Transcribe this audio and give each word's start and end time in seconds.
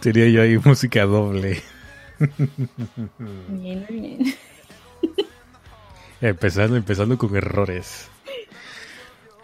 Tenía 0.00 0.28
yo 0.28 0.42
ahí 0.42 0.58
música 0.58 1.04
doble. 1.04 1.62
Bien, 3.48 3.86
bien. 3.88 4.18
Empezando, 6.20 6.76
empezando 6.76 7.16
con 7.16 7.34
errores. 7.34 8.08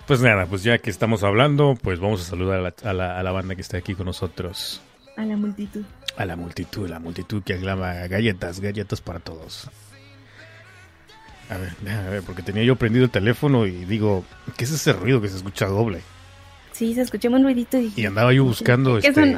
Pues 0.07 0.21
nada, 0.21 0.45
pues 0.47 0.63
ya 0.63 0.79
que 0.79 0.91
estamos 0.91 1.25
hablando, 1.25 1.75
pues 1.83 1.99
vamos 2.01 2.21
a 2.21 2.25
saludar 2.25 2.59
a 2.59 2.63
la, 2.63 2.75
a 2.85 2.93
la- 2.93 3.19
a 3.19 3.23
la 3.23 3.33
banda 3.33 3.55
que 3.55 3.63
está 3.63 3.79
aquí 3.79 3.95
con 3.95 4.07
nosotros. 4.07 4.83
A 5.17 5.25
la 5.25 5.37
multitud. 5.37 5.83
A 6.19 6.27
la 6.27 6.37
multitud, 6.37 6.89
la 6.89 6.99
multitud 7.01 7.43
que 7.43 7.55
aclama 7.55 7.95
galletas, 8.09 8.61
galletas 8.61 9.01
para 9.01 9.21
todos. 9.21 9.71
A 11.49 11.57
ver, 11.57 11.73
déjame 11.81 12.11
ver, 12.11 12.23
porque 12.23 12.43
tenía 12.43 12.63
yo 12.65 12.77
prendido 12.77 13.07
el 13.07 13.11
teléfono 13.11 13.67
y 13.67 13.85
digo, 13.87 14.25
¿qué 14.57 14.65
es 14.65 14.73
ese 14.73 14.93
ruido 14.93 15.21
que 15.23 15.29
se 15.29 15.37
escucha 15.39 15.67
doble? 15.67 16.03
Sí, 16.73 16.95
se 16.95 17.01
escuchó 17.03 17.31
un 17.31 17.43
ruidito 17.43 17.79
y 17.79 17.91
Y 17.97 18.05
andaba 18.05 18.33
yo 18.35 18.45
buscando 18.45 18.99
¿Qué 19.01 19.09
este... 19.09 19.37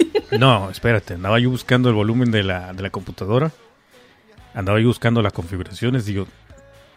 No, 0.38 0.70
espérate, 0.70 1.14
andaba 1.14 1.38
yo 1.40 1.50
buscando 1.50 1.88
el 1.88 1.94
volumen 1.94 2.30
de 2.30 2.44
la, 2.44 2.72
de 2.72 2.82
la 2.82 2.90
computadora. 2.90 3.50
Andaba 4.54 4.80
yo 4.80 4.86
buscando 4.86 5.22
las 5.22 5.32
configuraciones, 5.32 6.06
digo, 6.06 6.26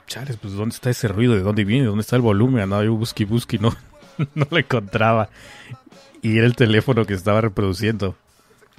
chales, 0.07 0.37
pues 0.37 0.53
¿dónde 0.53 0.75
está 0.75 0.89
ese 0.89 1.07
ruido? 1.07 1.33
¿De 1.33 1.41
dónde 1.41 1.63
viene? 1.63 1.87
¿Dónde 1.87 2.01
está 2.01 2.15
el 2.15 2.21
volumen? 2.21 2.61
Andaba 2.61 2.83
yo 2.83 2.93
busqui 2.93 3.25
busqui, 3.25 3.57
no, 3.57 3.75
no 4.35 4.47
lo 4.49 4.57
encontraba. 4.57 5.29
Y 6.21 6.37
era 6.37 6.45
el 6.45 6.55
teléfono 6.55 7.05
que 7.05 7.13
estaba 7.13 7.41
reproduciendo. 7.41 8.15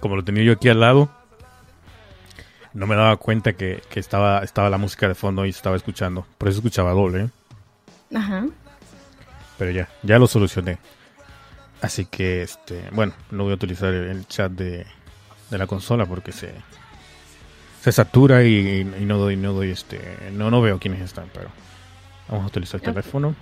Como 0.00 0.16
lo 0.16 0.24
tenía 0.24 0.44
yo 0.44 0.52
aquí 0.52 0.68
al 0.68 0.80
lado, 0.80 1.10
no 2.72 2.86
me 2.86 2.96
daba 2.96 3.16
cuenta 3.16 3.52
que, 3.54 3.82
que 3.90 4.00
estaba, 4.00 4.40
estaba 4.40 4.70
la 4.70 4.78
música 4.78 5.08
de 5.08 5.14
fondo 5.14 5.46
y 5.46 5.50
estaba 5.50 5.76
escuchando. 5.76 6.26
Por 6.38 6.48
eso 6.48 6.58
escuchaba 6.58 6.92
doble, 6.92 7.24
¿eh? 7.24 8.16
Ajá. 8.16 8.46
Pero 9.58 9.70
ya, 9.70 9.88
ya 10.02 10.18
lo 10.18 10.26
solucioné. 10.26 10.78
Así 11.80 12.06
que, 12.06 12.42
este, 12.42 12.82
bueno, 12.92 13.12
no 13.30 13.44
voy 13.44 13.52
a 13.52 13.56
utilizar 13.56 13.92
el, 13.92 14.26
chat 14.26 14.50
de, 14.52 14.86
de 15.50 15.58
la 15.58 15.66
consola 15.66 16.06
porque 16.06 16.32
se, 16.32 16.52
se 17.82 17.92
satura 17.92 18.44
y, 18.44 18.80
y 18.80 19.04
no 19.04 19.18
doy, 19.18 19.36
no 19.36 19.52
doy, 19.52 19.70
este, 19.70 20.00
no, 20.32 20.50
no 20.50 20.62
veo 20.62 20.78
quiénes 20.78 21.02
están, 21.02 21.26
pero 21.32 21.48
vamos 22.28 22.44
a 22.44 22.46
utilizar 22.48 22.80
el 22.82 22.94
teléfono. 22.94 23.34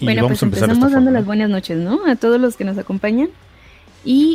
Y 0.00 0.06
bueno, 0.06 0.22
vamos 0.22 0.38
pues 0.38 0.42
a 0.42 0.46
empezar 0.46 0.68
empezamos 0.70 0.92
dando 0.92 1.06
forma. 1.06 1.18
las 1.18 1.26
buenas 1.26 1.50
noches, 1.50 1.78
¿no? 1.78 2.06
A 2.06 2.16
todos 2.16 2.40
los 2.40 2.56
que 2.56 2.64
nos 2.64 2.78
acompañan. 2.78 3.28
Y 4.04 4.34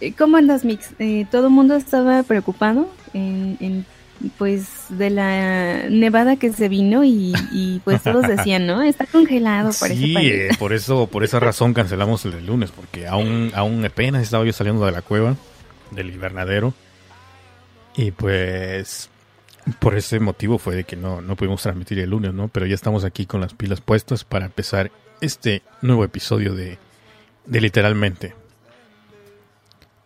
Eh, 0.00 0.12
¿Cómo 0.16 0.36
andas, 0.36 0.64
Mix? 0.64 0.90
Eh, 0.98 1.26
todo 1.30 1.46
el 1.46 1.52
mundo 1.52 1.74
estaba 1.74 2.22
preocupado 2.22 2.88
en, 3.14 3.56
en, 3.60 3.86
pues 4.36 4.86
de 4.88 5.10
la 5.10 5.88
nevada 5.88 6.36
que 6.36 6.52
se 6.52 6.68
vino 6.68 7.04
y, 7.04 7.32
y 7.52 7.80
pues 7.84 8.02
todos 8.02 8.26
decían, 8.26 8.66
¿no? 8.66 8.82
Está 8.82 9.06
congelado 9.06 9.70
por 9.78 9.88
sí, 9.88 10.14
eh, 10.16 10.48
por 10.58 10.72
eso, 10.72 11.06
por 11.06 11.24
esa 11.24 11.40
razón 11.40 11.74
cancelamos 11.74 12.24
el 12.24 12.32
del 12.32 12.46
lunes, 12.46 12.70
porque 12.70 13.06
aún, 13.06 13.52
aún 13.54 13.84
apenas 13.84 14.22
estaba 14.22 14.44
yo 14.44 14.52
saliendo 14.52 14.84
de 14.84 14.92
la 14.92 15.02
cueva, 15.02 15.36
del 15.90 16.10
invernadero, 16.10 16.74
y 17.96 18.10
pues 18.10 19.10
por 19.80 19.96
ese 19.96 20.20
motivo 20.20 20.58
fue 20.58 20.74
de 20.74 20.84
que 20.84 20.96
no, 20.96 21.20
no 21.20 21.36
pudimos 21.36 21.62
transmitir 21.62 21.98
el 21.98 22.10
lunes, 22.10 22.32
¿no? 22.32 22.48
Pero 22.48 22.66
ya 22.66 22.74
estamos 22.74 23.04
aquí 23.04 23.26
con 23.26 23.40
las 23.40 23.54
pilas 23.54 23.80
puestas 23.80 24.24
para 24.24 24.46
empezar 24.46 24.90
este 25.20 25.62
nuevo 25.82 26.04
episodio 26.04 26.54
de, 26.54 26.78
de 27.46 27.60
literalmente. 27.60 28.34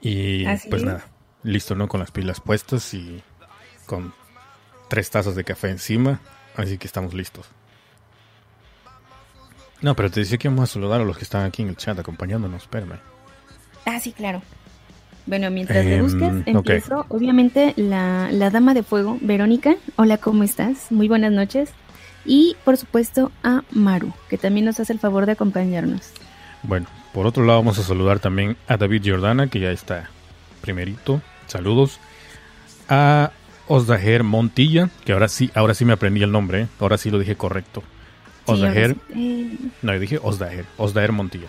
Y 0.00 0.44
Así 0.46 0.68
pues 0.68 0.82
es. 0.82 0.86
nada, 0.86 1.06
listo, 1.42 1.74
¿no? 1.74 1.88
Con 1.88 2.00
las 2.00 2.10
pilas 2.10 2.40
puestas 2.40 2.92
y 2.94 3.22
con 3.92 4.14
tres 4.88 5.10
tazas 5.10 5.34
de 5.34 5.44
café 5.44 5.68
encima, 5.68 6.18
así 6.56 6.78
que 6.78 6.86
estamos 6.86 7.12
listos. 7.12 7.44
No, 9.82 9.94
pero 9.94 10.10
te 10.10 10.20
decía 10.20 10.38
que 10.38 10.48
vamos 10.48 10.70
a 10.70 10.72
saludar 10.72 11.02
a 11.02 11.04
los 11.04 11.18
que 11.18 11.24
están 11.24 11.44
aquí 11.44 11.60
en 11.60 11.68
el 11.68 11.76
chat 11.76 11.98
acompañándonos, 11.98 12.62
espérame. 12.62 13.00
Ah, 13.84 14.00
sí, 14.00 14.12
claro. 14.12 14.40
Bueno, 15.26 15.50
mientras 15.50 15.84
te 15.84 15.96
Em, 15.96 16.04
buscas, 16.04 16.32
empiezo. 16.46 17.04
Obviamente, 17.10 17.74
la, 17.76 18.30
la 18.32 18.48
dama 18.48 18.72
de 18.72 18.82
fuego, 18.82 19.18
Verónica. 19.20 19.74
Hola, 19.96 20.16
¿cómo 20.16 20.42
estás? 20.42 20.90
Muy 20.90 21.06
buenas 21.06 21.32
noches. 21.32 21.68
Y, 22.24 22.56
por 22.64 22.78
supuesto, 22.78 23.30
a 23.44 23.62
Maru, 23.72 24.14
que 24.30 24.38
también 24.38 24.64
nos 24.64 24.80
hace 24.80 24.94
el 24.94 25.00
favor 25.00 25.26
de 25.26 25.32
acompañarnos. 25.32 26.12
Bueno, 26.62 26.86
por 27.12 27.26
otro 27.26 27.44
lado 27.44 27.58
vamos 27.58 27.78
a 27.78 27.82
saludar 27.82 28.20
también 28.20 28.56
a 28.68 28.78
David 28.78 29.02
Jordana, 29.04 29.48
que 29.48 29.60
ya 29.60 29.70
está 29.70 30.08
primerito. 30.62 31.20
Saludos. 31.46 32.00
A 32.88 33.32
Osdaher 33.68 34.22
Montilla, 34.24 34.90
que 35.04 35.12
ahora 35.12 35.28
sí, 35.28 35.50
ahora 35.54 35.74
sí 35.74 35.84
me 35.84 35.92
aprendí 35.92 36.22
el 36.22 36.32
nombre, 36.32 36.62
¿eh? 36.62 36.66
ahora 36.80 36.98
sí 36.98 37.10
lo 37.10 37.18
dije 37.18 37.36
correcto. 37.36 37.82
Osdaher, 38.46 38.96
sí. 39.12 39.56
Eh, 39.62 39.68
no, 39.82 39.94
yo 39.94 40.00
dije 40.00 40.18
Osdaher, 40.22 40.64
Osdaher 40.76 41.12
Montilla. 41.12 41.46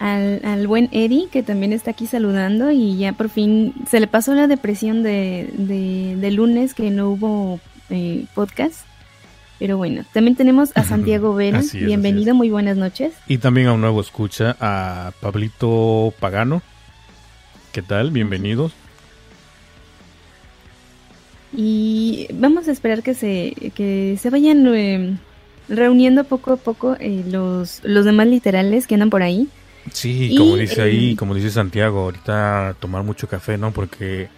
al, 0.00 0.40
al 0.44 0.66
buen 0.66 0.88
Eddie, 0.92 1.28
que 1.30 1.42
también 1.42 1.72
está 1.72 1.92
aquí 1.92 2.06
saludando 2.06 2.70
y 2.72 2.96
ya 2.98 3.12
por 3.12 3.28
fin 3.28 3.74
se 3.88 4.00
le 4.00 4.06
pasó 4.06 4.34
la 4.34 4.46
depresión 4.48 5.02
de, 5.02 5.50
de, 5.56 6.16
de 6.16 6.30
lunes 6.32 6.74
que 6.74 6.90
no 6.90 7.10
hubo 7.10 7.60
eh, 7.90 8.24
podcast. 8.34 8.80
Pero 9.60 9.76
bueno, 9.76 10.04
también 10.12 10.36
tenemos 10.36 10.70
a 10.74 10.84
Santiago 10.84 11.34
Vera. 11.34 11.60
Es, 11.60 11.74
Bienvenido, 11.74 12.34
muy 12.34 12.50
buenas 12.50 12.76
noches. 12.76 13.12
Y 13.28 13.38
también 13.38 13.68
a 13.68 13.74
un 13.74 13.82
nuevo 13.82 14.00
escucha, 14.00 14.56
a 14.58 15.12
Pablito 15.20 16.12
Pagano. 16.18 16.62
¿Qué 17.72 17.82
tal? 17.82 18.10
Bienvenidos. 18.10 18.72
Y 21.52 22.28
vamos 22.34 22.68
a 22.68 22.72
esperar 22.72 23.02
que 23.02 23.14
se, 23.14 23.54
que 23.74 24.16
se 24.20 24.30
vayan 24.30 24.66
eh, 24.74 25.18
reuniendo 25.68 26.24
poco 26.24 26.52
a 26.52 26.56
poco 26.56 26.96
eh, 27.00 27.24
los, 27.28 27.80
los 27.84 28.04
demás 28.04 28.26
literales 28.28 28.86
que 28.86 28.94
andan 28.94 29.10
por 29.10 29.22
ahí. 29.22 29.48
Sí, 29.92 30.28
Y, 30.32 30.36
como 30.36 30.56
dice 30.56 30.82
ahí, 30.82 31.12
eh, 31.12 31.16
como 31.16 31.34
dice 31.34 31.50
Santiago, 31.50 32.00
ahorita 32.00 32.76
tomar 32.78 33.02
mucho 33.02 33.28
café, 33.28 33.58
¿no? 33.58 33.72
Porque 33.72 34.28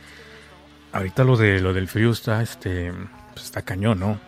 ahorita 0.93 1.25
lo 1.25 1.37
de 1.37 1.61
lo 1.61 1.75
del 1.75 1.89
frío 1.89 2.11
está, 2.11 2.43
este, 2.43 2.93
pues 3.35 3.45
está 3.47 3.63
cañón, 3.63 4.01
¿no? 4.01 4.19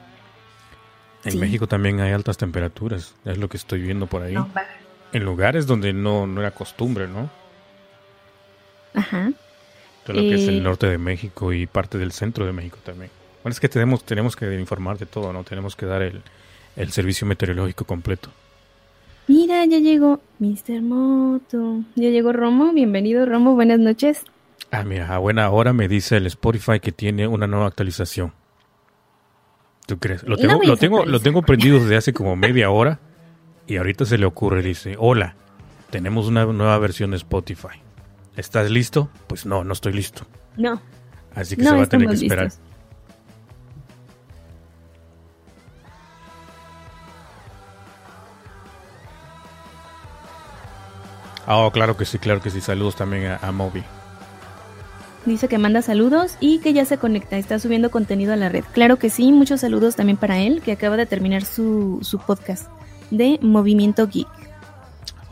En 1.25 1.33
Sí. 1.33 1.39
México 1.39 1.67
también 1.67 2.01
hay 2.01 2.13
altas 2.13 2.37
temperaturas, 2.37 3.15
es 3.25 3.39
lo 3.39 3.49
que 3.49 3.57
estoy 3.57 3.81
viendo 3.81 4.07
por 4.07 4.23
ahí. 4.23 4.35
No. 4.35 4.51
En 5.13 5.25
lugares 5.25 5.67
donde 5.67 5.93
no, 5.95 6.27
no 6.27 6.41
era 6.43 6.51
costumbre, 6.51 7.09
¿no? 7.09 7.31
Ajá. 8.95 9.31
Todo 10.05 10.17
lo 10.17 10.23
que 10.23 10.35
es 10.35 10.49
el 10.49 10.63
norte 10.63 10.87
de 10.87 10.99
México 10.99 11.53
y 11.53 11.67
parte 11.67 11.99
del 11.99 12.13
centro 12.13 12.45
de 12.45 12.53
México 12.53 12.79
también. 12.85 13.11
Bueno, 13.43 13.53
es 13.53 13.61
que 13.61 13.69
tenemos, 13.69 14.05
tenemos 14.05 14.37
que 14.37 14.59
informar 14.59 14.99
de 14.99 15.07
todo, 15.07 15.33
¿no? 15.33 15.45
Tenemos 15.45 15.77
que 15.77 15.87
dar 15.87 16.03
el, 16.03 16.23
el 16.77 16.93
servicio 16.93 17.27
meteorológico 17.27 17.85
completo. 17.85 18.31
Mira, 19.27 19.65
ya 19.65 19.79
llegó 19.79 20.21
Mr. 20.39 20.83
Moto. 20.83 21.81
Ya 21.95 22.11
llegó 22.11 22.33
Romo. 22.33 22.73
Bienvenido, 22.73 23.25
Romo. 23.25 23.55
Buenas 23.55 23.79
noches. 23.79 24.23
Ah, 24.71 24.85
mira, 24.85 25.15
a 25.15 25.19
buena 25.19 25.49
hora 25.51 25.73
me 25.73 25.89
dice 25.89 26.17
el 26.17 26.27
Spotify 26.27 26.81
que 26.81 26.93
tiene 26.93 27.27
una 27.27 27.47
nueva 27.47 27.67
actualización. 27.67 28.33
¿Tú 29.87 29.99
crees? 29.99 30.23
Lo 30.25 30.37
tengo, 30.37 30.55
no 30.55 30.63
lo 30.65 30.77
tengo, 30.77 31.05
lo 31.05 31.21
tengo 31.21 31.43
prendido 31.43 31.79
desde 31.79 31.97
hace 31.97 32.13
como 32.13 32.37
media 32.37 32.71
hora 32.71 32.99
y 33.67 33.77
ahorita 33.77 34.05
se 34.05 34.19
le 34.19 34.27
ocurre, 34.27 34.63
dice, 34.63 34.97
hola, 34.99 35.37
tenemos 35.91 36.27
una 36.27 36.45
nueva 36.47 36.79
versión 36.79 37.11
de 37.11 37.19
Spotify. 37.19 37.84
¿Estás 38.37 38.71
listo? 38.71 39.11
Pues 39.27 39.47
no, 39.47 39.65
no 39.65 39.73
estoy 39.73 39.93
listo. 39.93 40.25
No, 40.57 40.81
Así 41.35 41.57
que 41.57 41.63
no 41.63 41.71
se 41.71 41.77
va 41.77 41.83
a 41.83 41.89
tener 41.89 42.09
que 42.09 42.15
esperar. 42.15 42.45
listos. 42.45 42.61
Ah, 51.47 51.59
oh, 51.59 51.71
claro 51.71 51.97
que 51.97 52.05
sí, 52.05 52.19
claro 52.19 52.41
que 52.41 52.51
sí. 52.51 52.61
Saludos 52.61 52.97
también 52.97 53.27
a, 53.27 53.37
a 53.37 53.53
Moby. 53.53 53.83
Dice 55.27 55.49
que 55.49 55.59
manda 55.59 55.83
saludos 55.83 56.37
y 56.41 56.59
que 56.59 56.73
ya 56.75 56.85
se 56.85 56.99
conecta, 56.99 57.39
está 57.39 57.59
subiendo 57.59 57.91
contenido 57.91 58.33
a 58.35 58.37
la 58.37 58.51
red. 58.51 58.65
Claro 58.73 58.99
que 58.99 59.09
sí, 59.09 59.33
muchos 59.33 59.61
saludos 59.61 59.97
también 59.97 60.19
para 60.19 60.39
él, 60.39 60.61
que 60.63 60.73
acaba 60.73 60.97
de 60.99 61.07
terminar 61.07 61.45
su, 61.45 61.99
su 62.03 62.19
podcast 62.19 62.69
de 63.11 63.39
Movimiento 63.41 64.07
Geek. 64.07 64.29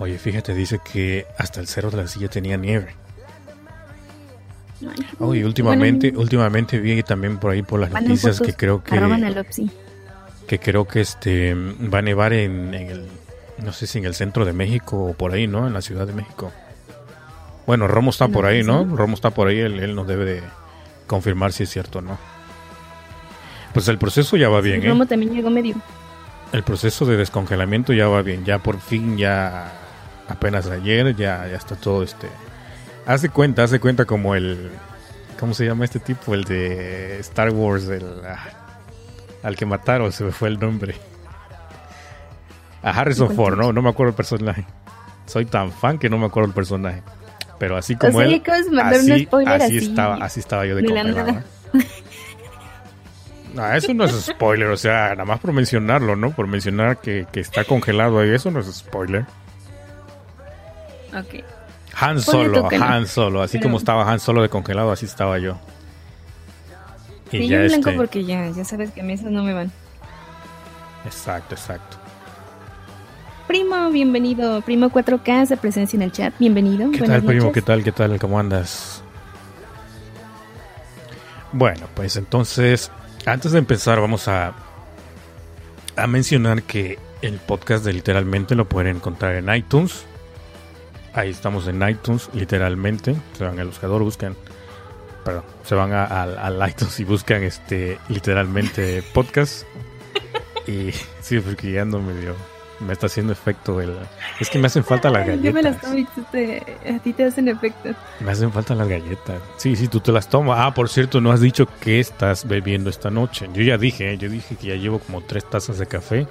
Oye, 0.02 0.19
fíjate, 0.19 0.52
dice 0.52 0.81
que 0.81 1.26
hasta 1.38 1.60
el 1.60 1.69
cerro 1.69 1.93
de 1.93 1.99
la 1.99 2.08
silla 2.08 2.26
tenía 2.26 2.56
nieve. 2.56 2.96
Ay, 4.81 5.06
Oye, 5.20 5.44
últimamente, 5.44 6.08
bueno, 6.08 6.22
últimamente 6.22 6.81
vi 6.81 7.04
también 7.04 7.38
por 7.38 7.52
ahí 7.52 7.62
por 7.62 7.78
las 7.78 7.93
noticias 7.93 8.38
fotos, 8.38 8.49
que 8.49 8.54
creo 8.54 8.82
que 8.82 8.90
que 10.49 10.58
creo 10.58 10.88
que 10.88 11.02
este 11.02 11.54
va 11.54 11.99
a 11.99 12.02
nevar 12.02 12.32
en, 12.32 12.75
en 12.75 12.90
el 12.90 13.08
no 13.58 13.72
sé 13.72 13.87
si 13.87 13.99
en 13.99 14.04
el 14.06 14.16
centro 14.16 14.44
de 14.44 14.52
México 14.52 14.96
o 15.04 15.14
por 15.14 15.31
ahí, 15.32 15.46
¿no? 15.46 15.69
En 15.69 15.72
la 15.72 15.82
Ciudad 15.82 16.05
de 16.05 16.14
México. 16.14 16.50
Bueno, 17.64 17.87
Romo 17.87 18.10
está 18.10 18.26
No, 18.26 18.32
por 18.32 18.46
ahí, 18.46 18.64
¿no? 18.64 18.82
sí. 18.82 18.90
Romo 18.96 19.14
está 19.14 19.31
por 19.31 19.46
ahí, 19.46 19.60
él, 19.60 19.78
él 19.78 19.94
nos 19.94 20.08
debe 20.08 20.25
de 20.25 20.43
confirmar 21.06 21.53
si 21.53 21.62
es 21.62 21.70
cierto 21.70 22.00
o 22.00 22.03
no. 22.03 22.19
Pues 23.72 23.86
el 23.86 23.98
proceso 23.98 24.36
ya 24.36 24.48
va 24.48 24.60
bien, 24.60 24.82
¿eh? 24.82 24.88
Romo 24.88 25.06
también 25.06 25.32
llegó 25.32 25.48
medio. 25.48 25.76
El 26.53 26.65
proceso 26.65 27.06
de 27.06 27.17
descongelamiento 27.17 27.93
ya 27.93 28.08
va 28.08 28.22
bien, 28.22 28.44
ya 28.44 28.58
por 28.58 28.81
fin, 28.81 29.17
ya 29.17 29.79
apenas 30.32 30.67
ayer, 30.69 31.15
ya, 31.17 31.46
ya 31.48 31.56
está 31.56 31.77
todo 31.77 32.03
este... 32.03 32.29
Hace 33.06 33.29
cuenta, 33.29 33.65
hace 33.65 33.81
cuenta 33.81 34.05
como 34.05 34.34
el... 34.34 34.70
¿Cómo 35.39 35.55
se 35.55 35.67
llama 35.67 35.84
este 35.84 35.98
tipo? 35.98 36.34
El 36.34 36.44
de 36.44 37.19
Star 37.20 37.51
Wars, 37.51 37.89
el... 37.89 38.06
ah, 38.24 38.62
al 39.43 39.56
que 39.56 39.67
mataron, 39.67 40.12
se 40.12 40.24
me 40.24 40.32
fue 40.32 40.48
el 40.48 40.58
nombre. 40.58 40.94
A 42.82 42.91
Harrison 42.91 43.27
¿Cuál 43.29 43.36
Ford, 43.36 43.58
no, 43.58 43.72
no 43.72 43.82
me 43.82 43.91
acuerdo 43.91 44.10
el 44.10 44.17
personaje. 44.17 44.65
Soy 45.27 45.46
tan 45.46 45.72
fan 45.72 45.98
que 45.98 46.08
no 46.08 46.19
me 46.19 46.27
acuerdo 46.27 46.48
el 46.48 46.55
personaje. 46.55 47.03
Pero 47.58 47.77
así 47.77 47.96
como 47.96 48.19
sea, 48.19 48.29
él, 48.29 48.43
así, 48.81 49.24
spoiler 49.24 49.62
así 49.62 49.77
así, 49.79 49.86
estaba, 49.89 50.17
así 50.17 50.41
estaba 50.41 50.67
yo 50.67 50.77
de, 50.77 50.82
nada. 50.82 51.44
¿eh? 51.74 51.79
No, 53.55 53.72
eso 53.72 53.93
no 53.94 54.05
es 54.05 54.12
spoiler, 54.12 54.69
o 54.69 54.77
sea, 54.77 55.10
nada 55.10 55.24
más 55.24 55.39
por 55.39 55.53
mencionarlo, 55.53 56.17
¿no? 56.17 56.31
Por 56.31 56.46
mencionar 56.46 56.98
que, 56.98 57.27
que 57.31 57.41
está 57.41 57.65
congelado 57.65 58.19
ahí, 58.19 58.31
eso 58.31 58.51
no 58.51 58.60
es 58.60 58.67
spoiler. 58.74 59.27
Ok. 61.14 61.44
Han 62.00 62.20
Solo, 62.20 62.69
no. 62.70 62.84
Han 62.84 63.06
Solo, 63.06 63.42
así 63.42 63.58
Pero- 63.58 63.69
como 63.69 63.78
estaba 63.78 64.10
Han 64.10 64.19
Solo 64.20 64.42
de 64.42 64.48
congelado, 64.48 64.90
así 64.92 65.04
estaba 65.06 65.38
yo. 65.38 65.58
Y 67.31 67.38
Sí, 67.38 67.48
ya 67.48 67.56
yo 67.56 67.62
en 67.62 67.69
blanco 67.69 67.88
este, 67.90 67.98
porque 67.98 68.24
ya, 68.24 68.48
ya 68.50 68.64
sabes 68.64 68.90
que 68.90 69.00
a 69.00 69.04
mí 69.04 69.12
esos 69.14 69.31
no 69.31 69.42
me 69.42 69.52
van. 69.54 69.70
exacto, 71.04 71.54
exacto. 71.54 71.96
Primo, 73.46 73.90
bienvenido. 73.90 74.60
Primo 74.62 74.88
4K 74.90 75.46
se 75.46 75.56
presencia 75.58 75.96
en 75.96 76.02
el 76.02 76.12
chat. 76.12 76.32
Bienvenido. 76.38 76.90
¿Qué 76.90 76.98
Buenas 77.00 77.19
tal, 77.19 77.26
primo? 77.26 77.42
noches. 77.46 77.54
¿Qué 77.54 77.62
tal? 77.62 77.84
¿Qué 77.84 77.92
tal? 77.92 78.19
¿Cómo 78.19 78.38
andas? 78.38 79.02
Bueno, 81.52 81.86
pues 81.94 82.16
entonces, 82.16 82.90
antes 83.26 83.52
de 83.52 83.58
empezar, 83.58 84.00
vamos 84.00 84.26
a, 84.28 84.52
a 85.96 86.06
mencionar 86.06 86.62
que 86.62 86.98
el 87.20 87.34
podcast 87.38 87.84
de 87.84 87.92
literalmente 87.92 88.54
lo 88.54 88.66
pueden 88.66 88.96
encontrar 88.96 89.34
en 89.34 89.54
iTunes. 89.54 90.04
Ahí 91.14 91.31
estamos 91.31 91.66
en 91.69 91.86
iTunes, 91.88 92.31
literalmente. 92.32 93.14
Se 93.36 93.44
van 93.44 93.58
al 93.60 93.66
buscador, 93.66 94.02
buscan. 94.02 94.34
Perdón, 95.24 95.44
se 95.64 95.74
van 95.74 95.92
a- 95.92 96.04
al- 96.04 96.38
al 96.38 96.69
iTunes 96.70 96.98
y 97.00 97.04
buscan 97.04 97.42
este 97.42 97.98
literalmente 98.08 99.02
podcast. 99.12 99.64
Y 100.66 100.90
sí, 101.20 101.38
porque 101.40 101.72
ya 101.72 101.82
ando 101.82 102.00
medio. 102.00 102.34
Me 102.81 102.94
está 102.94 103.06
haciendo 103.06 103.32
efecto 103.32 103.81
el. 103.81 103.96
Es 104.40 104.50
que 104.50 104.58
me 104.58 104.66
hacen 104.66 104.82
falta 104.82 105.08
las 105.10 105.28
Ay, 105.28 105.38
Yo 105.42 105.52
me 105.52 105.62
las 105.62 105.81
galletas. 105.81 105.82
tomo 105.82 105.98
y 105.98 106.24
te- 106.32 106.90
a 106.92 106.98
ti 106.98 107.12
te 107.12 107.24
hacen 107.26 107.46
efecto. 107.46 107.90
Me 108.19 108.32
hacen 108.32 108.50
falta 108.50 108.74
las 108.74 108.88
galletas. 108.88 109.40
Sí, 109.58 109.76
sí, 109.76 109.86
tú 109.86 110.00
te 110.00 110.10
las 110.10 110.28
tomas. 110.28 110.58
Ah, 110.60 110.74
por 110.74 110.88
cierto, 110.88 111.20
no 111.20 111.31
has 111.31 111.40
dicho 111.40 111.69
qué 111.81 112.00
estás 112.00 112.48
bebiendo 112.48 112.90
esta 112.90 113.08
noche. 113.10 113.48
Yo 113.54 113.62
ya 113.62 113.78
dije, 113.78 114.12
¿eh? 114.14 114.19
yo 114.19 114.28
dije 114.28 114.56
que 114.56 114.66
ya 114.69 114.74
llevo 114.74 114.98
como 114.98 115.20
tres 115.20 115.48
tazas 115.48 115.78
de 115.78 115.86
café. 115.86 116.26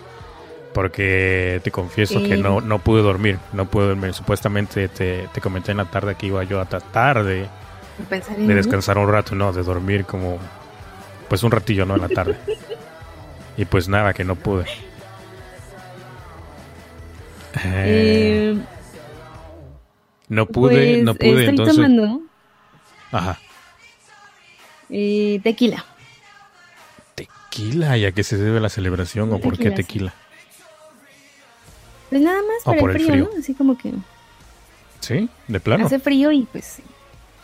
Porque 0.73 1.59
te 1.63 1.71
confieso 1.71 2.23
que 2.23 2.37
no, 2.37 2.61
no 2.61 2.79
pude 2.79 3.01
dormir, 3.01 3.39
no 3.51 3.65
pude 3.65 3.87
dormir. 3.87 4.13
Supuestamente 4.13 4.87
te, 4.87 5.27
te 5.33 5.41
comenté 5.41 5.71
en 5.71 5.77
la 5.77 5.85
tarde 5.85 6.15
que 6.15 6.27
iba 6.27 6.43
yo 6.45 6.61
a 6.61 6.65
tratar 6.65 7.23
de, 7.25 7.47
de 8.37 8.55
descansar 8.55 8.97
un 8.97 9.11
rato, 9.11 9.35
no, 9.35 9.51
de 9.51 9.63
dormir 9.63 10.05
como, 10.05 10.39
pues 11.27 11.43
un 11.43 11.51
ratillo, 11.51 11.85
¿no? 11.85 11.95
En 11.95 12.01
la 12.01 12.09
tarde. 12.09 12.37
y 13.57 13.65
pues 13.65 13.89
nada, 13.89 14.13
que 14.13 14.23
no 14.23 14.35
pude. 14.35 14.65
Eh, 17.65 18.57
no 20.29 20.45
pude, 20.45 20.93
pues, 20.93 21.03
no 21.03 21.15
pude, 21.15 21.29
estoy 21.29 21.45
entonces... 21.49 21.75
tomando 21.75 22.21
Ajá. 23.11 23.39
eh, 24.89 25.41
tequila. 25.43 25.83
Tequila, 27.15 27.97
¿y 27.97 28.05
a 28.05 28.13
qué 28.13 28.23
se 28.23 28.37
debe 28.37 28.61
la 28.61 28.69
celebración 28.69 29.33
o 29.33 29.39
por 29.39 29.57
qué 29.57 29.71
tequila? 29.71 30.13
Pues 32.11 32.21
nada 32.21 32.37
más 32.41 32.61
O 32.65 32.71
para 32.79 32.93
el 32.93 33.01
el 33.01 33.07
frío. 33.07 33.29
¿no? 33.33 33.39
Así 33.39 33.53
como 33.55 33.75
que 33.77 33.93
¿Sí? 34.99 35.27
¿De 35.47 35.59
plano? 35.59 35.85
hace 35.87 35.97
frío 35.97 36.31
y 36.31 36.43
pues 36.43 36.77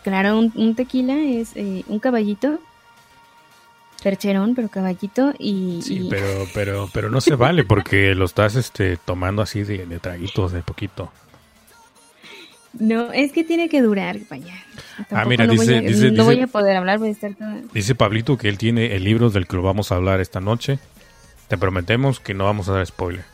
claro, 0.04 0.38
un, 0.38 0.52
un 0.56 0.76
tequila 0.76 1.16
es 1.18 1.52
eh, 1.56 1.84
un 1.88 1.98
caballito, 2.00 2.60
percherón, 4.04 4.54
pero 4.56 4.70
caballito 4.70 5.34
y... 5.40 5.82
Sí, 5.82 6.02
y- 6.06 6.10
pero, 6.10 6.46
pero, 6.54 6.90
pero 6.94 7.10
no 7.10 7.20
se 7.22 7.36
vale 7.36 7.64
porque 7.64 8.14
lo 8.14 8.26
estás 8.26 8.56
este, 8.56 8.98
tomando 8.98 9.42
así 9.42 9.64
de, 9.64 9.86
de 9.88 10.00
traguitos, 10.00 10.52
de 10.52 10.62
poquito. 10.62 11.12
No, 12.74 13.12
es 13.12 13.32
que 13.32 13.44
tiene 13.44 13.70
que 13.70 13.82
durar, 13.82 14.18
vaya. 14.30 14.54
Tampoco 14.98 15.16
Ah, 15.22 15.26
mira, 15.26 15.48
dice- 15.48 15.66
voy 15.66 15.74
a, 15.76 15.82
dice- 15.82 16.06
no 16.12 16.12
dice- 16.12 16.24
voy 16.24 16.42
a 16.42 16.48
poder 16.48 16.78
hablar, 16.78 17.00
voy 17.00 17.08
a 17.10 17.12
estar 17.12 17.34
toda... 17.34 17.62
Dice 17.74 17.96
Pablito 17.96 18.38
que 18.38 18.50
él 18.50 18.58
tiene 18.60 18.96
el 18.96 19.04
libro 19.04 19.30
del 19.32 19.48
que 19.48 19.56
lo 19.56 19.64
vamos 19.64 19.92
a 19.92 19.96
hablar 19.96 20.22
esta 20.22 20.40
noche. 20.42 20.78
Te 21.48 21.58
prometemos 21.58 22.20
que 22.20 22.34
no 22.36 22.44
vamos 22.46 22.70
a 22.70 22.74
dar 22.74 22.86
spoiler. 22.86 23.26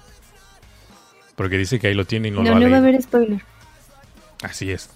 Porque 1.35 1.57
dice 1.57 1.79
que 1.79 1.87
ahí 1.87 1.93
lo 1.93 2.05
tiene 2.05 2.27
y 2.27 2.31
no, 2.31 2.43
No, 2.43 2.51
lo 2.51 2.55
ha 2.55 2.59
no 2.59 2.69
va 2.69 2.75
a 2.75 2.79
haber 2.79 3.01
spoiler. 3.01 3.41
Así 4.43 4.69
es. 4.71 4.89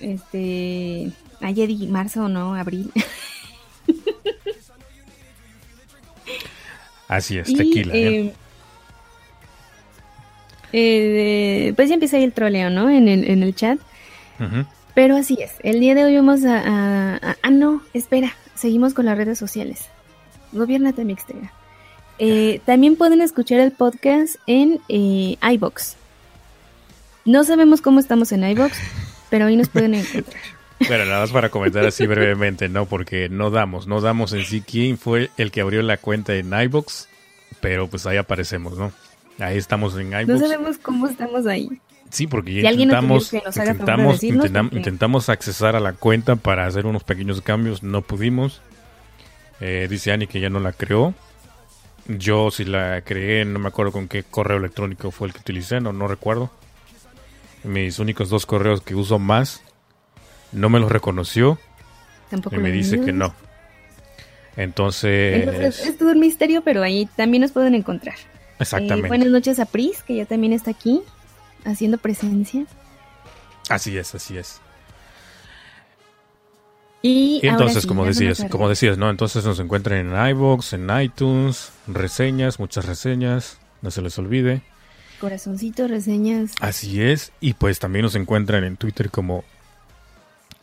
Este... 0.00 1.10
Ayer 1.40 1.68
di 1.68 1.86
marzo, 1.86 2.28
¿no? 2.28 2.54
Abril. 2.54 2.92
Así 7.08 7.38
es, 7.38 7.48
Y, 7.48 7.54
tequila. 7.56 7.94
¿eh? 7.94 8.20
eh, 8.26 8.32
eh, 10.72 11.72
pues 11.74 11.88
ya 11.88 11.94
empieza 11.94 12.16
ahí 12.16 12.22
el 12.24 12.32
troleo, 12.32 12.70
¿no? 12.70 12.88
En 12.88 13.08
el, 13.08 13.28
en 13.28 13.42
el 13.42 13.54
chat. 13.54 13.78
Pero 14.94 15.16
así 15.16 15.36
es. 15.40 15.52
El 15.62 15.80
día 15.80 15.94
de 15.94 16.04
hoy 16.04 16.14
vamos 16.16 16.44
a, 16.44 16.58
a- 16.58 17.16
a- 17.16 17.36
Ah, 17.42 17.50
no, 17.50 17.82
espera. 17.94 18.32
Seguimos 18.54 18.94
con 18.94 19.06
las 19.06 19.16
redes 19.16 19.38
sociales. 19.38 19.86
Gobiernate 20.52 21.04
Mixtega. 21.04 21.52
Eh, 22.22 22.60
también 22.66 22.96
pueden 22.96 23.22
escuchar 23.22 23.60
el 23.60 23.72
podcast 23.72 24.36
en 24.46 24.78
eh, 24.90 25.36
iBox. 25.40 25.96
No 27.24 27.44
sabemos 27.44 27.80
cómo 27.80 27.98
estamos 27.98 28.30
en 28.32 28.44
iBox, 28.44 28.76
pero 29.30 29.46
ahí 29.46 29.56
nos 29.56 29.70
pueden 29.70 29.94
encontrar. 29.94 30.42
Bueno, 30.86 31.06
nada 31.06 31.20
más 31.20 31.30
para 31.30 31.48
comentar 31.48 31.84
así 31.86 32.06
brevemente, 32.06 32.68
¿no? 32.68 32.84
Porque 32.84 33.30
no 33.30 33.50
damos, 33.50 33.86
no 33.86 34.02
damos 34.02 34.34
en 34.34 34.44
sí 34.44 34.60
quién 34.60 34.98
fue 34.98 35.30
el 35.38 35.50
que 35.50 35.62
abrió 35.62 35.80
la 35.80 35.96
cuenta 35.96 36.34
en 36.34 36.52
iBox, 36.52 37.08
pero 37.60 37.88
pues 37.88 38.04
ahí 38.04 38.18
aparecemos, 38.18 38.76
¿no? 38.76 38.92
Ahí 39.38 39.56
estamos 39.56 39.96
en 39.96 40.10
No 40.10 40.20
iBox. 40.20 40.40
sabemos 40.40 40.76
cómo 40.76 41.08
estamos 41.08 41.46
ahí. 41.46 41.70
Sí, 42.10 42.26
porque 42.26 42.50
Si 42.60 42.66
intentamos, 42.66 43.32
nos 43.32 43.56
haga 43.56 43.70
intentamos, 43.72 44.20
decirnos, 44.20 44.72
intentamos 44.72 45.28
accesar 45.30 45.74
a 45.74 45.80
la 45.80 45.94
cuenta 45.94 46.36
para 46.36 46.66
hacer 46.66 46.84
unos 46.84 47.02
pequeños 47.02 47.40
cambios, 47.40 47.82
no 47.82 48.02
pudimos. 48.02 48.60
Eh, 49.60 49.86
dice 49.88 50.12
Ani 50.12 50.26
que 50.26 50.40
ya 50.40 50.50
no 50.50 50.60
la 50.60 50.72
creó. 50.72 51.14
Yo 52.18 52.50
si 52.50 52.64
la 52.64 53.02
creé, 53.02 53.44
no 53.44 53.58
me 53.58 53.68
acuerdo 53.68 53.92
con 53.92 54.08
qué 54.08 54.24
correo 54.24 54.58
electrónico 54.58 55.10
fue 55.10 55.28
el 55.28 55.32
que 55.32 55.40
utilicé, 55.40 55.80
no, 55.80 55.92
no 55.92 56.08
recuerdo. 56.08 56.50
Mis 57.62 57.98
únicos 57.98 58.30
dos 58.30 58.46
correos 58.46 58.80
que 58.80 58.94
uso 58.94 59.18
más, 59.18 59.62
no 60.50 60.68
me 60.70 60.80
los 60.80 60.90
reconoció 60.90 61.58
Tampoco 62.28 62.56
y 62.56 62.58
me 62.58 62.72
dice 62.72 63.00
que 63.00 63.12
no. 63.12 63.34
Entonces, 64.56 65.46
Entonces, 65.46 65.86
es 65.86 65.98
todo 65.98 66.10
un 66.10 66.18
misterio, 66.18 66.62
pero 66.62 66.82
ahí 66.82 67.08
también 67.16 67.42
nos 67.42 67.52
pueden 67.52 67.74
encontrar. 67.74 68.16
Eh, 68.16 68.56
exactamente. 68.58 69.08
buenas 69.08 69.28
noches 69.28 69.60
a 69.60 69.66
Pris, 69.66 70.02
que 70.02 70.16
ya 70.16 70.26
también 70.26 70.52
está 70.52 70.72
aquí, 70.72 71.02
haciendo 71.64 71.98
presencia. 71.98 72.66
Así 73.68 73.96
es, 73.96 74.14
así 74.14 74.36
es. 74.36 74.60
Y, 77.02 77.40
entonces, 77.42 77.82
sí, 77.82 77.88
como 77.88 78.04
decías, 78.04 78.44
como 78.50 78.68
decías, 78.68 78.98
¿no? 78.98 79.08
Entonces 79.08 79.44
nos 79.44 79.58
encuentran 79.58 79.98
en 79.98 80.30
iBox, 80.30 80.74
en 80.74 80.90
iTunes, 81.00 81.72
reseñas, 81.86 82.58
muchas 82.58 82.84
reseñas, 82.84 83.58
no 83.80 83.90
se 83.90 84.02
les 84.02 84.18
olvide. 84.18 84.62
Corazoncito, 85.18 85.88
reseñas. 85.88 86.52
Así 86.60 87.02
es, 87.02 87.32
y 87.40 87.54
pues 87.54 87.78
también 87.78 88.04
nos 88.04 88.14
encuentran 88.16 88.64
en 88.64 88.76
Twitter 88.76 89.10
como 89.10 89.44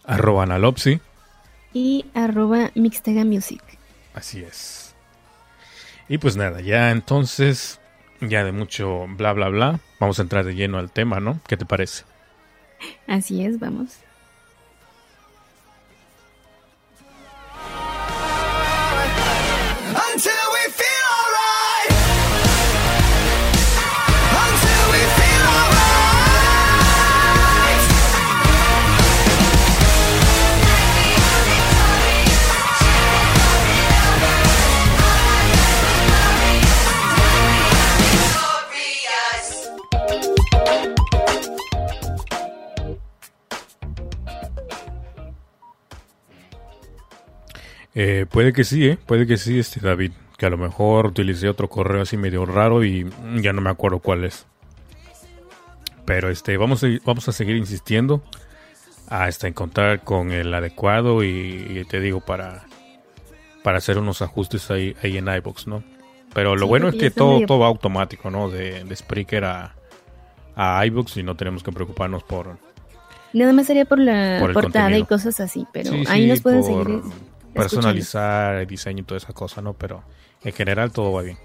arroba 0.04 0.44
analopsi. 0.44 1.00
Y 1.74 2.06
arroba 2.14 2.72
Mixtega 2.76 3.26
Music. 3.26 3.62
Así 4.14 4.42
es. 4.44 4.96
Y 6.10 6.20
pues 6.20 6.38
nada, 6.38 6.62
ya 6.62 6.92
entonces, 6.92 7.80
ya 8.22 8.44
de 8.44 8.52
mucho 8.52 9.06
bla 9.10 9.34
bla 9.34 9.50
bla, 9.50 9.80
vamos 10.00 10.20
a 10.20 10.22
entrar 10.22 10.46
de 10.46 10.56
lleno 10.56 10.78
al 10.78 10.92
tema, 10.92 11.20
¿no? 11.20 11.40
¿Qué 11.48 11.58
te 11.58 11.66
parece? 11.66 12.04
Así 13.08 13.44
es, 13.44 13.60
vamos. 13.60 13.98
Eh, 48.00 48.28
puede 48.30 48.54
que 48.54 48.64
sí, 48.64 48.86
¿eh? 48.86 49.00
Puede 49.08 49.26
que 49.26 49.38
sí, 49.38 49.58
este 49.58 49.80
David. 49.80 50.12
Que 50.38 50.46
a 50.46 50.50
lo 50.52 50.58
mejor 50.60 51.08
utilicé 51.08 51.50
otro 51.50 51.68
correo 51.68 52.04
así 52.04 52.16
medio 52.16 52.46
raro 52.46 52.84
y 52.84 53.10
ya 53.42 53.54
no 53.54 53.62
me 53.62 53.72
acuerdo 53.72 53.98
cuál 53.98 54.24
es. 54.24 54.46
Pero 56.06 56.30
este, 56.30 56.56
vamos 56.58 56.84
a, 56.84 56.88
vamos 57.06 57.28
a 57.28 57.32
seguir 57.32 57.56
insistiendo 57.56 58.22
hasta 59.10 59.48
encontrar 59.48 60.04
con 60.04 60.32
el 60.32 60.54
adecuado 60.54 61.24
y, 61.24 61.30
y 61.30 61.86
te 61.86 62.00
digo 62.00 62.20
para, 62.22 62.66
para 63.64 63.80
hacer 63.80 63.98
unos 63.98 64.22
ajustes 64.22 64.70
ahí, 64.70 64.96
ahí 65.02 65.18
en 65.18 65.28
iBox, 65.28 65.66
¿no? 65.66 65.84
Pero 66.36 66.56
lo 66.56 66.66
Sí, 66.66 66.70
bueno 66.70 66.90
es 66.90 66.96
que 66.96 67.10
todo, 67.10 67.34
medio- 67.36 67.48
todo 67.48 67.60
va 67.60 67.68
automático, 67.68 68.30
¿no? 68.30 68.50
De, 68.50 68.84
de 68.84 68.96
Spreaker 68.96 69.44
a, 69.46 69.76
a 70.56 70.86
iBox 70.86 71.18
y 71.18 71.24
no 71.24 71.36
tenemos 71.36 71.64
que 71.64 71.72
preocuparnos 71.72 72.24
por, 72.24 72.58
Nada 73.34 73.54
más 73.54 73.66
sería 73.68 73.86
por 73.86 74.00
la 74.00 74.38
Por 74.40 74.54
portada 74.54 74.98
y 74.98 75.04
cosas 75.04 75.40
así, 75.42 75.66
pero 75.74 75.92
Sí, 75.92 76.04
ahí 76.08 76.24
sí, 76.24 76.28
nos 76.28 76.42
pueden 76.42 76.62
por 76.62 76.86
seguir. 76.86 77.02
Personalizar 77.58 78.56
el 78.56 78.68
diseño 78.68 79.02
y 79.02 79.04
toda 79.04 79.18
esa 79.18 79.34
cosa, 79.34 79.62
¿no? 79.62 79.74
Pero 79.74 80.04
en 80.44 80.54
general 80.54 80.92
todo 80.92 81.12
va 81.12 81.24
bien. 81.24 81.38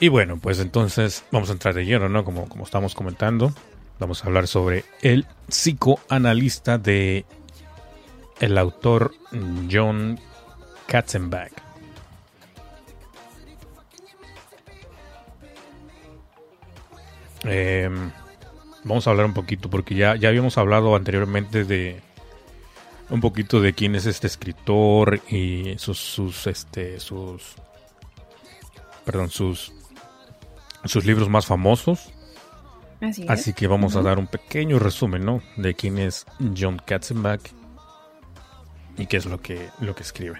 Y 0.00 0.08
bueno, 0.08 0.38
pues 0.38 0.58
entonces 0.58 1.24
vamos 1.30 1.48
a 1.50 1.52
entrar 1.52 1.74
de 1.74 1.84
lleno, 1.84 2.08
¿no? 2.08 2.24
Como, 2.24 2.48
como 2.48 2.64
estamos 2.64 2.94
comentando, 2.94 3.52
vamos 3.98 4.24
a 4.24 4.26
hablar 4.26 4.48
sobre 4.48 4.84
el 5.00 5.26
psicoanalista 5.48 6.76
de 6.76 7.24
el 8.40 8.58
autor 8.58 9.14
John 9.70 10.18
Katzenbach. 10.86 11.52
Eh, 17.44 17.88
vamos 18.84 19.06
a 19.06 19.10
hablar 19.10 19.26
un 19.26 19.34
poquito 19.34 19.70
porque 19.70 19.94
ya, 19.94 20.16
ya 20.16 20.28
habíamos 20.28 20.58
hablado 20.58 20.96
anteriormente 20.96 21.64
de 21.64 22.00
un 23.12 23.20
poquito 23.20 23.60
de 23.60 23.74
quién 23.74 23.94
es 23.94 24.06
este 24.06 24.26
escritor 24.26 25.20
y 25.28 25.74
sus 25.76 25.98
sus 25.98 26.46
este 26.46 26.98
sus 26.98 27.54
perdón 29.04 29.28
sus 29.28 29.72
sus 30.86 31.04
libros 31.04 31.28
más 31.28 31.46
famosos. 31.46 32.10
Así, 33.02 33.24
es. 33.24 33.30
así 33.30 33.52
que 33.52 33.66
vamos 33.66 33.96
a 33.96 34.02
dar 34.02 34.18
un 34.18 34.26
pequeño 34.28 34.78
resumen 34.78 35.24
no 35.24 35.42
de 35.56 35.74
quién 35.74 35.98
es 35.98 36.24
John 36.56 36.80
Katzenbach 36.84 37.42
y 38.96 39.06
qué 39.06 39.18
es 39.18 39.26
lo 39.26 39.40
que 39.40 39.68
lo 39.80 39.94
que 39.94 40.04
escribe. 40.04 40.38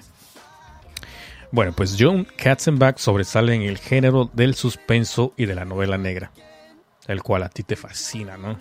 Bueno 1.50 1.75
pues 1.75 1.97
John 1.99 2.26
Katzenbach 2.37 2.97
sobresale 2.97 3.55
en 3.55 3.62
el 3.62 3.76
género 3.76 4.31
del 4.33 4.55
suspenso 4.55 5.35
y 5.37 5.45
de 5.45 5.55
la 5.55 5.67
novela 5.67 5.99
negra 5.99 6.33
el 7.07 7.23
cual 7.23 7.43
a 7.43 7.50
ti 7.50 7.64
te 7.64 7.76
fascina 7.76 8.38
no 8.38 8.59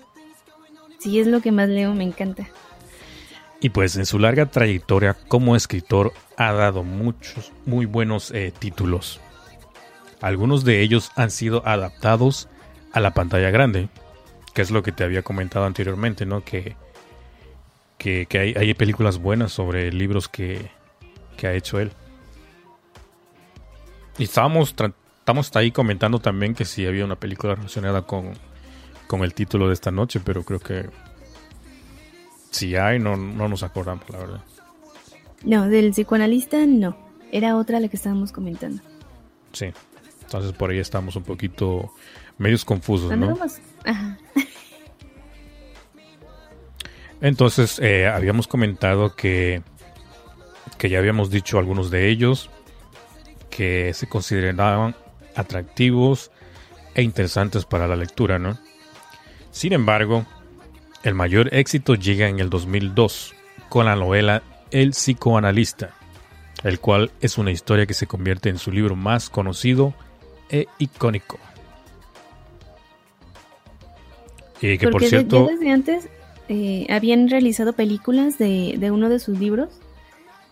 Sí, 1.00 1.20
es 1.20 1.26
lo 1.26 1.42
que 1.42 1.52
más 1.52 1.68
leo, 1.68 1.96
me 1.96 2.04
encanta. 2.04 2.48
Y 3.62 3.70
pues 3.70 3.96
en 3.96 4.08
su 4.08 4.18
larga 4.18 4.48
trayectoria 4.48 5.16
como 5.28 5.56
escritor 5.56 6.14
ha 6.36 6.52
dado 6.52 6.84
muchos 6.84 7.52
muy 7.66 7.86
buenos 7.86 8.32
eh, 8.32 8.52
títulos. 8.58 9.22
algunos 10.20 10.66
de 10.66 10.82
ellos 10.82 11.12
han 11.16 11.32
sido 11.32 11.66
adaptados 11.66 12.48
a 12.92 13.00
la 13.00 13.12
pantalla 13.14 13.52
grande, 13.52 13.88
que 14.54 14.64
es 14.64 14.72
lo 14.72 14.84
que 14.84 14.92
te 14.92 15.04
había 15.04 15.22
comentado 15.22 15.66
anteriormente, 15.66 16.26
¿no? 16.26 16.44
Que, 16.44 16.76
que, 17.98 18.28
hay, 18.34 18.54
hay 18.56 18.74
películas 18.74 19.20
buenas 19.20 19.52
sobre 19.52 19.92
libros 19.92 20.28
que, 20.28 20.70
que 21.38 21.48
ha 21.48 21.54
hecho 21.54 21.80
él. 21.80 21.92
Y 24.18 24.24
estábamos, 24.24 24.76
estamos 25.20 25.56
ahí 25.56 25.72
comentando 25.72 26.20
también 26.20 26.56
que 26.56 26.66
si 26.66 26.86
había 26.86 27.06
una 27.06 27.16
película 27.16 27.56
relacionada 27.56 28.02
con, 28.02 28.34
con 29.08 29.24
el 29.24 29.34
título 29.34 29.68
de 29.68 29.74
esta 29.74 29.92
noche, 29.92 30.20
pero 30.24 30.44
creo 30.44 30.60
que 30.60 30.90
si 32.52 32.76
hay, 32.76 33.00
no, 33.00 33.18
no 33.18 33.48
nos 33.48 33.64
acordamos, 33.64 34.08
la 34.10 34.20
verdad. 34.20 34.42
No, 35.44 35.68
del 35.68 35.92
psicoanalista 35.92 36.66
no. 36.68 36.96
Era 37.32 37.56
otra 37.56 37.80
la 37.80 37.88
que 37.88 37.96
estábamos 37.96 38.32
comentando. 38.32 38.84
Sí. 39.54 39.68
Entonces 40.22 40.52
por 40.52 40.70
ahí 40.70 40.78
estamos 40.78 41.16
un 41.16 41.24
poquito 41.24 41.92
medios 42.38 42.64
confusos, 42.64 43.18
¿no? 43.18 43.38
Ajá. 43.86 44.18
Entonces 47.22 47.80
eh, 47.80 48.08
habíamos 48.08 48.48
comentado 48.48 49.16
que, 49.16 49.62
que 50.78 50.90
ya 50.90 51.00
habíamos 51.00 51.30
dicho 51.30 51.58
algunos 51.58 51.90
de 51.90 52.10
ellos 52.10 52.50
que 53.50 53.94
se 53.94 54.08
consideraban 54.08 54.96
atractivos 55.36 56.32
e 56.96 57.04
interesantes 57.04 57.66
para 57.66 57.88
la 57.88 57.96
lectura, 57.96 58.40
¿no? 58.40 58.58
Sin 59.52 59.74
embargo, 59.74 60.26
el 61.04 61.16
mayor 61.16 61.54
éxito 61.54 61.96
llega 61.96 62.28
en 62.28 62.40
el 62.40 62.50
2002 62.50 63.34
con 63.70 63.86
la 63.86 63.96
novela 63.96 64.44
El 64.72 64.92
psicoanalista, 64.92 65.92
el 66.64 66.80
cual 66.80 67.12
es 67.22 67.38
una 67.38 67.52
historia 67.52 67.86
que 67.86 67.94
se 67.94 68.08
convierte 68.08 68.50
en 68.50 68.58
su 68.58 68.72
libro 68.72 68.96
más 68.96 69.30
conocido 69.30 69.94
e 70.50 70.68
icónico. 70.78 71.40
Y 74.62 74.78
que 74.78 74.86
por 74.86 74.94
Porque 74.94 75.10
cierto... 75.10 75.48
ya 75.48 75.54
desde 75.54 75.72
antes 75.72 76.10
eh, 76.50 76.86
habían 76.90 77.30
realizado 77.30 77.74
películas 77.74 78.38
de, 78.38 78.76
de 78.78 78.92
uno 78.92 79.10
de 79.10 79.20
sus 79.20 79.40
libros, 79.40 79.70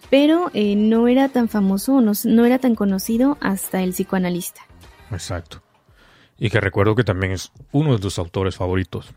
pero 0.10 0.50
eh, 0.54 0.76
no 0.76 1.08
era 1.08 1.30
tan 1.30 1.48
famoso, 1.50 2.02
no, 2.02 2.14
no 2.24 2.46
era 2.46 2.58
tan 2.58 2.74
conocido 2.74 3.38
hasta 3.42 3.84
el 3.84 3.92
psicoanalista. 3.92 4.62
Exacto. 5.12 5.62
Y 6.40 6.50
que 6.50 6.60
recuerdo 6.60 6.96
que 6.96 7.04
también 7.04 7.34
es 7.34 7.52
uno 7.72 7.94
de 7.94 8.00
tus 8.00 8.18
autores 8.18 8.56
favoritos. 8.56 9.14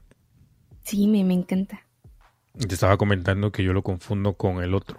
Sí, 0.82 1.06
me, 1.06 1.24
me 1.24 1.34
encanta. 1.34 1.82
Te 2.58 2.74
estaba 2.74 2.96
comentando 2.96 3.50
que 3.50 3.64
yo 3.64 3.72
lo 3.72 3.82
confundo 3.82 4.34
con 4.34 4.62
el 4.62 4.74
otro. 4.74 4.98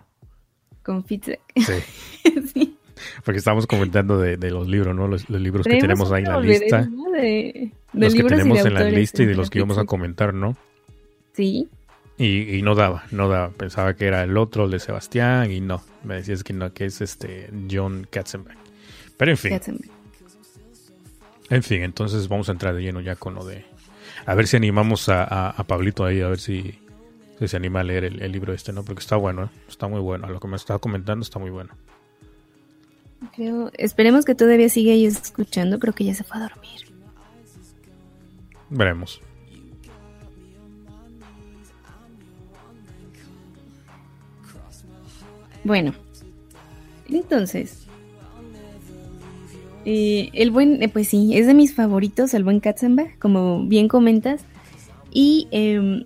Con 0.82 1.04
Fitzek. 1.04 1.40
Sí. 1.56 2.32
sí. 2.54 2.78
Porque 3.24 3.38
estábamos 3.40 3.68
comentando 3.68 4.18
de, 4.20 4.38
de 4.38 4.52
los 4.52 4.68
libros, 4.68 4.96
¿no? 4.96 5.08
Los, 5.08 5.30
los 5.30 5.42
libros 5.42 5.66
que 5.66 5.78
tenemos 5.78 6.12
ahí 6.12 6.24
en 6.24 6.30
la 6.30 6.40
lista. 6.40 6.82
De, 7.12 7.72
de 7.94 8.06
Los 8.06 8.14
que 8.14 8.24
tenemos 8.24 8.66
en 8.66 8.74
la 8.74 8.84
lista 8.86 9.24
y 9.24 9.26
de 9.26 9.36
los 9.36 9.50
que 9.50 9.60
íbamos 9.60 9.78
a 9.78 9.86
comentar, 9.86 10.34
¿no? 10.34 10.56
Sí, 11.34 11.68
Y, 12.18 12.58
y 12.58 12.62
no 12.62 12.76
daba, 12.76 13.06
no 13.12 13.28
daba. 13.28 13.50
Pensaba 13.50 13.96
que 13.96 14.06
era 14.06 14.24
el 14.24 14.38
otro, 14.38 14.66
el 14.66 14.72
de 14.72 14.80
Sebastián, 14.80 15.52
y 15.52 15.60
no. 15.62 15.82
Me 16.04 16.16
decías 16.16 16.44
que 16.44 16.54
no, 16.54 16.72
que 16.74 16.86
es 16.86 17.02
este 17.02 17.50
John 17.70 18.08
Katzenbach. 18.10 18.58
Pero 19.18 19.32
en 19.32 19.38
fin, 19.38 19.52
Katzenberg. 19.52 19.92
en 21.50 21.64
fin, 21.64 21.84
entonces 21.84 22.28
vamos 22.28 22.50
a 22.50 22.52
entrar 22.52 22.74
de 22.76 22.82
lleno 22.82 23.02
ya 23.02 23.16
con 23.16 23.36
lo 23.36 23.46
de... 23.46 23.66
A 24.26 24.36
ver 24.36 24.48
si 24.48 24.56
animamos 24.58 25.10
a, 25.10 25.24
a- 25.24 25.50
a 25.52 25.64
Pablito 25.66 26.06
ahí, 26.06 26.22
a 26.22 26.28
ver 26.30 26.40
si, 26.40 26.80
si 27.40 27.48
se 27.48 27.58
anima 27.58 27.82
a 27.82 27.84
leer 27.84 28.06
el, 28.06 28.22
el 28.22 28.32
libro 28.32 28.54
este, 28.54 28.72
¿no? 28.72 28.84
Porque 28.84 29.02
está 29.02 29.16
bueno, 29.18 29.46
¿eh? 29.46 29.50
Está 29.68 29.88
muy 29.88 30.00
bueno. 30.00 30.28
A 30.28 30.30
lo 30.30 30.40
que 30.40 30.48
me 30.48 30.56
estaba 30.56 30.80
comentando 30.80 31.24
está 31.24 31.40
muy 31.40 31.50
bueno. 31.52 31.74
Creo, 33.36 33.72
esperemos 33.78 34.26
que 34.26 34.36
todavía 34.36 34.70
siga 34.70 34.94
ahí 34.94 35.06
escuchando, 35.06 35.80
creo 35.80 35.94
que 35.94 36.04
ya 36.06 36.14
se 36.14 36.24
fue 36.24 36.38
a 36.38 36.42
dormir. 36.42 36.82
Veremos. 38.70 39.22
Bueno, 45.64 45.94
entonces, 47.08 47.83
eh, 49.86 50.30
el 50.34 50.52
buen, 50.52 50.82
eh, 50.82 50.90
pues 50.90 51.08
sí, 51.10 51.38
es 51.38 51.48
de 51.48 51.54
mis 51.54 51.74
favoritos, 51.74 52.34
el 52.34 52.44
buen 52.44 52.60
Katzenbach, 52.60 53.18
como 53.20 53.66
bien 53.66 53.88
comentas, 53.88 54.42
y 55.12 55.48
eh, 55.52 56.06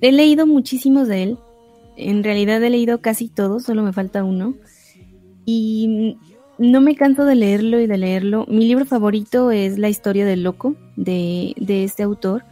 he 0.00 0.12
leído 0.12 0.46
muchísimos 0.46 1.08
de 1.08 1.22
él. 1.22 1.38
En 1.96 2.22
realidad 2.22 2.62
he 2.62 2.70
leído 2.70 3.00
casi 3.00 3.28
todos, 3.28 3.64
solo 3.64 3.82
me 3.82 3.92
falta 3.92 4.24
uno. 4.24 4.54
Y 5.44 6.16
no 6.58 6.80
me 6.80 6.94
canso 6.94 7.24
de 7.24 7.34
leerlo 7.34 7.80
y 7.80 7.86
de 7.86 7.98
leerlo. 7.98 8.46
Mi 8.48 8.66
libro 8.66 8.84
favorito 8.84 9.50
es 9.50 9.78
La 9.78 9.88
historia 9.88 10.26
del 10.26 10.42
loco 10.42 10.74
de, 10.96 11.54
de 11.56 11.84
este 11.84 12.02
autor. 12.02 12.44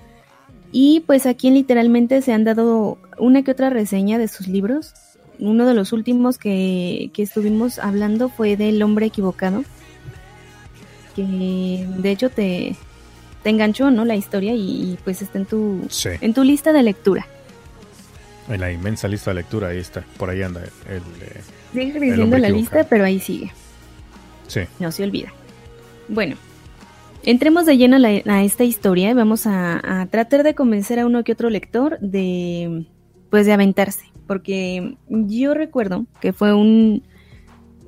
Y 0.72 1.00
pues 1.06 1.26
aquí 1.26 1.50
literalmente 1.50 2.22
se 2.22 2.32
han 2.32 2.44
dado 2.44 2.98
una 3.18 3.42
que 3.42 3.52
otra 3.52 3.70
reseña 3.70 4.18
de 4.18 4.28
sus 4.28 4.48
libros. 4.48 4.94
Uno 5.38 5.66
de 5.66 5.74
los 5.74 5.92
últimos 5.92 6.38
que, 6.38 7.10
que 7.12 7.22
estuvimos 7.22 7.78
hablando 7.78 8.28
fue 8.28 8.56
del 8.56 8.82
hombre 8.82 9.06
equivocado. 9.06 9.64
Que 11.16 11.86
de 11.98 12.10
hecho 12.10 12.28
te, 12.30 12.76
te 13.42 13.50
enganchó, 13.50 13.90
¿no? 13.90 14.04
La 14.04 14.14
historia 14.16 14.54
y, 14.54 14.92
y, 14.92 14.98
pues 15.02 15.22
está 15.22 15.38
en 15.38 15.46
tu, 15.46 15.86
Sí. 15.88 16.10
en 16.20 16.34
tu 16.34 16.44
lista 16.44 16.72
de 16.72 16.82
lectura. 16.82 17.26
En 18.48 18.60
la 18.60 18.70
inmensa 18.70 19.08
lista 19.08 19.30
de 19.32 19.36
lectura, 19.36 19.68
ahí 19.68 19.78
está. 19.78 20.04
Por 20.18 20.30
ahí 20.30 20.42
anda 20.42 20.60
el... 20.88 21.02
Sigue 21.72 21.92
creciendo 21.92 22.38
la 22.38 22.48
equivocado. 22.48 22.54
lista, 22.54 22.86
pero 22.88 23.04
ahí 23.04 23.18
sigue. 23.18 23.50
sí. 24.46 24.60
No 24.78 24.92
se 24.92 25.02
olvida. 25.02 25.32
Bueno, 26.08 26.36
entremos 27.24 27.66
de 27.66 27.76
lleno 27.76 27.96
a, 27.96 27.98
la- 27.98 28.22
a 28.26 28.44
esta 28.44 28.62
historia 28.62 29.10
y 29.10 29.14
vamos 29.14 29.46
a, 29.46 30.02
a 30.02 30.06
tratar 30.06 30.44
de 30.44 30.54
convencer 30.54 31.00
a 31.00 31.06
uno 31.06 31.24
que 31.24 31.32
otro 31.32 31.50
lector 31.50 31.98
de, 32.00 32.86
pues, 33.30 33.46
de 33.46 33.52
aventarse. 33.52 34.04
Porque 34.28 34.96
yo 35.08 35.54
recuerdo 35.54 36.06
que 36.20 36.32
fue 36.32 36.52
un, 36.54 37.02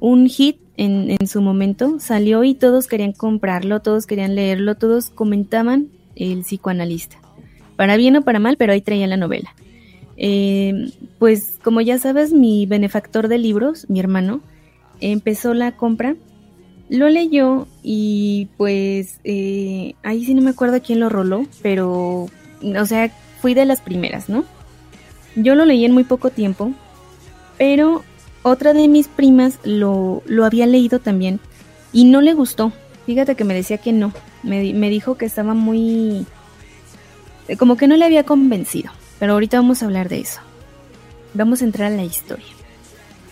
un 0.00 0.28
hit 0.28 0.58
en, 0.76 1.26
su 1.26 1.40
momento. 1.40 1.98
Salió 2.00 2.44
y 2.44 2.54
todos 2.54 2.87
querían 2.87 3.12
comprarlo, 3.12 3.80
todos 3.80 4.06
querían 4.06 4.34
leerlo, 4.34 4.76
todos 4.76 5.11
comentaban 5.11 5.88
el 6.14 6.40
psicoanalista. 6.40 7.18
Para 7.76 7.96
bien 7.96 8.16
o 8.16 8.22
para 8.22 8.38
mal, 8.38 8.56
pero 8.56 8.72
ahí 8.72 8.80
traía 8.80 9.06
la 9.06 9.16
novela. 9.16 9.54
Eh, 10.16 10.90
pues 11.18 11.58
como 11.62 11.80
ya 11.80 11.98
sabes, 11.98 12.32
mi 12.32 12.66
benefactor 12.66 13.28
de 13.28 13.38
libros, 13.38 13.87
mi 13.88 14.00
hermano, 14.00 14.40
empezó 15.00 15.54
la 15.54 15.76
compra 15.76 16.16
lo 16.88 17.08
leyó 17.08 17.66
y 17.82 18.48
pues 18.56 19.20
eh, 19.24 19.94
ahí 20.02 20.24
sí 20.24 20.34
no 20.34 20.42
me 20.42 20.50
acuerdo 20.50 20.80
quién 20.82 21.00
lo 21.00 21.08
roló, 21.08 21.46
pero 21.62 22.28
o 22.62 22.87
sea, 22.87 23.11
fui 23.40 23.54
de 23.54 23.66
las 23.66 23.80
primeras, 23.80 24.28
¿no? 24.28 24.44
Yo 25.37 25.54
lo 25.54 25.64
leí 25.64 25.84
en 25.84 25.92
muy 25.92 26.04
poco 26.04 26.30
tiempo, 26.30 26.72
pero 27.58 28.02
otra 28.48 28.72
de 28.72 28.88
mis 28.88 29.08
primas 29.08 29.58
lo, 29.64 30.22
lo 30.26 30.44
había 30.44 30.66
leído 30.66 30.98
también 30.98 31.40
y 31.92 32.04
no 32.04 32.20
le 32.20 32.34
gustó. 32.34 32.72
Fíjate 33.06 33.34
que 33.37 33.44
me 33.44 33.54
decía 33.54 33.78
que 33.78 33.92
no, 33.92 34.12
me, 34.42 34.72
me 34.74 34.90
dijo 34.90 35.16
que 35.16 35.24
estaba 35.26 35.54
muy... 35.54 36.26
eh, 37.48 37.56
como 37.56 37.76
que 37.76 37.88
no 37.88 37.96
le 37.96 38.04
había 38.04 38.24
convencido, 38.24 38.90
pero 39.18 39.32
ahorita 39.32 39.56
vamos 39.56 39.82
a 39.82 39.87
hablar 39.87 40.08
de 40.08 40.20
eso. 40.20 40.40
Vamos 41.34 41.62
a 41.62 41.64
entrar 41.64 41.92
a 41.92 41.96
la 41.96 42.04
historia. 42.04 42.46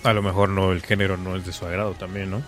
A 0.03 0.13
lo 0.13 0.23
mejor 0.23 0.49
no, 0.49 0.73
el 0.73 0.83
género 0.83 1.17
no 1.17 1.37
es 1.37 1.45
de 1.45 1.53
su 1.53 1.67
agrado 1.67 1.95
también, 1.95 2.31
¿no? 2.31 2.43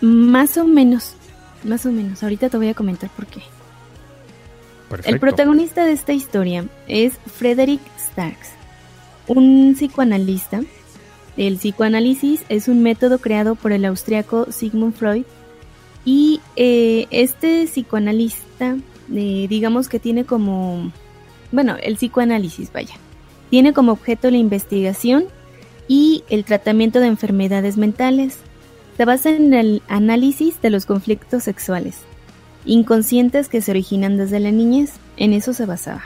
Más 0.00 0.56
o 0.56 0.66
menos, 0.66 1.14
más 1.64 1.84
o 1.86 1.90
menos. 1.90 2.22
Ahorita 2.22 2.48
te 2.48 2.56
voy 2.56 2.68
a 2.68 2.74
comentar 2.74 3.10
por 3.10 3.26
qué. 3.26 3.42
Perfecto. 4.88 5.10
El 5.10 5.20
protagonista 5.20 5.84
de 5.84 5.92
esta 5.92 6.12
historia 6.12 6.64
es 6.86 7.14
Frederick 7.34 7.80
Starks, 7.98 8.50
un 9.26 9.74
psicoanalista. 9.74 10.60
El 11.36 11.56
psicoanálisis 11.56 12.42
es 12.48 12.68
un 12.68 12.82
método 12.82 13.18
creado 13.18 13.54
por 13.54 13.72
el 13.72 13.84
austriaco 13.84 14.50
Sigmund 14.50 14.94
Freud 14.94 15.24
y 16.04 16.40
eh, 16.56 17.06
este 17.10 17.64
psicoanalista, 17.66 18.76
eh, 19.14 19.46
digamos 19.48 19.88
que 19.88 19.98
tiene 19.98 20.24
como, 20.24 20.92
bueno, 21.52 21.76
el 21.82 21.96
psicoanálisis, 21.96 22.72
vaya, 22.72 22.94
tiene 23.50 23.72
como 23.72 23.92
objeto 23.92 24.30
la 24.30 24.38
investigación 24.38 25.26
y 25.88 26.24
el 26.28 26.44
tratamiento 26.44 27.00
de 27.00 27.08
enfermedades 27.08 27.76
mentales. 27.76 28.38
Se 28.96 29.04
basa 29.04 29.30
en 29.30 29.52
el 29.52 29.82
análisis 29.88 30.60
de 30.62 30.70
los 30.70 30.86
conflictos 30.86 31.42
sexuales 31.44 32.06
inconscientes 32.66 33.48
que 33.48 33.62
se 33.62 33.70
originan 33.70 34.18
desde 34.18 34.40
la 34.40 34.50
niñez, 34.50 34.92
en 35.16 35.32
eso 35.32 35.52
se 35.54 35.64
basaba. 35.64 36.04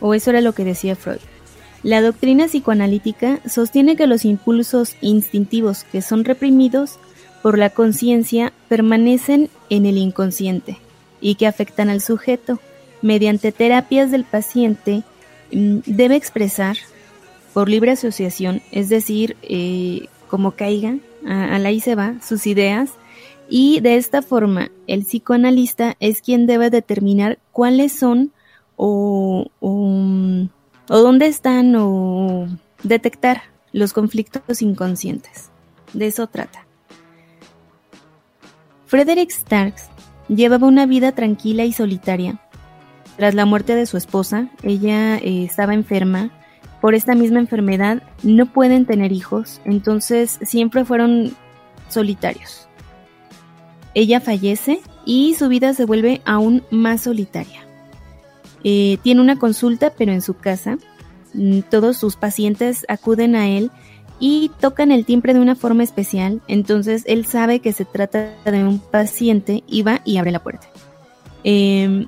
O 0.00 0.12
eso 0.12 0.30
era 0.30 0.40
lo 0.40 0.52
que 0.52 0.64
decía 0.64 0.96
Freud. 0.96 1.20
La 1.84 2.00
doctrina 2.00 2.46
psicoanalítica 2.46 3.40
sostiene 3.46 3.94
que 3.94 4.06
los 4.06 4.24
impulsos 4.24 4.96
instintivos 5.02 5.84
que 5.84 6.00
son 6.00 6.24
reprimidos 6.24 6.98
por 7.42 7.58
la 7.58 7.68
conciencia 7.68 8.54
permanecen 8.68 9.50
en 9.68 9.84
el 9.84 9.98
inconsciente 9.98 10.78
y 11.20 11.34
que 11.34 11.46
afectan 11.46 11.90
al 11.90 12.00
sujeto. 12.00 12.58
Mediante 13.02 13.52
terapias 13.52 14.10
del 14.10 14.24
paciente 14.24 15.02
mm, 15.52 15.80
debe 15.84 16.16
expresar 16.16 16.78
por 17.52 17.68
libre 17.68 17.90
asociación, 17.90 18.62
es 18.72 18.88
decir, 18.88 19.36
eh, 19.42 20.08
como 20.26 20.52
caiga, 20.52 20.96
a, 21.26 21.58
la 21.58 21.78
se 21.80 21.94
va, 21.94 22.14
sus 22.26 22.46
ideas 22.46 22.90
Y 23.48 23.80
de 23.80 23.96
esta 23.96 24.22
forma, 24.22 24.70
el 24.86 25.04
psicoanalista 25.04 25.96
es 26.00 26.22
quien 26.22 26.46
debe 26.46 26.70
determinar 26.70 27.38
cuáles 27.52 27.92
son 27.92 28.32
o, 28.76 29.50
o, 29.60 30.48
o 30.88 30.98
dónde 30.98 31.26
están 31.26 31.74
o 31.76 32.46
detectar 32.82 33.42
los 33.72 33.92
conflictos 33.92 34.62
inconscientes. 34.62 35.50
De 35.92 36.06
eso 36.06 36.26
trata. 36.26 36.66
Frederick 38.86 39.30
Starks 39.30 39.88
llevaba 40.28 40.66
una 40.66 40.86
vida 40.86 41.12
tranquila 41.12 41.64
y 41.64 41.72
solitaria. 41.72 42.40
Tras 43.16 43.34
la 43.34 43.44
muerte 43.44 43.74
de 43.74 43.86
su 43.86 43.96
esposa, 43.96 44.48
ella 44.62 45.16
eh, 45.18 45.44
estaba 45.44 45.74
enferma. 45.74 46.30
Por 46.80 46.94
esta 46.94 47.14
misma 47.14 47.38
enfermedad 47.38 48.02
no 48.22 48.52
pueden 48.52 48.84
tener 48.86 49.12
hijos, 49.12 49.60
entonces 49.64 50.38
siempre 50.42 50.84
fueron 50.84 51.34
solitarios. 51.88 52.68
Ella 53.94 54.20
fallece 54.20 54.80
y 55.06 55.34
su 55.34 55.48
vida 55.48 55.72
se 55.74 55.86
vuelve 55.86 56.20
aún 56.24 56.62
más 56.70 57.02
solitaria. 57.02 57.63
Eh, 58.64 58.98
tiene 59.02 59.20
una 59.20 59.38
consulta, 59.38 59.90
pero 59.96 60.12
en 60.12 60.22
su 60.22 60.34
casa. 60.34 60.78
Mm, 61.34 61.60
Todos 61.70 61.96
sus 61.98 62.16
pacientes 62.16 62.84
acuden 62.88 63.36
a 63.36 63.48
él 63.48 63.70
y 64.18 64.50
tocan 64.60 64.90
el 64.90 65.04
timbre 65.04 65.34
de 65.34 65.40
una 65.40 65.56
forma 65.56 65.82
especial, 65.82 66.40
entonces 66.48 67.02
él 67.06 67.26
sabe 67.26 67.60
que 67.60 67.72
se 67.72 67.84
trata 67.84 68.30
de 68.44 68.64
un 68.64 68.78
paciente 68.78 69.64
y 69.66 69.82
va 69.82 70.00
y 70.04 70.16
abre 70.16 70.30
la 70.30 70.42
puerta. 70.42 70.68
Eh, 71.42 72.06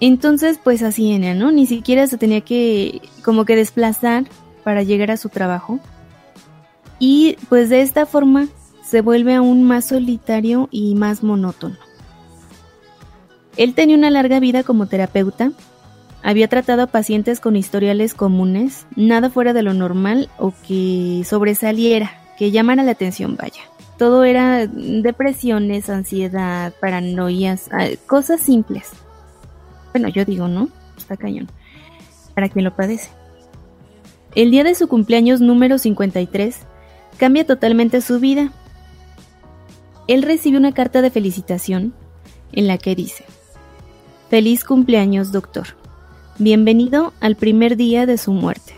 entonces, 0.00 0.58
pues 0.62 0.82
así 0.82 1.12
era, 1.12 1.34
¿no? 1.34 1.52
Ni 1.52 1.66
siquiera 1.66 2.06
se 2.06 2.18
tenía 2.18 2.40
que 2.42 3.00
como 3.22 3.44
que 3.44 3.56
desplazar 3.56 4.24
para 4.62 4.82
llegar 4.82 5.10
a 5.10 5.16
su 5.16 5.28
trabajo. 5.28 5.78
Y 6.98 7.36
pues 7.48 7.70
de 7.70 7.80
esta 7.80 8.04
forma 8.04 8.48
se 8.84 9.00
vuelve 9.00 9.34
aún 9.34 9.62
más 9.62 9.86
solitario 9.86 10.68
y 10.70 10.94
más 10.94 11.22
monótono. 11.22 11.76
Él 13.56 13.74
tenía 13.74 13.96
una 13.96 14.10
larga 14.10 14.40
vida 14.40 14.64
como 14.64 14.86
terapeuta, 14.86 15.52
había 16.24 16.48
tratado 16.48 16.82
a 16.82 16.86
pacientes 16.86 17.38
con 17.38 17.54
historiales 17.54 18.14
comunes, 18.14 18.86
nada 18.96 19.28
fuera 19.28 19.52
de 19.52 19.62
lo 19.62 19.74
normal 19.74 20.30
o 20.38 20.54
que 20.66 21.22
sobresaliera, 21.26 22.10
que 22.38 22.50
llamara 22.50 22.82
la 22.82 22.92
atención, 22.92 23.36
vaya. 23.36 23.60
Todo 23.98 24.24
era 24.24 24.66
depresiones, 24.66 25.90
ansiedad, 25.90 26.72
paranoias, 26.80 27.68
ah, 27.72 27.88
cosas 28.06 28.40
simples. 28.40 28.90
Bueno, 29.92 30.08
yo 30.08 30.24
digo, 30.24 30.48
¿no? 30.48 30.70
Está 30.96 31.18
cañón. 31.18 31.48
Para 32.34 32.48
quien 32.48 32.64
lo 32.64 32.74
padece. 32.74 33.10
El 34.34 34.50
día 34.50 34.64
de 34.64 34.74
su 34.74 34.88
cumpleaños 34.88 35.42
número 35.42 35.76
53 35.76 36.58
cambia 37.18 37.46
totalmente 37.46 38.00
su 38.00 38.18
vida. 38.18 38.50
Él 40.08 40.22
recibe 40.22 40.56
una 40.56 40.72
carta 40.72 41.02
de 41.02 41.10
felicitación 41.10 41.92
en 42.52 42.66
la 42.66 42.78
que 42.78 42.94
dice, 42.94 43.26
Feliz 44.30 44.64
cumpleaños, 44.64 45.32
doctor. 45.32 45.83
Bienvenido 46.38 47.12
al 47.20 47.36
primer 47.36 47.76
día 47.76 48.06
de 48.06 48.18
su 48.18 48.32
muerte. 48.32 48.72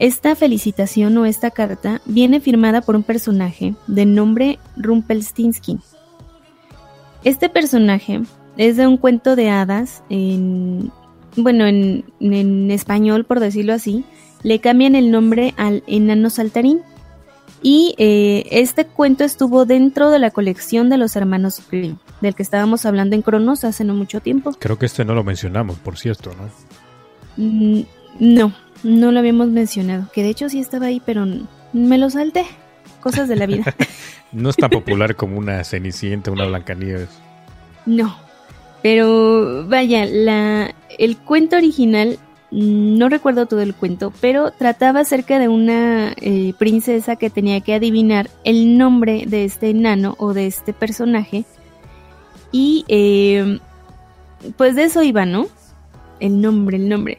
Esta 0.00 0.34
felicitación 0.34 1.18
o 1.18 1.26
esta 1.26 1.50
carta 1.50 2.00
viene 2.06 2.40
firmada 2.40 2.80
por 2.80 2.96
un 2.96 3.02
personaje 3.02 3.74
de 3.86 4.06
nombre 4.06 4.58
Rumpelstiltskin. 4.78 5.80
Este 7.24 7.50
personaje 7.50 8.22
es 8.56 8.78
de 8.78 8.86
un 8.86 8.96
cuento 8.96 9.36
de 9.36 9.50
hadas 9.50 10.02
en 10.08 10.90
bueno, 11.36 11.66
en, 11.66 12.04
en 12.20 12.70
español 12.70 13.26
por 13.26 13.38
decirlo 13.38 13.74
así, 13.74 14.02
le 14.42 14.60
cambian 14.60 14.94
el 14.94 15.10
nombre 15.10 15.52
al 15.58 15.84
enano 15.86 16.30
saltarín. 16.30 16.80
Y 17.62 17.94
eh, 17.98 18.46
este 18.50 18.86
cuento 18.86 19.22
estuvo 19.24 19.64
dentro 19.66 20.10
de 20.10 20.18
la 20.18 20.30
colección 20.30 20.90
de 20.90 20.98
los 20.98 21.14
hermanos 21.14 21.62
Grimm, 21.70 21.96
del 22.20 22.34
que 22.34 22.42
estábamos 22.42 22.84
hablando 22.86 23.14
en 23.14 23.22
Cronos 23.22 23.64
hace 23.64 23.84
no 23.84 23.94
mucho 23.94 24.20
tiempo. 24.20 24.52
Creo 24.58 24.78
que 24.78 24.86
este 24.86 25.04
no 25.04 25.14
lo 25.14 25.22
mencionamos, 25.22 25.78
por 25.78 25.96
cierto, 25.96 26.32
¿no? 26.34 26.50
Mm, 27.36 27.82
No, 28.18 28.52
no 28.82 29.12
lo 29.12 29.18
habíamos 29.20 29.48
mencionado. 29.48 30.08
Que 30.12 30.22
de 30.22 30.30
hecho 30.30 30.48
sí 30.48 30.58
estaba 30.58 30.86
ahí, 30.86 31.00
pero 31.04 31.24
me 31.72 31.98
lo 31.98 32.10
salté. 32.10 32.44
Cosas 33.00 33.28
de 33.28 33.36
la 33.36 33.46
vida. 33.46 33.64
No 34.32 34.48
es 34.48 34.56
tan 34.56 34.70
popular 34.70 35.14
como 35.14 35.36
una 35.38 35.62
Cenicienta, 35.62 36.30
una 36.30 36.46
Blancanieves. 36.46 37.10
No. 37.84 38.16
Pero 38.82 39.66
vaya, 39.68 40.06
la, 40.06 40.74
el 40.98 41.18
cuento 41.18 41.56
original, 41.56 42.18
no 42.52 43.08
recuerdo 43.08 43.46
todo 43.46 43.62
el 43.62 43.74
cuento, 43.74 44.12
pero 44.20 44.50
trataba 44.50 45.00
acerca 45.00 45.38
de 45.38 45.48
una 45.48 46.12
eh, 46.20 46.52
princesa 46.58 47.16
que 47.16 47.30
tenía 47.30 47.62
que 47.62 47.74
adivinar 47.74 48.28
el 48.44 48.76
nombre 48.76 49.24
de 49.26 49.46
este 49.46 49.70
enano 49.70 50.16
o 50.18 50.34
de 50.34 50.46
este 50.46 50.74
personaje. 50.74 51.46
Y 52.52 52.84
eh, 52.88 53.58
pues 54.58 54.76
de 54.76 54.84
eso 54.84 55.02
iba, 55.02 55.24
¿no? 55.24 55.46
El 56.20 56.42
nombre, 56.42 56.76
el 56.76 56.90
nombre. 56.90 57.18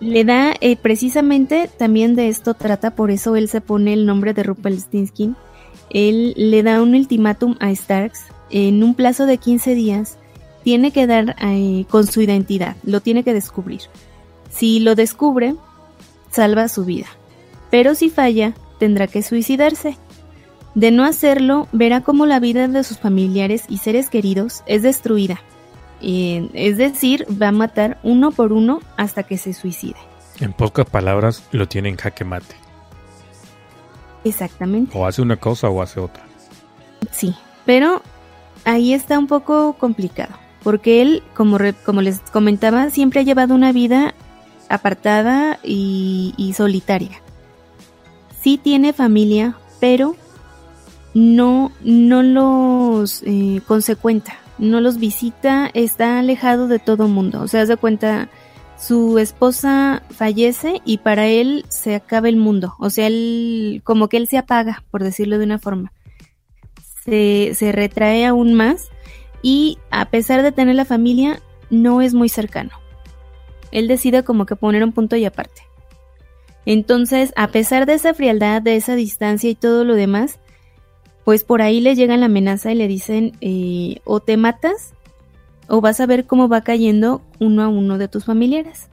Le 0.00 0.24
da, 0.24 0.54
eh, 0.62 0.76
precisamente 0.76 1.68
también 1.76 2.16
de 2.16 2.28
esto 2.28 2.54
trata, 2.54 2.94
por 2.94 3.10
eso 3.10 3.36
él 3.36 3.50
se 3.50 3.60
pone 3.60 3.92
el 3.92 4.06
nombre 4.06 4.32
de 4.32 4.42
Rumpelstiltskin. 4.42 5.36
Él 5.90 6.32
le 6.36 6.62
da 6.62 6.82
un 6.82 6.94
ultimátum 6.94 7.56
a 7.60 7.74
Starks 7.74 8.24
en 8.48 8.82
un 8.82 8.94
plazo 8.94 9.26
de 9.26 9.36
15 9.36 9.74
días. 9.74 10.16
Tiene 10.70 10.92
que 10.92 11.08
dar 11.08 11.34
eh, 11.40 11.84
con 11.90 12.06
su 12.06 12.20
identidad, 12.22 12.76
lo 12.84 13.00
tiene 13.00 13.24
que 13.24 13.34
descubrir. 13.34 13.80
Si 14.50 14.78
lo 14.78 14.94
descubre, 14.94 15.56
salva 16.30 16.68
su 16.68 16.84
vida. 16.84 17.08
Pero 17.72 17.96
si 17.96 18.08
falla, 18.08 18.54
tendrá 18.78 19.08
que 19.08 19.24
suicidarse. 19.24 19.98
De 20.76 20.92
no 20.92 21.04
hacerlo, 21.04 21.66
verá 21.72 22.02
cómo 22.02 22.24
la 22.24 22.38
vida 22.38 22.68
de 22.68 22.84
sus 22.84 23.00
familiares 23.00 23.64
y 23.68 23.78
seres 23.78 24.10
queridos 24.10 24.62
es 24.66 24.82
destruida. 24.82 25.40
Eh, 26.02 26.48
es 26.54 26.76
decir, 26.76 27.26
va 27.30 27.48
a 27.48 27.52
matar 27.52 27.98
uno 28.04 28.30
por 28.30 28.52
uno 28.52 28.78
hasta 28.96 29.24
que 29.24 29.38
se 29.38 29.52
suicide. 29.52 29.98
En 30.38 30.52
pocas 30.52 30.88
palabras, 30.88 31.42
lo 31.50 31.66
tiene 31.66 31.88
en 31.88 31.96
jaque 31.96 32.24
mate. 32.24 32.54
Exactamente. 34.22 34.96
O 34.96 35.04
hace 35.04 35.20
una 35.20 35.36
cosa 35.36 35.68
o 35.68 35.82
hace 35.82 35.98
otra. 35.98 36.22
Sí, 37.10 37.34
pero 37.66 38.02
ahí 38.64 38.94
está 38.94 39.18
un 39.18 39.26
poco 39.26 39.72
complicado, 39.72 40.36
porque 40.62 41.02
él, 41.02 41.22
como, 41.34 41.58
re- 41.58 41.74
como 41.74 42.02
les 42.02 42.20
comentaba, 42.20 42.90
siempre 42.90 43.20
ha 43.20 43.24
llevado 43.24 43.54
una 43.54 43.72
vida 43.72 44.14
apartada 44.68 45.58
y, 45.64 46.54
solitaria. 46.56 47.22
Sí 48.40 48.58
tiene 48.58 48.92
familia, 48.92 49.56
pero 49.80 50.16
no, 51.14 51.72
no 51.82 52.22
los 52.22 53.22
eh, 53.24 53.60
consecuenta, 53.66 54.34
no 54.58 54.80
los 54.80 54.98
visita, 54.98 55.70
está 55.74 56.18
alejado 56.18 56.68
de 56.68 56.78
todo 56.78 57.08
mundo. 57.08 57.42
O 57.42 57.48
sea, 57.48 57.66
de 57.66 57.76
cuenta, 57.76 58.28
su 58.78 59.18
esposa 59.18 60.02
fallece 60.10 60.80
y 60.84 60.98
para 60.98 61.26
él 61.26 61.64
se 61.68 61.94
acaba 61.94 62.28
el 62.28 62.36
mundo. 62.36 62.74
O 62.78 62.90
sea, 62.90 63.06
él, 63.06 63.82
como 63.84 64.08
que 64.08 64.16
él 64.16 64.28
se 64.28 64.38
apaga, 64.38 64.84
por 64.90 65.02
decirlo 65.02 65.38
de 65.38 65.44
una 65.44 65.58
forma 65.58 65.92
se, 67.04 67.52
se 67.54 67.72
retrae 67.72 68.26
aún 68.26 68.54
más 68.54 68.88
y 69.42 69.78
a 69.90 70.10
pesar 70.10 70.42
de 70.42 70.52
tener 70.52 70.74
la 70.74 70.84
familia, 70.84 71.40
no 71.70 72.02
es 72.02 72.14
muy 72.14 72.28
cercano. 72.28 72.70
Él 73.72 73.88
decide 73.88 74.24
como 74.24 74.46
que 74.46 74.56
poner 74.56 74.82
un 74.84 74.92
punto 74.92 75.16
y 75.16 75.24
aparte. 75.24 75.62
Entonces, 76.66 77.32
a 77.36 77.48
pesar 77.48 77.86
de 77.86 77.94
esa 77.94 78.14
frialdad, 78.14 78.60
de 78.62 78.76
esa 78.76 78.94
distancia 78.94 79.48
y 79.48 79.54
todo 79.54 79.84
lo 79.84 79.94
demás, 79.94 80.38
pues 81.24 81.44
por 81.44 81.62
ahí 81.62 81.80
le 81.80 81.94
llega 81.94 82.16
la 82.16 82.26
amenaza 82.26 82.72
y 82.72 82.74
le 82.74 82.88
dicen 82.88 83.32
eh, 83.40 84.00
o 84.04 84.20
te 84.20 84.36
matas 84.36 84.92
o 85.68 85.80
vas 85.80 86.00
a 86.00 86.06
ver 86.06 86.26
cómo 86.26 86.48
va 86.48 86.62
cayendo 86.62 87.22
uno 87.38 87.62
a 87.62 87.68
uno 87.68 87.98
de 87.98 88.08
tus 88.08 88.24
familiares. 88.24 88.88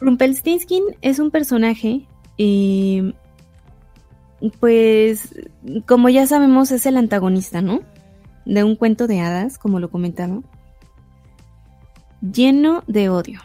Rumpelstiltskin 0.00 0.82
es 1.02 1.18
un 1.18 1.30
personaje 1.30 2.06
eh, 2.38 3.12
pues, 4.58 5.34
como 5.86 6.08
ya 6.08 6.26
sabemos, 6.26 6.72
es 6.72 6.86
el 6.86 6.96
antagonista, 6.96 7.62
¿no? 7.62 7.80
De 8.44 8.64
un 8.64 8.76
cuento 8.76 9.06
de 9.06 9.20
hadas, 9.20 9.58
como 9.58 9.80
lo 9.80 9.90
comentaba. 9.90 10.40
Lleno 12.20 12.84
de 12.86 13.08
odio. 13.08 13.40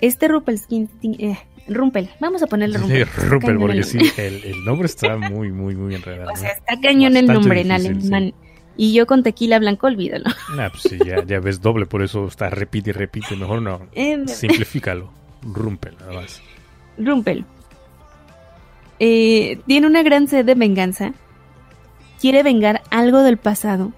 Este 0.00 0.28
Rumpelstiltskin... 0.28 1.16
eh, 1.18 1.38
Rumpel, 1.68 2.10
vamos 2.20 2.42
a 2.42 2.46
ponerle 2.46 2.78
Rumpel. 2.78 3.06
Sí, 3.06 3.20
Rumpel, 3.28 3.58
porque 3.58 3.82
sí, 3.84 3.98
el, 4.16 4.42
el 4.44 4.64
nombre 4.64 4.86
está 4.86 5.16
muy, 5.16 5.52
muy, 5.52 5.74
muy 5.76 5.94
enredado. 5.94 6.32
O 6.32 6.36
sea, 6.36 6.50
está 6.50 6.80
cañón 6.80 7.16
el 7.16 7.26
nombre 7.26 7.60
en 7.60 7.68
difícil. 7.82 8.34
Y 8.76 8.94
yo 8.94 9.06
con 9.06 9.22
tequila 9.22 9.58
blanco, 9.58 9.86
olvídalo. 9.86 10.24
Nah, 10.56 10.70
pues 10.70 10.82
sí, 10.84 10.98
ya, 11.04 11.22
ya 11.24 11.38
ves 11.38 11.60
doble, 11.60 11.86
por 11.86 12.02
eso 12.02 12.26
está 12.26 12.48
repite 12.48 12.90
y 12.90 12.92
repite. 12.94 13.36
Mejor 13.36 13.60
no, 13.62 13.82
Eh, 13.92 14.24
simplifícalo. 14.26 15.12
Rumpel, 15.42 15.96
nada 16.00 16.14
más. 16.14 16.40
Rumpel. 16.98 17.44
Eh, 18.98 19.60
tiene 19.66 19.86
una 19.86 20.02
gran 20.02 20.28
sed 20.28 20.44
de 20.44 20.54
venganza. 20.54 21.12
Quiere 22.20 22.42
vengar 22.42 22.82
algo 22.90 23.20
del 23.20 23.38
pasado, 23.38 23.92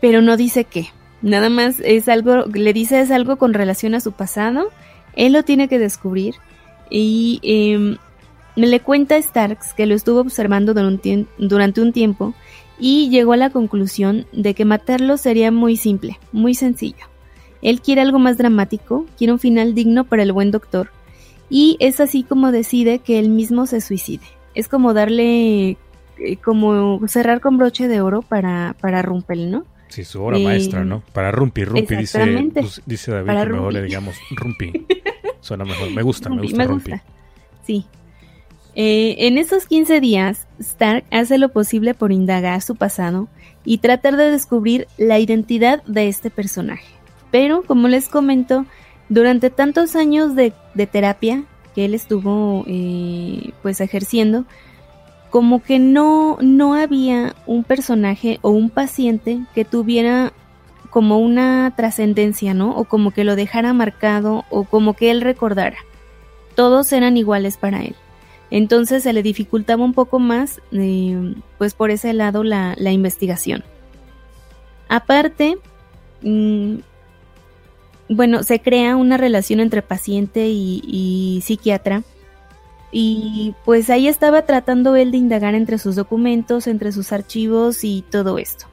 pero 0.00 0.22
no 0.22 0.36
dice 0.36 0.64
qué. 0.64 0.88
Nada 1.20 1.50
más 1.50 1.80
es 1.80 2.08
algo, 2.08 2.46
le 2.46 2.72
dice 2.72 3.00
es 3.00 3.10
algo 3.10 3.36
con 3.36 3.54
relación 3.54 3.94
a 3.94 4.00
su 4.00 4.12
pasado. 4.12 4.70
Él 5.14 5.32
lo 5.32 5.42
tiene 5.42 5.68
que 5.68 5.78
descubrir. 5.78 6.36
Y 6.90 7.40
eh, 7.42 7.98
le 8.66 8.80
cuenta 8.80 9.16
a 9.16 9.22
Starks 9.22 9.72
que 9.74 9.86
lo 9.86 9.94
estuvo 9.94 10.20
observando 10.20 10.74
durante 10.74 11.80
un, 11.80 11.92
tiempo 11.92 12.34
y 12.78 13.08
llegó 13.08 13.34
a 13.34 13.36
la 13.36 13.50
conclusión 13.50 14.26
de 14.32 14.54
que 14.54 14.64
matarlo 14.64 15.16
sería 15.16 15.52
muy 15.52 15.76
simple, 15.76 16.18
muy 16.32 16.54
sencillo. 16.54 17.06
Él 17.62 17.80
quiere 17.80 18.00
algo 18.00 18.18
más 18.18 18.38
dramático, 18.38 19.06
quiere 19.16 19.32
un 19.32 19.38
final 19.38 19.74
digno 19.74 20.04
para 20.04 20.22
el 20.22 20.32
buen 20.32 20.50
doctor, 20.50 20.90
y 21.50 21.76
es 21.80 22.00
así 22.00 22.22
como 22.22 22.52
decide 22.52 22.98
que 23.00 23.18
él 23.18 23.28
mismo 23.28 23.66
se 23.66 23.80
suicide. 23.80 24.26
Es 24.54 24.68
como 24.68 24.94
darle, 24.94 25.76
como 26.44 27.06
cerrar 27.08 27.40
con 27.40 27.58
broche 27.58 27.88
de 27.88 28.00
oro 28.00 28.22
para, 28.22 28.74
para 28.80 29.02
Rumpel, 29.02 29.50
¿no? 29.50 29.64
Sí, 29.88 30.04
su 30.04 30.22
obra 30.22 30.38
Eh, 30.38 30.44
maestra, 30.44 30.84
¿no? 30.84 31.02
Para 31.12 31.30
Rumpi, 31.32 31.64
Rumpi, 31.64 31.80
dice, 31.96 32.18
exactamente. 32.18 32.60
pues, 32.60 32.82
dice 32.84 33.10
David 33.10 33.26
Para 33.26 33.44
que 33.46 33.52
mejor 33.52 33.72
le 33.72 33.82
digamos 33.82 34.16
Rumpi. 34.30 34.72
Suena 35.40 35.64
mejor. 35.64 35.90
Me 35.92 36.02
gusta, 36.02 36.28
me 36.28 36.36
Rumpi, 36.36 36.48
gusta 36.50 36.64
Rumpi. 36.66 36.92
Sí. 37.66 37.86
Eh, 38.74 39.16
en 39.26 39.38
esos 39.38 39.66
15 39.66 40.00
días, 40.00 40.46
Stark 40.60 41.04
hace 41.10 41.38
lo 41.38 41.48
posible 41.48 41.94
por 41.94 42.12
indagar 42.12 42.60
su 42.62 42.76
pasado 42.76 43.28
y 43.64 43.78
tratar 43.78 44.16
de 44.16 44.30
descubrir 44.30 44.86
la 44.98 45.18
identidad 45.18 45.82
de 45.84 46.08
este 46.08 46.30
personaje. 46.30 46.86
Pero, 47.30 47.62
como 47.62 47.88
les 47.88 48.08
comento, 48.08 48.66
durante 49.08 49.50
tantos 49.50 49.96
años 49.96 50.36
de, 50.36 50.52
de 50.74 50.86
terapia 50.86 51.44
que 51.74 51.86
él 51.86 51.94
estuvo 51.94 52.64
eh, 52.66 53.52
pues 53.62 53.80
ejerciendo, 53.80 54.44
como 55.30 55.62
que 55.62 55.78
no, 55.78 56.38
no 56.40 56.74
había 56.74 57.34
un 57.46 57.64
personaje 57.64 58.38
o 58.42 58.50
un 58.50 58.70
paciente 58.70 59.40
que 59.54 59.64
tuviera 59.64 60.32
como 60.90 61.18
una 61.18 61.72
trascendencia, 61.76 62.54
¿no? 62.54 62.70
O 62.76 62.84
como 62.84 63.10
que 63.10 63.24
lo 63.24 63.36
dejara 63.36 63.72
marcado 63.72 64.44
o 64.50 64.64
como 64.64 64.94
que 64.94 65.10
él 65.10 65.20
recordara. 65.20 65.76
Todos 66.54 66.92
eran 66.92 67.16
iguales 67.16 67.56
para 67.56 67.82
él. 67.82 67.94
Entonces 68.50 69.02
se 69.02 69.12
le 69.12 69.22
dificultaba 69.22 69.84
un 69.84 69.92
poco 69.92 70.18
más, 70.18 70.60
eh, 70.72 71.34
pues 71.58 71.74
por 71.74 71.90
ese 71.90 72.14
lado, 72.14 72.42
la, 72.42 72.74
la 72.78 72.92
investigación. 72.92 73.62
Aparte, 74.88 75.58
mm, 76.22 76.76
bueno, 78.08 78.42
se 78.42 78.60
crea 78.60 78.96
una 78.96 79.18
relación 79.18 79.60
entre 79.60 79.82
paciente 79.82 80.48
y 80.48 81.42
psiquiatra. 81.44 82.02
Y 82.90 83.54
pues 83.64 83.90
ahí 83.90 84.08
estaba 84.08 84.42
tratando 84.42 84.96
él 84.96 85.10
de 85.10 85.18
indagar 85.18 85.54
entre 85.54 85.78
sus 85.78 85.96
documentos, 85.96 86.66
entre 86.66 86.92
sus 86.92 87.12
archivos 87.12 87.84
y 87.84 88.02
todo 88.10 88.38
esto. 88.38 88.66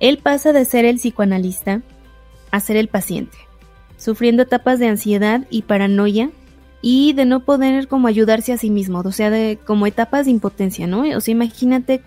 Él 0.00 0.18
pasa 0.18 0.52
de 0.52 0.64
ser 0.64 0.84
el 0.84 0.96
psicoanalista 0.96 1.82
a 2.50 2.60
ser 2.60 2.76
el 2.76 2.88
paciente, 2.88 3.36
sufriendo 3.96 4.42
etapas 4.42 4.78
de 4.78 4.88
ansiedad 4.88 5.46
y 5.50 5.62
paranoia 5.62 6.30
y 6.82 7.14
de 7.14 7.24
no 7.24 7.40
poder 7.40 7.88
como 7.88 8.08
ayudarse 8.08 8.52
a 8.52 8.58
sí 8.58 8.70
mismo, 8.70 9.00
o 9.00 9.12
sea, 9.12 9.30
de 9.30 9.58
como 9.64 9.86
etapas 9.86 10.26
de 10.26 10.32
impotencia, 10.32 10.86
¿no? 10.86 11.02
O 11.16 11.20
sea, 11.20 11.32
imagínate 11.32 12.02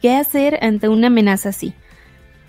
qué 0.00 0.14
hacer 0.16 0.58
ante 0.62 0.88
una 0.88 1.08
amenaza 1.08 1.48
así. 1.48 1.74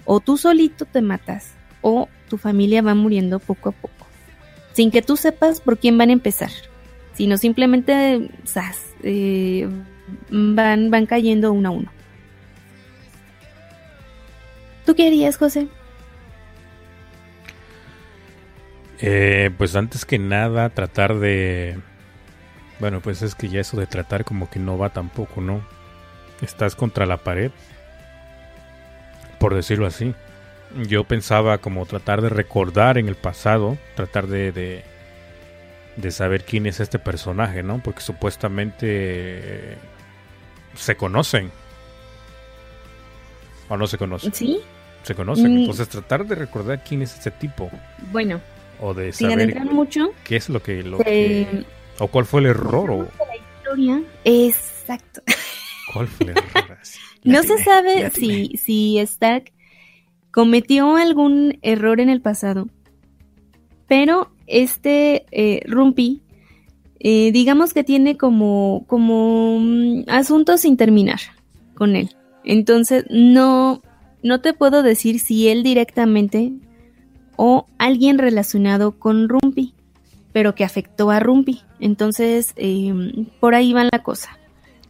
O 0.05 0.19
tú 0.19 0.37
solito 0.37 0.85
te 0.85 1.01
matas 1.01 1.53
o 1.81 2.07
tu 2.29 2.37
familia 2.37 2.81
va 2.81 2.95
muriendo 2.95 3.39
poco 3.39 3.69
a 3.69 3.71
poco, 3.71 4.05
sin 4.73 4.91
que 4.91 5.01
tú 5.01 5.17
sepas 5.17 5.61
por 5.61 5.77
quién 5.77 5.97
van 5.97 6.09
a 6.09 6.13
empezar, 6.13 6.51
sino 7.13 7.37
simplemente 7.37 8.29
¡zas! 8.45 8.91
eh, 9.03 9.67
van, 10.29 10.91
van 10.91 11.05
cayendo 11.05 11.51
uno 11.51 11.69
a 11.69 11.71
uno. 11.71 11.91
¿Tú 14.85 14.95
qué 14.95 15.07
harías, 15.07 15.37
José? 15.37 15.67
Eh, 18.99 19.49
pues 19.57 19.75
antes 19.75 20.05
que 20.05 20.19
nada, 20.19 20.69
tratar 20.69 21.17
de. 21.17 21.79
Bueno, 22.79 22.99
pues 23.01 23.21
es 23.21 23.35
que 23.35 23.47
ya 23.47 23.61
eso 23.61 23.77
de 23.77 23.87
tratar 23.87 24.25
como 24.25 24.49
que 24.49 24.59
no 24.59 24.77
va 24.77 24.89
tampoco, 24.89 25.41
¿no? 25.41 25.61
Estás 26.41 26.75
contra 26.75 27.05
la 27.05 27.17
pared. 27.17 27.51
Por 29.39 29.55
decirlo 29.55 29.85
así. 29.85 30.13
Yo 30.87 31.03
pensaba 31.03 31.57
como 31.57 31.85
tratar 31.85 32.21
de 32.21 32.29
recordar 32.29 32.97
en 32.97 33.07
el 33.07 33.15
pasado, 33.15 33.77
tratar 33.95 34.27
de, 34.27 34.51
de, 34.51 34.83
de 35.95 36.11
saber 36.11 36.43
quién 36.45 36.65
es 36.65 36.79
este 36.79 36.99
personaje, 36.99 37.63
¿no? 37.63 37.81
Porque 37.83 38.01
supuestamente 38.01 38.85
eh, 38.87 39.77
se 40.75 40.95
conocen. 40.95 41.51
¿O 43.69 43.77
no 43.77 43.87
se 43.87 43.97
conocen? 43.97 44.33
¿Sí? 44.33 44.59
Se 45.03 45.15
conocen. 45.15 45.53
Mm. 45.53 45.59
Entonces 45.59 45.89
tratar 45.89 46.25
de 46.25 46.35
recordar 46.35 46.83
quién 46.83 47.01
es 47.01 47.17
ese 47.17 47.31
tipo. 47.31 47.69
Bueno, 48.11 48.41
O 48.79 48.93
de 48.93 49.11
saber 49.13 49.39
adentrar 49.39 49.65
mucho, 49.65 50.11
qué 50.23 50.37
es 50.37 50.49
lo 50.49 50.61
que... 50.61 50.83
Lo 50.83 50.97
que 50.99 51.65
o 51.99 52.07
cuál 52.07 52.25
fue 52.25 52.41
el 52.41 52.47
error 52.47 52.89
o 52.89 53.07
historia. 53.61 54.01
Exacto. 54.23 55.21
cuál 55.93 56.07
fue 56.07 56.27
el 56.27 56.31
error. 56.31 56.77
No 57.23 57.43
se 57.43 57.63
sabe 57.63 58.09
si, 58.09 58.57
si 58.57 58.97
Stark 58.97 59.51
cometió 60.31 60.95
algún 60.95 61.59
error 61.61 61.99
en 61.99 62.09
el 62.09 62.19
pasado, 62.19 62.67
pero 63.87 64.31
este 64.51 65.25
eh, 65.31 65.61
Rumpi, 65.67 66.21
eh, 66.99 67.31
digamos 67.31 67.73
que 67.73 67.83
tiene 67.83 68.17
como, 68.17 68.83
como 68.87 69.57
mm, 69.59 70.03
asuntos 70.07 70.61
sin 70.61 70.77
terminar 70.77 71.19
con 71.73 71.95
él. 71.95 72.09
Entonces, 72.43 73.05
no, 73.09 73.81
no 74.23 74.41
te 74.41 74.53
puedo 74.53 74.83
decir 74.83 75.19
si 75.19 75.47
él 75.47 75.63
directamente 75.63 76.51
o 77.37 77.65
alguien 77.77 78.17
relacionado 78.17 78.91
con 78.99 79.29
Rumpi, 79.29 79.73
pero 80.31 80.53
que 80.55 80.63
afectó 80.63 81.09
a 81.11 81.19
Rumpi. 81.19 81.61
Entonces, 81.79 82.53
eh, 82.55 82.93
por 83.39 83.55
ahí 83.55 83.73
va 83.73 83.83
la 83.91 84.03
cosa. 84.03 84.37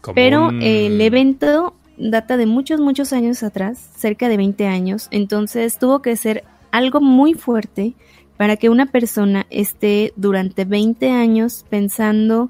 Como 0.01 0.15
Pero 0.15 0.47
un- 0.49 0.61
eh, 0.61 0.87
el 0.87 0.99
evento 1.01 1.75
data 1.97 2.35
de 2.35 2.45
muchos, 2.45 2.79
muchos 2.81 3.13
años 3.13 3.43
atrás, 3.43 3.77
cerca 3.95 4.27
de 4.27 4.35
20 4.37 4.65
años, 4.67 5.07
entonces 5.11 5.77
tuvo 5.77 6.01
que 6.01 6.15
ser 6.15 6.43
algo 6.71 6.99
muy 6.99 7.33
fuerte 7.35 7.93
para 8.41 8.57
que 8.57 8.69
una 8.69 8.87
persona 8.87 9.45
esté 9.51 10.13
durante 10.15 10.65
20 10.65 11.11
años 11.11 11.63
pensando 11.69 12.49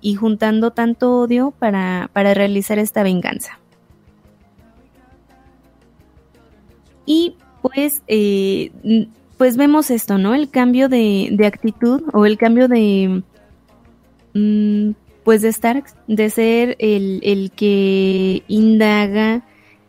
y 0.00 0.14
juntando 0.14 0.70
tanto 0.70 1.18
odio 1.18 1.52
para, 1.58 2.10
para 2.12 2.32
realizar 2.32 2.78
esta 2.78 3.02
venganza. 3.02 3.58
Y 7.06 7.34
pues, 7.60 8.04
eh, 8.06 8.70
pues 9.36 9.56
vemos 9.56 9.90
esto, 9.90 10.16
¿no? 10.16 10.32
El 10.32 10.48
cambio 10.48 10.88
de, 10.88 11.30
de 11.32 11.46
actitud 11.46 12.04
o 12.12 12.24
el 12.24 12.38
cambio 12.38 12.68
de... 12.68 13.24
mm, 14.34 14.90
pues 15.24 15.42
de 15.42 15.48
estar, 15.48 15.82
de 16.06 16.30
ser 16.30 16.76
el, 16.78 17.18
el 17.24 17.50
que 17.50 18.44
indaga, 18.46 19.42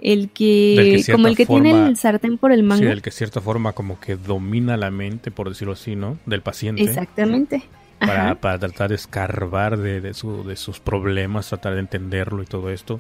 el 0.03 0.29
que, 0.29 1.01
que 1.05 1.11
como 1.13 1.27
el 1.27 1.35
que 1.35 1.45
cierta 1.45 1.53
tiene 1.63 1.71
forma- 1.71 1.87
el 1.89 1.97
sartén 1.97 2.37
por 2.37 2.51
el 2.51 2.59
Sí, 2.59 2.63
mango. 2.65 2.85
del 2.85 3.01
que 3.01 3.09
de 3.09 3.15
cierta 3.15 3.41
forma 3.41 3.71
como 3.73 3.99
que 3.99 4.15
domina 4.17 4.77
la 4.77 4.91
mente, 4.91 5.31
por 5.31 5.49
decirlo 5.49 5.73
así, 5.73 5.95
¿no? 5.95 6.17
Del 6.25 6.41
paciente. 6.41 6.83
Exactamente. 6.83 7.63
Para, 7.99 8.35
para 8.35 8.59
tratar 8.59 8.89
de 8.89 8.95
escarbar 8.95 9.77
de, 9.77 10.01
de, 10.01 10.13
su- 10.13 10.43
de 10.43 10.57
sus 10.57 10.79
problemas, 10.81 11.47
tratar 11.47 11.73
de 11.75 11.79
entenderlo 11.79 12.43
y 12.43 12.45
todo 12.45 12.69
esto. 12.69 12.99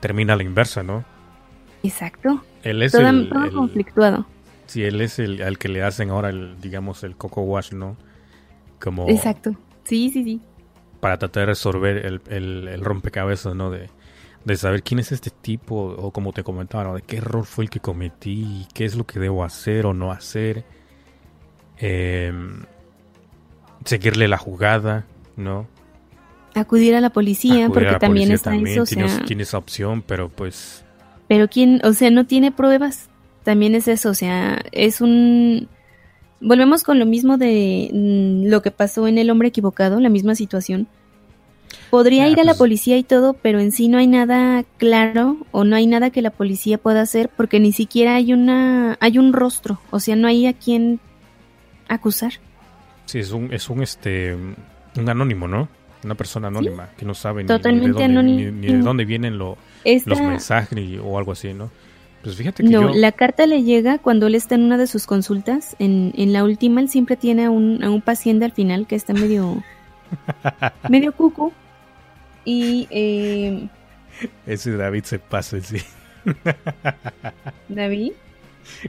Termina 0.00 0.34
a 0.34 0.36
la 0.36 0.44
inversa, 0.44 0.82
¿no? 0.84 1.04
Exacto. 1.82 2.42
Él 2.62 2.82
es 2.82 2.92
Todo, 2.92 3.08
el, 3.08 3.28
todo 3.28 3.44
el- 3.44 3.52
conflictuado. 3.52 4.26
sí, 4.66 4.84
él 4.84 5.00
es 5.00 5.18
el 5.18 5.42
al 5.42 5.58
que 5.58 5.68
le 5.68 5.82
hacen 5.82 6.10
ahora 6.10 6.28
el, 6.30 6.60
digamos, 6.60 7.02
el 7.02 7.16
coco 7.16 7.42
wash, 7.42 7.72
¿no? 7.72 7.96
Como 8.80 9.08
Exacto. 9.08 9.56
Sí, 9.84 10.10
sí, 10.10 10.22
sí. 10.24 10.40
para 11.00 11.18
tratar 11.18 11.42
de 11.42 11.46
resolver 11.46 12.06
el, 12.06 12.20
el- 12.28 12.68
el 12.68 12.80
rompecabezas, 12.82 13.54
¿no? 13.56 13.70
De, 13.70 13.88
de 14.44 14.56
saber 14.56 14.82
quién 14.82 15.00
es 15.00 15.12
este 15.12 15.30
tipo, 15.30 15.76
o 15.76 16.10
como 16.10 16.32
te 16.32 16.42
comentaba, 16.42 16.84
¿no? 16.84 16.94
De 16.94 17.02
qué 17.02 17.18
error 17.18 17.44
fue 17.44 17.64
el 17.64 17.70
que 17.70 17.80
cometí, 17.80 18.66
qué 18.74 18.84
es 18.84 18.96
lo 18.96 19.06
que 19.06 19.20
debo 19.20 19.44
hacer 19.44 19.86
o 19.86 19.94
no 19.94 20.12
hacer. 20.12 20.64
Em, 21.78 22.64
seguirle 23.84 24.28
la 24.28 24.38
jugada, 24.38 25.06
¿no? 25.36 25.66
Acudir 26.54 26.94
a 26.94 27.00
la 27.00 27.10
policía, 27.10 27.66
Acudir 27.66 27.72
porque 27.72 27.92
la 27.92 27.98
también 27.98 28.28
policía 28.28 28.34
está 28.34 28.50
también, 28.50 28.74
eso, 28.74 28.82
o 28.82 29.24
tiene, 29.24 29.44
sea, 29.44 29.58
opción, 29.58 30.02
pero 30.02 30.28
pues 30.28 30.84
pero 31.28 31.48
quién, 31.48 31.80
o 31.84 31.92
sea, 31.92 32.10
no 32.10 32.26
tiene 32.26 32.50
pruebas. 32.50 33.08
También 33.44 33.74
es 33.74 33.88
eso, 33.88 34.10
o 34.10 34.14
sea, 34.14 34.60
es 34.72 35.00
un 35.00 35.68
volvemos 36.40 36.82
con 36.82 36.98
lo 36.98 37.06
mismo 37.06 37.36
de 37.38 37.90
mm, 37.92 38.50
lo 38.50 38.62
que 38.62 38.70
pasó 38.70 39.06
en 39.06 39.18
el 39.18 39.30
hombre 39.30 39.48
equivocado, 39.48 40.00
la 40.00 40.08
misma 40.08 40.34
situación. 40.34 40.88
Podría 41.90 42.24
Ah, 42.24 42.28
ir 42.28 42.40
a 42.40 42.44
la 42.44 42.52
pues- 42.52 42.58
policía 42.58 42.96
y 42.96 43.02
todo, 43.02 43.32
pero 43.34 43.58
en 43.60 43.72
sí 43.72 43.88
no 43.88 43.98
hay 43.98 44.06
nada 44.06 44.64
claro 44.78 45.36
o 45.50 45.64
no 45.64 45.74
hay 45.76 45.86
nada 45.86 46.10
que 46.10 46.22
la 46.22 46.30
policía 46.30 46.78
pueda 46.78 47.00
hacer 47.02 47.28
porque 47.36 47.58
ni 47.60 47.72
siquiera 47.72 48.14
hay 48.14 48.32
una 48.32 48.96
hay 49.00 49.18
un 49.18 49.32
rostro, 49.32 49.80
o 49.90 49.98
sea, 50.00 50.14
no 50.16 50.28
hay 50.28 50.46
a 50.46 50.52
quien 50.52 51.00
acusar. 51.88 52.34
sí, 53.06 53.18
es 53.18 53.32
un, 53.32 53.52
es 53.52 53.68
un, 53.68 53.82
este, 53.82 54.34
un 54.34 55.08
anónimo, 55.08 55.48
¿no? 55.48 55.68
Una 56.04 56.14
persona 56.14 56.48
anónima 56.48 56.90
que 56.96 57.04
no 57.04 57.12
sabe 57.14 57.42
ni- 57.42 57.48
Totalmente 57.48 58.06
ni, 58.06 58.08
de 58.08 58.14
dónde, 58.14 58.32
ni- 58.32 58.50
ni 58.52 58.66
de 58.68 58.78
dónde 58.78 59.04
vienen 59.04 59.36
lo- 59.38 59.58
Esta- 59.84 60.10
los 60.10 60.20
mensajes 60.20 60.78
o 61.04 61.18
algo 61.18 61.32
así, 61.32 61.52
¿no? 61.52 61.70
Pues 62.22 62.36
fíjate 62.36 62.62
que 62.62 62.68
No, 62.68 62.82
yo... 62.92 62.94
la 62.94 63.12
carta 63.12 63.46
le 63.46 63.62
llega 63.64 63.98
cuando 63.98 64.26
él 64.28 64.34
está 64.34 64.54
en 64.54 64.62
una 64.62 64.76
de 64.76 64.86
sus 64.86 65.06
consultas. 65.06 65.74
En, 65.78 66.12
en 66.16 66.32
la 66.34 66.44
última, 66.44 66.80
él 66.82 66.88
siempre 66.90 67.16
tiene 67.16 67.46
a 67.46 67.50
un, 67.50 67.82
a 67.82 67.90
un 67.90 68.02
paciente 68.02 68.44
al 68.44 68.52
final 68.52 68.86
que 68.86 68.94
está 68.94 69.12
medio, 69.14 69.62
medio 70.88 71.12
cucu. 71.12 71.52
Y 72.44 72.86
eh, 72.90 73.68
Ese 74.46 74.76
David 74.76 75.04
se 75.04 75.18
pasa, 75.18 75.60
sí, 75.60 75.78
David, 77.68 78.12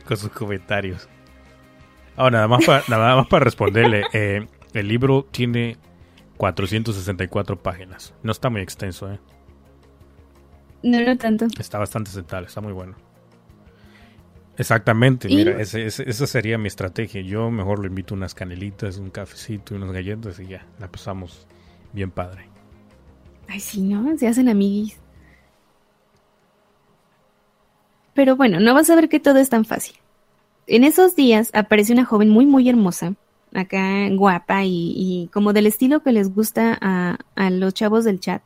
con 0.06 0.18
sus 0.18 0.30
comentarios. 0.32 1.08
Ahora, 2.16 2.32
nada 2.38 2.48
más 2.48 2.66
para, 2.66 2.84
nada 2.88 3.16
más 3.16 3.28
para 3.28 3.46
responderle. 3.46 4.04
eh, 4.14 4.48
el 4.74 4.88
libro 4.88 5.26
tiene 5.32 5.78
464 6.38 7.62
páginas. 7.62 8.14
No 8.24 8.32
está 8.32 8.50
muy 8.50 8.62
extenso, 8.62 9.12
¿eh? 9.12 9.20
no 10.84 11.00
lo 11.00 11.16
tanto. 11.18 11.46
Está 11.60 11.78
bastante 11.78 12.10
sentado, 12.12 12.46
está 12.46 12.60
muy 12.62 12.74
bueno. 12.74 12.96
Exactamente, 14.58 15.28
Y- 15.32 15.36
mira, 15.36 15.60
ese- 15.62 15.86
ese- 15.86 16.10
esa 16.10 16.28
sería 16.28 16.58
mi 16.58 16.68
estrategia. 16.68 17.22
Yo 17.22 17.50
mejor 17.52 17.80
lo 17.80 17.88
invito 17.88 18.14
unas 18.14 18.34
canelitas, 18.36 18.98
un 18.98 19.10
cafecito 19.10 19.74
y 19.74 19.78
unas 19.78 19.92
galletas 19.92 20.40
y 20.40 20.48
ya, 20.48 20.66
la 20.80 20.88
pasamos 20.92 21.48
bien 21.94 22.12
padre. 22.12 22.46
Ay, 23.52 23.60
sí, 23.60 23.82
¿no? 23.82 24.18
Se 24.18 24.30
hacen 24.30 24.48
amiguis. 24.48 24.98
Pero 28.14 28.38
bueno, 28.38 28.62
no 28.62 28.74
vas 28.74 28.90
a 28.90 28.96
ver 28.96 29.10
que 29.10 29.20
todo 29.20 29.40
es 29.40 29.50
tan 29.50 29.66
fácil. 29.66 29.98
En 30.68 30.86
esos 30.86 31.18
días 31.18 31.50
aparece 31.54 31.92
una 31.92 32.06
joven 32.06 32.30
muy, 32.30 32.46
muy 32.46 32.70
hermosa, 32.70 33.14
acá 33.54 34.08
guapa 34.12 34.64
y, 34.64 34.94
y 34.96 35.30
como 35.34 35.52
del 35.52 35.68
estilo 35.68 36.02
que 36.02 36.14
les 36.14 36.34
gusta 36.34 36.78
a, 36.80 37.18
a 37.36 37.50
los 37.50 37.74
chavos 37.74 38.06
del 38.06 38.22
chat. 38.22 38.42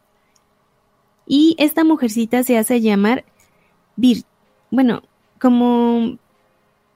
Y 1.27 1.55
esta 1.59 1.83
mujercita 1.83 2.41
se 2.43 2.57
hace 2.57 2.81
llamar 2.81 3.25
Vir, 3.95 4.23
bueno, 4.71 5.03
como 5.39 6.17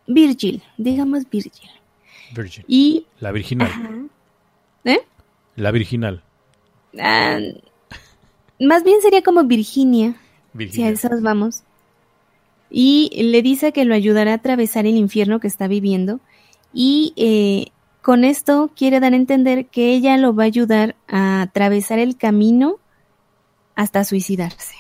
Virgil, 0.08 0.63
digamos 0.78 1.30
Virgil. 1.30 1.69
Virgin. 2.36 2.65
Y 2.67 3.06
La 3.19 3.32
virginal. 3.32 3.67
Ajá. 3.67 3.89
¿Eh? 4.86 5.06
La 5.56 5.69
virginal. 5.69 6.24
Ah, 7.00 7.38
más 8.60 8.84
bien 8.84 9.02
sería 9.02 9.22
como 9.22 9.43
Virginia. 9.43 10.12
Si 10.12 10.15
a 10.15 10.58
Virginia. 10.58 10.89
esas 10.89 11.22
vamos. 11.22 11.63
Y 12.69 13.10
le 13.32 13.41
dice 13.41 13.72
que 13.72 13.86
lo 13.86 13.95
ayudará 13.95 14.32
a 14.32 14.36
atravesar 14.36 14.86
el 14.86 14.95
infierno 14.95 15.39
que 15.39 15.48
está 15.48 15.67
viviendo. 15.67 16.19
Y 16.74 17.13
eh, 17.15 17.72
con 18.02 18.24
esto 18.24 18.72
quiere 18.76 19.00
dar 19.00 19.13
a 19.13 19.17
entender 19.17 19.67
que 19.67 19.93
ella 19.93 20.17
lo 20.17 20.36
va 20.36 20.43
a 20.43 20.48
ayudar 20.48 20.95
a 21.08 21.41
atravesar 21.41 22.00
el 22.00 22.17
camino 22.17 22.78
hasta 23.76 24.04
suicidarse. 24.04 24.76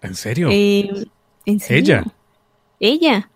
¿En 0.00 0.14
serio? 0.14 0.48
Eh, 0.50 1.06
¿En 1.44 1.60
serio? 1.60 1.78
¿Ella? 1.82 2.04
Ella. 2.80 3.30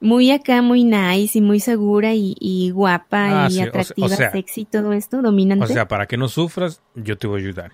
Muy 0.00 0.30
acá, 0.30 0.62
muy 0.62 0.84
nice 0.84 1.38
y 1.38 1.40
muy 1.42 1.60
segura 1.60 2.14
y, 2.14 2.34
y 2.40 2.70
guapa 2.70 3.44
Ah, 3.44 3.48
y 3.50 3.52
sí, 3.52 3.58
o 3.60 3.62
se- 3.62 3.68
o 3.68 3.70
atractiva, 3.70 4.08
sea- 4.08 4.30
sexy, 4.32 4.64
todo 4.64 4.92
esto, 4.94 5.20
dominante. 5.20 5.64
o 5.64 5.68
sea, 5.68 5.86
para 5.88 6.06
que 6.06 6.16
no 6.16 6.28
sufras, 6.28 6.80
yo 6.94 7.18
te 7.18 7.26
voy 7.26 7.40
a 7.42 7.44
ayudar. 7.44 7.72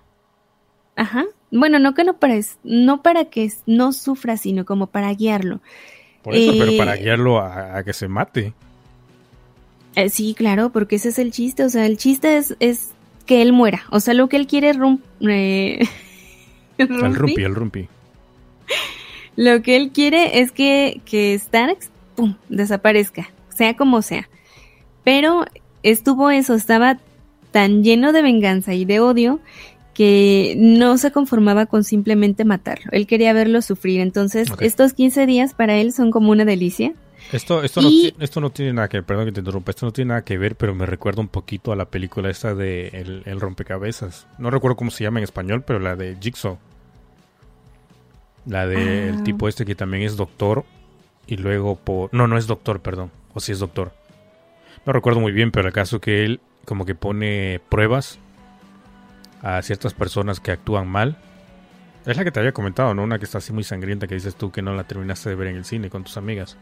Ajá. 0.96 1.24
Bueno, 1.52 1.78
no 1.78 1.94
que 1.94 2.02
no 2.02 2.18
para, 2.18 2.34
es- 2.34 2.58
no 2.64 3.02
para 3.02 3.26
que 3.26 3.52
no 3.66 3.92
sufra, 3.92 4.36
sino 4.36 4.64
como 4.64 4.88
para 4.88 5.12
guiarlo. 5.14 5.60
Por 6.22 6.34
eso, 6.34 6.52
Eh, 6.52 6.56
pero 6.58 6.76
para 6.76 6.96
guiarlo 6.96 7.38
a, 7.38 7.76
a 7.78 7.84
que 7.84 7.92
se 7.92 8.08
mate. 8.08 8.52
Eh, 9.94 10.08
sí, 10.10 10.34
claro, 10.36 10.70
porque 10.70 10.96
ese 10.96 11.10
es 11.10 11.18
el 11.20 11.30
chiste. 11.30 11.64
O 11.64 11.68
sea, 11.70 11.86
el 11.86 11.96
chiste 11.96 12.36
es, 12.38 12.56
es 12.58 12.90
que 13.24 13.40
él 13.42 13.52
muera. 13.52 13.82
O 13.90 14.00
sea, 14.00 14.14
lo 14.14 14.28
que 14.28 14.36
él 14.36 14.46
quiere 14.48 14.72
rum- 14.72 15.00
eh, 15.20 15.78
El 16.78 16.88
Rumpi, 16.88 17.14
rumpi, 17.18 17.42
el 17.44 17.54
rumpi. 17.54 17.88
Lo 19.36 19.62
que 19.62 19.76
él 19.76 19.90
quiere 19.92 20.40
es 20.40 20.50
que, 20.52 21.00
que 21.04 21.38
Starks 21.38 21.90
pum, 22.16 22.34
desaparezca, 22.48 23.28
sea 23.54 23.76
como 23.76 24.02
sea. 24.02 24.28
Pero 25.04 25.44
estuvo 25.82 26.30
eso, 26.30 26.54
estaba 26.54 26.98
tan 27.52 27.84
lleno 27.84 28.12
de 28.12 28.22
venganza 28.22 28.74
y 28.74 28.84
de 28.84 28.98
odio 29.00 29.38
que 29.94 30.54
no 30.58 30.98
se 30.98 31.10
conformaba 31.12 31.66
con 31.66 31.84
simplemente 31.84 32.44
matarlo. 32.44 32.86
Él 32.92 33.06
quería 33.06 33.32
verlo 33.32 33.62
sufrir. 33.62 34.00
Entonces, 34.00 34.48
estos 34.60 34.92
15 34.92 35.24
días 35.26 35.54
para 35.54 35.76
él 35.76 35.92
son 35.92 36.10
como 36.10 36.30
una 36.32 36.44
delicia. 36.44 36.92
Esto, 37.32 37.62
esto, 37.62 37.80
no, 37.80 37.88
Y- 37.88 38.14
esto 38.20 38.40
no 38.40 38.50
tiene 38.50 38.72
nada 38.74 38.88
que 38.88 38.98
ver, 38.98 39.04
perdón 39.04 39.24
que 39.26 39.32
te 39.32 39.40
interrumpa, 39.40 39.70
esto 39.70 39.86
no 39.86 39.92
tiene 39.92 40.10
nada 40.10 40.22
que 40.22 40.36
ver, 40.38 40.54
pero 40.56 40.74
me 40.74 40.86
recuerda 40.86 41.22
un 41.22 41.28
poquito 41.28 41.72
a 41.72 41.76
la 41.76 41.86
película 41.86 42.28
esta 42.30 42.54
de 42.54 42.88
El, 42.88 43.22
el 43.24 43.40
rompecabezas. 43.40 44.26
No 44.38 44.50
recuerdo 44.50 44.76
cómo 44.76 44.90
se 44.90 45.02
llama 45.04 45.18
en 45.20 45.24
español, 45.24 45.64
pero 45.66 45.78
la 45.80 45.96
de 45.96 46.16
Jigsaw. 46.20 46.58
La 48.44 48.66
de 48.66 48.76
Ah. 48.76 49.08
el 49.16 49.22
tipo 49.24 49.48
este 49.48 49.64
que 49.64 49.74
también 49.74 50.02
es 50.04 50.16
doctor 50.16 50.64
y 51.26 51.36
luego 51.36 51.76
por... 51.76 52.12
No, 52.12 52.26
no 52.26 52.38
es 52.38 52.46
doctor, 52.46 52.80
perdón. 52.80 53.10
O 53.34 53.40
si 53.40 53.52
es 53.52 53.58
doctor. 53.58 53.92
No 54.84 54.92
recuerdo 54.92 55.20
muy 55.20 55.32
bien, 55.32 55.50
pero 55.50 55.68
el 55.68 55.74
caso 55.74 56.00
que 56.00 56.24
él 56.24 56.40
como 56.64 56.84
que 56.84 56.94
pone 56.94 57.60
pruebas 57.68 58.18
a 59.42 59.62
ciertas 59.62 59.94
personas 59.94 60.40
que 60.40 60.50
actúan 60.52 60.86
mal. 60.88 61.16
Es 62.04 62.16
la 62.16 62.24
que 62.24 62.30
te 62.30 62.40
había 62.40 62.52
comentado, 62.52 62.94
¿no? 62.94 63.02
Una 63.02 63.18
que 63.18 63.24
está 63.24 63.38
así 63.38 63.52
muy 63.52 63.64
sangrienta 63.64 64.06
que 64.06 64.14
dices 64.14 64.36
tú 64.36 64.50
que 64.50 64.62
no 64.62 64.74
la 64.74 64.84
terminaste 64.84 65.28
de 65.30 65.34
ver 65.34 65.48
en 65.48 65.56
el 65.56 65.64
cine 65.64 65.90
con 65.90 66.04
tus 66.04 66.16
amigas. 66.16 66.56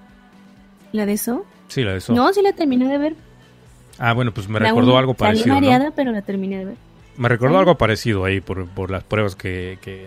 ¿La 0.92 1.06
de 1.06 1.14
eso? 1.14 1.44
Sí, 1.68 1.82
la 1.82 1.92
de 1.92 1.98
eso. 1.98 2.14
No, 2.14 2.32
sí 2.32 2.40
la 2.42 2.52
terminé 2.52 2.88
de 2.88 2.98
ver. 2.98 3.16
Ah, 3.98 4.12
bueno, 4.12 4.32
pues 4.32 4.48
me 4.48 4.60
La 4.60 4.68
recordó 4.68 4.96
algo 4.96 5.14
Salí 5.18 5.38
parecido. 5.38 5.48
¿no? 5.48 5.60
mareada, 5.60 5.90
pero 5.94 6.12
la 6.12 6.22
terminé 6.22 6.58
de 6.58 6.64
ver. 6.66 6.76
Me 7.16 7.28
recordó 7.28 7.58
algo 7.58 7.76
parecido 7.76 8.24
ahí 8.24 8.40
por, 8.40 8.66
por 8.68 8.90
las 8.90 9.04
pruebas 9.04 9.36
que, 9.36 9.78
que, 9.80 10.06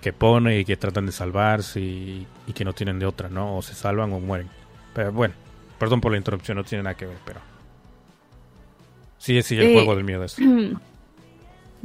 que 0.00 0.12
pone 0.12 0.60
y 0.60 0.64
que 0.64 0.76
tratan 0.76 1.06
de 1.06 1.12
salvarse 1.12 1.80
y, 1.80 2.26
y 2.46 2.52
que 2.52 2.64
no 2.64 2.72
tienen 2.72 2.98
de 2.98 3.06
otra, 3.06 3.28
¿no? 3.28 3.56
O 3.56 3.62
se 3.62 3.74
salvan 3.74 4.12
o 4.12 4.20
mueren. 4.20 4.48
Pero 4.94 5.12
bueno, 5.12 5.34
perdón 5.78 6.00
por 6.00 6.12
la 6.12 6.18
interrupción, 6.18 6.56
no 6.58 6.64
tiene 6.64 6.84
nada 6.84 6.96
que 6.96 7.06
ver, 7.06 7.18
pero. 7.24 7.40
Sí, 9.18 9.40
sí, 9.42 9.56
el 9.56 9.64
Eh, 9.68 9.72
juego 9.72 9.94
del 9.96 10.04
miedo 10.04 10.24
es. 10.24 10.36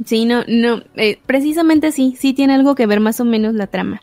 Sí, 0.04 0.24
no, 0.24 0.42
no, 0.48 0.82
eh, 0.96 1.20
precisamente 1.26 1.92
sí, 1.92 2.16
sí 2.18 2.32
tiene 2.32 2.54
algo 2.54 2.74
que 2.74 2.86
ver 2.86 2.98
más 2.98 3.20
o 3.20 3.24
menos 3.24 3.54
la 3.54 3.68
trama. 3.68 4.02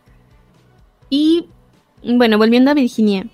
Y 1.09 1.47
bueno, 2.03 2.37
volviendo 2.37 2.71
a 2.71 2.75
Virginia, 2.75 3.25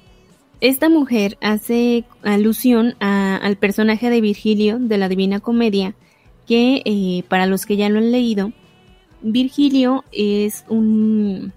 esta 0.61 0.89
mujer 0.89 1.37
hace 1.41 2.05
alusión 2.23 2.95
a- 2.99 3.35
al 3.37 3.57
personaje 3.57 4.09
de 4.09 4.21
Virgilio 4.21 4.79
de 4.79 4.97
la 4.97 5.09
Divina 5.09 5.41
Comedia, 5.41 5.93
que 6.47 6.81
eh, 6.85 7.23
para 7.27 7.45
los 7.45 7.65
que 7.65 7.75
ya 7.77 7.89
lo 7.89 7.99
han 7.99 8.11
leído, 8.11 8.51
Virgilio 9.31 10.03
es 10.11 10.65
un 10.69 11.51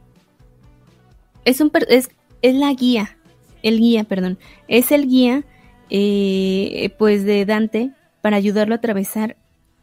es 1.45 1.61
un 1.61 1.71
es, 1.89 2.11
es 2.43 2.55
la 2.55 2.73
guía, 2.73 3.17
el 3.63 3.79
guía, 3.79 4.05
perdón, 4.05 4.39
es 4.69 4.93
el 4.93 5.09
guía 5.09 5.45
eh, 5.91 6.91
pues 6.99 7.25
de 7.25 7.45
Dante 7.45 7.91
para 8.21 8.37
ayudarlo 8.37 8.75
a 8.75 8.79
atravesar 8.79 9.37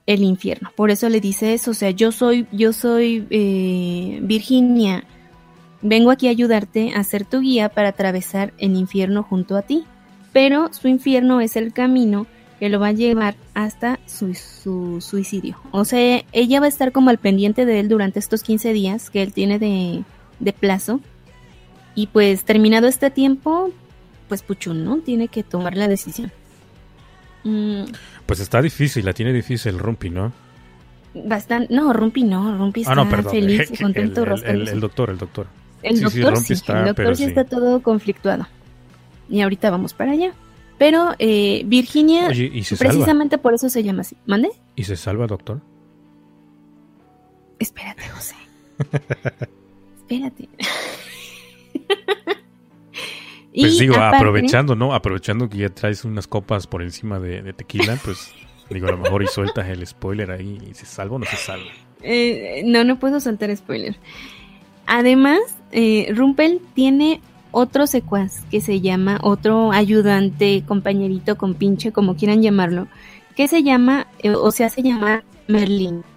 el 0.06 0.24
infierno. 0.24 0.71
Por 0.76 0.91
eso 0.91 1.10
le 1.10 1.19
dice 1.19 1.54
eso, 1.54 1.71
o 1.71 1.74
sea, 1.74 1.89
yo 1.91 2.12
soy, 2.12 2.48
yo 2.52 2.74
soy 2.74 3.26
eh, 3.30 4.19
Virginia, 4.21 5.04
vengo 5.82 6.12
aquí 6.12 6.28
a 6.28 6.32
ayudarte 6.32 6.93
a 6.95 7.04
ser 7.04 7.26
tu 7.26 7.41
guía 7.41 7.69
para 7.69 7.89
atravesar 7.89 8.54
el 8.58 8.76
infierno 8.76 9.24
junto 9.24 9.56
a 9.58 9.63
ti. 9.63 9.84
Pero 10.34 10.74
su 10.74 10.89
infierno 10.89 11.39
es 11.39 11.56
el 11.56 11.71
camino 11.71 12.28
que 12.60 12.70
lo 12.70 12.80
va 12.80 12.88
a 12.88 12.91
llevar 12.94 13.36
hasta 13.54 14.00
su, 14.06 14.34
su 14.34 15.02
suicidio. 15.02 15.58
O 15.72 15.84
sea, 15.86 16.24
ella 16.32 16.60
va 16.60 16.65
a 16.68 16.70
estar 16.70 16.91
como 16.91 17.10
al 17.10 17.18
pendiente 17.18 17.65
de 17.65 17.80
él 17.82 17.89
durante 17.89 18.20
estos 18.20 18.44
15 18.44 18.72
días 18.74 19.10
que 19.10 19.22
él 19.24 19.34
tiene 19.34 19.60
de, 19.60 20.04
de 20.39 20.54
plazo. 20.54 21.00
Y 21.96 22.08
pues 22.08 22.44
terminado 22.46 22.88
este 22.88 23.10
tiempo, 23.10 23.72
pues 24.30 24.41
Puchun, 24.41 24.84
¿no? 24.86 24.98
Tiene 24.98 25.28
que 25.28 25.44
tomar 25.44 25.76
la 25.78 25.88
decisión. 25.88 26.32
Mm, 27.44 27.84
Pues 28.26 28.39
está 28.39 28.62
difícil, 28.62 29.06
la 29.06 29.13
tiene 29.13 29.32
difícil 29.34 29.78
Rumpi, 29.78 30.10
¿no? 30.10 30.32
Bastante, 31.13 31.74
no, 31.74 31.94
Rumpi 31.94 32.24
no, 32.24 32.58
Rumpi 32.58 32.82
está 32.82 32.94
ah, 32.94 32.96
no, 32.96 33.10
perdón. 33.10 33.32
feliz 33.32 33.72
y 33.72 33.78
contento, 33.82 34.22
el- 34.24 34.28
el- 34.28 34.32
rascándose. 34.32 34.72
el 34.74 34.80
doctor, 34.82 35.10
el 35.10 35.18
doctor. 35.18 35.47
El 35.84 35.97
sí, 35.97 36.03
doctor 36.03 36.38
sí, 36.38 36.53
está, 36.53 36.80
el 36.80 36.86
doctor 36.88 37.16
sí. 37.16 37.24
está 37.26 37.43
todo 37.45 37.82
conflictuado. 37.82 38.47
Y 39.30 39.41
ahorita 39.41 39.70
vamos 39.70 39.93
para 39.93 40.12
allá. 40.12 40.34
Pero 40.78 41.13
eh, 41.19 41.63
Virginia, 41.65 42.28
Oye, 42.28 42.49
¿y 42.53 42.63
se 42.63 42.76
salva? 42.76 42.91
precisamente 42.91 43.38
por 43.38 43.53
eso 43.53 43.69
se 43.69 43.82
llama 43.84 44.01
así. 44.01 44.17
¿Mande? 44.26 44.49
¿Y 44.76 44.84
se 44.84 44.95
salva, 44.97 45.26
doctor? 45.28 45.61
Espérate, 47.59 48.03
José. 48.09 48.36
Espérate. 49.97 50.49
Pues 53.57 53.80
digo, 53.80 53.95
aparte- 53.95 54.17
aprovechando, 54.17 54.76
¿no? 54.76 54.93
Aprovechando 54.93 55.47
que 55.49 55.59
ya 55.59 55.69
traes 55.69 56.03
unas 56.03 56.28
copas 56.28 56.67
por 56.67 56.82
encima 56.82 57.19
de, 57.19 57.41
de 57.41 57.53
tequila, 57.53 57.97
pues 58.03 58.34
digo, 58.69 58.88
a 58.88 58.91
lo 58.91 58.97
mejor 58.97 59.23
y 59.23 59.28
sueltas 59.28 59.69
el 59.69 59.88
spoiler 59.88 60.30
ahí 60.32 60.59
y 60.69 60.73
se 60.73 60.86
salva 60.86 61.15
o 61.15 61.19
no 61.19 61.26
se 61.26 61.38
salva. 61.38 61.65
Eh, 62.01 62.63
no, 62.65 62.84
no 62.84 62.99
puedo 62.99 63.21
soltar 63.21 63.55
spoiler. 63.55 63.95
Además, 64.88 65.39
eh, 65.71 66.11
Rumpel 66.13 66.59
tiene 66.73 67.21
otro 67.58 67.88
secuaz 67.88 68.41
que 68.51 68.60
se 68.60 68.82
llama, 68.82 69.18
otro 69.24 69.72
ayudante, 69.72 70.64
compañerito, 70.68 71.38
compinche, 71.38 71.93
como 71.93 72.18
quieran 72.18 72.41
llamarlo, 72.41 72.88
que 73.34 73.47
se 73.47 73.64
llama, 73.64 74.08
eh, 74.20 74.32
o 74.32 74.51
se 74.51 74.66
hace 74.66 74.84
llamar. 74.84 75.24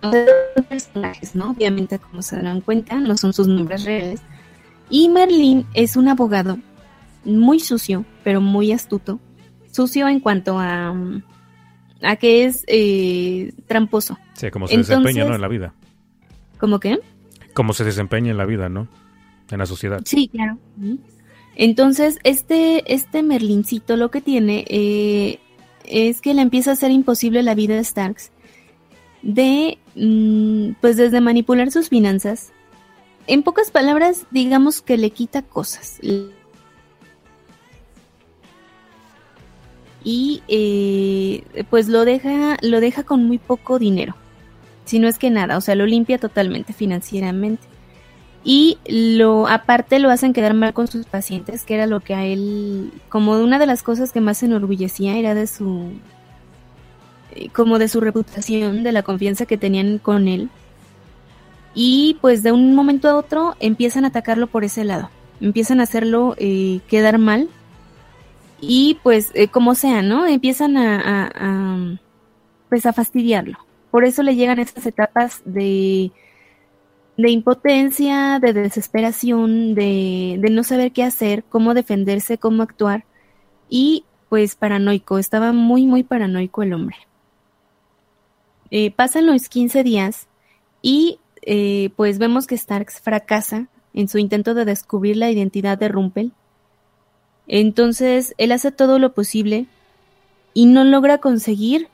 O 0.03 0.11
sea, 0.11 0.25
son 0.57 0.65
personajes, 0.65 1.35
¿no? 1.37 1.51
Obviamente, 1.51 2.01
como 2.01 2.23
se 2.23 2.35
darán 2.37 2.61
cuenta, 2.61 2.99
no 2.99 3.17
son 3.17 3.33
sus 3.33 3.47
nombres 3.47 3.85
reales. 3.85 4.21
Y 4.91 5.09
Merlin 5.11 5.65
es 5.75 5.97
un 5.97 6.09
abogado 6.09 6.59
muy 7.25 7.61
sucio, 7.61 8.05
pero 8.25 8.41
muy 8.41 8.73
astuto. 8.73 9.21
Sucio 9.71 10.09
en 10.09 10.19
cuanto 10.19 10.59
a, 10.59 10.93
a 12.03 12.17
que 12.17 12.47
es 12.47 12.65
eh, 12.67 13.53
tramposo. 13.69 14.19
Sí, 14.33 14.51
como 14.51 14.67
se 14.67 14.75
Entonces- 14.75 14.97
desempeña, 14.99 15.29
¿no? 15.29 15.35
En 15.37 15.41
la 15.41 15.49
vida. 15.49 15.73
¿Cómo 16.59 16.81
que? 16.81 16.99
Como 17.55 17.75
se 17.75 17.85
desempeña 17.85 18.33
en 18.33 18.39
la 18.39 18.45
vida, 18.47 18.69
¿no? 18.69 18.89
En 19.51 19.59
la 19.59 19.67
sociedad. 19.67 20.01
Sí, 20.05 20.27
claro. 20.29 20.59
Entonces, 21.59 22.21
este, 22.23 22.95
este 22.95 23.25
Merlincito 23.25 23.97
lo 23.97 24.13
que 24.13 24.21
tiene 24.21 24.65
eh, 24.69 25.41
es 25.85 26.21
que 26.21 26.33
le 26.33 26.41
empieza 26.41 26.71
a 26.71 26.75
hacer 26.75 26.93
imposible 26.93 27.43
la 27.43 27.57
vida 27.57 27.75
de 27.75 27.83
Starks 27.83 28.31
de, 29.23 29.77
mm, 29.97 30.81
pues 30.81 30.97
desde 30.97 31.21
manipular 31.21 31.73
sus 31.73 31.89
finanzas. 31.89 32.53
En 33.27 33.43
pocas 33.43 33.73
palabras, 33.73 34.25
digamos 34.31 34.83
que 34.83 34.97
le 34.97 35.11
quita 35.11 35.43
cosas. 35.43 35.99
Y 40.05 40.43
eh, 40.47 41.65
pues 41.71 41.89
lo 41.89 42.05
deja, 42.05 42.57
lo 42.63 42.81
deja 42.81 43.03
con 43.03 43.25
muy 43.25 43.39
poco 43.39 43.81
dinero. 43.81 44.15
Si 44.85 45.01
no 45.01 45.09
es 45.09 45.19
que 45.19 45.29
nada, 45.29 45.57
o 45.57 45.61
sea, 45.61 45.75
lo 45.75 45.87
limpia 45.87 46.19
totalmente 46.19 46.73
financieramente 46.73 47.67
y 48.45 48.79
lo 48.87 49.49
aparte 49.49 49.99
lo 49.99 50.11
hacen 50.11 50.33
quedar 50.33 50.55
mal 50.55 50.73
con 50.73 50.87
sus 50.87 51.07
pacientes, 51.07 51.65
que 51.65 51.75
era 51.75 51.87
lo 51.87 52.01
que 52.01 52.15
a 52.15 52.25
él 52.25 52.93
como 53.09 53.33
una 53.39 53.59
de 53.59 53.67
las 53.67 53.83
cosas 53.83 54.13
que 54.13 54.21
más 54.21 54.39
se 54.39 54.47
enorgullecía 54.47 55.17
era 55.17 55.35
de 55.35 55.47
su 55.47 55.93
eh, 57.33 57.49
como 57.51 57.79
de 57.79 57.89
su 57.89 58.01
reputación, 58.01 58.83
de 58.83 58.93
la 58.93 59.03
confianza 59.03 59.47
que 59.47 59.59
tenían 59.59 59.99
con 59.99 60.29
él. 60.29 60.49
Y 61.75 62.17
pues 62.21 62.43
de 62.43 62.53
un 62.53 62.75
momento 62.75 63.09
a 63.09 63.17
otro 63.17 63.55
empiezan 63.61 64.05
a 64.05 64.09
atacarlo 64.09 64.47
por 64.47 64.65
ese 64.65 64.85
lado, 64.85 65.11
empiezan 65.41 65.81
a 65.81 65.85
hacerlo 65.85 66.35
eh, 66.39 66.81
quedar 66.89 67.19
mal 67.19 67.49
y 68.61 68.99
pues 69.03 69.31
eh, 69.35 69.49
como 69.49 69.75
sea, 69.75 70.03
¿no? 70.03 70.27
Empiezan 70.27 70.77
a, 70.77 71.99
pues 72.69 72.87
a 72.87 72.93
fastidiarlo. 72.93 73.59
Por 73.91 74.05
eso 74.05 74.23
le 74.23 74.37
llegan 74.37 74.59
estas 74.59 74.87
etapas 74.87 75.43
de 75.45 76.11
de 77.19 77.31
impotencia, 77.31 78.39
de 78.41 78.53
desesperación, 78.53 79.75
de, 79.75 80.39
de 80.41 80.51
no 80.51 80.63
saber 80.63 80.93
qué 80.93 81.03
hacer, 81.03 81.45
cómo 81.45 81.75
defenderse, 81.75 82.39
cómo 82.39 82.63
actuar 82.63 83.05
y 83.69 84.05
pues 84.29 84.55
paranoico, 84.55 85.19
estaba 85.19 85.53
muy 85.53 85.85
muy 85.85 86.05
paranoico 86.05 86.63
el 86.63 86.73
hombre. 86.73 86.97
Eh, 88.71 88.93
pasan 88.93 89.27
los 89.27 89.49
15 89.49 89.83
días 89.83 90.29
y 90.81 91.19
eh, 91.43 91.91
pues 91.97 92.19
vemos 92.19 92.47
que 92.47 92.57
Starks 92.57 93.01
fracasa 93.01 93.69
en 93.95 94.09
su 94.09 94.19
intento 94.19 94.55
de 94.55 94.65
descubrir 94.65 95.17
la 95.17 95.31
identidad 95.31 95.77
de 95.77 95.89
Rumpel. 95.89 96.33
Entonces 97.49 98.35
él 98.39 98.53
hace 98.53 98.71
todo 98.71 98.99
lo 99.01 99.13
posible 99.13 99.67
y 100.55 100.67
no 100.67 100.85
logra 100.85 101.19
conseguir 101.19 101.89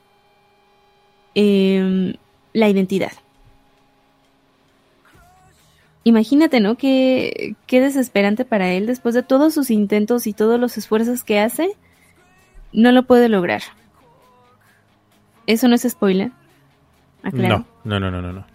em, 1.33 2.13
la 2.53 2.69
identidad. 2.69 3.11
Imagínate, 6.05 6.59
¿no? 6.59 6.77
Qué, 6.77 7.55
qué 7.65 7.81
desesperante 7.81 8.45
para 8.45 8.71
él 8.71 8.85
después 8.85 9.15
de 9.15 9.23
todos 9.23 9.55
sus 9.55 9.71
intentos 9.71 10.27
y 10.27 10.33
todos 10.33 10.59
los 10.59 10.77
esfuerzos 10.77 11.23
que 11.23 11.39
hace, 11.39 11.71
no 12.71 12.91
lo 12.91 13.07
puede 13.07 13.27
lograr. 13.27 13.63
Eso 15.47 15.67
no 15.67 15.73
es 15.73 15.81
spoiler. 15.81 16.31
Aclaro. 17.23 17.65
No, 17.83 17.99
no, 17.99 18.11
no, 18.11 18.11
no, 18.11 18.21
no, 18.21 18.33
no. 18.33 18.45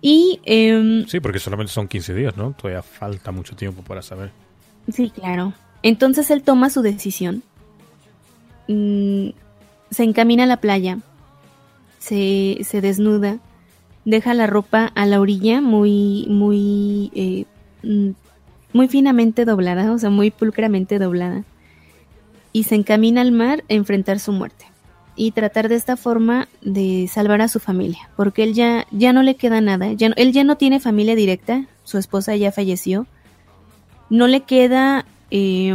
Y 0.00 0.40
em, 0.44 1.06
Sí, 1.06 1.20
porque 1.20 1.38
solamente 1.38 1.70
son 1.70 1.86
15 1.86 2.14
días, 2.14 2.34
¿no? 2.34 2.52
Todavía 2.52 2.82
falta 2.82 3.30
mucho 3.30 3.54
tiempo 3.54 3.82
para 3.82 4.00
saber. 4.00 4.30
Sí, 4.90 5.10
claro. 5.10 5.52
Entonces 5.82 6.30
él 6.30 6.42
toma 6.42 6.70
su 6.70 6.80
decisión. 6.80 7.42
Mm, 8.68 9.32
se 9.90 10.02
encamina 10.02 10.44
a 10.44 10.46
la 10.46 10.56
playa. 10.56 10.98
Se, 11.98 12.58
se 12.62 12.80
desnuda. 12.80 13.38
Deja 14.10 14.34
la 14.34 14.46
ropa 14.48 14.90
a 14.94 15.06
la 15.06 15.20
orilla 15.20 15.60
muy, 15.60 16.26
muy, 16.28 17.10
eh, 17.14 17.44
mm, 17.84 18.10
muy 18.72 18.88
finamente 18.88 19.44
doblada, 19.44 19.92
o 19.92 19.98
sea, 19.98 20.10
muy 20.10 20.30
pulcramente 20.32 20.98
doblada. 20.98 21.44
Y 22.52 22.64
se 22.64 22.74
encamina 22.74 23.20
al 23.20 23.30
mar 23.30 23.62
a 23.70 23.74
enfrentar 23.74 24.18
su 24.18 24.32
muerte. 24.32 24.66
Y 25.14 25.30
tratar 25.30 25.68
de 25.68 25.76
esta 25.76 25.96
forma 25.96 26.48
de 26.62 27.08
salvar 27.12 27.40
a 27.40 27.48
su 27.48 27.60
familia. 27.60 28.08
Porque 28.16 28.42
él 28.42 28.54
ya, 28.54 28.86
ya 28.90 29.12
no 29.12 29.22
le 29.22 29.36
queda 29.36 29.60
nada. 29.60 29.92
Ya, 29.92 30.08
no- 30.08 30.14
él 30.16 30.32
ya 30.32 30.42
no 30.42 30.56
tiene 30.56 30.80
familia 30.80 31.14
directa. 31.14 31.66
Su 31.84 31.98
esposa 31.98 32.34
ya 32.36 32.50
falleció 32.52 33.06
no 34.10 34.26
le 34.26 34.40
queda 34.40 35.06
eh, 35.30 35.72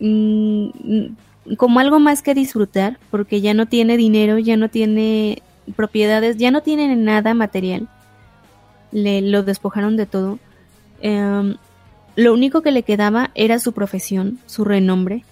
mm, 0.00 0.66
como 1.56 1.80
algo 1.80 2.00
más 2.00 2.22
que 2.22 2.34
disfrutar, 2.34 2.98
porque 3.10 3.40
ya 3.40 3.54
no 3.54 3.66
tiene 3.66 3.96
dinero, 3.96 4.38
ya 4.38 4.56
no 4.56 4.68
tiene 4.68 5.40
propiedades, 5.76 6.36
ya 6.36 6.50
no 6.50 6.62
tiene 6.62 6.94
nada 6.96 7.34
material. 7.34 7.88
Le 8.92 9.20
lo 9.20 9.42
despojaron 9.42 9.96
de 9.96 10.06
todo. 10.06 10.38
Em, 11.00 11.56
lo 12.16 12.32
único 12.34 12.62
que 12.62 12.72
le 12.72 12.82
quedaba 12.82 13.30
era 13.34 13.58
su 13.58 13.72
profesión, 13.72 14.38
su 14.46 14.64
renombre. 14.64 15.24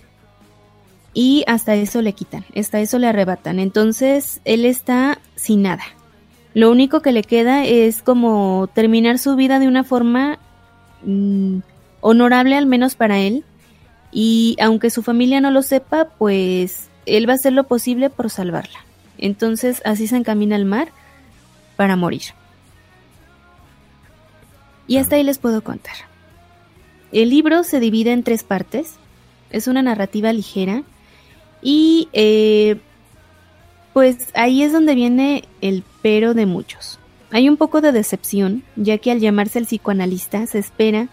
Y 1.15 1.45
hasta 1.47 1.75
eso 1.75 2.03
le 2.03 2.13
quitan, 2.13 2.45
hasta 2.55 2.81
eso 2.81 2.99
le 2.99 3.09
arrebatan. 3.09 3.59
Entonces 3.59 4.41
él 4.45 4.65
está 4.65 5.19
sin 5.35 5.63
nada. 5.63 5.83
Lo 6.55 6.71
único 6.71 7.03
que 7.03 7.13
le 7.13 7.23
queda 7.23 7.65
es 7.65 8.03
como 8.03 8.69
terminar 8.73 9.19
su 9.19 9.37
vida 9.37 9.59
de 9.59 9.69
una 9.69 9.85
forma 9.85 10.39
mm, 11.05 11.59
honorable 12.01 12.57
al 12.57 12.67
menos 12.67 12.95
para 12.95 13.19
él. 13.19 13.45
Y 14.11 14.57
aunque 14.61 14.89
su 14.89 15.03
familia 15.03 15.41
no 15.41 15.51
lo 15.51 15.61
sepa, 15.61 16.09
pues 16.17 16.89
él 17.05 17.29
va 17.29 17.33
a 17.33 17.37
hacer 17.37 17.53
lo 17.53 17.65
posible 17.65 18.09
por 18.09 18.31
salvarla. 18.31 18.86
Entonces 19.19 19.83
así 19.85 20.07
se 20.07 20.17
encamina 20.17 20.57
al 20.57 20.65
mar 20.65 20.89
para 21.77 21.97
morir. 21.97 22.23
Y 24.87 24.99
hasta 24.99 25.17
ahí 25.17 25.23
les 25.23 25.39
puedo 25.39 25.63
contar. 25.63 25.95
El 27.13 27.31
libro 27.31 27.65
se 27.65 27.81
divide 27.81 28.13
en 28.13 28.23
tres 28.23 28.45
partes. 28.45 28.95
Es 29.51 29.67
una 29.69 29.83
narrativa 29.83 30.33
ligera. 30.33 30.83
Y 31.63 32.09
eh, 32.13 32.79
pues 33.93 34.29
ahí 34.35 34.63
es 34.63 34.73
donde 34.73 34.95
viene 34.95 35.45
el 35.61 35.83
pero 36.03 36.35
de 36.35 36.47
muchos. 36.47 36.99
Hay 37.31 37.49
un 37.49 37.57
poco 37.57 37.81
de 37.81 37.93
decepción, 37.93 38.63
ya 38.77 38.99
que 38.99 39.11
al 39.11 39.21
llamarse 39.21 39.59
el 39.59 39.67
psicoanalista 39.67 40.47
se 40.47 40.59
espera 40.59 41.09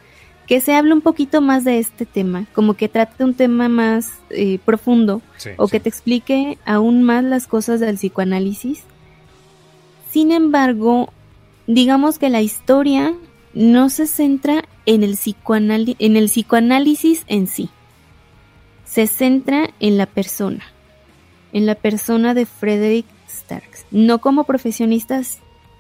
que 0.48 0.62
se 0.62 0.76
hable 0.76 0.94
un 0.94 1.02
poquito 1.02 1.42
más 1.42 1.64
de 1.64 1.80
este 1.80 2.06
tema, 2.06 2.46
como 2.54 2.74
que 2.76 2.90
trate 2.90 3.24
un 3.24 3.34
tema 3.34 3.70
más 3.70 4.14
eh, 4.30 4.60
profundo 4.64 5.22
Sí, 5.38 5.50
o 5.58 5.68
sí. 5.68 5.72
que 5.72 5.80
te 5.80 5.90
explique 5.90 6.58
aún 6.66 7.04
más 7.04 7.24
las 7.24 7.48
cosas 7.48 7.80
del 7.80 7.96
psicoanálisis. 7.96 8.84
Sin 10.12 10.32
embargo, 10.32 11.12
digamos 11.68 12.20
que 12.20 12.30
la 12.30 12.42
historia 12.42 13.16
no 13.54 13.90
se 13.90 14.08
centra 14.08 14.66
en 14.86 15.04
el, 15.04 15.18
en 16.00 16.18
el 16.18 16.26
psicoanálisis 16.26 17.24
en 17.28 17.48
sí. 17.48 17.70
Se 18.86 19.08
centra 19.08 19.70
en 19.80 19.98
la 19.98 20.06
persona, 20.06 20.64
en 21.52 21.66
la 21.66 21.76
persona 21.76 22.34
de 22.34 22.46
Frederick 22.46 23.06
Starks, 23.28 23.86
no 23.92 24.20
como 24.20 24.44
profesionista, 24.44 25.22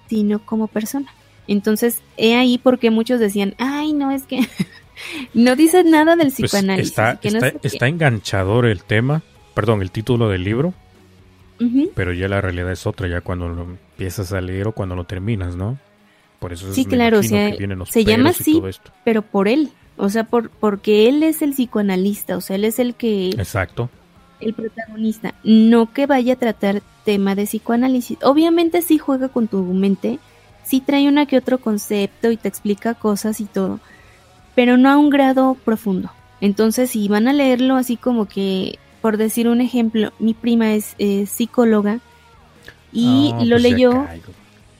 sino 0.09 0.43
como 0.45 0.67
persona. 0.67 1.13
Entonces, 1.47 2.01
he 2.17 2.35
ahí 2.35 2.57
porque 2.57 2.89
muchos 2.89 3.19
decían, 3.19 3.55
ay, 3.57 3.93
no, 3.93 4.11
es 4.11 4.23
que 4.23 4.39
no 5.33 5.55
dice 5.55 5.83
nada 5.83 6.15
del 6.15 6.27
Pues 6.27 6.35
psicoanálisis. 6.51 6.89
está, 6.91 7.19
que 7.19 7.31
no 7.31 7.37
está, 7.37 7.49
sé 7.51 7.57
qué". 7.61 7.67
está 7.67 7.87
enganchador 7.87 8.65
el 8.65 8.83
tema, 8.83 9.21
perdón, 9.53 9.81
el 9.81 9.91
título 9.91 10.29
del 10.29 10.43
libro, 10.43 10.73
pero 11.95 12.11
ya 12.11 12.27
la 12.27 12.41
realidad 12.41 12.71
es 12.73 12.85
otra, 12.85 13.07
ya 13.07 13.21
cuando 13.21 13.47
lo 13.47 13.63
empiezas 13.63 14.33
a 14.33 14.41
leer 14.41 14.67
o 14.67 14.73
cuando 14.73 14.95
lo 14.95 15.05
terminas, 15.05 15.55
¿no? 15.55 15.77
Por 16.39 16.51
eso 16.51 16.73
Sí, 16.73 16.83
me 16.85 16.89
claro, 16.95 17.19
o 17.19 17.23
sea, 17.23 17.53
se 17.89 18.03
llama 18.03 18.29
así. 18.31 18.61
pero 19.05 19.21
por 19.21 19.47
él, 19.47 19.69
o 19.95 20.09
sea, 20.09 20.25
por, 20.25 20.49
porque 20.49 21.07
él 21.07 21.23
es 21.23 21.41
el 21.41 21.51
psicoanalista, 21.53 22.35
o 22.35 22.41
sea, 22.41 22.57
él 22.57 22.65
es 22.65 22.79
el 22.79 22.95
que, 22.95 23.29
Exacto. 23.29 23.89
el 24.41 24.53
protagonista, 24.53 25.35
no 25.45 25.93
que 25.93 26.05
vaya 26.05 26.33
a 26.33 26.37
tratar 26.37 26.81
tema 27.05 27.33
de 27.35 27.45
psicoanálisis. 27.45 28.17
Obviamente 28.23 28.81
sí 28.81 28.97
juega 28.97 29.29
con 29.29 29.47
tu 29.47 29.63
mente, 29.63 30.19
sí 30.63 30.81
trae 30.81 31.07
una 31.07 31.25
que 31.25 31.37
otro 31.37 31.59
concepto 31.59 32.31
y 32.31 32.37
te 32.37 32.47
explica 32.47 32.93
cosas 32.93 33.39
y 33.39 33.45
todo, 33.45 33.79
pero 34.55 34.77
no 34.77 34.89
a 34.89 34.97
un 34.97 35.09
grado 35.09 35.55
profundo. 35.65 36.11
Entonces, 36.41 36.91
si 36.91 37.07
van 37.07 37.27
a 37.27 37.33
leerlo 37.33 37.75
así 37.75 37.95
como 37.95 38.27
que, 38.27 38.79
por 39.01 39.17
decir 39.17 39.47
un 39.47 39.61
ejemplo, 39.61 40.11
mi 40.19 40.33
prima 40.33 40.73
es 40.73 40.95
eh, 40.99 41.25
psicóloga 41.25 41.99
y 42.91 43.31
Ah, 43.33 43.43
lo 43.43 43.55
pues 43.55 43.63
leyó 43.63 44.07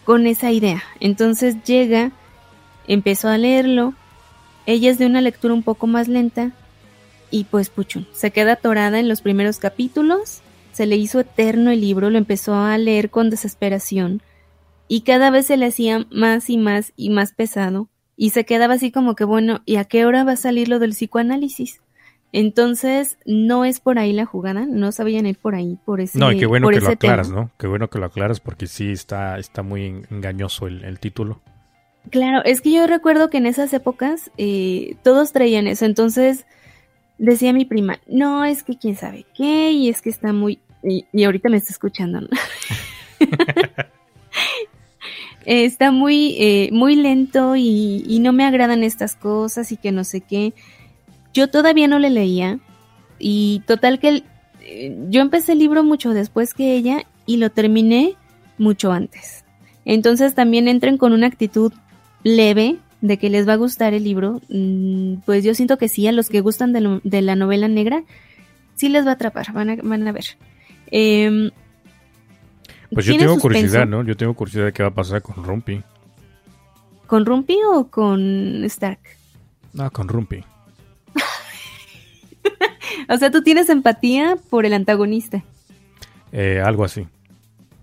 con 0.03 0.27
esa 0.27 0.51
idea. 0.51 0.83
Entonces 0.99 1.63
llega, 1.63 2.11
empezó 2.87 3.29
a 3.29 3.37
leerlo, 3.37 3.93
ella 4.65 4.91
es 4.91 4.97
de 4.97 5.05
una 5.05 5.21
lectura 5.21 5.53
un 5.53 5.63
poco 5.63 5.87
más 5.87 6.07
lenta 6.07 6.51
y 7.31 7.45
pues 7.45 7.69
puchun, 7.69 8.07
se 8.13 8.31
queda 8.31 8.53
atorada 8.53 8.99
en 8.99 9.07
los 9.07 9.21
primeros 9.21 9.57
capítulos, 9.57 10.41
se 10.71 10.85
le 10.85 10.97
hizo 10.97 11.19
eterno 11.19 11.71
el 11.71 11.81
libro, 11.81 12.09
lo 12.09 12.17
empezó 12.17 12.55
a 12.55 12.77
leer 12.77 13.09
con 13.09 13.29
desesperación 13.29 14.21
y 14.95 15.01
cada 15.01 15.31
vez 15.31 15.47
se 15.47 15.57
le 15.57 15.65
hacía 15.65 16.05
más 16.11 16.51
y 16.51 16.57
más 16.59 16.93
y 16.95 17.09
más 17.09 17.31
pesado 17.33 17.89
y 18.15 18.29
se 18.29 18.45
quedaba 18.45 18.75
así 18.75 18.91
como 18.91 19.15
que 19.15 19.23
bueno, 19.23 19.61
¿y 19.65 19.77
a 19.77 19.85
qué 19.85 20.05
hora 20.05 20.23
va 20.23 20.33
a 20.33 20.35
salir 20.35 20.67
lo 20.69 20.77
del 20.77 20.91
psicoanálisis? 20.91 21.81
Entonces, 22.31 23.17
no 23.25 23.65
es 23.65 23.79
por 23.79 23.97
ahí 23.97 24.13
la 24.13 24.25
jugada, 24.27 24.67
no 24.67 24.91
sabían 24.91 25.25
ir 25.25 25.39
por 25.39 25.55
ahí, 25.55 25.79
por 25.83 25.99
ese 25.99 26.19
No, 26.19 26.31
y 26.31 26.37
qué 26.37 26.45
bueno 26.45 26.67
que 26.69 26.75
lo 26.75 26.81
tema. 26.81 26.91
aclaras, 26.93 27.31
¿no? 27.31 27.49
Qué 27.57 27.65
bueno 27.65 27.89
que 27.89 27.97
lo 27.97 28.05
aclaras 28.05 28.39
porque 28.39 28.67
sí 28.67 28.91
está, 28.91 29.39
está 29.39 29.63
muy 29.63 29.85
en- 29.85 30.07
engañoso 30.11 30.67
el, 30.67 30.83
el 30.83 30.99
título. 30.99 31.41
Claro, 32.11 32.43
es 32.45 32.61
que 32.61 32.71
yo 32.71 32.85
recuerdo 32.85 33.31
que 33.31 33.37
en 33.37 33.47
esas 33.47 33.73
épocas 33.73 34.29
eh, 34.37 34.95
todos 35.03 35.31
traían 35.31 35.65
eso, 35.65 35.85
entonces 35.85 36.45
decía 37.17 37.51
mi 37.51 37.65
prima, 37.65 37.97
no, 38.07 38.45
es 38.45 38.61
que 38.61 38.77
quién 38.77 38.95
sabe 38.95 39.25
qué, 39.35 39.71
y 39.71 39.89
es 39.89 40.03
que 40.03 40.11
está 40.11 40.33
muy... 40.33 40.59
Y, 40.83 41.05
y 41.11 41.23
ahorita 41.23 41.49
me 41.49 41.57
está 41.57 41.71
escuchando, 41.71 42.21
¿no? 42.21 42.27
Eh, 45.45 45.65
está 45.65 45.91
muy, 45.91 46.35
eh, 46.39 46.69
muy 46.71 46.95
lento 46.95 47.55
y, 47.55 48.03
y 48.07 48.19
no 48.19 48.33
me 48.33 48.45
agradan 48.45 48.83
estas 48.83 49.15
cosas 49.15 49.71
y 49.71 49.77
que 49.77 49.91
no 49.91 50.03
sé 50.03 50.21
qué. 50.21 50.53
Yo 51.33 51.49
todavía 51.49 51.87
no 51.87 51.99
le 51.99 52.09
leía 52.09 52.59
y 53.19 53.61
total 53.65 53.99
que 53.99 54.23
eh, 54.61 54.97
yo 55.09 55.21
empecé 55.21 55.53
el 55.53 55.59
libro 55.59 55.83
mucho 55.83 56.11
después 56.13 56.53
que 56.53 56.75
ella 56.75 57.05
y 57.25 57.37
lo 57.37 57.49
terminé 57.49 58.15
mucho 58.57 58.91
antes. 58.91 59.43
Entonces 59.85 60.33
también 60.35 60.67
entren 60.67 60.97
con 60.97 61.11
una 61.11 61.27
actitud 61.27 61.73
leve 62.23 62.77
de 63.01 63.17
que 63.17 63.29
les 63.29 63.47
va 63.47 63.53
a 63.53 63.57
gustar 63.57 63.93
el 63.93 64.03
libro. 64.03 64.41
Mm, 64.49 65.15
Pues 65.25 65.43
yo 65.43 65.53
siento 65.55 65.77
que 65.77 65.89
sí, 65.89 66.07
a 66.07 66.11
los 66.13 66.29
que 66.29 66.39
gustan 66.41 66.71
de, 66.71 67.01
de 67.03 67.21
la 67.21 67.35
novela 67.35 67.67
negra, 67.67 68.03
sí 68.75 68.87
les 68.89 69.05
va 69.05 69.11
a 69.11 69.13
atrapar, 69.15 69.51
van 69.51 69.71
a, 69.71 69.75
van 69.75 70.07
a 70.07 70.11
ver. 70.13 70.25
Pues 72.93 73.05
yo 73.05 73.11
¿tiene 73.13 73.23
tengo 73.25 73.35
suspenso? 73.35 73.41
curiosidad, 73.41 73.87
¿no? 73.87 74.03
Yo 74.03 74.15
tengo 74.17 74.33
curiosidad 74.33 74.65
de 74.65 74.73
qué 74.73 74.83
va 74.83 74.89
a 74.89 74.93
pasar 74.93 75.21
con 75.21 75.43
Rumpi. 75.43 75.81
¿Con 77.07 77.25
Rumpy 77.25 77.57
o 77.71 77.87
con 77.89 78.63
Stark? 78.65 78.99
No, 79.73 79.89
con 79.91 80.07
Rumpi. 80.07 80.43
O 83.09 83.17
sea, 83.17 83.31
tú 83.31 83.41
tienes 83.41 83.69
empatía 83.69 84.37
por 84.49 84.65
el 84.65 84.73
antagonista. 84.73 85.43
Eh, 86.31 86.61
algo 86.63 86.83
así. 86.85 87.07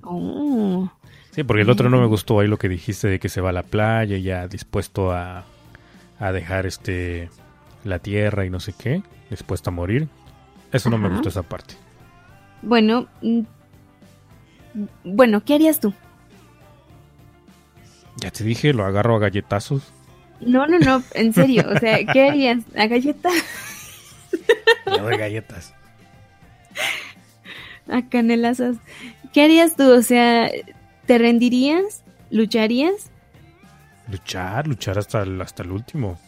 Oh. 0.02 0.90
Sí, 1.32 1.44
porque 1.44 1.62
el 1.62 1.70
otro 1.70 1.90
no 1.90 2.00
me 2.00 2.06
gustó 2.06 2.40
ahí 2.40 2.48
lo 2.48 2.58
que 2.58 2.68
dijiste 2.68 3.08
de 3.08 3.18
que 3.18 3.28
se 3.28 3.40
va 3.40 3.50
a 3.50 3.52
la 3.52 3.62
playa 3.62 4.16
y 4.16 4.22
ya 4.22 4.48
dispuesto 4.48 5.12
a, 5.12 5.44
a 6.18 6.32
dejar 6.32 6.66
este 6.66 7.28
la 7.84 7.98
tierra 7.98 8.44
y 8.46 8.50
no 8.50 8.60
sé 8.60 8.72
qué, 8.76 9.02
dispuesto 9.30 9.70
a 9.70 9.72
morir. 9.72 10.08
Eso 10.72 10.90
no 10.90 10.98
me 10.98 11.08
gustó 11.08 11.28
esa 11.28 11.42
parte. 11.42 11.74
Bueno, 12.62 13.06
mm, 13.22 13.40
bueno, 15.04 15.44
¿qué 15.44 15.54
harías 15.54 15.80
tú? 15.80 15.92
Ya 18.16 18.30
te 18.30 18.44
dije, 18.44 18.72
lo 18.72 18.84
agarro 18.84 19.16
a 19.16 19.20
galletazos. 19.20 19.92
No, 20.40 20.66
no, 20.66 20.78
no, 20.78 21.02
en 21.14 21.32
serio, 21.32 21.64
o 21.74 21.78
sea, 21.78 22.04
¿qué 22.12 22.28
harías? 22.28 22.58
¿A 22.76 22.86
galleta? 22.86 23.28
Le 24.86 24.98
doy 25.00 25.16
galletas. 25.16 25.74
¿A 27.88 28.02
canelazos? 28.08 28.76
¿Qué 29.32 29.42
harías 29.42 29.76
tú? 29.76 29.90
O 29.90 30.02
sea, 30.02 30.50
¿te 31.06 31.18
rendirías? 31.18 32.02
¿Lucharías? 32.30 33.10
Luchar, 34.10 34.66
luchar 34.66 34.98
hasta 34.98 35.22
el, 35.22 35.40
hasta 35.40 35.62
el 35.62 35.72
último. 35.72 36.18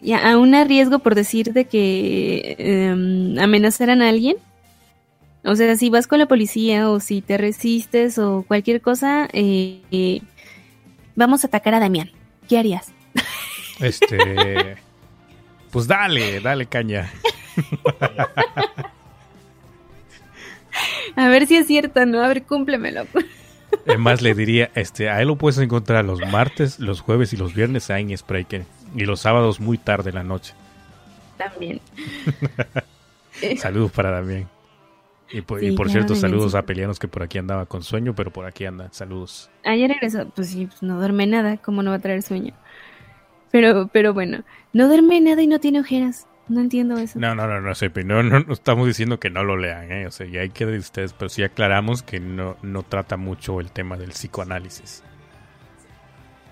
¿Y 0.00 0.12
a- 0.12 0.32
aún 0.32 0.54
a 0.54 0.64
riesgo 0.64 0.98
por 1.00 1.14
decir 1.14 1.52
de 1.52 1.64
que 1.66 2.56
em, 2.58 3.38
amenazaran 3.38 4.02
a 4.02 4.08
alguien? 4.08 4.36
O 5.44 5.56
sea, 5.56 5.76
si 5.76 5.90
vas 5.90 6.06
con 6.06 6.18
la 6.18 6.26
policía 6.26 6.88
o 6.88 7.00
si 7.00 7.20
te 7.20 7.36
resistes 7.36 8.18
o 8.18 8.44
cualquier 8.48 8.80
cosa, 8.80 9.28
eh, 9.32 9.82
eh, 9.90 10.22
vamos 11.16 11.44
a 11.44 11.48
atacar 11.48 11.74
a 11.74 11.80
Damián. 11.80 12.10
¿Qué 12.48 12.58
harías? 12.58 12.92
Este. 13.80 14.76
pues 15.70 15.86
dale, 15.86 16.40
dale 16.40 16.66
caña. 16.66 17.12
A 21.16 21.28
ver 21.28 21.46
si 21.46 21.56
es 21.56 21.66
cierto, 21.66 22.04
¿no? 22.06 22.22
A 22.22 22.28
ver, 22.28 22.42
cúmplemelo. 22.44 23.06
Además 23.86 24.22
le 24.22 24.34
diría, 24.34 24.70
este, 24.74 25.10
a 25.10 25.20
él 25.20 25.28
lo 25.28 25.36
puedes 25.36 25.58
encontrar 25.58 26.04
los 26.04 26.20
martes, 26.30 26.78
los 26.78 27.00
jueves 27.00 27.32
y 27.32 27.36
los 27.36 27.54
viernes 27.54 27.90
ahí 27.90 28.02
en 28.02 28.16
Spreaker. 28.16 28.64
Y 28.94 29.04
los 29.04 29.20
sábados 29.20 29.60
muy 29.60 29.78
tarde 29.78 30.10
en 30.10 30.16
la 30.16 30.22
noche. 30.22 30.54
También. 31.36 31.80
Saludos 33.58 33.92
para 33.92 34.10
Damián. 34.10 34.48
Y 35.34 35.40
por, 35.42 35.60
y 35.60 35.76
cierto, 35.88 36.14
saludos 36.14 36.54
a 36.54 36.62
Pelianos 36.62 37.00
que 37.00 37.08
por 37.08 37.24
aquí 37.24 37.38
andaba 37.38 37.66
con 37.66 37.82
sueño, 37.82 38.14
pero 38.14 38.32
por 38.32 38.46
aquí 38.46 38.66
anda. 38.66 38.88
Saludos. 38.92 39.50
Ayer 39.64 39.90
regresó, 39.90 40.28
pues 40.28 40.50
sí, 40.50 40.66
pues 40.66 40.80
no 40.80 40.96
duerme 40.98 41.26
nada, 41.26 41.56
¿cómo 41.56 41.82
no 41.82 41.90
va 41.90 41.96
a 41.96 41.98
traer 41.98 42.22
sueño? 42.22 42.54
Pero, 43.50 43.88
pero 43.92 44.14
bueno, 44.14 44.44
no 44.72 44.86
duerme 44.86 45.20
nada 45.20 45.42
y 45.42 45.48
no 45.48 45.58
tiene 45.58 45.80
ojeras. 45.80 46.28
No 46.46 46.60
entiendo 46.60 46.96
eso. 46.98 47.18
No, 47.18 47.34
no, 47.34 47.48
no, 47.48 47.60
no, 47.60 47.72
no, 47.72 48.22
no, 48.22 48.40
no 48.40 48.52
estamos 48.52 48.86
diciendo 48.86 49.18
que 49.18 49.28
no 49.28 49.42
lo 49.42 49.56
lean, 49.56 49.90
¿eh? 49.90 50.06
O 50.06 50.12
sea, 50.12 50.26
ya 50.28 50.42
hay 50.42 50.50
que 50.50 50.66
de 50.66 50.78
ustedes, 50.78 51.12
pero 51.14 51.28
sí 51.28 51.42
aclaramos 51.42 52.04
que 52.04 52.20
no, 52.20 52.56
no 52.62 52.84
trata 52.84 53.16
mucho 53.16 53.58
el 53.60 53.72
tema 53.72 53.96
del 53.96 54.10
psicoanálisis. 54.10 55.02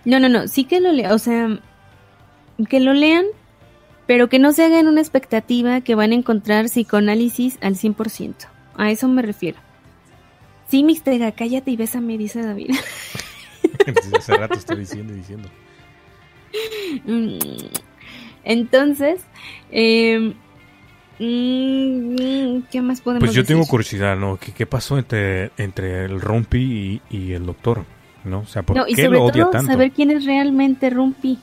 No, 0.05 0.19
no, 0.19 0.29
no, 0.29 0.49
sí 0.49 0.65
que 0.65 0.81
lo 0.81 0.91
lean, 0.91 1.13
o 1.13 1.19
sea, 1.19 1.61
que 2.69 2.81
lo 2.81 2.95
lean, 2.95 3.27
pero 4.09 4.29
que 4.29 4.41
no 4.41 4.51
se 4.51 4.65
hagan 4.65 4.89
una 4.89 5.01
expectativa 5.01 5.83
que 5.83 5.95
van 5.95 6.11
a 6.11 6.17
encontrar 6.17 6.65
psicoanálisis 6.65 7.59
al 7.61 7.77
100%. 7.77 8.52
A 8.77 8.91
eso 8.91 9.09
me 9.09 9.23
refiero. 9.23 9.59
Sí, 10.69 10.83
mistera, 10.85 11.33
cállate 11.33 11.71
y 11.71 11.77
bésame, 11.77 12.17
dice 12.17 12.43
David. 12.43 12.71
Desde 13.87 14.17
hace 14.17 14.35
rato 14.37 14.55
estoy 14.55 14.79
diciendo 14.79 15.13
y 15.13 15.17
diciendo. 15.17 15.49
Mm, 17.05 17.39
Entonces, 18.45 19.21
eh, 19.71 20.35
¿qué 21.19 22.83
más 22.83 23.01
podemos 23.01 23.21
Pues 23.27 23.35
yo 23.35 23.45
tengo 23.45 23.67
curiosidad, 23.67 24.17
¿no? 24.17 24.37
¿Qué, 24.39 24.53
qué 24.53 24.67
pasó 24.67 24.99
entre, 24.99 25.51
entre 25.57 26.05
el 26.05 26.21
Rumpi 26.21 27.03
y, 27.11 27.17
y 27.17 27.33
el 27.33 27.47
doctor? 27.47 27.85
¿No? 28.25 28.41
O 28.41 28.47
sea, 28.47 28.63
¿por 28.63 28.77
No, 28.77 28.87
y 28.87 28.95
qué 28.95 29.05
sobre 29.05 29.19
lo 29.19 29.25
odia 29.25 29.43
todo 29.45 29.53
tanto? 29.53 29.73
saber 29.73 29.91
quién 29.91 30.11
es 30.11 30.25
realmente 30.25 30.91
Rumpi 30.91 31.39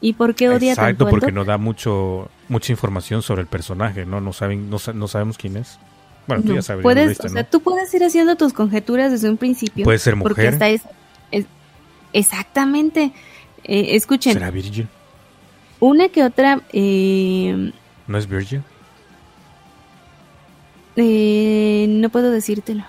y 0.00 0.12
por 0.12 0.34
qué 0.34 0.48
odia 0.48 0.72
Exacto, 0.72 1.04
tanto 1.04 1.04
al 1.06 1.10
porque 1.10 1.32
no 1.32 1.44
da 1.44 1.58
mucho 1.58 2.30
mucha 2.48 2.72
información 2.72 3.22
sobre 3.22 3.42
el 3.42 3.48
personaje, 3.48 4.06
¿no? 4.06 4.20
No 4.20 4.32
saben, 4.32 4.70
no, 4.70 4.78
no 4.94 5.08
sabemos 5.08 5.36
quién 5.38 5.56
es. 5.56 5.78
Bueno, 6.26 6.44
tú 6.44 6.54
ya 6.54 6.62
sabes, 6.62 6.82
puedes, 6.82 7.08
viste, 7.08 7.26
o 7.26 7.30
sea, 7.30 7.42
¿no? 7.42 7.48
tú 7.48 7.60
puedes 7.60 7.92
ir 7.94 8.04
haciendo 8.04 8.36
tus 8.36 8.52
conjeturas 8.52 9.10
desde 9.10 9.28
un 9.30 9.36
principio. 9.36 9.84
Puede 9.84 9.98
ser 9.98 10.16
Porque 10.18 10.42
mujer, 10.42 10.52
hasta 10.54 10.68
es, 10.68 10.82
es- 11.32 11.46
exactamente. 12.12 13.12
Eh, 13.64 13.96
escuchen, 13.96 14.32
será 14.32 14.50
virgin, 14.50 14.88
una 15.80 16.08
que 16.08 16.22
otra 16.24 16.60
eh, 16.72 17.72
¿no 18.06 18.18
es 18.18 18.26
virgin? 18.28 18.62
eh, 20.96 21.86
no 21.88 22.08
puedo 22.10 22.30
decírtelo. 22.30 22.84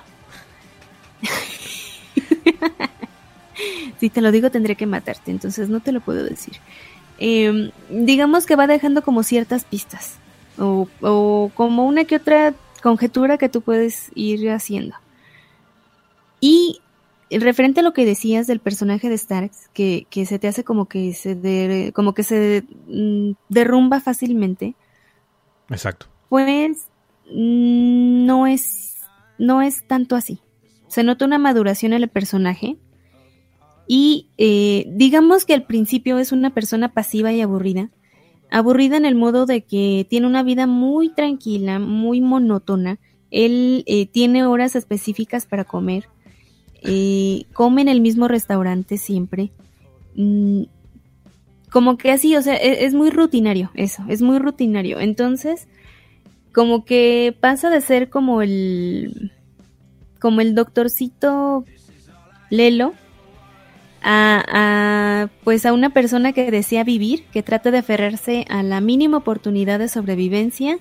si 4.00 4.10
te 4.10 4.22
lo 4.22 4.32
digo 4.32 4.50
tendré 4.50 4.76
que 4.76 4.86
matarte, 4.86 5.32
entonces 5.32 5.70
no 5.70 5.80
te 5.82 5.92
lo 5.92 6.02
puedo 6.02 6.24
decir. 6.24 6.56
Eh, 7.20 7.72
digamos 7.90 8.46
que 8.46 8.56
va 8.56 8.68
dejando 8.68 9.04
como 9.04 9.24
ciertas 9.24 9.64
pistas 9.64 10.16
o, 10.58 10.88
o 11.02 11.52
como 11.54 11.86
una 11.86 12.06
que 12.06 12.16
otra 12.16 12.54
conjetura 12.82 13.38
que 13.38 13.50
tú 13.50 13.62
puedes 13.62 14.12
ir 14.16 14.50
haciendo. 14.52 14.96
Y 16.40 16.82
referente 17.30 17.80
a 17.80 17.84
lo 17.84 17.94
que 17.94 18.06
decías 18.06 18.48
del 18.48 18.60
personaje 18.60 19.10
de 19.10 19.18
Starks, 19.18 19.70
que, 19.74 20.06
que 20.10 20.26
se 20.26 20.40
te 20.40 20.48
hace 20.48 20.64
como 20.64 20.88
que 20.88 21.14
se 21.14 21.36
de- 21.36 21.92
como 21.96 22.14
que 22.14 22.24
se 22.24 22.64
mm, 22.88 23.32
derrumba 23.50 24.02
fácilmente, 24.02 24.76
Exacto. 25.70 26.08
pues 26.30 26.88
mm, 27.32 28.26
no 28.26 28.48
es 28.48 28.96
no 29.38 29.62
es 29.62 29.88
tanto 29.88 30.16
así. 30.16 30.40
Se 30.88 31.04
nota 31.04 31.26
una 31.26 31.38
maduración 31.40 31.94
en 31.94 32.04
el 32.04 32.10
personaje 32.10 32.78
y 33.88 34.28
eh, 34.38 34.86
digamos 34.90 35.46
que 35.46 35.54
al 35.54 35.64
principio 35.64 36.20
es 36.20 36.32
una 36.32 36.54
persona 36.54 36.94
pasiva 36.94 37.32
y 37.32 37.42
aburrida. 37.42 37.90
Aburrida 38.52 38.98
en 38.98 39.06
el 39.06 39.16
modo 39.16 39.46
de 39.46 39.62
que 39.62 40.06
tiene 40.10 40.28
una 40.28 40.44
vida 40.44 40.68
muy 40.68 41.10
tranquila, 41.10 41.80
muy 41.80 42.22
monótona. 42.22 43.00
Él 43.32 43.84
eh, 43.88 44.06
tiene 44.08 44.46
horas 44.46 44.76
específicas 44.76 45.46
para 45.46 45.64
comer. 45.64 46.08
eh, 46.84 47.46
come 47.54 47.84
en 47.84 47.88
el 47.88 48.02
mismo 48.02 48.28
restaurante 48.28 48.98
siempre. 48.98 49.52
Mm, 50.16 50.64
como 51.72 51.98
que 51.98 52.12
así, 52.12 52.36
o 52.36 52.42
sea, 52.42 52.56
e- 52.56 52.86
es, 52.86 52.94
muy 52.94 53.10
rutinario 53.12 53.72
eso, 53.76 54.04
es 54.10 54.22
muy 54.22 54.40
rutinario. 54.40 55.00
Entonces, 55.00 55.68
como 56.52 56.84
que 56.84 57.36
pasa 57.40 57.70
de 57.70 57.82
ser 57.82 58.10
como 58.10 58.42
el 58.42 59.32
como 60.20 60.42
el 60.42 60.54
doctorcito 60.54 61.66
Lelo 62.50 62.94
a, 64.02 64.44
a, 64.48 65.30
pues 65.44 65.66
a 65.66 65.74
una 65.74 65.92
persona 65.92 66.34
que 66.34 66.50
desea 66.52 66.84
vivir, 66.84 67.24
que 67.32 67.44
trata 67.44 67.72
de 67.72 67.80
aferrarse 67.80 68.46
a 68.50 68.64
la 68.64 68.82
mínima 68.82 69.18
oportunidad 69.18 69.80
de 69.80 69.88
sobrevivencia 69.88 70.80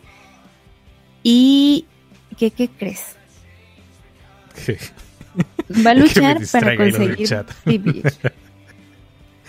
y 1.22 1.86
que 2.38 2.50
qué 2.50 2.68
crees? 2.68 3.16
Va 5.86 5.90
a 5.90 5.94
luchar 5.94 6.38
para 6.50 6.76
conseguir 6.76 7.28
vivir. 7.64 8.02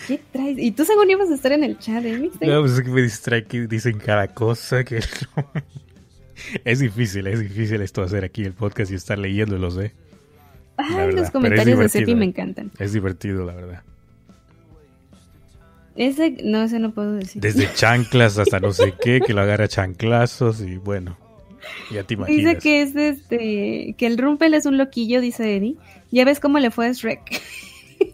¿Qué 0.08 0.22
traes? 0.32 0.58
Y 0.58 0.72
tú 0.72 0.86
según 0.86 1.10
ibas 1.10 1.30
a 1.30 1.36
estar 1.36 1.52
en 1.52 1.64
el 1.64 1.78
chat, 1.80 2.04
¿eh? 2.06 2.32
No, 2.42 2.62
pues 2.62 2.74
es 2.74 2.82
que 2.82 2.90
me 2.90 3.02
distrae 3.02 3.46
que 3.46 3.68
dicen 3.68 4.00
cada 4.00 4.28
cosa 4.28 4.84
que 4.84 5.00
Es 6.64 6.80
difícil, 6.80 7.28
es 7.28 7.40
difícil 7.40 7.82
esto 7.82 8.02
hacer 8.02 8.24
aquí 8.24 8.44
el 8.44 8.54
podcast 8.54 8.92
y 8.92 8.96
estar 8.96 9.18
leyéndolos, 9.18 9.78
¿eh? 9.78 9.94
Ay, 10.90 10.96
verdad, 10.96 11.20
los 11.20 11.32
comentarios 11.32 11.66
de 11.66 11.72
divertido, 11.72 12.00
Sepi 12.02 12.12
¿eh? 12.12 12.16
me 12.16 12.26
encantan. 12.26 12.72
Es 12.80 12.94
divertido, 12.94 13.46
la 13.46 13.54
verdad. 13.54 13.84
Ese, 15.96 16.38
no, 16.44 16.64
ese 16.64 16.80
no 16.80 16.92
puedo 16.92 17.14
decir. 17.14 17.42
Desde 17.42 17.72
chanclas 17.76 18.38
hasta 18.38 18.60
no 18.60 18.72
sé 18.72 18.94
qué, 19.02 19.20
que 19.26 19.34
lo 19.34 19.42
agarra 19.42 19.68
chanclazos 19.68 20.62
y 20.62 20.78
bueno, 20.78 21.18
ya 21.92 22.04
te 22.04 22.14
imaginas. 22.14 22.54
Dice 22.54 22.58
que 22.58 22.82
es 22.82 22.96
este, 22.96 23.96
que 23.98 24.08
el 24.08 24.18
Rumpel 24.18 24.54
es 24.54 24.66
un 24.66 24.78
loquillo, 24.78 25.22
dice 25.22 25.56
Eddie. 25.56 25.76
Ya 26.12 26.26
ves 26.26 26.40
cómo 26.40 26.60
le 26.60 26.72
fue 26.72 26.88
a 26.88 26.92
Shrek. 26.94 27.42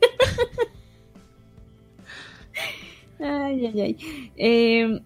ay, 3.20 3.66
ay, 3.68 3.82
ay. 3.82 3.98
Eh, 4.38 5.02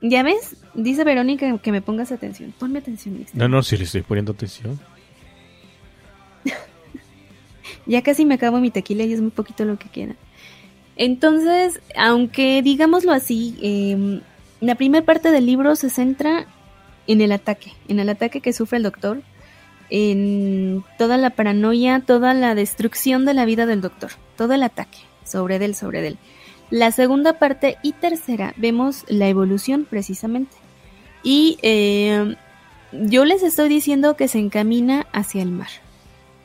ya 0.00 0.22
ves, 0.22 0.56
dice 0.74 1.04
Verónica 1.04 1.58
que 1.58 1.72
me 1.72 1.80
pongas 1.82 2.12
atención. 2.12 2.52
Ponme 2.58 2.80
atención, 2.80 3.18
Mixter. 3.18 3.38
No, 3.38 3.48
no, 3.48 3.62
si 3.62 3.76
le 3.76 3.84
estoy 3.84 4.02
poniendo 4.02 4.32
atención. 4.32 4.80
Ya 7.86 8.02
casi 8.02 8.24
me 8.24 8.34
acabo 8.34 8.58
mi 8.58 8.70
tequila 8.70 9.04
y 9.04 9.12
es 9.12 9.20
muy 9.20 9.30
poquito 9.30 9.64
lo 9.64 9.78
que 9.78 9.88
queda. 9.88 10.14
Entonces, 10.96 11.80
aunque 11.96 12.62
digámoslo 12.62 13.12
así, 13.12 13.56
eh, 13.62 14.20
la 14.60 14.74
primera 14.74 15.04
parte 15.04 15.30
del 15.30 15.46
libro 15.46 15.74
se 15.74 15.90
centra 15.90 16.46
en 17.06 17.20
el 17.20 17.32
ataque, 17.32 17.72
en 17.88 17.98
el 17.98 18.08
ataque 18.08 18.40
que 18.40 18.52
sufre 18.52 18.76
el 18.76 18.84
doctor, 18.84 19.22
en 19.90 20.84
toda 20.98 21.16
la 21.16 21.30
paranoia, 21.30 22.00
toda 22.00 22.34
la 22.34 22.54
destrucción 22.54 23.24
de 23.24 23.34
la 23.34 23.44
vida 23.44 23.66
del 23.66 23.80
doctor, 23.80 24.12
todo 24.36 24.54
el 24.54 24.62
ataque 24.62 24.98
sobre 25.24 25.56
él, 25.56 25.74
sobre 25.74 26.06
él. 26.06 26.18
La 26.70 26.90
segunda 26.92 27.34
parte 27.38 27.76
y 27.82 27.92
tercera 27.92 28.54
vemos 28.56 29.04
la 29.08 29.28
evolución 29.28 29.84
precisamente. 29.84 30.56
Y 31.22 31.58
eh, 31.62 32.36
yo 32.92 33.24
les 33.24 33.42
estoy 33.42 33.68
diciendo 33.68 34.16
que 34.16 34.28
se 34.28 34.38
encamina 34.38 35.06
hacia 35.12 35.42
el 35.42 35.50
mar. 35.50 35.68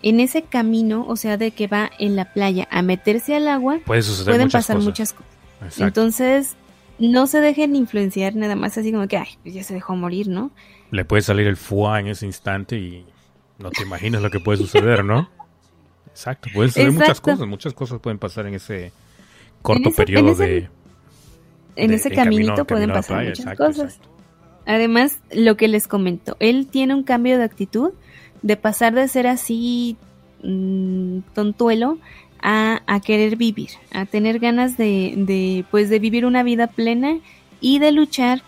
En 0.09 0.19
ese 0.19 0.43
camino, 0.43 1.05
o 1.07 1.15
sea, 1.15 1.37
de 1.37 1.51
que 1.51 1.67
va 1.67 1.89
en 1.99 2.15
la 2.15 2.31
playa 2.33 2.67
a 2.71 2.81
meterse 2.81 3.35
al 3.35 3.47
agua, 3.47 3.79
Puede 3.85 4.01
pueden 4.25 4.41
muchas 4.43 4.63
pasar 4.63 4.75
cosas. 4.77 4.85
muchas 4.89 5.13
cosas. 5.13 5.31
Exacto. 5.61 5.83
Entonces, 5.85 6.55
no 6.99 7.27
se 7.27 7.41
dejen 7.41 7.75
influenciar 7.75 8.35
nada 8.35 8.55
más 8.55 8.77
así 8.77 8.91
como 8.91 9.07
que, 9.07 9.17
ay, 9.17 9.27
pues 9.43 9.53
ya 9.55 9.63
se 9.63 9.73
dejó 9.73 9.95
morir, 9.95 10.27
¿no? 10.27 10.51
Le 10.91 11.03
puede 11.05 11.21
salir 11.23 11.47
el 11.47 11.57
foie 11.57 11.99
en 11.99 12.07
ese 12.07 12.25
instante 12.25 12.77
y 12.77 13.05
no 13.59 13.69
te 13.71 13.83
imaginas 13.83 14.21
lo 14.21 14.29
que 14.29 14.39
puede 14.39 14.57
suceder, 14.59 15.03
¿no? 15.03 15.29
Exacto, 16.07 16.49
pueden 16.53 16.71
suceder 16.71 16.91
muchas 16.91 17.21
cosas, 17.21 17.47
muchas 17.47 17.73
cosas 17.73 17.99
pueden 17.99 18.17
pasar 18.17 18.47
en 18.47 18.53
ese 18.55 18.91
corto 19.61 19.89
ese- 19.89 20.01
en 20.01 20.05
periodo 20.05 20.31
ese- 20.31 20.43
de... 20.43 20.69
En 21.75 21.89
de- 21.89 21.95
ese 21.95 22.09
camino- 22.09 22.23
caminito 22.47 22.65
pueden 22.65 22.89
camino 22.89 22.93
pasar 22.93 23.15
playa, 23.17 23.29
muchas 23.29 23.39
exacto, 23.45 23.65
cosas. 23.65 23.93
exacto. 23.95 24.09
Además, 24.65 25.19
lo 25.31 25.55
que 25.57 25.67
les 25.67 25.87
comento, 25.87 26.35
él 26.39 26.67
tiene 26.67 26.93
un 26.95 27.03
cambio 27.03 27.37
de 27.37 27.43
actitud 27.43 27.91
de 28.41 28.55
pasar 28.57 28.93
de 28.93 29.07
ser 29.07 29.27
así 29.27 29.97
mm, 30.43 31.19
tontuelo 31.33 31.97
a, 32.41 32.81
a 32.87 32.99
querer 32.99 33.35
vivir, 33.35 33.69
a 33.91 34.05
tener 34.05 34.39
ganas 34.39 34.77
de, 34.77 35.13
de, 35.17 35.65
pues, 35.71 35.89
de 35.89 35.99
vivir 35.99 36.25
una 36.25 36.43
vida 36.43 36.67
plena 36.67 37.17
y 37.61 37.79
de 37.79 37.91
luchar 37.91 38.41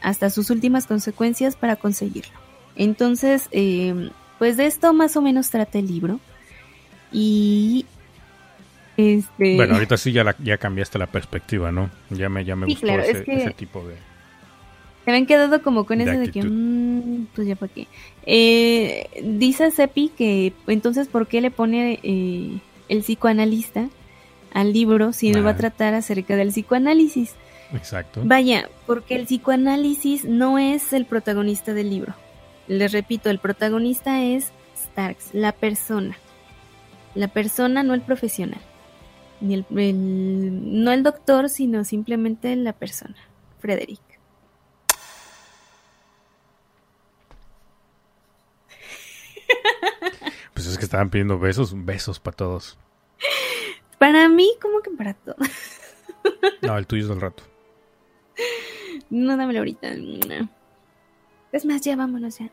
hasta 0.00 0.30
sus 0.30 0.50
últimas 0.50 0.86
consecuencias 0.86 1.56
para 1.56 1.76
conseguirlo. 1.76 2.32
Entonces, 2.76 3.48
eh, 3.52 4.10
pues 4.38 4.56
de 4.56 4.66
esto 4.66 4.92
más 4.92 5.16
o 5.16 5.22
menos 5.22 5.50
trata 5.50 5.78
el 5.78 5.86
libro. 5.86 6.20
Y 7.12 7.86
este 8.96 9.56
Bueno, 9.56 9.74
ahorita 9.74 9.96
sí 9.96 10.12
ya, 10.12 10.24
la- 10.24 10.36
ya 10.42 10.58
cambiaste 10.58 10.98
la 10.98 11.06
perspectiva, 11.06 11.70
¿no? 11.72 11.90
Ya 12.10 12.28
me, 12.28 12.44
ya 12.44 12.56
me 12.56 12.66
Sí, 12.66 12.72
gustó 12.72 12.86
claro, 12.86 13.02
ese, 13.02 13.18
es 13.18 13.24
que- 13.24 13.36
ese 13.36 13.50
tipo 13.50 13.86
de... 13.86 13.94
Se 15.04 15.10
me 15.10 15.18
han 15.18 15.26
quedado 15.26 15.62
como 15.62 15.84
con 15.84 16.00
eso 16.00 16.10
de 16.18 16.30
que, 16.30 16.40
actitud. 16.40 16.48
mm, 16.50 17.26
pues 17.34 17.46
ya 17.46 17.56
para 17.56 17.72
qué. 17.72 17.86
Eh, 18.26 19.06
dice 19.22 19.70
Sepi 19.70 20.10
que 20.16 20.52
entonces, 20.66 21.08
¿por 21.08 21.26
qué 21.26 21.40
le 21.40 21.50
pone 21.50 22.00
eh, 22.02 22.58
el 22.88 22.98
psicoanalista 23.00 23.88
al 24.52 24.72
libro 24.72 25.12
si 25.12 25.30
no 25.30 25.42
va 25.42 25.50
a 25.50 25.52
Ah. 25.52 25.56
tratar 25.58 25.94
acerca 25.94 26.36
del 26.36 26.48
psicoanálisis? 26.48 27.34
Exacto. 27.74 28.22
Vaya, 28.24 28.68
porque 28.86 29.16
el 29.16 29.24
psicoanálisis 29.26 30.24
no 30.24 30.58
es 30.58 30.92
el 30.92 31.04
protagonista 31.06 31.74
del 31.74 31.90
libro. 31.90 32.14
Les 32.68 32.92
repito, 32.92 33.28
el 33.30 33.38
protagonista 33.40 34.22
es 34.22 34.52
Starks, 34.86 35.30
la 35.34 35.52
persona. 35.52 36.16
La 37.14 37.28
persona, 37.28 37.82
no 37.82 37.92
el 37.94 38.00
profesional. 38.00 38.60
Ni 39.40 39.54
el, 39.54 39.66
el- 39.76 40.82
no 40.82 40.92
el 40.92 41.02
doctor, 41.02 41.48
sino 41.50 41.84
simplemente 41.84 42.56
la 42.56 42.72
persona. 42.72 43.16
Frederick. 43.58 44.00
Pues 50.54 50.68
es 50.68 50.78
que 50.78 50.84
estaban 50.84 51.10
pidiendo 51.10 51.38
besos, 51.38 51.74
besos 51.84 52.20
para 52.20 52.36
todos. 52.36 52.78
Para 53.98 54.28
mí, 54.28 54.52
como 54.62 54.80
que 54.80 54.90
para 54.90 55.14
todo. 55.14 55.36
No, 56.62 56.78
el 56.78 56.86
tuyo 56.86 57.02
es 57.02 57.08
del 57.08 57.20
rato. 57.20 57.42
No, 59.10 59.36
dámelo 59.36 59.58
ahorita. 59.58 59.94
No. 59.94 60.48
Es 61.52 61.66
más, 61.66 61.82
ya 61.82 61.96
vámonos 61.96 62.38
ya. 62.38 62.50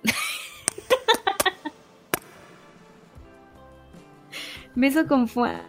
Beso 4.75 5.07
con 5.07 5.27
fuá. 5.27 5.61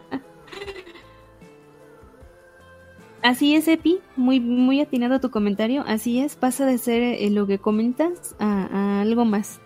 Así 3.23 3.55
es, 3.55 3.69
Epi. 3.69 4.01
Muy, 4.17 4.41
muy 4.41 4.81
atinado 4.81 5.21
tu 5.21 5.31
comentario. 5.31 5.85
Así 5.87 6.19
es. 6.21 6.35
Pasa 6.37 6.67
de 6.67 6.79
ser 6.79 7.03
eh, 7.03 7.31
lo 7.31 7.47
que 7.47 7.59
comentas 7.59 8.35
a, 8.39 8.67
a 8.67 9.01
algo 9.01 9.25
más. 9.25 9.61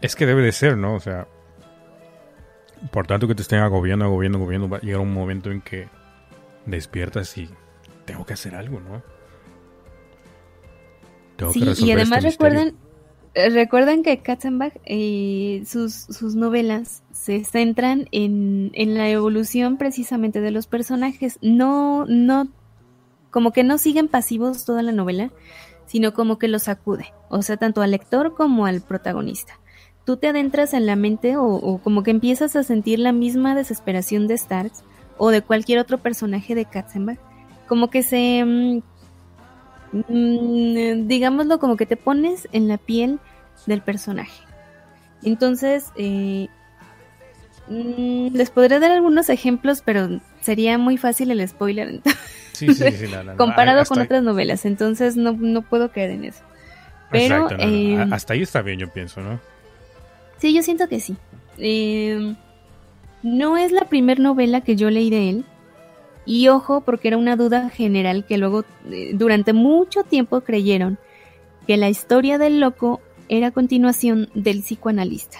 Es 0.00 0.16
que 0.16 0.26
debe 0.26 0.42
de 0.42 0.52
ser, 0.52 0.76
¿no? 0.76 0.94
O 0.94 1.00
sea, 1.00 1.26
por 2.90 3.06
tanto 3.06 3.26
que 3.26 3.34
te 3.34 3.42
estén 3.42 3.60
agobiando, 3.60 4.04
agobiando, 4.04 4.38
agobiando, 4.38 4.68
va 4.68 4.78
a 4.78 4.80
llegar 4.80 5.00
un 5.00 5.12
momento 5.12 5.50
en 5.50 5.60
que 5.60 5.88
despiertas 6.66 7.36
y 7.38 7.48
tengo 8.04 8.24
que 8.24 8.34
hacer 8.34 8.54
algo, 8.54 8.80
¿no? 8.80 9.02
Tengo 11.36 11.52
Sí, 11.52 11.60
que 11.60 11.66
y 11.66 11.68
resolver 11.68 11.96
además 11.96 12.18
este 12.18 12.30
recuerdan, 12.30 12.74
eh, 13.34 13.50
recuerdan 13.50 14.02
que 14.02 14.18
Katzenbach, 14.22 14.74
eh, 14.84 15.62
sus, 15.66 15.94
sus 15.94 16.34
novelas 16.34 17.02
se 17.12 17.44
centran 17.44 18.08
en, 18.12 18.70
en 18.74 18.94
la 18.94 19.08
evolución 19.08 19.76
precisamente 19.76 20.40
de 20.40 20.50
los 20.50 20.66
personajes. 20.66 21.38
No, 21.42 22.06
no, 22.06 22.48
como 23.30 23.52
que 23.52 23.64
no 23.64 23.78
siguen 23.78 24.08
pasivos 24.08 24.64
toda 24.64 24.82
la 24.82 24.92
novela, 24.92 25.30
sino 25.86 26.14
como 26.14 26.38
que 26.38 26.48
los 26.48 26.64
sacude. 26.64 27.12
O 27.28 27.42
sea, 27.42 27.56
tanto 27.56 27.82
al 27.82 27.90
lector 27.90 28.34
como 28.34 28.66
al 28.66 28.80
protagonista. 28.80 29.58
Tú 30.06 30.16
te 30.16 30.28
adentras 30.28 30.72
en 30.72 30.86
la 30.86 30.96
mente 30.96 31.36
o, 31.36 31.44
o 31.44 31.78
como 31.78 32.02
que 32.02 32.12
empiezas 32.12 32.56
a 32.56 32.62
sentir 32.62 33.00
la 33.00 33.12
misma 33.12 33.54
desesperación 33.54 34.28
de 34.28 34.38
Starks 34.38 34.84
o 35.18 35.30
de 35.30 35.42
cualquier 35.42 35.78
otro 35.78 35.98
personaje 35.98 36.54
de 36.54 36.64
Katzenbach. 36.64 37.18
Como 37.66 37.90
que 37.90 38.02
se, 38.02 38.44
mm, 38.44 38.82
mm, 40.08 41.08
digámoslo, 41.08 41.58
como 41.58 41.76
que 41.76 41.86
te 41.86 41.96
pones 41.96 42.48
en 42.52 42.68
la 42.68 42.78
piel 42.78 43.18
del 43.66 43.82
personaje. 43.82 44.42
Entonces, 45.24 45.90
eh, 45.96 46.48
mm, 47.68 48.28
les 48.32 48.50
podré 48.50 48.78
dar 48.78 48.92
algunos 48.92 49.28
ejemplos, 49.28 49.82
pero 49.84 50.20
sería 50.40 50.78
muy 50.78 50.98
fácil 50.98 51.32
el 51.32 51.46
spoiler 51.48 51.88
entonces, 51.88 52.20
Sí, 52.52 52.72
sí, 52.72 52.90
sí, 52.92 53.06
no, 53.10 53.22
no, 53.22 53.32
no. 53.32 53.36
comparado 53.36 53.84
con 53.84 54.00
otras 54.00 54.22
novelas. 54.22 54.64
Entonces, 54.64 55.16
no, 55.16 55.32
no 55.32 55.62
puedo 55.62 55.90
caer 55.90 56.10
en 56.10 56.24
eso. 56.24 56.42
Pero, 57.10 57.44
Exacto, 57.44 57.64
eh, 57.64 58.06
Hasta 58.10 58.32
ahí 58.32 58.42
está 58.42 58.62
bien, 58.62 58.78
yo 58.78 58.88
pienso, 58.90 59.20
¿no? 59.20 59.40
Sí, 60.38 60.54
yo 60.54 60.62
siento 60.62 60.88
que 60.88 61.00
sí. 61.00 61.16
Eh, 61.58 62.34
no 63.22 63.56
es 63.56 63.72
la 63.72 63.84
primera 63.84 64.22
novela 64.22 64.60
que 64.60 64.76
yo 64.76 64.90
leí 64.90 65.10
de 65.10 65.30
él. 65.30 65.44
Y 66.24 66.48
ojo, 66.48 66.80
porque 66.80 67.08
era 67.08 67.16
una 67.16 67.36
duda 67.36 67.70
general 67.70 68.24
que 68.24 68.36
luego 68.36 68.64
eh, 68.90 69.12
durante 69.14 69.52
mucho 69.52 70.02
tiempo 70.02 70.40
creyeron 70.40 70.98
que 71.66 71.76
la 71.76 71.88
historia 71.88 72.38
del 72.38 72.60
loco 72.60 73.00
era 73.28 73.50
continuación 73.50 74.28
del 74.34 74.62
psicoanalista. 74.62 75.38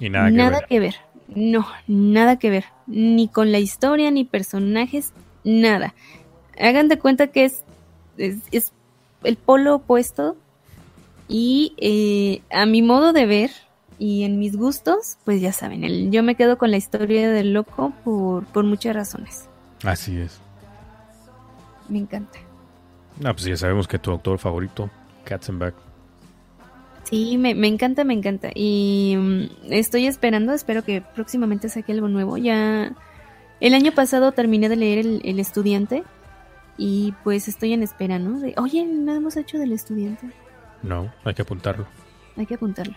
Y 0.00 0.10
nada 0.10 0.30
que 0.30 0.40
ver. 0.40 0.64
que 0.68 0.80
ver. 0.80 0.94
No, 1.28 1.66
nada 1.86 2.38
que 2.38 2.50
ver. 2.50 2.64
Ni 2.86 3.28
con 3.28 3.52
la 3.52 3.58
historia, 3.58 4.10
ni 4.10 4.24
personajes, 4.24 5.12
nada. 5.42 5.94
Hagan 6.58 6.88
de 6.88 6.98
cuenta 6.98 7.28
que 7.28 7.44
es, 7.44 7.64
es, 8.18 8.36
es 8.50 8.72
el 9.22 9.36
polo 9.36 9.76
opuesto. 9.76 10.36
Y 11.28 11.74
eh, 11.78 12.42
a 12.54 12.66
mi 12.66 12.82
modo 12.82 13.12
de 13.12 13.26
ver 13.26 13.50
y 13.98 14.24
en 14.24 14.38
mis 14.38 14.56
gustos, 14.56 15.18
pues 15.24 15.40
ya 15.40 15.52
saben, 15.52 15.84
el- 15.84 16.10
yo 16.10 16.22
me 16.22 16.34
quedo 16.34 16.58
con 16.58 16.70
la 16.70 16.76
historia 16.76 17.30
del 17.30 17.52
loco 17.52 17.92
por, 18.04 18.44
por 18.46 18.64
muchas 18.64 18.94
razones. 18.94 19.48
Así 19.84 20.18
es. 20.18 20.40
Me 21.88 21.98
encanta. 21.98 22.38
No, 23.20 23.32
pues 23.32 23.44
ya 23.44 23.56
sabemos 23.56 23.86
que 23.86 23.98
tu 23.98 24.10
autor 24.10 24.38
favorito, 24.38 24.90
Katzenbach. 25.24 25.74
Sí, 27.04 27.36
me, 27.36 27.54
me 27.54 27.68
encanta, 27.68 28.02
me 28.04 28.14
encanta. 28.14 28.48
Y 28.54 29.14
mm, 29.16 29.42
estoy 29.72 30.06
esperando, 30.06 30.52
espero 30.54 30.82
que 30.82 31.00
próximamente 31.02 31.68
saque 31.68 31.92
algo 31.92 32.08
nuevo. 32.08 32.36
Ya 32.38 32.94
El 33.60 33.74
año 33.74 33.92
pasado 33.92 34.32
terminé 34.32 34.68
de 34.68 34.76
leer 34.76 34.98
el, 34.98 35.20
el 35.24 35.38
estudiante 35.38 36.02
y 36.76 37.14
pues 37.22 37.46
estoy 37.46 37.72
en 37.74 37.82
espera, 37.82 38.18
¿no? 38.18 38.40
De, 38.40 38.54
oye, 38.56 38.84
nada 38.84 39.18
hemos 39.18 39.36
hecho 39.36 39.58
del 39.58 39.72
estudiante. 39.72 40.30
No, 40.82 41.12
hay 41.24 41.34
que 41.34 41.42
apuntarlo. 41.42 41.86
Hay 42.36 42.46
que 42.46 42.54
apuntarlo. 42.54 42.94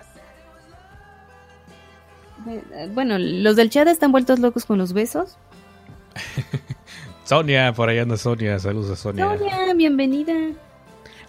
Eh, 2.47 2.89
Bueno, 2.93 3.17
los 3.17 3.55
del 3.55 3.69
chat 3.69 3.87
están 3.87 4.11
vueltos 4.11 4.39
locos 4.39 4.65
con 4.65 4.77
los 4.77 4.93
besos. 4.93 5.37
Sonia, 7.23 7.73
por 7.73 7.89
ahí 7.89 7.99
anda 7.99 8.17
Sonia. 8.17 8.57
Saludos 8.59 8.91
a 8.91 8.95
Sonia. 8.95 9.25
Sonia, 9.25 9.73
bienvenida. 9.75 10.33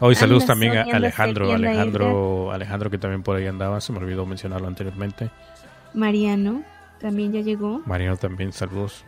Hoy 0.01 0.15
saludos 0.15 0.47
también 0.47 0.77
a 0.77 0.83
Sonia, 0.83 0.97
Alejandro. 0.97 1.53
Alejandro, 1.53 2.53
Alejandro 2.53 2.91
que 2.91 2.99
también 2.99 3.23
por 3.23 3.37
ahí 3.37 3.47
andaba. 3.47 3.81
Se 3.81 3.93
me 3.93 3.99
olvidó 3.99 4.25
mencionarlo 4.25 4.69
anteriormente. 4.69 5.31
Mariano 5.95 6.63
también 7.01 7.33
ya 7.33 7.41
llegó. 7.41 7.83
Mariano 7.85 8.17
también, 8.17 8.53
saludos. 8.53 9.05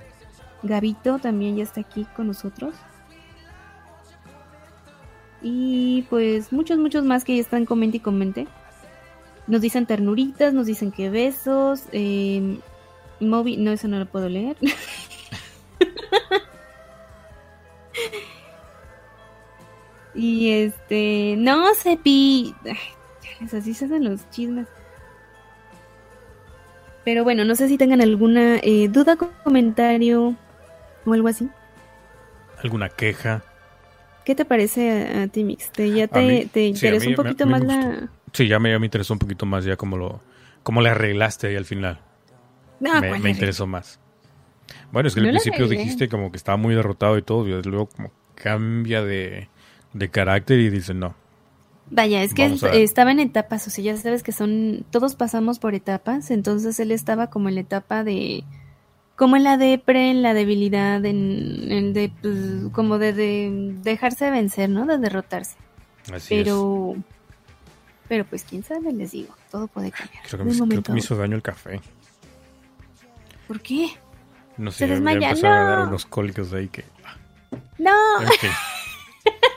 Gabito 0.62 1.18
también 1.18 1.56
ya 1.56 1.62
está 1.62 1.80
aquí 1.80 2.06
con 2.16 2.26
nosotros. 2.26 2.74
Y 5.42 6.02
pues 6.10 6.52
muchos, 6.52 6.78
muchos 6.78 7.04
más 7.04 7.24
que 7.24 7.36
ya 7.36 7.40
están 7.40 7.64
comente 7.64 7.98
y 7.98 8.00
comente. 8.00 8.46
Nos 9.50 9.60
dicen 9.60 9.84
ternuritas, 9.84 10.54
nos 10.54 10.64
dicen 10.66 10.92
que 10.92 11.10
besos. 11.10 11.82
Eh, 11.92 12.58
Moby, 13.20 13.56
no, 13.58 13.72
eso 13.72 13.88
no 13.88 13.98
lo 13.98 14.06
puedo 14.06 14.28
leer. 14.28 14.56
y 20.14 20.50
este, 20.50 21.34
no, 21.38 21.74
Sepi. 21.74 22.54
Así 23.56 23.74
se 23.74 23.86
hacen 23.86 24.04
los 24.04 24.28
chismes. 24.30 24.66
Pero 27.04 27.24
bueno, 27.24 27.44
no 27.44 27.54
sé 27.54 27.68
si 27.68 27.78
tengan 27.78 28.00
alguna 28.02 28.58
eh, 28.58 28.88
duda, 28.88 29.16
comentario 29.16 30.34
o 31.06 31.12
algo 31.12 31.28
así. 31.28 31.48
¿Alguna 32.62 32.90
queja? 32.90 33.42
¿Qué 34.24 34.34
te 34.34 34.44
parece 34.44 34.90
a, 35.16 35.22
a 35.22 35.28
ti, 35.28 35.44
Mix? 35.44 35.70
¿Te, 35.70 35.90
¿Ya 35.90 36.06
te, 36.06 36.20
mí- 36.20 36.44
te 36.46 36.60
sí, 36.60 36.66
a 36.66 36.68
interesó 36.68 37.04
mí- 37.06 37.10
un 37.12 37.16
poquito 37.16 37.46
me 37.46 37.52
más 37.52 37.64
la...? 37.64 38.08
Sí, 38.32 38.48
ya 38.48 38.58
me, 38.58 38.70
ya 38.70 38.78
me 38.78 38.86
interesó 38.86 39.12
un 39.14 39.18
poquito 39.18 39.46
más 39.46 39.64
ya 39.64 39.76
como 39.76 39.96
lo, 39.96 40.20
cómo 40.62 40.80
le 40.82 40.90
arreglaste 40.90 41.48
ahí 41.48 41.56
al 41.56 41.64
final. 41.64 42.00
No, 42.80 42.98
me, 42.98 43.06
¿cuál 43.06 43.20
me 43.20 43.30
arreglo? 43.30 43.30
interesó 43.30 43.66
más. 43.66 44.00
Bueno, 44.92 45.08
es 45.08 45.14
que 45.14 45.20
No 45.20 45.26
al 45.28 45.30
principio 45.30 45.66
arreglé. 45.66 45.82
dijiste 45.82 46.08
como 46.08 46.30
que 46.30 46.36
estaba 46.36 46.56
muy 46.56 46.74
derrotado 46.74 47.18
y 47.18 47.22
todo, 47.22 47.46
y 47.48 47.52
desde 47.52 47.70
luego 47.70 47.88
como 47.88 48.12
cambia 48.34 49.02
de, 49.02 49.48
de 49.92 50.10
carácter 50.10 50.58
y 50.60 50.70
dice 50.70 50.94
no. 50.94 51.14
Vaya, 51.92 52.22
es 52.22 52.34
que 52.34 52.44
él 52.46 52.60
estaba 52.72 53.10
en 53.10 53.18
etapas, 53.18 53.66
o 53.66 53.70
sea, 53.70 53.82
ya 53.82 53.96
sabes 53.96 54.22
que 54.22 54.30
son... 54.32 54.86
Todos 54.90 55.16
pasamos 55.16 55.58
por 55.58 55.74
etapas, 55.74 56.30
entonces 56.30 56.78
él 56.78 56.92
estaba 56.92 57.28
como 57.30 57.48
en 57.48 57.56
la 57.56 57.62
etapa 57.62 58.04
de... 58.04 58.44
Como 59.16 59.36
en 59.36 59.42
la 59.44 59.56
depre, 59.58 60.10
en 60.10 60.22
la 60.22 60.32
debilidad, 60.32 61.04
en 61.04 61.66
el 61.70 61.92
de... 61.92 62.12
pues, 62.22 62.36
como 62.72 62.98
de, 62.98 63.12
de 63.12 63.74
dejarse 63.82 64.30
vencer, 64.30 64.70
¿no? 64.70 64.86
De 64.86 64.98
derrotarse. 64.98 65.56
Así 66.12 66.36
Pero... 66.36 66.94
Pero 68.10 68.24
pues 68.24 68.42
quién 68.42 68.64
sabe, 68.64 68.92
les 68.92 69.12
digo, 69.12 69.36
todo 69.52 69.68
puede 69.68 69.92
cambiar. 69.92 70.24
Creo 70.26 70.38
que, 70.40 70.44
me, 70.44 70.68
creo 70.68 70.82
que 70.82 70.92
me 70.94 70.98
hizo 70.98 71.14
daño 71.14 71.36
el 71.36 71.42
café. 71.42 71.80
¿Por 73.46 73.60
qué? 73.60 73.90
No 74.56 74.72
sé, 74.72 74.88
desmaya, 74.88 75.28
empezaron 75.28 75.56
a 75.56 75.70
dar 75.70 75.78
no. 75.78 75.88
unos 75.90 76.06
cólicos 76.06 76.52
ahí 76.52 76.66
que... 76.66 76.84
No, 77.78 78.20
en 78.20 78.28
fin. 78.30 78.50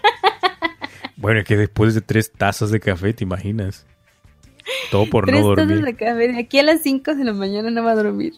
bueno, 1.18 1.40
es 1.40 1.48
que 1.48 1.58
después 1.58 1.96
de 1.96 2.02
tres 2.02 2.32
tazas 2.32 2.70
de 2.70 2.80
café, 2.80 3.12
¿te 3.16 3.24
imaginas? 3.24 3.88
Todo 4.92 5.10
por 5.10 5.26
tres 5.26 5.42
no 5.42 5.56
tazas 5.56 5.70
dormir. 5.70 5.86
de 5.86 5.96
café, 5.96 6.28
de 6.28 6.38
aquí 6.38 6.60
a 6.60 6.64
las 6.64 6.84
5 6.84 7.16
de 7.16 7.24
la 7.24 7.34
mañana 7.34 7.72
no 7.72 7.84
va 7.84 7.94
a 7.94 7.96
dormir. 7.96 8.34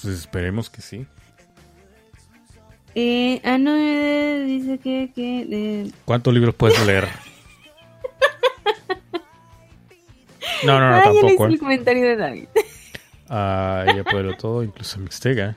Pues 0.00 0.06
esperemos 0.06 0.70
que 0.70 0.80
sí. 0.80 1.06
Eh, 2.94 3.42
ah, 3.44 3.58
no, 3.58 3.76
eh, 3.76 4.44
dice 4.46 4.78
que, 4.78 5.12
que 5.14 5.46
eh, 5.50 5.90
¿Cuántos 6.06 6.32
libros 6.32 6.54
puedes 6.54 6.86
leer? 6.86 7.06
No, 10.64 10.78
no, 10.80 10.88
no, 10.90 10.96
ah, 10.96 11.02
ya 11.04 11.10
le 11.10 11.16
hice 11.18 11.26
tampoco. 11.26 11.46
el 11.46 11.54
¿eh? 11.54 11.58
comentario 11.58 12.04
de 12.04 12.16
David. 12.16 12.44
Ah, 13.28 13.84
ella 13.86 14.04
puede 14.04 14.24
leer 14.24 14.36
todo, 14.36 14.62
incluso 14.62 14.98
Mixtega. 14.98 15.56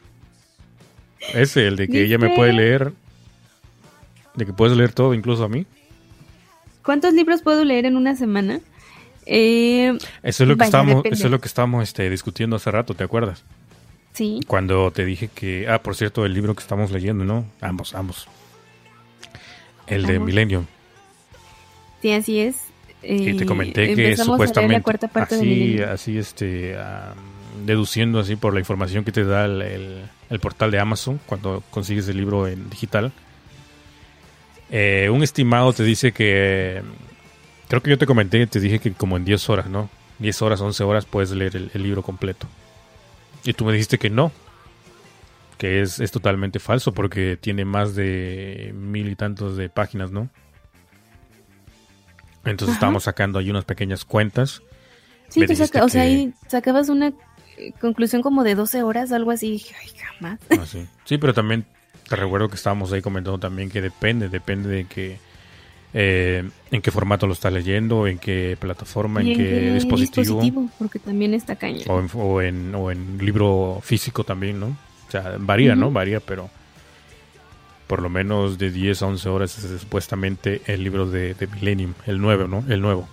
Ese, 1.34 1.68
el 1.68 1.76
de 1.76 1.88
que 1.88 2.04
ella 2.04 2.18
me 2.18 2.26
¿Viste? 2.28 2.38
puede 2.38 2.54
leer. 2.54 2.94
De 4.36 4.46
que 4.46 4.54
puedes 4.54 4.76
leer 4.78 4.94
todo, 4.94 5.14
incluso 5.14 5.44
a 5.44 5.50
mí. 5.50 5.66
¿Cuántos 6.84 7.14
libros 7.14 7.42
puedo 7.42 7.64
leer 7.64 7.86
en 7.86 7.96
una 7.96 8.16
semana? 8.16 8.60
Eh, 9.26 9.98
Eso 10.22 10.44
es 10.44 10.50
lo 10.50 10.56
que 10.56 10.60
Vaya, 10.60 10.68
estábamos, 10.68 10.96
depende. 10.98 11.16
eso 11.16 11.28
es 11.28 11.32
lo 11.32 11.40
que 11.40 11.48
estábamos 11.48 11.84
este, 11.84 12.10
discutiendo 12.10 12.58
hace 12.58 12.72
rato, 12.72 12.94
¿te 12.94 13.06
acuerdas? 13.06 13.44
sí, 14.12 14.42
Cuando 14.48 14.92
te 14.92 15.06
dije 15.06 15.30
que. 15.34 15.68
Ah, 15.70 15.82
por 15.82 15.96
cierto, 15.96 16.26
el 16.26 16.34
libro 16.34 16.54
que 16.56 16.62
estamos 16.62 16.92
leyendo, 16.92 17.24
¿no? 17.24 17.46
Ambos, 17.62 17.96
ambos. 17.96 18.28
El 19.88 20.06
de 20.06 20.16
Ambos. 20.18 20.28
Millennium. 20.28 20.66
sí, 22.02 22.12
así 22.12 22.40
es. 22.40 22.58
Y 23.04 23.34
te 23.38 23.46
comenté 23.46 23.94
que 23.96 24.16
supuestamente. 24.18 24.76
la 24.76 24.82
cuarta 24.84 25.08
parte 25.08 25.36
de 25.38 25.42
así, 25.42 25.82
así, 25.82 26.18
este. 26.18 26.76
deduciendo 27.66 28.20
así 28.20 28.36
por 28.36 28.54
la 28.54 28.60
información 28.60 29.04
que 29.04 29.12
te 29.12 29.24
da 29.24 29.46
el, 29.46 29.62
el- 29.62 30.02
el 30.30 30.40
portal 30.40 30.72
de 30.72 30.80
Amazon 30.80 31.20
cuando 31.26 31.64
consigues 31.70 32.08
el 32.08 32.18
libro 32.18 32.48
en 32.48 32.70
digital. 32.70 33.12
Eh, 34.72 35.10
un 35.12 35.24
estimado 35.24 35.74
te 35.74 35.84
dice 35.84 36.12
que. 36.12 36.82
Creo 37.68 37.82
que 37.82 37.90
yo 37.92 37.98
te 37.98 38.06
comenté, 38.06 38.46
te 38.48 38.60
dije 38.60 38.80
que 38.80 38.94
como 38.94 39.18
en 39.18 39.26
10 39.26 39.50
horas, 39.50 39.68
¿no? 39.68 39.90
10 40.20 40.42
horas, 40.42 40.62
11 40.62 40.84
horas 40.84 41.06
puedes 41.06 41.32
leer 41.32 41.56
el, 41.56 41.72
el 41.74 41.84
libro 41.84 42.02
completo. 42.04 42.48
Y 43.44 43.54
tú 43.54 43.66
me 43.66 43.74
dijiste 43.74 43.98
que 43.98 44.10
no. 44.10 44.32
Que 45.58 45.82
es, 45.82 46.00
es 46.00 46.12
totalmente 46.12 46.60
falso 46.60 46.94
porque 46.94 47.38
tiene 47.40 47.66
más 47.66 47.96
de 47.96 48.74
mil 48.76 49.10
y 49.10 49.16
tantos 49.16 49.56
de 49.58 49.70
páginas, 49.70 50.12
¿no? 50.12 50.30
Entonces 52.46 52.70
Ajá. 52.70 52.78
estábamos 52.78 53.04
sacando 53.04 53.40
ahí 53.40 53.50
unas 53.50 53.66
pequeñas 53.66 54.06
cuentas. 54.06 54.62
Sí, 55.30 55.46
tú 55.46 55.56
saca- 55.56 55.84
o 55.84 55.90
sea, 55.90 56.04
que- 56.04 56.08
ahí 56.08 56.34
sacabas 56.48 56.90
una 56.90 57.14
eh, 57.58 57.72
conclusión 57.80 58.22
como 58.22 58.44
de 58.44 58.56
12 58.56 58.84
horas, 58.84 59.12
algo 59.12 59.32
así. 59.32 59.48
y 59.48 59.52
dije, 59.52 59.76
Ay, 59.82 59.90
jamás. 59.98 60.40
Ah, 60.50 60.66
sí. 60.66 60.86
Sí, 61.06 61.18
pero 61.18 61.34
también 61.34 61.66
te 62.10 62.16
recuerdo 62.16 62.50
que 62.50 62.56
estábamos 62.56 62.92
ahí 62.92 63.02
comentando 63.02 63.38
también 63.40 63.70
que 63.70 63.82
depende, 63.82 64.28
depende 64.30 64.70
de 64.70 64.86
que 64.86 65.18
eh, 65.94 66.50
en 66.72 66.82
qué 66.82 66.90
formato 66.92 67.28
lo 67.28 67.34
estás 67.34 67.54
leyendo, 67.54 68.08
en 68.08 68.18
qué 68.18 68.58
plataforma, 68.60 69.22
en, 69.22 69.28
¿Y 69.28 69.36
qué, 69.36 69.72
dispositivo, 69.74 70.68
Porque 70.80 70.98
también 71.00 71.34
está 71.36 71.56
caña. 71.56 71.84
O, 71.88 72.00
en, 72.00 72.10
o, 72.14 72.42
en, 72.42 72.76
o 72.76 72.92
en 72.92 73.20
libro 73.20 73.80
físico 73.84 74.24
también, 74.24 74.60
¿no? 74.60 74.68
O 75.08 75.12
sea, 75.12 75.36
varía, 75.40 75.76
¿no? 75.76 75.92
Varía, 75.92 76.20
pero 76.20 76.50
por 77.94 78.02
lo 78.02 78.10
menos 78.10 78.58
de 78.58 78.72
10 78.72 79.04
a 79.04 79.06
11 79.06 79.30
horas 79.30 79.56
es 79.64 79.80
supuestamente 79.82 80.62
el 80.66 80.84
libro 80.84 81.06
de, 81.08 81.36
de 81.36 81.46
Millennium, 81.46 81.94
el 82.08 82.20
nuevo, 82.20 82.48
¿no? 82.48 82.64
El 82.68 82.82
nuevo. 82.82 83.08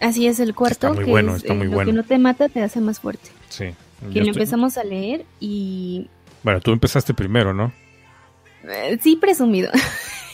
Así 0.00 0.26
es 0.26 0.40
el 0.40 0.52
cuarto, 0.52 0.72
Está 0.88 0.92
muy 0.94 1.04
que 1.04 1.10
bueno, 1.12 1.36
es, 1.36 1.42
está 1.44 1.52
eh, 1.52 1.56
muy 1.56 1.66
lo 1.68 1.74
bueno. 1.74 1.92
que 1.92 1.96
no 1.96 2.02
te 2.02 2.18
mata 2.18 2.48
te 2.48 2.60
hace 2.60 2.80
más 2.80 2.98
fuerte. 2.98 3.30
Sí. 3.48 3.66
Que 3.66 3.74
lo 4.02 4.08
estoy- 4.08 4.28
empezamos 4.30 4.76
a 4.78 4.82
leer 4.82 5.24
y... 5.38 6.08
Bueno, 6.42 6.58
tú 6.60 6.72
empezaste 6.72 7.14
primero, 7.14 7.54
¿no? 7.54 7.72
eh, 8.64 8.98
sí, 9.00 9.14
presumido. 9.14 9.70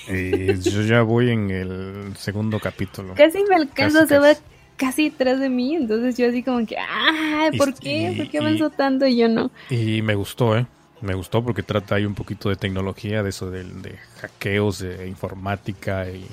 Y 0.08 0.58
yo 0.60 0.80
ya 0.82 1.02
voy 1.02 1.28
en 1.30 1.50
el 1.50 2.16
segundo 2.16 2.58
capítulo. 2.60 3.12
casi 3.14 3.42
me 3.44 3.56
alcanza, 3.56 4.00
Casi, 4.00 4.08
se 4.08 4.18
va 4.20 4.34
casi. 4.78 5.10
detrás 5.10 5.38
de 5.38 5.50
mí, 5.50 5.74
entonces 5.76 6.16
yo 6.16 6.28
así 6.28 6.42
como 6.42 6.64
que, 6.66 6.76
ah, 6.78 7.50
Y- 7.52 7.58
¿por 7.58 7.74
qué? 7.74 8.10
y- 8.12 8.16
¿Por 8.16 8.30
qué 8.30 8.38
avanzó 8.38 8.70
tanto 8.70 9.06
y 9.06 9.16
yo 9.18 9.28
no? 9.28 9.50
Y 9.68 10.00
me 10.00 10.14
gustó, 10.14 10.56
¿eh? 10.56 10.66
Me 11.04 11.14
gustó 11.14 11.44
porque 11.44 11.62
trata 11.62 11.96
ahí 11.96 12.06
un 12.06 12.14
poquito 12.14 12.48
de 12.48 12.56
tecnología, 12.56 13.22
de 13.22 13.28
eso 13.28 13.50
de, 13.50 13.64
de 13.64 13.98
hackeos, 14.20 14.78
de 14.78 15.06
informática 15.06 16.08
y 16.08 16.26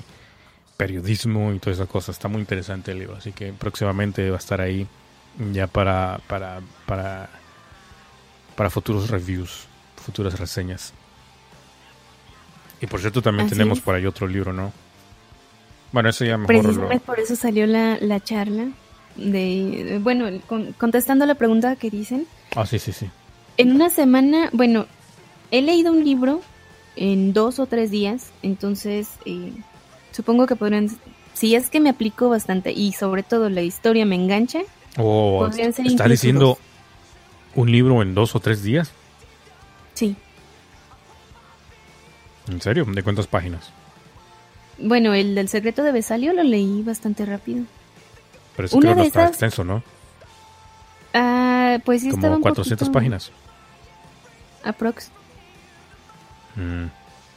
periodismo 0.76 1.52
y 1.52 1.58
toda 1.58 1.74
esa 1.74 1.86
cosa. 1.86 2.10
Está 2.10 2.28
muy 2.28 2.40
interesante 2.40 2.92
el 2.92 2.98
libro, 3.00 3.16
así 3.16 3.32
que 3.32 3.52
próximamente 3.52 4.28
va 4.30 4.36
a 4.36 4.38
estar 4.38 4.60
ahí 4.60 4.86
ya 5.52 5.66
para 5.66 6.20
para 6.26 6.60
para 6.86 7.28
para 8.56 8.70
futuros 8.70 9.10
reviews, 9.10 9.66
futuras 10.04 10.38
reseñas. 10.38 10.92
Y 12.80 12.86
por 12.86 13.00
cierto 13.00 13.20
también 13.22 13.46
Así 13.46 13.54
tenemos 13.54 13.78
es. 13.78 13.84
por 13.84 13.94
ahí 13.94 14.06
otro 14.06 14.26
libro, 14.26 14.52
¿no? 14.52 14.72
Bueno, 15.92 16.08
eso 16.08 16.24
ya 16.24 16.38
mejor 16.38 16.54
lo... 16.54 16.62
Precisamente 16.62 17.04
por 17.04 17.20
eso 17.20 17.36
salió 17.36 17.66
la, 17.66 17.98
la 18.00 18.20
charla 18.20 18.68
de, 19.16 19.98
bueno, 20.02 20.40
con- 20.46 20.72
contestando 20.72 21.26
la 21.26 21.34
pregunta 21.34 21.76
que 21.76 21.90
dicen, 21.90 22.26
Ah, 22.56 22.64
sí, 22.66 22.78
sí, 22.78 22.92
sí. 22.92 23.08
En 23.62 23.72
una 23.72 23.90
semana, 23.90 24.50
bueno, 24.52 24.86
he 25.50 25.62
leído 25.62 25.92
un 25.92 26.04
libro 26.04 26.40
en 26.96 27.32
dos 27.32 27.58
o 27.58 27.66
tres 27.66 27.90
días, 27.90 28.30
entonces 28.42 29.08
eh, 29.24 29.52
supongo 30.12 30.46
que 30.46 30.56
podrán, 30.56 30.88
si 31.34 31.54
es 31.54 31.70
que 31.70 31.80
me 31.80 31.90
aplico 31.90 32.28
bastante 32.28 32.72
y 32.72 32.92
sobre 32.92 33.22
todo 33.22 33.48
la 33.48 33.62
historia 33.62 34.04
me 34.06 34.14
engancha, 34.16 34.60
Oh, 34.98 35.38
Podrían 35.46 35.72
ser 35.72 35.86
¿Estás 35.86 35.92
incluso 36.04 36.08
diciendo 36.10 36.46
dos. 36.46 36.58
un 37.54 37.72
libro 37.72 38.02
en 38.02 38.14
dos 38.14 38.34
o 38.36 38.40
tres 38.40 38.62
días? 38.62 38.90
sí. 39.94 40.14
¿En 42.48 42.60
serio? 42.60 42.84
¿De 42.86 43.02
cuántas 43.02 43.26
páginas? 43.26 43.70
Bueno, 44.78 45.14
el 45.14 45.34
del 45.34 45.48
secreto 45.48 45.82
de 45.84 45.92
Besalio 45.92 46.32
lo 46.32 46.42
leí 46.42 46.82
bastante 46.82 47.24
rápido. 47.24 47.64
Pero 48.56 48.66
ese 48.66 48.76
Una 48.76 48.86
creo 48.88 48.96
no 48.96 49.02
está 49.04 49.20
esas- 49.20 49.30
extenso, 49.30 49.64
¿no? 49.64 49.82
Ah, 51.14 51.78
pues 51.84 52.02
sí 52.02 52.08
estaba 52.08 52.22
Como 52.34 52.36
un 52.36 52.42
400 52.42 52.88
poquito- 52.88 52.92
páginas. 52.98 53.30
Aprox. 54.64 55.10
Mm. 56.56 56.86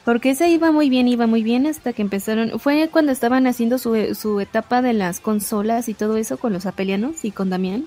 Porque 0.03 0.29
esa 0.29 0.47
iba 0.47 0.71
muy 0.71 0.89
bien, 0.89 1.07
iba 1.07 1.25
muy 1.25 1.41
bien 1.41 1.65
hasta 1.65 1.91
que 1.91 2.03
empezaron. 2.03 2.59
Fue 2.59 2.89
cuando 2.91 3.11
estaban 3.11 3.47
haciendo 3.47 3.79
su, 3.79 4.13
su 4.13 4.39
etapa 4.39 4.81
de 4.81 4.93
las 4.93 5.19
consolas 5.19 5.89
y 5.89 5.95
todo 5.95 6.17
eso 6.17 6.37
con 6.37 6.53
los 6.53 6.67
apelianos 6.67 7.25
y 7.25 7.31
con 7.31 7.49
Damián. 7.49 7.85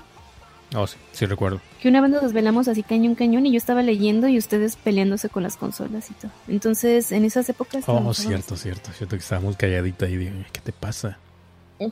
Oh, 0.75 0.87
sí, 0.87 0.97
sí 1.13 1.27
recuerdo. 1.27 1.61
Que 1.81 1.89
una 1.89 2.01
vez 2.01 2.11
nos 2.11 2.23
desvelamos 2.23 2.69
así 2.69 2.83
cañón, 2.83 3.15
cañón 3.15 3.47
y 3.47 3.53
yo 3.53 3.57
estaba 3.57 3.83
leyendo 3.83 4.29
y 4.29 4.37
ustedes 4.37 4.77
peleándose 4.77 5.29
con 5.29 5.43
las 5.43 5.57
consolas 5.57 6.11
y 6.11 6.15
todo. 6.15 6.33
Entonces, 6.49 7.13
en 7.13 7.25
esas 7.25 7.49
épocas. 7.49 7.77
Oh, 7.77 7.79
estábamos 7.79 8.17
cierto, 8.19 8.57
cierto. 8.57 8.91
Cierto 8.93 9.17
que 9.17 9.23
estaba 9.23 9.41
muy 9.41 9.55
calladita 9.55 10.07
ahí. 10.07 10.17
Digo, 10.17 10.33
¿qué 10.53 10.61
te 10.61 10.73
pasa? 10.73 11.19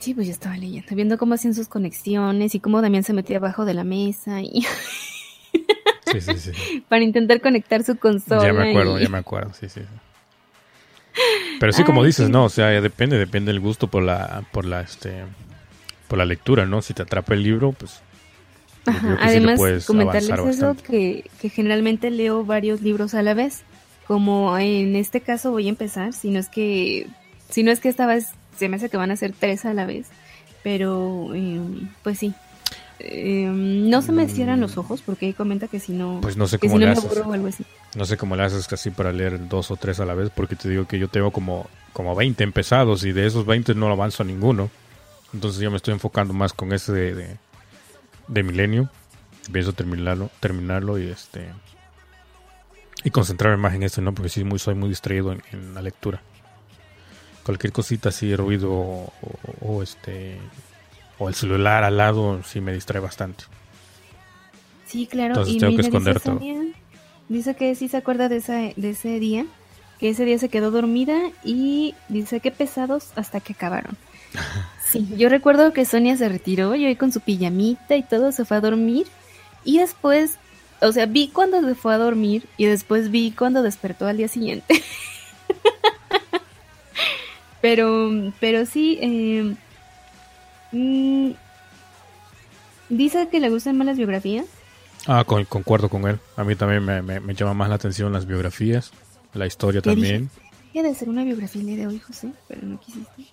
Sí, 0.00 0.14
pues 0.14 0.26
yo 0.26 0.32
estaba 0.32 0.56
leyendo, 0.56 0.94
viendo 0.96 1.16
cómo 1.16 1.34
hacían 1.34 1.54
sus 1.54 1.68
conexiones 1.68 2.56
y 2.56 2.60
cómo 2.60 2.82
Damián 2.82 3.04
se 3.04 3.12
metía 3.12 3.36
abajo 3.36 3.64
de 3.64 3.74
la 3.74 3.84
mesa 3.84 4.42
y 4.42 4.66
Sí, 6.12 6.20
sí, 6.20 6.38
sí. 6.38 6.84
para 6.88 7.02
intentar 7.02 7.40
conectar 7.40 7.82
su 7.82 7.96
consola. 7.98 8.44
ya 8.46 8.52
me 8.52 8.70
acuerdo, 8.70 8.98
y- 8.98 9.02
ya 9.02 9.08
me 9.08 9.18
acuerdo. 9.18 9.52
Sí, 9.54 9.68
sí. 9.68 9.80
Pero 11.58 11.72
sí, 11.72 11.82
como 11.84 12.02
Ay, 12.02 12.08
dices, 12.08 12.26
sí. 12.26 12.32
no, 12.32 12.44
o 12.44 12.48
sea, 12.48 12.68
depende, 12.80 13.18
depende 13.18 13.50
del 13.52 13.60
gusto 13.60 13.88
por 13.88 14.02
la, 14.02 14.44
por 14.52 14.64
la, 14.66 14.82
este, 14.82 15.24
por 16.08 16.18
la 16.18 16.24
lectura, 16.26 16.66
¿no? 16.66 16.82
Si 16.82 16.92
te 16.94 17.02
atrapa 17.02 17.34
el 17.34 17.42
libro, 17.42 17.72
pues 17.72 18.00
Ajá, 18.84 19.00
creo 19.00 19.16
que 19.16 19.24
Además, 19.24 19.60
comentarles 19.86 20.30
eso, 20.30 20.44
bastante. 20.44 20.82
que, 20.84 21.30
que 21.40 21.48
generalmente 21.48 22.10
leo 22.10 22.44
varios 22.44 22.82
libros 22.82 23.14
a 23.14 23.22
la 23.22 23.34
vez. 23.34 23.62
Como 24.06 24.56
en 24.58 24.94
este 24.94 25.20
caso 25.22 25.50
voy 25.50 25.66
a 25.66 25.70
empezar, 25.70 26.12
si 26.12 26.30
no 26.30 26.38
es 26.38 26.48
que, 26.48 27.08
si 27.50 27.62
no 27.64 27.72
es 27.72 27.80
que 27.80 27.88
esta 27.88 28.06
vez 28.06 28.28
se 28.56 28.68
me 28.68 28.76
hace 28.76 28.88
que 28.88 28.96
van 28.96 29.10
a 29.10 29.16
ser 29.16 29.32
tres 29.32 29.64
a 29.64 29.74
la 29.74 29.86
vez. 29.86 30.06
Pero, 30.62 31.30
eh, 31.34 31.58
pues 32.02 32.18
sí. 32.18 32.32
Eh, 32.98 33.46
no 33.52 34.00
se 34.00 34.10
me 34.12 34.26
cierran 34.28 34.60
los 34.60 34.78
ojos 34.78 35.02
porque 35.04 35.26
ahí 35.26 35.32
comenta 35.34 35.68
que 35.68 35.80
si 35.80 35.92
no, 35.92 36.18
Pues 36.22 36.36
no 36.36 36.46
sé 36.46 36.58
cómo 36.58 36.72
si 36.72 36.74
no 36.74 36.80
le 36.80 36.86
me 36.86 36.92
haces. 36.92 37.16
algo 37.18 37.46
así. 37.46 37.64
No 37.94 38.04
sé 38.06 38.16
cómo 38.16 38.36
le 38.36 38.42
haces 38.42 38.66
casi 38.68 38.90
para 38.90 39.12
leer 39.12 39.48
dos 39.48 39.70
o 39.70 39.76
tres 39.76 40.00
a 40.00 40.06
la 40.06 40.14
vez, 40.14 40.30
porque 40.34 40.56
te 40.56 40.68
digo 40.68 40.86
que 40.86 40.98
yo 40.98 41.08
tengo 41.08 41.30
como, 41.30 41.68
como 41.92 42.14
20 42.14 42.42
empezados 42.44 43.04
y 43.04 43.12
de 43.12 43.26
esos 43.26 43.44
20 43.44 43.74
no 43.74 43.88
avanzo 43.88 44.22
a 44.22 44.26
ninguno. 44.26 44.70
Entonces 45.34 45.60
yo 45.60 45.70
me 45.70 45.76
estoy 45.76 45.92
enfocando 45.92 46.32
más 46.32 46.52
con 46.54 46.72
ese 46.72 46.92
de, 46.92 47.14
de, 47.14 47.36
de 48.28 48.42
Milenio. 48.42 48.88
Pienso 49.52 49.72
terminarlo, 49.74 50.30
terminarlo 50.40 50.98
y 50.98 51.08
este 51.08 51.48
y 53.04 53.10
concentrarme 53.10 53.58
más 53.58 53.74
en 53.74 53.82
este, 53.84 54.00
¿no? 54.00 54.12
Porque 54.14 54.28
sí 54.30 54.42
muy, 54.42 54.58
soy 54.58 54.74
muy 54.74 54.88
distraído 54.88 55.30
en, 55.32 55.42
en 55.52 55.74
la 55.74 55.82
lectura. 55.82 56.20
Cualquier 57.44 57.72
cosita 57.72 58.08
así, 58.08 58.34
ruido 58.34 58.72
o, 58.72 59.12
o 59.60 59.82
este 59.82 60.38
o 61.18 61.28
el 61.28 61.34
celular 61.34 61.84
al 61.84 61.96
lado 61.96 62.42
sí 62.44 62.60
me 62.60 62.72
distrae 62.72 63.00
bastante. 63.00 63.44
Sí, 64.86 65.06
claro. 65.06 65.30
Entonces 65.34 65.54
y 65.54 65.58
tengo 65.58 65.74
que 65.74 65.82
esconder 65.82 66.14
dice 66.14 66.24
todo. 66.24 66.38
Sonia- 66.38 66.72
dice 67.28 67.56
que 67.56 67.74
sí 67.74 67.88
se 67.88 67.96
acuerda 67.96 68.28
de, 68.28 68.36
esa, 68.36 68.58
de 68.76 68.90
ese 68.90 69.18
día, 69.18 69.46
que 69.98 70.10
ese 70.10 70.24
día 70.24 70.38
se 70.38 70.48
quedó 70.48 70.70
dormida 70.70 71.18
y 71.42 71.94
dice 72.08 72.40
que 72.40 72.50
pesados 72.50 73.08
hasta 73.16 73.40
que 73.40 73.52
acabaron. 73.52 73.96
Sí, 74.88 75.04
yo 75.16 75.28
recuerdo 75.28 75.72
que 75.72 75.84
Sonia 75.84 76.16
se 76.16 76.28
retiró, 76.28 76.76
yo 76.76 76.86
ahí 76.86 76.94
con 76.94 77.10
su 77.10 77.20
pijamita 77.20 77.96
y 77.96 78.04
todo, 78.04 78.30
se 78.30 78.44
fue 78.44 78.58
a 78.58 78.60
dormir 78.60 79.08
y 79.64 79.78
después, 79.80 80.36
o 80.80 80.92
sea, 80.92 81.06
vi 81.06 81.26
cuando 81.26 81.60
se 81.60 81.74
fue 81.74 81.92
a 81.92 81.98
dormir 81.98 82.46
y 82.56 82.66
después 82.66 83.10
vi 83.10 83.32
cuando 83.32 83.64
despertó 83.64 84.06
al 84.06 84.16
día 84.16 84.28
siguiente. 84.28 84.80
pero, 87.60 88.32
pero 88.38 88.64
sí, 88.66 88.98
eh, 89.02 89.56
mm, 90.76 91.34
dice 92.88 93.28
que 93.30 93.40
le 93.40 93.50
gustan 93.50 93.76
más 93.78 93.86
las 93.86 93.96
biografías. 93.96 94.46
Ah, 95.06 95.24
con- 95.24 95.44
concuerdo 95.44 95.88
con 95.88 96.06
él. 96.08 96.18
A 96.36 96.44
mí 96.44 96.56
también 96.56 96.84
me, 96.84 97.02
me- 97.02 97.20
me 97.20 97.34
llama 97.34 97.54
más 97.54 97.68
la 97.68 97.76
atención 97.76 98.12
las 98.12 98.26
biografías, 98.26 98.90
la 99.34 99.46
historia 99.46 99.80
¿Qué 99.80 99.90
también. 99.90 100.30
De 100.74 100.94
ser 100.94 101.08
una 101.08 101.24
biografía 101.24 101.62
el 101.62 101.68
día 101.68 101.76
de 101.78 101.86
hoy, 101.86 101.98
José, 102.00 102.32
pero 102.48 102.60
no 102.66 102.78
quisiste. 102.78 103.24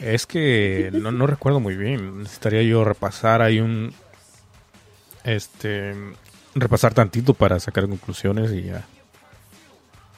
Es 0.00 0.24
que 0.26 0.88
no, 0.94 1.12
no 1.12 1.26
recuerdo 1.26 1.60
muy 1.60 1.76
bien. 1.76 2.20
Necesitaría 2.20 2.62
yo 2.62 2.84
repasar 2.84 3.42
ahí 3.42 3.60
un. 3.60 3.92
Este. 5.22 5.94
Repasar 6.54 6.94
tantito 6.94 7.34
para 7.34 7.60
sacar 7.60 7.86
conclusiones 7.86 8.50
y 8.52 8.62
ya. 8.62 8.86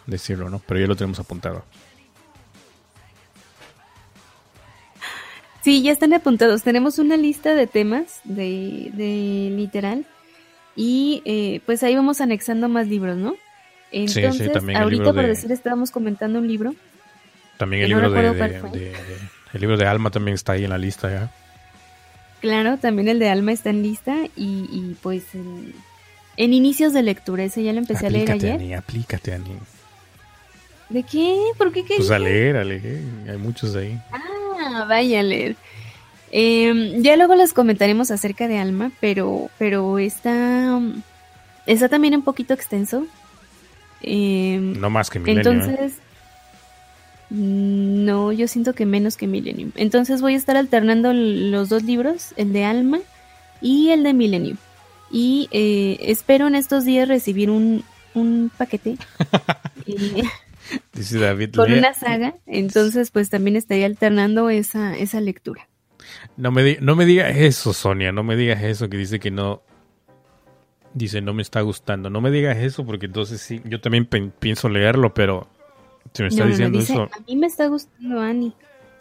Decirlo, 0.06 0.50
¿no? 0.50 0.60
Pero 0.60 0.78
ya 0.78 0.86
lo 0.86 0.94
tenemos 0.94 1.18
apuntado. 1.18 1.64
Sí, 5.68 5.82
ya 5.82 5.92
están 5.92 6.14
apuntados. 6.14 6.62
Tenemos 6.62 6.98
una 6.98 7.18
lista 7.18 7.54
de 7.54 7.66
temas 7.66 8.20
de, 8.24 8.90
de 8.94 9.50
literal 9.54 10.06
y 10.74 11.20
eh, 11.26 11.60
pues 11.66 11.82
ahí 11.82 11.94
vamos 11.94 12.22
anexando 12.22 12.70
más 12.70 12.88
libros, 12.88 13.18
¿no? 13.18 13.32
sí, 13.90 13.98
Entonces, 14.20 14.50
también 14.50 14.78
ahorita 14.80 15.12
por 15.12 15.16
de- 15.16 15.28
decir 15.28 15.52
estábamos 15.52 15.90
comentando 15.90 16.38
un 16.38 16.48
libro. 16.48 16.74
También 17.58 17.82
el 17.82 17.90
no 17.90 17.96
libro 18.00 18.32
de, 18.32 18.48
de- 18.48 18.92
El 19.52 19.60
libro 19.60 19.76
de 19.76 19.86
Alma 19.86 20.10
también 20.10 20.36
está 20.36 20.52
ahí 20.52 20.64
en 20.64 20.70
la 20.70 20.78
lista 20.78 21.10
ya. 21.10 21.30
Claro, 22.40 22.78
también 22.78 23.08
el 23.08 23.18
de 23.18 23.28
Alma 23.28 23.52
está 23.52 23.68
en 23.68 23.82
lista 23.82 24.16
y, 24.36 24.66
y, 24.72 24.96
pues 25.02 25.34
en, 25.34 25.74
en 26.38 26.54
inicios 26.54 26.94
de 26.94 27.02
lectura, 27.02 27.44
ese 27.44 27.62
ya 27.62 27.74
lo 27.74 27.80
empecé 27.80 28.06
a 28.06 28.10
leer 28.10 28.30
ayer. 28.30 28.54
Ani, 28.54 28.72
aplícate, 28.72 29.34
Ani. 29.34 29.52
¿De 30.88 31.02
qué? 31.02 31.38
¿Por 31.58 31.72
qué? 31.72 31.84
¿Qué 31.84 31.96
Pues 31.98 32.10
a 32.10 32.18
leer, 32.18 32.56
a 32.56 32.64
leer. 32.64 33.02
Hay 33.28 33.36
muchos 33.36 33.76
ahí. 33.76 34.00
Ah, 34.12 34.22
vaya 34.86 35.20
a 35.20 35.22
leer. 35.22 35.56
Em, 36.30 37.02
ya 37.02 37.16
luego 37.16 37.34
les 37.34 37.52
comentaremos 37.52 38.10
acerca 38.10 38.48
de 38.48 38.58
Alma, 38.58 38.90
pero, 39.00 39.50
pero 39.58 39.98
está, 39.98 40.78
está 41.66 41.88
también 41.88 42.14
un 42.14 42.22
poquito 42.22 42.54
extenso. 42.54 43.06
Em, 44.02 44.78
No 44.78 44.90
más 44.90 45.10
que 45.10 45.18
Milenio. 45.18 45.50
¿eh? 45.50 45.54
entonces, 45.54 45.92
mm, 47.30 48.04
no, 48.04 48.32
yo 48.32 48.46
siento 48.46 48.74
que 48.74 48.86
menos 48.86 49.16
que 49.16 49.26
Millennium. 49.26 49.72
Entonces 49.74 50.20
voy 50.20 50.34
a 50.34 50.36
estar 50.36 50.56
alternando 50.56 51.12
los 51.12 51.68
dos 51.68 51.82
libros, 51.82 52.34
el 52.36 52.52
de 52.52 52.64
Alma 52.64 53.00
y 53.60 53.90
el 53.90 54.02
de 54.02 54.12
Millennium. 54.12 54.56
Y 55.10 55.48
eh, 55.52 55.96
espero 56.02 56.46
en 56.46 56.54
estos 56.54 56.84
días 56.84 57.08
recibir 57.08 57.48
un, 57.48 57.82
un 58.14 58.50
paquete 58.56 58.98
eh, 59.86 60.22
Dice 60.92 61.18
David. 61.18 61.54
con 61.54 61.70
"Lea- 61.70 61.78
una 61.78 61.94
saga. 61.94 62.34
Entonces, 62.46 63.10
pues 63.10 63.30
también 63.30 63.56
estaría 63.56 63.86
alternando 63.86 64.50
esa, 64.50 64.96
esa 64.96 65.20
lectura. 65.20 65.68
No 66.36 66.50
me, 66.50 66.78
no 66.80 66.96
me 66.96 67.04
digas 67.06 67.36
eso, 67.36 67.72
Sonia. 67.72 68.12
No 68.12 68.22
me 68.22 68.36
digas 68.36 68.62
eso 68.62 68.88
que 68.88 68.96
dice 68.96 69.18
que 69.20 69.30
no. 69.30 69.62
Dice, 70.94 71.20
no 71.20 71.34
me 71.34 71.42
está 71.42 71.60
gustando. 71.60 72.10
No 72.10 72.20
me 72.20 72.30
digas 72.30 72.56
eso 72.56 72.84
porque 72.84 73.06
entonces 73.06 73.40
sí. 73.40 73.60
Yo 73.64 73.80
también 73.80 74.06
pienso 74.06 74.68
leerlo, 74.68 75.12
pero. 75.14 75.48
Si 76.14 76.22
me 76.22 76.28
está 76.28 76.40
No, 76.40 76.44
no, 76.44 76.48
no, 76.48 76.50
diciendo 76.56 76.78
dice, 76.78 76.92
eso. 76.94 77.02
a 77.04 77.20
mí 77.26 77.36
me 77.36 77.46
está 77.46 77.66
gustando 77.66 78.20
Annie. 78.20 78.52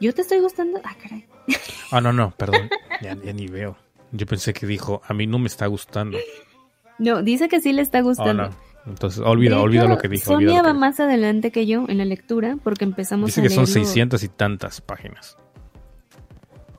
¿Yo 0.02 0.14
te 0.14 0.22
estoy 0.22 0.40
gustando? 0.40 0.80
Ah, 0.84 0.96
caray. 1.02 1.26
Ah, 1.92 2.02
no, 2.02 2.12
no, 2.12 2.32
perdón. 2.32 2.70
Ya, 3.02 3.16
ya 3.24 3.32
ni 3.32 3.48
veo. 3.48 3.78
Yo 4.12 4.26
pensé 4.26 4.54
que 4.54 4.66
dijo, 4.68 5.02
a 5.08 5.14
mí 5.14 5.26
no 5.28 5.40
me 5.40 5.48
está 5.48 5.68
gustando. 5.68 6.18
No, 6.98 7.22
dice 7.24 7.48
que 7.48 7.62
sí 7.62 7.72
le 7.74 7.82
está 7.84 8.00
Oh, 8.00 8.04
gustando. 8.04 8.50
no. 8.50 8.56
Entonces, 8.88 9.20
olvida, 9.20 9.60
olvida 9.60 9.86
lo 9.86 9.98
que 9.98 10.08
dijo. 10.08 10.34
olvida 10.34 10.52
Sonia 10.52 10.64
va 10.64 10.74
más 10.74 11.00
adelante 11.00 11.52
que 11.52 11.66
yo 11.66 11.86
en 11.90 11.98
la 11.98 12.06
lectura 12.06 12.58
porque 12.64 12.86
empezamos 12.86 13.28
Dice 13.28 13.42
a 13.42 13.44
que 13.44 13.50
son 13.50 13.66
leerlo- 13.66 13.74
600 13.86 14.24
y 14.24 14.28
tantas 14.30 14.82
páginas. 14.82 15.38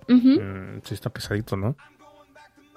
Mm, 0.08 0.78
sí, 0.84 0.94
está 0.94 1.10
pesadito, 1.10 1.56
¿no? 1.56 1.76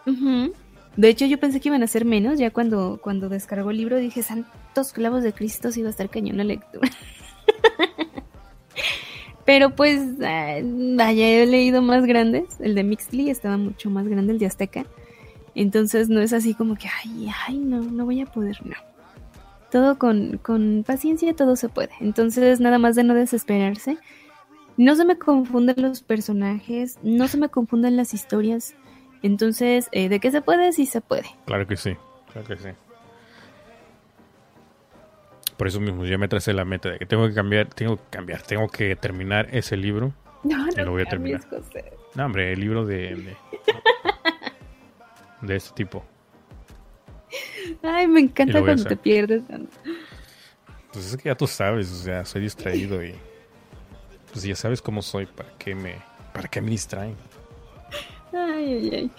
ujú. 0.06 0.54
De 0.98 1.08
hecho, 1.08 1.26
yo 1.26 1.40
pensé 1.40 1.62
que 1.62 1.70
iban 1.70 1.84
a 1.84 1.88
ser 1.88 2.04
menos. 2.04 2.38
Ya 2.38 2.52
cuando, 2.52 3.00
cuando 3.02 3.30
descargó 3.30 3.72
el 3.72 3.78
libro 3.78 3.96
dije, 3.98 4.22
santos 4.24 4.92
clavos 4.92 5.24
de 5.24 5.32
Cristo, 5.32 5.72
sí 5.72 5.80
iba 5.80 5.88
a 5.88 5.92
estar 5.92 6.10
cañón 6.10 6.36
la 6.36 6.44
lectura. 6.44 6.90
Pero 9.46 9.72
pues, 9.76 10.02
ah, 10.24 10.58
vaya, 10.62 11.28
he 11.30 11.46
leído 11.46 11.82
más 11.82 12.06
grandes. 12.06 12.60
El 12.60 12.76
de 12.76 12.84
Mixly 12.84 13.30
estaba 13.30 13.58
mucho 13.58 13.90
más 13.90 14.06
grande, 14.08 14.34
el 14.34 14.40
de 14.40 14.46
Azteca. 14.48 14.86
Entonces 15.56 16.10
no 16.10 16.22
es 16.22 16.34
así 16.34 16.54
como 16.54 16.76
que, 16.76 16.88
ay, 16.88 17.30
ay, 17.48 17.58
no, 17.58 17.82
no 17.82 18.06
voy 18.06 18.22
a 18.22 18.26
poder, 18.26 18.58
no. 18.66 18.76
Todo 19.72 19.97
con, 19.97 20.38
con 20.38 20.84
paciencia, 20.86 21.34
todo 21.34 21.55
se 21.55 21.69
puede. 21.69 21.91
Entonces, 22.01 22.59
nada 22.59 22.78
más 22.78 22.95
de 22.95 23.03
no 23.03 23.13
desesperarse. 23.13 23.97
No 24.78 24.95
se 24.95 25.05
me 25.05 25.17
confunden 25.17 25.76
los 25.78 26.01
personajes, 26.01 26.97
no 27.03 27.28
se 27.28 27.38
me 27.38 27.49
confunden 27.49 27.97
las 27.97 28.13
historias. 28.13 28.76
Entonces, 29.22 29.88
eh, 29.91 30.09
¿de 30.09 30.19
qué 30.19 30.32
se 30.32 30.41
puede? 30.41 30.72
Sí 30.72 30.86
se 30.86 31.01
puede. 31.01 31.26
Claro 31.45 31.67
que 31.67 31.78
sí, 31.78 31.95
claro 32.32 32.47
que 32.47 32.57
sí. 32.57 32.69
Por 35.57 35.67
eso 35.67 35.80
mismo, 35.80 36.05
ya 36.05 36.17
me 36.17 36.28
tracé 36.28 36.53
la 36.53 36.65
meta 36.65 36.89
de 36.89 36.97
que 36.97 37.05
tengo 37.05 37.28
que 37.28 37.36
cambiar, 37.36 37.67
tengo 37.67 37.97
que 37.97 38.03
cambiar, 38.09 38.41
tengo 38.41 38.67
que 38.67 38.95
terminar 38.95 39.47
ese 39.51 39.78
libro. 39.78 40.13
No, 40.43 40.67
Ya 40.72 40.84
lo 40.84 40.89
voy 40.89 41.03
a 41.03 41.05
terminar. 41.05 41.47
José. 41.47 41.93
No, 42.15 42.26
hombre, 42.26 42.51
el 42.51 42.59
libro 42.59 42.84
de, 42.84 43.15
de, 43.15 43.38
de 45.47 45.55
este 45.55 45.76
tipo. 45.76 46.03
Ay, 47.84 48.08
me 48.08 48.22
encanta 48.22 48.60
cuando 48.60 48.84
te 48.86 48.96
pierdes. 48.96 49.44
Pues 50.92 51.06
es 51.14 51.18
que 51.18 51.30
ya 51.30 51.36
tú 51.36 51.48
sabes, 51.48 51.92
o 51.92 51.96
sea, 52.04 52.26
soy 52.26 52.42
distraído 52.42 53.04
y 53.04 53.16
pues 54.32 54.44
ya 54.44 54.56
sabes 54.56 54.82
cómo 54.82 55.02
soy, 55.02 55.26
para 55.26 55.50
qué 55.58 55.74
me, 55.76 55.96
para 56.34 56.48
qué 56.50 56.62
me 56.62 56.70
distraen. 56.72 57.16
Ay, 58.34 58.66
ay, 58.74 58.92
ay. 58.94 59.12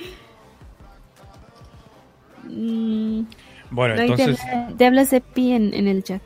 Mm, 2.45 3.25
Bueno, 3.71 3.95
Ahí 3.95 4.15
te, 4.15 4.23
entonces, 4.25 4.41
habla, 4.47 4.77
te 4.77 4.87
habla 4.87 5.05
Sepi 5.05 5.53
en, 5.53 5.73
en 5.75 5.89
el 5.89 6.03
chat. 6.03 6.23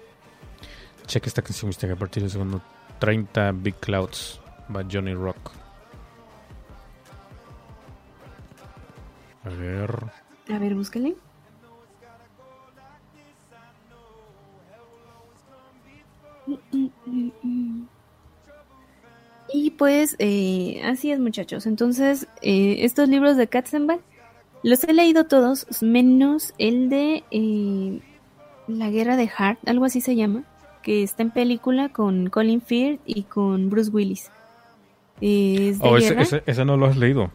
cheque 1.07 1.29
esta 1.29 1.43
canción 1.43 1.69
mística 1.69 1.93
a 1.93 1.97
partir 1.97 2.23
del 2.23 2.33
segundo 2.33 2.61
30 2.99 3.53
Big 3.53 3.77
Clouds 3.77 4.41
by 4.69 4.85
Johnny 4.91 5.15
Rock. 5.15 5.53
A 9.45 9.49
ver. 9.51 9.91
A 10.53 10.59
ver, 10.59 10.75
búscale. 10.75 11.15
Y 19.53 19.71
pues, 19.73 20.17
eh, 20.19 20.81
así 20.85 21.11
es 21.13 21.21
muchachos. 21.21 21.67
Entonces, 21.67 22.27
eh, 22.43 22.79
estos 22.81 23.09
libros 23.09 23.37
de 23.37 23.47
Katzenbach 23.47 24.01
los 24.63 24.83
he 24.85 24.93
leído 24.93 25.25
todos, 25.25 25.67
menos 25.83 26.53
el 26.59 26.89
de 26.89 27.23
eh, 27.31 28.01
La 28.67 28.91
Guerra 28.91 29.17
de 29.17 29.31
Hart, 29.37 29.59
algo 29.69 29.85
así 29.85 30.01
se 30.01 30.17
llama, 30.17 30.43
que 30.83 31.03
está 31.03 31.23
en 31.23 31.31
película 31.31 31.89
con 31.91 32.29
Colin 32.29 32.61
Firth 32.61 33.01
y 33.07 33.23
con 33.25 33.71
Bruce 33.71 33.91
Willis. 33.91 34.31
Es 35.21 35.79
de 35.79 35.89
Oh, 35.89 35.97
ese, 35.97 36.09
guerra. 36.11 36.23
ese- 36.23 36.43
ese 36.47 36.65
no 36.65 36.77
lo 36.77 36.87
has 36.87 36.97
leído. 36.97 37.31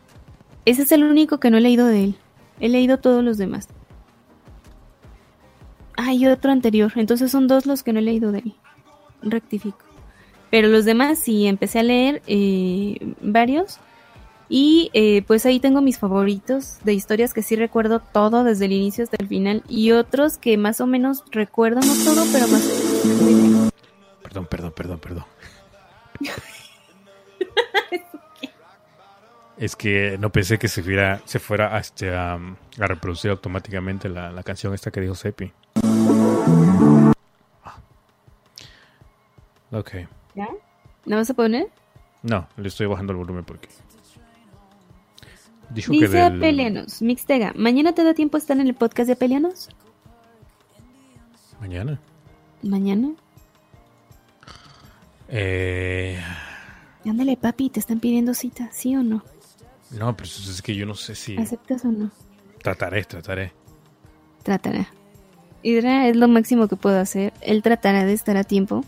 Ese 0.65 0.83
es 0.83 0.91
el 0.91 1.03
único 1.03 1.39
que 1.39 1.49
no 1.49 1.57
he 1.57 1.61
leído 1.61 1.87
de 1.87 2.03
él. 2.03 2.15
He 2.59 2.69
leído 2.69 2.99
todos 2.99 3.23
los 3.23 3.37
demás. 3.37 3.67
Ah, 5.97 6.13
y 6.13 6.27
otro 6.27 6.51
anterior. 6.51 6.91
Entonces 6.95 7.31
son 7.31 7.47
dos 7.47 7.65
los 7.65 7.81
que 7.83 7.93
no 7.93 7.99
he 7.99 8.03
leído 8.03 8.31
de 8.31 8.39
él. 8.39 8.53
Rectifico. 9.21 9.85
Pero 10.49 10.67
los 10.67 10.85
demás 10.85 11.19
sí, 11.19 11.47
empecé 11.47 11.79
a 11.79 11.83
leer 11.83 12.21
eh, 12.27 13.13
varios. 13.21 13.79
Y 14.49 14.91
eh, 14.93 15.23
pues 15.25 15.45
ahí 15.45 15.61
tengo 15.61 15.81
mis 15.81 15.97
favoritos 15.97 16.79
de 16.83 16.93
historias 16.93 17.33
que 17.33 17.41
sí 17.41 17.55
recuerdo 17.55 18.01
todo 18.01 18.43
desde 18.43 18.65
el 18.65 18.73
inicio 18.73 19.05
hasta 19.05 19.15
el 19.17 19.27
final. 19.29 19.63
Y 19.69 19.91
otros 19.91 20.37
que 20.37 20.57
más 20.57 20.81
o 20.81 20.87
menos 20.87 21.23
recuerdo, 21.31 21.79
no 21.79 21.93
todo, 22.03 22.25
pero 22.33 22.49
más 22.49 22.61
o 22.61 23.23
menos. 23.23 23.71
Perdón, 24.21 24.47
perdón, 24.47 24.73
perdón, 24.75 24.99
perdón. 24.99 25.25
es 29.57 29.75
que 29.77 30.17
no 30.19 30.31
pensé 30.31 30.59
que 30.59 30.67
se 30.67 30.83
fuera, 30.83 31.21
se 31.23 31.39
fuera 31.39 31.75
a, 31.75 31.79
este, 31.79 32.13
a, 32.13 32.33
a 32.33 32.87
reproducir 32.87 33.31
automáticamente 33.31 34.09
la, 34.09 34.31
la 34.31 34.43
canción 34.43 34.73
esta 34.73 34.91
que 34.91 34.99
dijo 34.99 35.15
Sepi. 35.15 35.53
Ok. 39.71 39.91
¿Ya? 40.35 40.47
¿La 41.05 41.15
vas 41.15 41.29
a 41.29 41.33
poner? 41.33 41.67
No, 42.23 42.47
le 42.57 42.67
estoy 42.67 42.87
bajando 42.87 43.13
el 43.13 43.17
volumen 43.17 43.43
porque... 43.43 43.69
Dijo 45.69 45.93
que 45.93 45.99
Dice 45.99 46.17
del... 46.17 46.37
Apelianos, 46.37 47.01
Mixtega, 47.01 47.53
¿mañana 47.55 47.93
te 47.93 48.03
da 48.03 48.13
tiempo 48.13 48.37
estar 48.37 48.59
en 48.59 48.67
el 48.67 48.75
podcast 48.75 49.07
de 49.07 49.13
Apelianos? 49.13 49.69
Mañana. 51.61 51.99
¿Mañana? 52.61 53.13
Eh, 55.29 56.19
Ándale, 57.05 57.37
papi, 57.37 57.69
te 57.69 57.79
están 57.79 57.99
pidiendo 57.99 58.33
cita, 58.33 58.69
¿sí 58.71 58.95
o 58.95 59.03
no? 59.03 59.23
no, 59.91 60.15
pero 60.15 60.29
es 60.29 60.61
que 60.61 60.75
yo 60.75 60.85
no 60.85 60.93
sé 60.93 61.15
si... 61.15 61.37
¿Aceptas 61.37 61.85
o 61.85 61.91
no? 61.91 62.11
Trataré, 62.61 63.03
trataré. 63.05 63.53
Tratará. 64.43 64.87
Hidra 65.63 66.07
es 66.07 66.15
lo 66.15 66.27
máximo 66.27 66.67
que 66.67 66.75
puedo 66.75 66.99
hacer. 66.99 67.33
Él 67.41 67.63
tratará 67.63 68.05
de 68.05 68.13
estar 68.13 68.37
a 68.37 68.43
tiempo. 68.43 68.83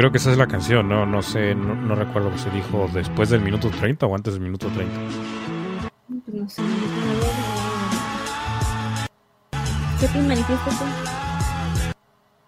Creo 0.00 0.12
que 0.12 0.16
esa 0.16 0.32
es 0.32 0.38
la 0.38 0.46
canción, 0.46 0.88
no, 0.88 1.04
no 1.04 1.20
sé, 1.20 1.54
no, 1.54 1.74
no 1.74 1.94
recuerdo 1.94 2.32
si 2.38 2.48
dijo 2.48 2.88
después 2.94 3.28
del 3.28 3.42
minuto 3.42 3.68
30 3.68 4.06
o 4.06 4.14
antes 4.14 4.32
del 4.32 4.42
minuto 4.42 4.66
30. 4.68 4.98
Pues 6.24 6.34
no 6.34 6.48
sé. 6.48 6.62
Sepi, 9.98 10.18
manifiéstate. 10.20 10.84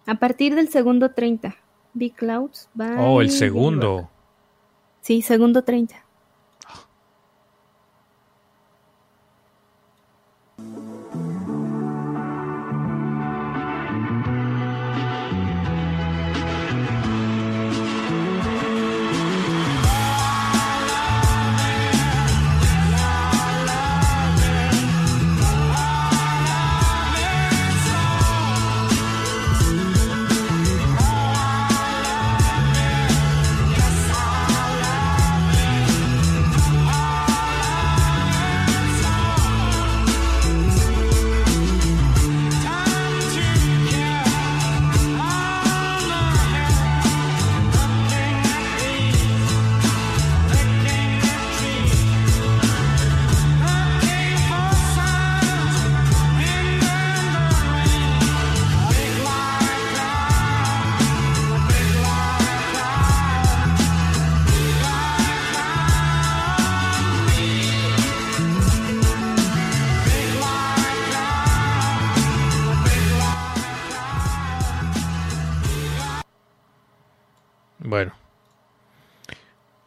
A 0.07 0.15
partir 0.15 0.55
del 0.55 0.71
segundo 0.71 1.11
30. 1.11 1.55
Big 1.93 2.15
Clouds 2.15 2.71
va. 2.81 2.99
Oh, 2.99 3.21
el 3.21 3.31
segundo. 3.31 4.09
Sí, 5.03 5.21
segundo 5.21 5.63
30. 5.63 6.02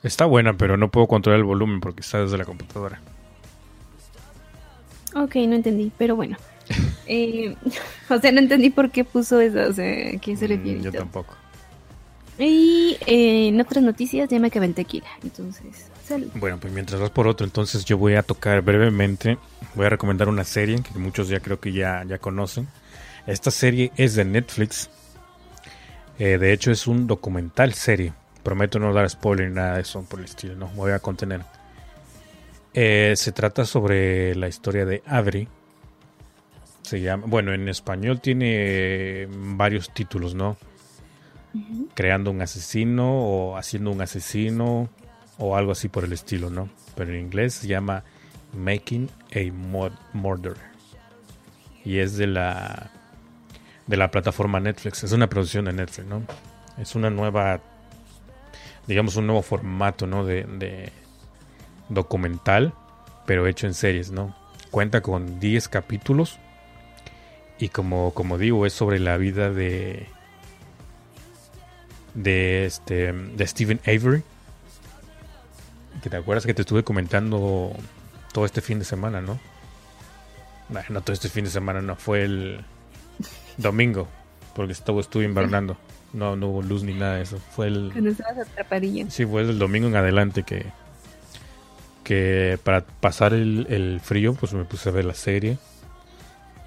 Está 0.05 0.25
buena, 0.25 0.53
pero 0.53 0.77
no 0.77 0.89
puedo 0.89 1.07
controlar 1.07 1.39
el 1.39 1.45
volumen 1.45 1.79
porque 1.81 2.01
está 2.01 2.21
desde 2.21 2.37
la 2.37 2.45
computadora. 2.45 2.99
Ok, 5.15 5.35
no 5.47 5.55
entendí, 5.55 5.91
pero 5.97 6.15
bueno. 6.15 6.37
Eh, 7.07 7.55
o 8.09 8.17
sea, 8.19 8.31
no 8.31 8.39
entendí 8.39 8.71
por 8.71 8.89
qué 8.89 9.03
puso 9.03 9.39
eso, 9.39 9.59
o 9.69 9.73
sea, 9.73 9.85
¿a 10.15 10.17
qué 10.19 10.35
se 10.35 10.47
Mm, 10.47 10.49
refiere? 10.51 10.79
y 10.79 10.81
yo 10.81 10.91
tampoco. 10.91 11.35
Y 12.39 12.97
eh, 13.05 13.49
en 13.49 13.61
otras 13.61 13.83
noticias 13.83 14.27
ya 14.27 14.39
me 14.39 14.47
acabé 14.47 14.65
el 14.65 14.73
tequila, 14.73 15.05
entonces, 15.23 15.91
salud. 16.03 16.27
Bueno, 16.33 16.57
pues 16.59 16.73
mientras 16.73 16.99
vas 16.99 17.11
por 17.11 17.27
otro, 17.27 17.45
entonces 17.45 17.85
yo 17.85 17.99
voy 17.99 18.15
a 18.15 18.23
tocar 18.23 18.61
brevemente, 18.63 19.37
voy 19.75 19.85
a 19.85 19.89
recomendar 19.89 20.27
una 20.29 20.43
serie 20.43 20.81
que 20.81 20.97
muchos 20.97 21.27
ya 21.29 21.39
creo 21.41 21.59
que 21.59 21.71
ya, 21.73 22.03
ya 22.07 22.17
conocen. 22.17 22.67
Esta 23.27 23.51
serie 23.51 23.91
es 23.97 24.15
de 24.15 24.25
Netflix. 24.25 24.89
Eh, 26.17 26.39
de 26.39 26.53
hecho 26.53 26.71
es 26.71 26.87
un 26.87 27.05
documental 27.05 27.75
serie. 27.75 28.13
Prometo 28.45 28.79
no 28.79 28.93
dar 28.93 29.09
spoiler 29.09 29.49
ni 29.49 29.55
nada 29.55 29.75
de 29.75 29.81
eso 29.81 30.03
por 30.03 30.19
el 30.19 30.25
estilo, 30.25 30.55
no, 30.55 30.67
me 30.69 30.75
voy 30.75 30.91
a 30.91 30.99
contener. 30.99 31.41
Eh, 32.73 33.13
se 33.17 33.31
trata 33.31 33.65
sobre 33.65 34.35
la 34.35 34.47
historia 34.47 34.85
de 34.85 35.01
Avery. 35.07 35.47
Se 36.83 37.01
llama, 37.01 37.23
bueno, 37.27 37.53
en 37.53 37.67
español 37.67 38.21
tiene 38.21 39.27
varios 39.31 39.91
títulos, 39.93 40.35
¿no? 40.35 40.57
Creando 41.95 42.29
un 42.29 42.41
asesino 42.41 43.11
o 43.11 43.57
haciendo 43.57 43.89
un 43.91 44.01
asesino 44.01 44.89
o 45.39 45.55
algo 45.57 45.71
así 45.71 45.89
por 45.89 46.03
el 46.03 46.13
estilo, 46.13 46.49
¿no? 46.51 46.69
Pero 46.95 47.13
en 47.13 47.21
inglés 47.21 47.55
se 47.55 47.67
llama 47.67 48.03
Making 48.53 49.09
a 49.35 49.51
Mur- 49.51 49.97
Murderer. 50.13 50.57
y 51.83 51.97
es 51.99 52.15
de 52.17 52.27
la 52.27 52.91
de 53.87 53.97
la 53.97 54.11
plataforma 54.11 54.59
Netflix. 54.59 55.03
Es 55.03 55.11
una 55.11 55.27
producción 55.27 55.65
de 55.65 55.73
Netflix, 55.73 56.07
¿no? 56.07 56.21
Es 56.77 56.93
una 56.95 57.09
nueva, 57.09 57.61
digamos, 58.88 59.15
un 59.15 59.27
nuevo 59.27 59.41
formato, 59.41 60.07
¿no? 60.07 60.25
De, 60.25 60.91
documental, 61.89 62.73
pero 63.25 63.45
hecho 63.45 63.67
en 63.67 63.73
series, 63.73 64.11
¿no? 64.11 64.36
Cuenta 64.71 65.01
con 65.01 65.39
10 65.39 65.69
capítulos 65.69 66.39
y 67.59 67.69
como, 67.69 68.13
como 68.13 68.38
digo, 68.38 68.65
es 68.65 68.73
sobre 68.73 68.99
la 68.99 69.17
vida 69.17 69.51
de 69.51 70.07
de 72.15 72.65
este 72.65 73.13
de 73.13 73.47
Stephen 73.47 73.79
Avery. 73.86 74.23
Que 76.01 76.09
te 76.09 76.17
acuerdas 76.17 76.45
que 76.45 76.53
te 76.53 76.63
estuve 76.63 76.83
comentando 76.83 77.71
todo 78.33 78.45
este 78.45 78.61
fin 78.61 78.79
de 78.79 78.86
semana, 78.86 79.21
¿no? 79.21 79.39
No 80.89 81.01
todo 81.01 81.13
este 81.13 81.29
fin 81.29 81.45
de 81.45 81.51
semana, 81.51 81.81
no, 81.81 81.95
fue 81.95 82.23
el 82.23 82.65
domingo, 83.57 84.07
porque 84.55 84.73
estuve, 84.73 85.01
estuve 85.01 85.23
invernando. 85.23 85.77
No, 86.16 86.38
no 86.38 86.47
hubo 86.47 86.61
luz 86.61 86.84
ni 86.84 86.93
nada 86.93 87.16
de 87.16 87.24
eso. 87.24 87.38
Fue 87.38 87.68
el, 87.68 87.89
Cuando 87.91 88.09
estabas 88.09 88.47
atrapadillo. 88.47 89.05
Sí, 89.09 89.26
fue 89.26 89.41
el 89.41 89.59
domingo 89.59 89.88
en 89.89 89.97
adelante 89.97 90.43
que, 90.43 90.66
que 92.03 92.57
para 92.63 92.82
pasar 92.86 93.34
el, 93.34 93.68
el 93.70 93.99
frío, 93.99 94.34
pues 94.34 94.53
me 94.53 94.63
puse 94.63 94.88
a 94.88 94.93
ver 94.93 95.03
la 95.03 95.13
serie. 95.13 95.57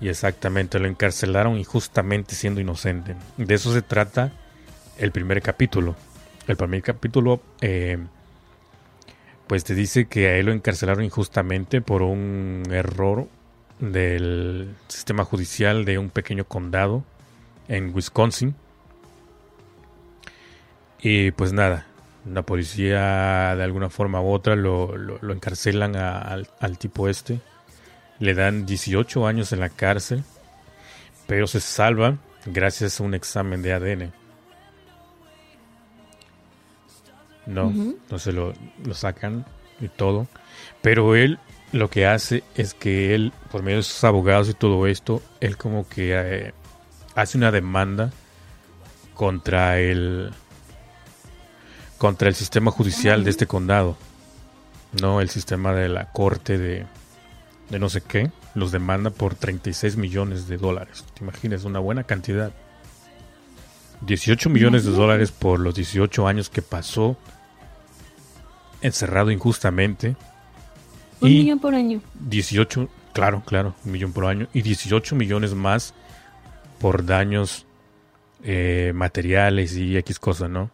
Y 0.01 0.09
exactamente, 0.09 0.79
lo 0.79 0.87
encarcelaron 0.87 1.59
injustamente 1.59 2.35
siendo 2.35 2.61
inocente. 2.61 3.17
De 3.39 3.55
eso 3.55 3.73
se 3.73 3.81
trata 3.81 4.33
el 4.99 5.13
primer 5.13 5.41
capítulo. 5.41 5.97
El 6.47 6.57
primer 6.57 6.83
capítulo, 6.83 7.41
eh, 7.63 7.99
pues 9.47 9.65
te 9.65 9.75
dice 9.75 10.07
que 10.07 10.29
a 10.29 10.37
él 10.37 10.47
lo 10.47 10.53
encarcelaron 10.53 11.03
injustamente 11.05 11.81
por 11.81 12.03
un 12.03 12.65
error 12.71 13.29
del 13.81 14.75
sistema 14.89 15.25
judicial 15.25 15.87
de 15.87 15.99
un 15.99 16.11
pequeño 16.11 16.45
condado 16.45 17.03
en 17.67 17.95
Wisconsin. 17.95 18.55
Y 21.01 21.31
pues 21.33 21.53
nada, 21.53 21.87
la 22.31 22.43
policía 22.43 23.55
de 23.57 23.63
alguna 23.63 23.89
forma 23.91 24.21
u 24.21 24.31
otra 24.33 24.57
lo, 24.57 24.97
lo- 24.97 25.19
lo 25.21 25.33
encarcelan 25.33 25.97
a- 25.97 26.19
al, 26.19 26.49
al 26.61 26.79
tipo 26.79 27.09
este. 27.09 27.41
Le 28.19 28.35
dan 28.35 28.67
18 28.67 29.27
años 29.27 29.53
en 29.53 29.61
la 29.61 29.69
cárcel, 29.69 30.25
pero 31.27 31.47
se 31.47 31.61
salva 31.61 32.17
gracias 32.47 33.01
a 33.01 33.05
un 33.05 33.15
examen 33.15 33.63
de 33.63 33.73
ADN. 33.73 34.13
No, 37.47 37.71
entonces 37.71 38.35
lo, 38.35 38.53
lo 38.85 38.95
sacan 38.95 39.47
y 39.81 39.89
todo. 39.89 40.27
Pero 40.83 41.15
él 41.17 41.39
lo 41.73 41.89
que 41.89 42.07
hace 42.07 42.43
es 42.57 42.75
que 42.75 43.15
él, 43.15 43.33
por 43.51 43.63
medio 43.63 43.79
de 43.79 43.83
sus 43.85 44.03
abogados 44.05 44.49
y 44.51 44.55
todo 44.55 44.87
esto, 44.87 45.23
él 45.41 45.57
como 45.57 45.89
que 45.89 46.13
eh, 46.15 46.53
hace 47.15 47.39
una 47.39 47.51
demanda 47.51 48.11
contra 49.15 49.79
el 49.81 50.31
contra 51.99 52.29
el 52.29 52.35
sistema 52.35 52.71
judicial 52.71 53.25
de 53.25 53.31
este 53.31 53.47
condado. 53.47 53.97
No 55.01 55.21
el 55.21 55.29
sistema 55.29 55.73
de 55.75 55.89
la 55.89 56.11
corte 56.13 56.57
de, 56.57 56.87
de 57.69 57.79
no 57.79 57.89
sé 57.89 58.01
qué. 58.01 58.31
Los 58.55 58.73
demanda 58.73 59.11
por 59.11 59.35
36 59.35 59.97
millones 59.97 60.49
de 60.49 60.57
dólares. 60.57 61.05
¿Te 61.15 61.23
imaginas? 61.25 61.65
Una 61.65 61.79
buena 61.81 62.05
cantidad. 62.05 62.53
18 64.01 64.49
millones 64.49 64.85
de 64.85 64.93
dólares 64.93 65.33
por 65.33 65.59
los 65.61 65.75
18 65.75 66.27
años 66.27 66.49
que 66.51 66.63
pasó 66.63 67.17
encerrado 68.81 69.31
injustamente. 69.31 70.17
Un 71.21 71.31
Y- 71.31 71.39
millón 71.43 71.59
por 71.59 71.75
año. 71.75 72.01
18, 72.21 72.89
claro, 73.13 73.43
claro, 73.45 73.75
un 73.85 73.93
millón 73.93 74.13
por 74.13 74.27
año. 74.27 74.47
Y 74.55 74.63
18 74.63 75.17
millones 75.17 75.55
más 75.55 75.95
por 76.81 77.05
daños 77.05 77.67
eh, 78.45 78.93
materiales 78.95 79.77
y 79.77 79.97
X 79.97 80.19
cosas, 80.21 80.49
¿no? 80.49 80.71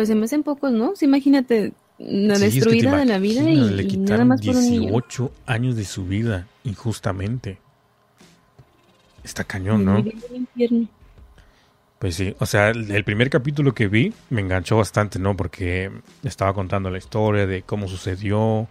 Pues 0.00 0.08
se 0.08 0.14
me 0.14 0.24
hacen 0.24 0.42
pocos, 0.42 0.72
¿no? 0.72 0.96
Sí, 0.96 1.04
imagínate 1.04 1.74
la 1.98 2.36
Sí, 2.36 2.44
es 2.46 2.54
que 2.54 2.60
te 2.60 2.66
destruida 2.70 2.96
de 2.96 3.04
la 3.04 3.18
vida 3.18 3.42
y, 3.42 3.68
le 3.68 3.82
y 3.82 3.98
nada 3.98 4.24
más 4.24 4.40
por 4.40 4.56
un 4.56 4.62
millón. 4.62 4.92
18 4.92 5.32
años 5.44 5.76
de 5.76 5.84
su 5.84 6.06
vida 6.06 6.46
injustamente. 6.64 7.58
Está 9.22 9.44
cañón, 9.44 9.84
¿no? 9.84 10.02
Pues 11.98 12.14
sí, 12.14 12.34
o 12.38 12.46
sea, 12.46 12.70
el 12.70 13.04
primer 13.04 13.28
capítulo 13.28 13.74
que 13.74 13.88
vi 13.88 14.14
me 14.30 14.40
enganchó 14.40 14.78
bastante, 14.78 15.18
¿no? 15.18 15.36
Porque 15.36 15.90
estaba 16.22 16.54
contando 16.54 16.88
la 16.88 16.96
historia 16.96 17.46
de 17.46 17.60
cómo 17.60 17.86
sucedió, 17.86 18.68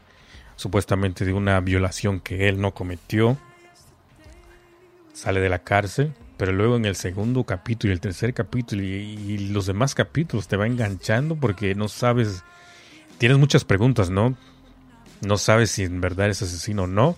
supuestamente 0.55 1.25
de 1.25 1.33
una 1.33 1.59
violación 1.59 2.21
que 2.21 2.49
él 2.49 2.59
no 2.59 2.73
cometió. 2.73 3.37
Sale 5.13 5.41
de 5.41 5.49
la 5.49 5.59
cárcel, 5.59 6.11
pero 6.39 6.53
luego 6.53 6.77
en 6.77 6.85
el 6.85 6.95
segundo 6.95 7.43
capítulo 7.43 7.91
y 7.91 7.95
el 7.95 7.99
tercer 7.99 8.33
capítulo 8.33 8.81
y, 8.81 9.49
los 9.49 9.65
demás 9.65 9.93
capítulos 9.93 10.47
te 10.47 10.55
va 10.55 10.67
enganchando 10.67 11.35
porque 11.35 11.75
no 11.75 11.89
sabes, 11.89 12.45
tienes 13.17 13.37
muchas 13.37 13.65
preguntas, 13.65 14.09
¿no? 14.09 14.37
No 15.19 15.37
sabes 15.37 15.69
si 15.69 15.83
en 15.83 15.99
verdad 15.99 16.29
es 16.29 16.41
asesino 16.41 16.83
o 16.83 16.87
no, 16.87 17.17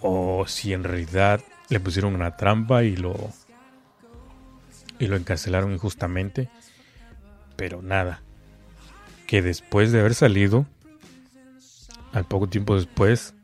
o 0.00 0.44
si 0.48 0.72
en 0.72 0.82
realidad 0.82 1.40
le 1.68 1.78
pusieron 1.78 2.16
una 2.16 2.36
trampa 2.36 2.82
y 2.82 2.96
lo 2.96 3.14
y 4.98 5.06
lo 5.06 5.14
encarcelaron 5.14 5.72
injustamente. 5.72 6.48
Pero 7.54 7.80
nada. 7.80 8.22
Que 9.28 9.40
después 9.40 9.92
de 9.92 10.00
haber 10.00 10.16
salido, 10.16 10.66
al 12.12 12.24
poco 12.24 12.48
tiempo 12.48 12.74
después, 12.74 13.34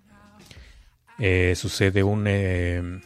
eh, 1.21 1.55
sucede 1.55 2.03
un, 2.03 2.25
eh, 2.27 3.01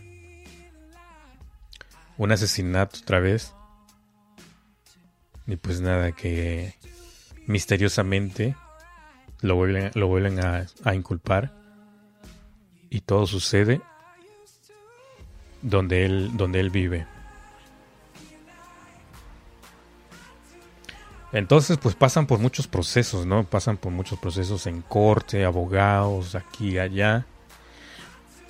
un 2.19 2.33
asesinato 2.33 2.99
otra 3.01 3.21
vez. 3.21 3.55
Y 5.47 5.57
pues 5.57 5.81
nada, 5.81 6.13
que 6.13 6.75
misteriosamente 7.47 8.55
lo 9.41 9.55
vuelven, 9.57 9.91
lo 9.95 10.45
a, 10.45 10.67
a 10.85 10.95
inculpar. 10.95 11.55
Y 12.91 13.01
todo 13.01 13.27
sucede 13.27 13.81
donde 15.63 16.05
él, 16.05 16.37
donde 16.37 16.61
él 16.61 16.71
vive. 16.71 17.07
Entonces, 21.33 21.77
pues 21.77 21.95
pasan 21.95 22.27
por 22.27 22.39
muchos 22.39 22.67
procesos, 22.67 23.27
¿no? 23.27 23.45
Pasan 23.45 23.77
por 23.77 23.93
muchos 23.93 24.19
procesos 24.19 24.67
en 24.67 24.81
corte, 24.81 25.45
abogados, 25.45 26.35
aquí 26.35 26.79
allá. 26.79 27.27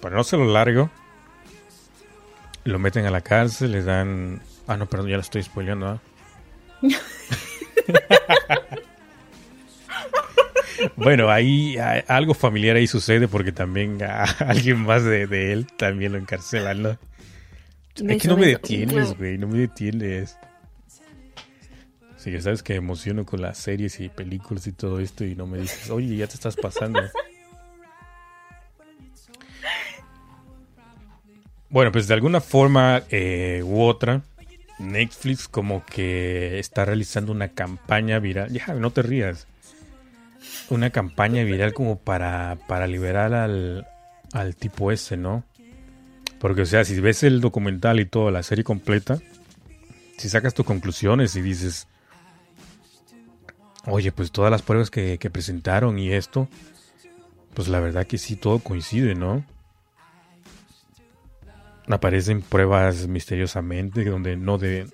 Para 0.01 0.17
no 0.17 0.23
se 0.23 0.37
lo 0.37 0.45
largo, 0.45 0.91
lo 2.65 2.79
meten 2.79 3.07
a 3.07 3.11
la 3.11 3.21
cárcel, 3.21 3.73
le 3.73 3.83
dan... 3.83 4.41
Ah, 4.67 4.77
no, 4.77 4.87
perdón, 4.87 5.09
ya 5.09 5.17
lo 5.17 5.23
estoy 5.23 5.43
spoileando, 5.43 5.87
¿ah? 5.89 6.01
bueno, 10.97 11.31
ahí 11.31 11.77
a- 11.79 12.05
algo 12.09 12.35
familiar 12.35 12.77
ahí 12.77 12.87
sucede 12.87 13.29
porque 13.29 13.53
también 13.53 14.03
a 14.03 14.23
alguien 14.41 14.81
más 14.83 15.05
de, 15.05 15.27
de 15.27 15.53
él 15.53 15.67
también 15.77 16.13
lo 16.13 16.19
encarcelan, 16.19 16.83
¿no? 16.83 16.99
Me 18.03 18.15
Es 18.15 18.23
que 18.23 18.29
no 18.29 18.37
me 18.37 18.47
detienes, 18.47 19.17
güey, 19.17 19.39
no 19.39 19.49
me 19.49 19.59
detienes. 19.59 20.39
Sí, 22.17 22.31
que 22.31 22.41
sabes 22.41 22.63
que 22.63 22.75
emociono 22.77 23.25
con 23.25 23.43
las 23.43 23.59
series 23.59 23.99
y 24.01 24.09
películas 24.09 24.67
y 24.69 24.73
todo 24.73 25.01
esto 25.01 25.25
y 25.25 25.35
no 25.35 25.47
me 25.47 25.59
dices, 25.59 25.91
oye, 25.91 26.17
ya 26.17 26.27
te 26.29 26.35
estás 26.35 26.55
pasando. 26.57 27.01
Bueno, 31.71 31.93
pues 31.93 32.09
de 32.09 32.15
alguna 32.15 32.41
forma 32.41 33.03
eh, 33.11 33.63
u 33.65 33.83
otra, 33.83 34.23
Netflix 34.79 35.49
como 35.49 35.85
que 35.85 36.59
está 36.59 36.85
realizando 36.85 37.33
una 37.33 37.49
campaña 37.49 38.19
viral. 38.19 38.51
Ya, 38.51 38.69
no 38.75 38.91
te 38.91 39.03
rías. 39.03 39.47
Una 40.71 40.91
campaña 40.91 41.43
viral 41.45 41.75
como 41.75 41.99
para, 41.99 42.59
para 42.69 42.87
liberar 42.87 43.35
al, 43.35 43.87
al 44.33 44.57
tipo 44.57 44.93
ese, 44.93 45.17
¿no? 45.17 45.45
Porque, 46.39 46.63
o 46.63 46.67
sea, 46.67 46.85
si 46.85 46.99
ves 47.01 47.23
el 47.23 47.41
documental 47.41 48.01
y 48.01 48.07
toda 48.07 48.31
la 48.31 48.43
serie 48.43 48.65
completa, 48.65 49.19
si 50.17 50.29
sacas 50.29 50.55
tus 50.55 50.65
conclusiones 50.65 51.37
y 51.37 51.43
dices, 51.43 51.89
oye, 53.87 54.13
pues 54.13 54.31
todas 54.31 54.51
las 54.51 54.63
pruebas 54.63 54.91
que, 54.91 55.19
que 55.19 55.31
presentaron 55.31 55.99
y 55.99 56.13
esto, 56.13 56.49
pues 57.55 57.69
la 57.69 57.81
verdad 57.81 58.07
que 58.07 58.19
sí, 58.19 58.37
todo 58.37 58.61
coincide, 58.61 59.15
¿no? 59.15 59.45
Aparecen 61.89 62.43
pruebas 62.43 63.07
misteriosamente 63.07 64.05
donde 64.05 64.37
no 64.37 64.59
de 64.59 64.87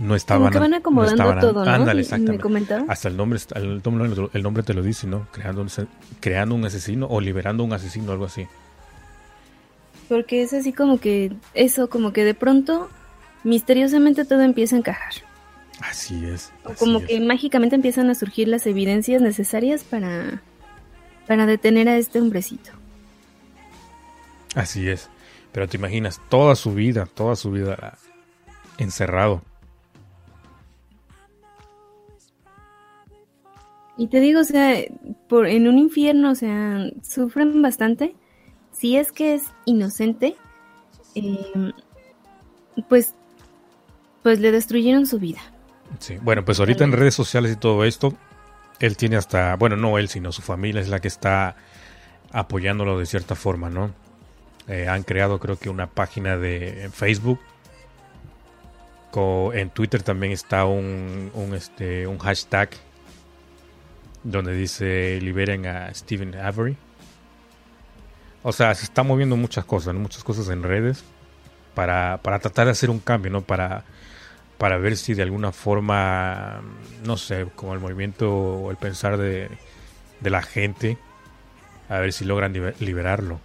no 0.00 0.14
estaban 0.16 0.44
Como 0.44 0.52
que 0.52 0.58
van 0.58 0.70
no 0.70 0.76
acomodando 0.78 1.12
estaban- 1.22 1.40
todo, 1.40 1.64
¿no? 1.64 1.70
ándale, 1.70 2.06
Me 2.18 2.38
comentaron. 2.38 2.90
Hasta 2.90 3.08
el 3.08 3.16
nombre, 3.16 3.38
el 3.54 3.82
nombre, 3.84 4.28
el 4.32 4.42
nombre 4.42 4.62
te 4.62 4.72
lo 4.74 4.82
dice, 4.82 5.06
¿no? 5.06 5.28
Creando 5.32 5.60
un, 5.62 5.68
creando 6.20 6.54
un 6.54 6.64
asesino 6.64 7.06
o 7.10 7.20
liberando 7.20 7.62
un 7.62 7.72
asesino, 7.74 8.10
algo 8.10 8.24
así. 8.24 8.46
Porque 10.08 10.42
es 10.42 10.52
así 10.54 10.72
como 10.72 10.98
que 10.98 11.32
eso, 11.54 11.88
como 11.90 12.12
que 12.12 12.24
de 12.24 12.34
pronto 12.34 12.88
misteriosamente 13.44 14.24
todo 14.24 14.40
empieza 14.42 14.76
a 14.76 14.78
encajar. 14.78 15.12
Así 15.80 16.24
es. 16.24 16.52
O 16.64 16.72
como 16.74 16.98
es. 16.98 17.06
que 17.06 17.20
mágicamente 17.20 17.76
empiezan 17.76 18.08
a 18.08 18.14
surgir 18.14 18.48
las 18.48 18.66
evidencias 18.66 19.20
necesarias 19.20 19.84
para, 19.84 20.40
para 21.26 21.44
detener 21.46 21.88
a 21.88 21.96
este 21.98 22.18
hombrecito. 22.20 22.70
Así 24.54 24.88
es. 24.88 25.08
Pero 25.52 25.68
te 25.68 25.76
imaginas 25.76 26.20
toda 26.28 26.54
su 26.54 26.72
vida, 26.74 27.06
toda 27.06 27.36
su 27.36 27.50
vida 27.50 27.98
encerrado. 28.78 29.42
Y 33.96 34.08
te 34.08 34.20
digo, 34.20 34.40
o 34.40 34.44
sea, 34.44 34.76
por, 35.28 35.46
en 35.46 35.68
un 35.68 35.78
infierno, 35.78 36.30
o 36.30 36.34
sea, 36.34 36.86
sufren 37.02 37.60
bastante. 37.60 38.14
Si 38.72 38.96
es 38.96 39.12
que 39.12 39.34
es 39.34 39.44
inocente, 39.66 40.34
eh, 41.14 41.72
pues, 42.88 43.14
pues 44.22 44.40
le 44.40 44.50
destruyeron 44.50 45.06
su 45.06 45.18
vida. 45.18 45.40
Sí. 45.98 46.16
Bueno, 46.22 46.44
pues 46.44 46.58
ahorita 46.58 46.84
en 46.84 46.92
redes 46.92 47.14
sociales 47.14 47.52
y 47.52 47.56
todo 47.56 47.84
esto, 47.84 48.14
él 48.80 48.96
tiene 48.96 49.16
hasta, 49.16 49.56
bueno, 49.56 49.76
no 49.76 49.98
él, 49.98 50.08
sino 50.08 50.32
su 50.32 50.40
familia 50.40 50.80
es 50.80 50.88
la 50.88 51.00
que 51.00 51.08
está 51.08 51.56
apoyándolo 52.32 52.98
de 52.98 53.04
cierta 53.04 53.34
forma, 53.34 53.68
¿no? 53.68 53.92
Eh, 54.68 54.88
han 54.88 55.02
creado 55.02 55.38
creo 55.38 55.58
que 55.58 55.68
una 55.68 55.88
página 55.88 56.36
de 56.36 56.90
Facebook. 56.92 57.40
En 59.52 59.68
Twitter 59.68 60.02
también 60.02 60.32
está 60.32 60.64
un, 60.64 61.30
un, 61.34 61.54
este, 61.54 62.06
un 62.06 62.16
hashtag 62.18 62.70
donde 64.22 64.54
dice 64.54 65.18
liberen 65.20 65.66
a 65.66 65.92
Stephen 65.92 66.34
Avery. 66.34 66.78
O 68.42 68.52
sea, 68.52 68.74
se 68.74 68.84
está 68.84 69.02
moviendo 69.02 69.36
muchas 69.36 69.66
cosas, 69.66 69.94
muchas 69.94 70.24
cosas 70.24 70.48
en 70.48 70.62
redes 70.62 71.04
para, 71.74 72.20
para 72.22 72.38
tratar 72.38 72.64
de 72.64 72.72
hacer 72.72 72.88
un 72.88 73.00
cambio, 73.00 73.30
¿no? 73.30 73.42
Para, 73.42 73.84
para 74.56 74.78
ver 74.78 74.96
si 74.96 75.12
de 75.12 75.22
alguna 75.22 75.52
forma, 75.52 76.62
no 77.04 77.18
sé, 77.18 77.46
como 77.54 77.74
el 77.74 77.80
movimiento 77.80 78.34
o 78.34 78.70
el 78.70 78.78
pensar 78.78 79.18
de, 79.18 79.50
de 80.20 80.30
la 80.30 80.40
gente, 80.40 80.96
a 81.90 81.98
ver 81.98 82.14
si 82.14 82.24
logran 82.24 82.54
liber- 82.54 82.78
liberarlo. 82.80 83.40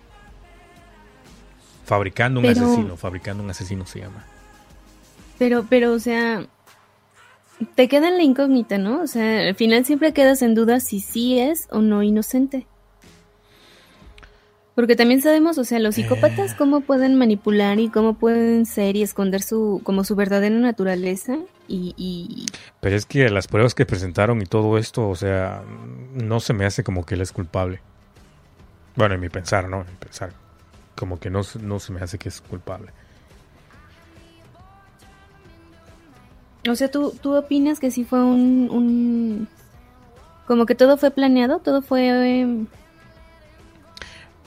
Fabricando 1.87 2.41
un 2.41 2.45
Pero- 2.45 2.65
asesino, 2.65 2.97
fabricando 2.97 3.41
un 3.43 3.49
asesino 3.49 3.85
se 3.87 3.99
llama. 4.01 4.23
Pero, 5.39 5.65
pero, 5.69 5.93
o 5.93 5.99
sea, 5.99 6.45
te 7.75 7.87
queda 7.87 8.09
en 8.09 8.17
la 8.17 8.23
incógnita, 8.23 8.77
¿no? 8.77 9.01
O 9.01 9.07
sea, 9.07 9.47
al 9.47 9.55
final 9.55 9.85
siempre 9.85 10.11
quedas 10.13 10.41
en 10.41 10.53
duda 10.53 10.79
si 10.81 10.99
sí 10.99 11.39
es 11.39 11.67
o 11.71 11.79
no 11.79 12.03
inocente. 12.03 12.67
Porque 14.75 14.95
también 14.95 15.21
sabemos, 15.21 15.57
o 15.57 15.63
sea, 15.63 15.79
los 15.79 15.95
psicópatas 15.95 16.53
cómo 16.53 16.81
pueden 16.81 17.15
manipular 17.17 17.79
y 17.79 17.89
cómo 17.89 18.13
pueden 18.15 18.65
ser 18.67 18.95
y 18.95 19.01
esconder 19.01 19.41
su, 19.41 19.81
como 19.83 20.03
su 20.03 20.15
verdadera 20.15 20.55
naturaleza 20.55 21.37
y, 21.67 21.95
y 21.97 22.45
Pero 22.79 22.95
es 22.95 23.05
que 23.07 23.29
las 23.31 23.47
pruebas 23.47 23.73
que 23.73 23.87
presentaron 23.87 24.39
y 24.41 24.45
todo 24.45 24.77
esto, 24.77 25.09
o 25.09 25.15
sea, 25.15 25.63
no 26.13 26.39
se 26.41 26.53
me 26.53 26.65
hace 26.65 26.83
como 26.83 27.05
que 27.07 27.15
él 27.15 27.21
es 27.21 27.31
culpable. 27.31 27.79
Bueno, 28.95 29.15
en 29.15 29.21
mi 29.21 29.29
pensar, 29.29 29.67
¿no? 29.67 29.81
En 29.81 29.87
mi 29.87 29.95
pensar. 29.99 30.33
Como 30.97 31.19
que 31.19 31.29
no, 31.29 31.43
se- 31.43 31.59
no 31.59 31.79
se 31.79 31.93
me 31.93 32.01
hace 32.01 32.17
que 32.17 32.27
es 32.29 32.41
culpable. 32.41 32.91
O 36.69 36.75
sea, 36.75 36.89
¿tú, 36.91 37.13
tú 37.21 37.33
opinas 37.35 37.79
que 37.79 37.91
sí 37.91 38.03
fue 38.03 38.21
un, 38.23 38.67
un... 38.71 39.47
Como 40.47 40.65
que 40.65 40.75
todo 40.75 40.97
fue 40.97 41.11
planeado, 41.11 41.59
todo 41.59 41.81
fue... 41.81 42.09
eh, 42.41 42.65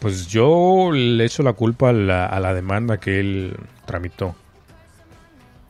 Pues 0.00 0.26
yo 0.26 0.90
le 0.92 1.24
echo 1.24 1.42
la 1.42 1.52
culpa 1.54 1.90
a 1.90 1.92
la, 1.92 2.26
a 2.26 2.40
la 2.40 2.52
demanda 2.52 2.98
que 2.98 3.20
él 3.20 3.56
tramitó. 3.86 4.34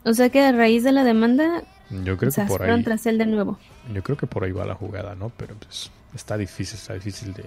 o 0.04 0.12
sea, 0.12 0.28
que 0.30 0.40
a 0.40 0.50
raíz 0.52 0.82
de 0.82 0.92
la 0.92 1.04
demanda, 1.04 1.62
Yo 2.04 2.16
creo 2.16 2.32
que 2.32 2.42
por 2.42 2.62
ahí. 2.62 2.82
tras 2.82 3.06
él 3.06 3.18
de 3.18 3.26
nuevo. 3.26 3.58
Yo 3.92 4.02
creo 4.02 4.16
que 4.16 4.26
por 4.26 4.42
ahí 4.44 4.52
va 4.52 4.64
la 4.64 4.74
jugada, 4.74 5.14
¿no? 5.14 5.30
Pero 5.36 5.54
pues 5.56 5.90
está 6.14 6.36
difícil, 6.36 6.78
está 6.78 6.94
difícil 6.94 7.32
de. 7.32 7.44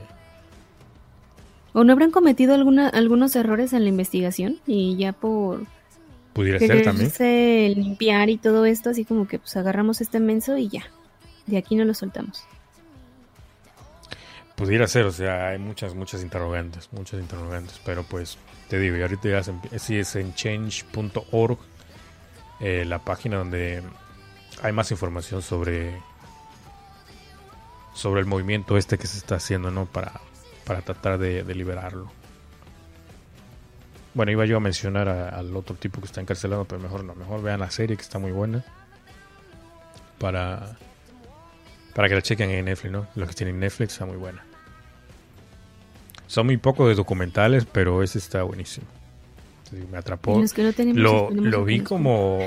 ¿O 1.74 1.84
no 1.84 1.92
habrán 1.92 2.12
cometido 2.12 2.54
alguna, 2.54 2.88
algunos 2.90 3.36
errores 3.36 3.74
en 3.74 3.84
la 3.84 3.90
investigación? 3.90 4.60
Y 4.68 4.96
ya 4.96 5.12
por 5.12 5.66
Pudiera 6.34 6.60
ser 6.60 6.84
también. 6.84 7.12
limpiar 7.76 8.30
y 8.30 8.38
todo 8.38 8.66
esto, 8.66 8.92
así 8.92 9.06
como 9.06 9.28
que 9.28 9.40
pues 9.40 9.56
agarramos 9.58 10.02
este 10.02 10.20
menso 10.20 10.58
y 10.58 10.68
ya. 10.68 10.84
De 11.46 11.58
aquí 11.58 11.76
no 11.76 11.86
lo 11.86 11.94
soltamos. 11.94 12.44
Pudiera 14.56 14.88
ser, 14.88 15.06
o 15.06 15.12
sea, 15.12 15.50
hay 15.50 15.58
muchas, 15.58 15.96
muchas 15.96 16.22
interrogantes, 16.22 16.90
muchas 16.92 17.20
interrogantes, 17.20 17.80
pero 17.84 18.04
pues 18.04 18.38
te 18.70 18.80
digo, 18.80 18.96
y 18.96 19.02
ahorita 19.02 19.30
ya 19.30 19.44
se 19.44 20.00
es 20.00 20.16
en 20.16 20.34
change.org, 20.36 21.58
eh, 22.60 22.86
la 22.86 23.00
página 23.00 23.38
donde 23.38 23.82
hay 24.62 24.72
más 24.72 24.92
información 24.92 25.42
sobre 25.42 26.00
sobre 27.94 28.22
el 28.22 28.28
movimiento 28.28 28.78
este 28.78 28.98
que 28.98 29.08
se 29.08 29.18
está 29.18 29.36
haciendo, 29.36 29.70
¿no? 29.70 29.86
Para, 29.86 30.22
para 30.66 30.82
tratar 30.82 31.18
de, 31.18 31.44
de 31.44 31.56
liberarlo. 31.56 32.12
Bueno, 34.14 34.32
iba 34.32 34.46
yo 34.46 34.58
a 34.58 34.60
mencionar 34.60 35.10
a- 35.10 35.30
al 35.30 35.56
otro 35.56 35.76
tipo 35.76 36.00
que 36.00 36.06
está 36.08 36.22
encarcelado, 36.22 36.66
pero 36.66 36.82
mejor 36.82 37.04
no, 37.04 37.16
mejor 37.16 37.42
vean 37.42 37.60
la 37.60 37.72
serie 37.72 37.96
que 37.96 38.04
está 38.04 38.20
muy 38.20 38.32
buena. 38.32 38.64
Para, 40.20 40.78
para 41.96 42.08
que 42.08 42.16
la 42.16 42.22
chequen 42.22 42.50
en 42.52 42.66
Netflix, 42.66 42.92
¿no? 42.92 43.08
Los 43.16 43.28
que 43.30 43.36
tienen 43.36 43.60
Netflix 43.60 43.94
está 43.94 44.06
muy 44.06 44.18
buena. 44.18 44.44
Son 46.28 46.46
muy 46.46 46.58
pocos 46.58 46.88
de 46.88 46.96
documentales, 46.96 47.66
pero 47.66 48.02
ese 48.04 48.20
está 48.20 48.44
buenísimo. 48.44 48.88
Me 49.92 49.98
atrapó. 49.98 50.38
Y 50.38 50.42
los 50.44 50.54
que 50.54 50.64
no 50.64 50.74
tenemos, 50.74 51.02
Lo, 51.32 51.66
vi 51.66 51.82
como... 51.82 52.40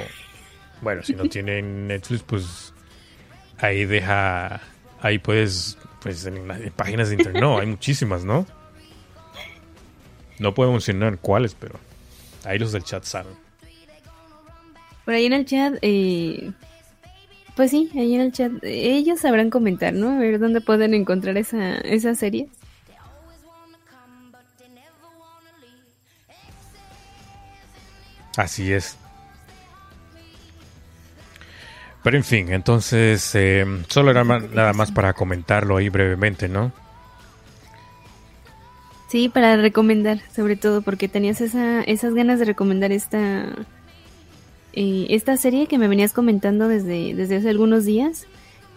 Bueno, 0.80 1.02
si 1.02 1.14
no 1.14 1.24
tienen 1.28 1.88
Netflix, 1.88 2.22
pues 2.22 2.72
ahí 3.58 3.84
deja... 3.84 4.60
Ahí 5.00 5.18
puedes... 5.18 5.76
Pues 6.00 6.24
en, 6.26 6.50
en 6.50 6.72
páginas 6.72 7.08
de 7.08 7.16
internet. 7.16 7.42
No, 7.42 7.58
hay 7.58 7.66
muchísimas, 7.66 8.24
¿no? 8.24 8.46
No 10.38 10.54
puedo 10.54 10.70
mencionar 10.70 11.18
cuáles, 11.18 11.54
pero 11.54 11.78
ahí 12.44 12.58
los 12.58 12.72
del 12.72 12.84
chat 12.84 13.04
saben. 13.04 13.34
Por 15.04 15.14
ahí 15.14 15.26
en 15.26 15.32
el 15.32 15.46
chat, 15.46 15.74
eh, 15.82 16.52
pues 17.54 17.70
sí, 17.70 17.90
ahí 17.94 18.14
en 18.14 18.20
el 18.20 18.32
chat, 18.32 18.52
ellos 18.62 19.20
sabrán 19.20 19.50
comentar, 19.50 19.94
¿no? 19.94 20.16
A 20.16 20.18
ver 20.18 20.38
dónde 20.38 20.60
pueden 20.60 20.94
encontrar 20.94 21.36
esa, 21.36 21.78
esa 21.78 22.14
serie. 22.14 22.48
Así 28.36 28.72
es. 28.72 28.98
Pero 32.06 32.18
en 32.18 32.22
fin, 32.22 32.52
entonces 32.52 33.32
eh, 33.34 33.66
solo 33.88 34.12
era 34.12 34.22
nada 34.22 34.72
más 34.72 34.92
para 34.92 35.12
comentarlo 35.12 35.76
ahí 35.76 35.88
brevemente, 35.88 36.48
¿no? 36.48 36.70
Sí, 39.08 39.28
para 39.28 39.56
recomendar, 39.56 40.20
sobre 40.32 40.54
todo, 40.54 40.82
porque 40.82 41.08
tenías 41.08 41.40
esa, 41.40 41.82
esas 41.82 42.14
ganas 42.14 42.38
de 42.38 42.44
recomendar 42.44 42.92
esta, 42.92 43.46
eh, 44.72 45.06
esta 45.10 45.36
serie 45.36 45.66
que 45.66 45.78
me 45.78 45.88
venías 45.88 46.12
comentando 46.12 46.68
desde, 46.68 47.12
desde 47.16 47.38
hace 47.38 47.48
algunos 47.50 47.84
días. 47.84 48.28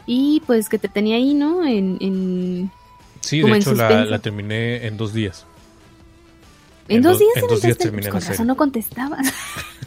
Y 0.08 0.42
pues 0.48 0.68
que 0.68 0.80
te 0.80 0.88
tenía 0.88 1.18
ahí, 1.18 1.36
¿no? 1.36 1.64
En, 1.64 1.98
en, 2.02 2.72
Sí, 3.22 3.42
de 3.42 3.48
en 3.48 3.56
hecho 3.58 3.76
la, 3.76 4.18
terminé 4.18 4.88
en 4.88 4.98
dos 4.98 5.14
días. 5.14 5.46
en 6.88 6.98
En 6.98 7.04
dos 7.04 7.12
dos- 7.12 7.20
días 7.20 7.32
en 7.36 7.48
dos 7.48 7.62
días 7.62 7.78
terminé 7.78 8.02
pues, 8.02 8.06
la 8.08 8.12
con 8.14 8.22
serie. 8.22 8.34
razón 8.34 8.48
no 8.48 8.56
contestabas. 8.58 9.28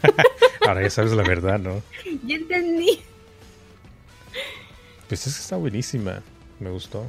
Ahora 0.64 0.82
ya 0.82 0.90
sabes 0.90 1.10
la 1.10 1.24
verdad, 1.24 1.58
¿no? 1.58 1.82
ya 2.24 2.36
entendí. 2.36 3.00
Pues 5.12 5.26
es 5.26 5.34
que 5.34 5.40
está 5.42 5.56
buenísima. 5.56 6.22
Me 6.58 6.70
gustó. 6.70 7.06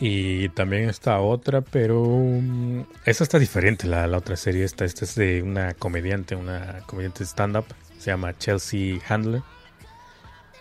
Y 0.00 0.48
también 0.50 0.88
está 0.88 1.20
otra, 1.20 1.60
pero 1.60 2.02
mm, 2.02 2.84
esa 3.04 3.24
está 3.24 3.38
diferente, 3.38 3.86
la, 3.86 4.06
la 4.06 4.16
otra 4.16 4.36
serie. 4.36 4.64
Esta, 4.64 4.86
esta 4.86 5.04
es 5.04 5.16
de 5.16 5.42
una 5.42 5.74
comediante, 5.74 6.34
una 6.34 6.80
comediante 6.86 7.24
stand-up. 7.24 7.66
Se 7.98 8.06
llama 8.10 8.38
Chelsea 8.38 8.98
Handler. 9.06 9.42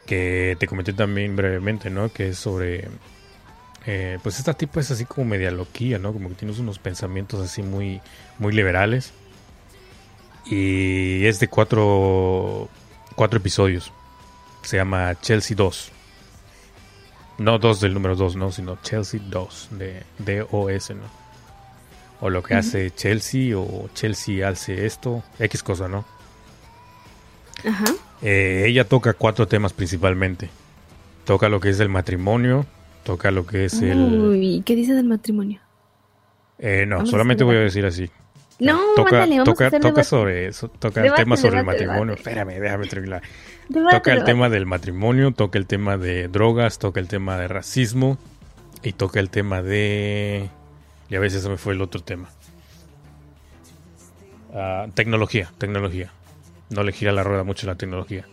Que 0.06 0.58
te 0.60 0.68
comenté 0.68 0.92
también 0.92 1.38
brevemente, 1.38 1.90
¿no? 1.90 2.12
Que 2.12 2.28
es 2.32 2.40
sobre... 2.40 2.90
eh, 3.86 4.20
pues 4.22 4.38
esta 4.38 4.54
tipo 4.54 4.82
es 4.82 4.92
así 4.92 5.06
como 5.06 5.28
media 5.30 5.50
loquía, 5.52 5.98
¿no? 5.98 6.12
Como 6.12 6.28
que 6.28 6.36
tienes 6.36 6.60
unos 6.60 6.78
pensamientos 6.78 7.40
así 7.40 7.64
muy, 7.64 8.02
muy 8.38 8.52
liberales. 8.52 9.14
Y 10.46 11.26
es 11.26 11.40
de 11.40 11.48
cuatro, 11.48 12.68
cuatro 13.16 13.38
episodios. 13.40 13.94
Se 14.62 14.78
llama 14.78 15.20
Chelsea 15.22 15.56
2. 15.56 15.92
No 17.40 17.58
2 17.58 17.80
del 17.80 17.94
número 17.94 18.16
2, 18.16 18.36
no, 18.36 18.52
sino 18.52 18.78
Chelsea 18.82 19.20
2, 19.24 19.70
de 19.72 20.04
D-O-S, 20.20 20.94
¿no? 20.94 21.04
O 22.22 22.30
lo 22.30 22.44
que 22.44 22.56
hace 22.56 22.92
Chelsea, 22.92 23.58
o 23.58 23.90
Chelsea 23.94 24.48
hace 24.48 24.86
esto, 24.86 25.24
X 25.40 25.64
cosa, 25.64 25.88
¿no? 25.88 26.04
Ajá. 27.66 27.86
Eh, 28.22 28.66
ella 28.68 28.84
toca 28.88 29.14
cuatro 29.14 29.48
temas 29.48 29.72
principalmente. 29.72 30.50
Toca 31.24 31.48
lo 31.48 31.62
que 31.62 31.70
es 31.70 31.80
el 31.80 31.88
matrimonio, 31.88 32.66
toca 33.04 33.32
lo 33.32 33.46
que 33.46 33.66
es 33.66 33.82
el... 33.82 33.98
Uy, 33.98 34.64
¿qué 34.66 34.76
dices 34.76 34.98
del 34.98 35.06
matrimonio? 35.06 35.62
Eh, 36.58 36.86
no, 36.86 36.98
Vamos 36.98 37.10
solamente 37.10 37.44
voy 37.46 37.56
a 37.56 37.60
decir 37.60 37.86
así. 37.86 38.10
No, 38.60 38.80
toca, 38.96 39.16
ándale, 39.24 39.38
vamos 39.40 39.48
a 39.50 39.52
toca, 39.54 39.68
hacer 39.68 39.80
toca 39.82 39.90
debate. 39.92 40.04
sobre 40.10 40.48
eso, 40.48 40.68
toca 40.68 41.02
Debate, 41.02 41.22
el 41.22 41.26
tema 41.26 41.38
sobre 41.38 41.60
el 41.60 41.66
matrimonio. 41.66 42.16
debate. 42.16 42.20
Espérame, 42.30 42.60
déjame 42.60 42.88
terminar. 42.88 43.22
Toca 43.92 44.14
el 44.14 44.24
tema 44.26 44.50
del 44.50 44.66
matrimonio, 44.66 45.32
toca 45.32 45.58
el 45.60 45.66
tema 45.66 45.98
de 45.98 46.28
drogas, 46.28 46.78
toca 46.80 47.00
el 47.00 47.08
tema 47.08 47.38
de 47.38 47.48
racismo 47.48 48.18
y 48.84 48.94
toca 48.94 49.20
el 49.20 49.30
tema 49.30 49.62
de 49.62 50.50
Y 51.10 51.16
a 51.16 51.20
veces 51.20 51.42
se 51.44 51.50
me 51.50 51.58
fue 51.58 51.74
el 51.74 51.82
otro 51.82 52.02
tema. 52.02 52.30
Ah, 54.54 54.88
tecnología, 54.94 55.52
tecnología. 55.58 56.12
No 56.70 56.84
le 56.84 56.92
gira 56.92 57.12
la 57.12 57.24
rueda 57.24 57.44
mucho 57.44 57.68
la 57.68 57.76
tecnología. 57.76 58.26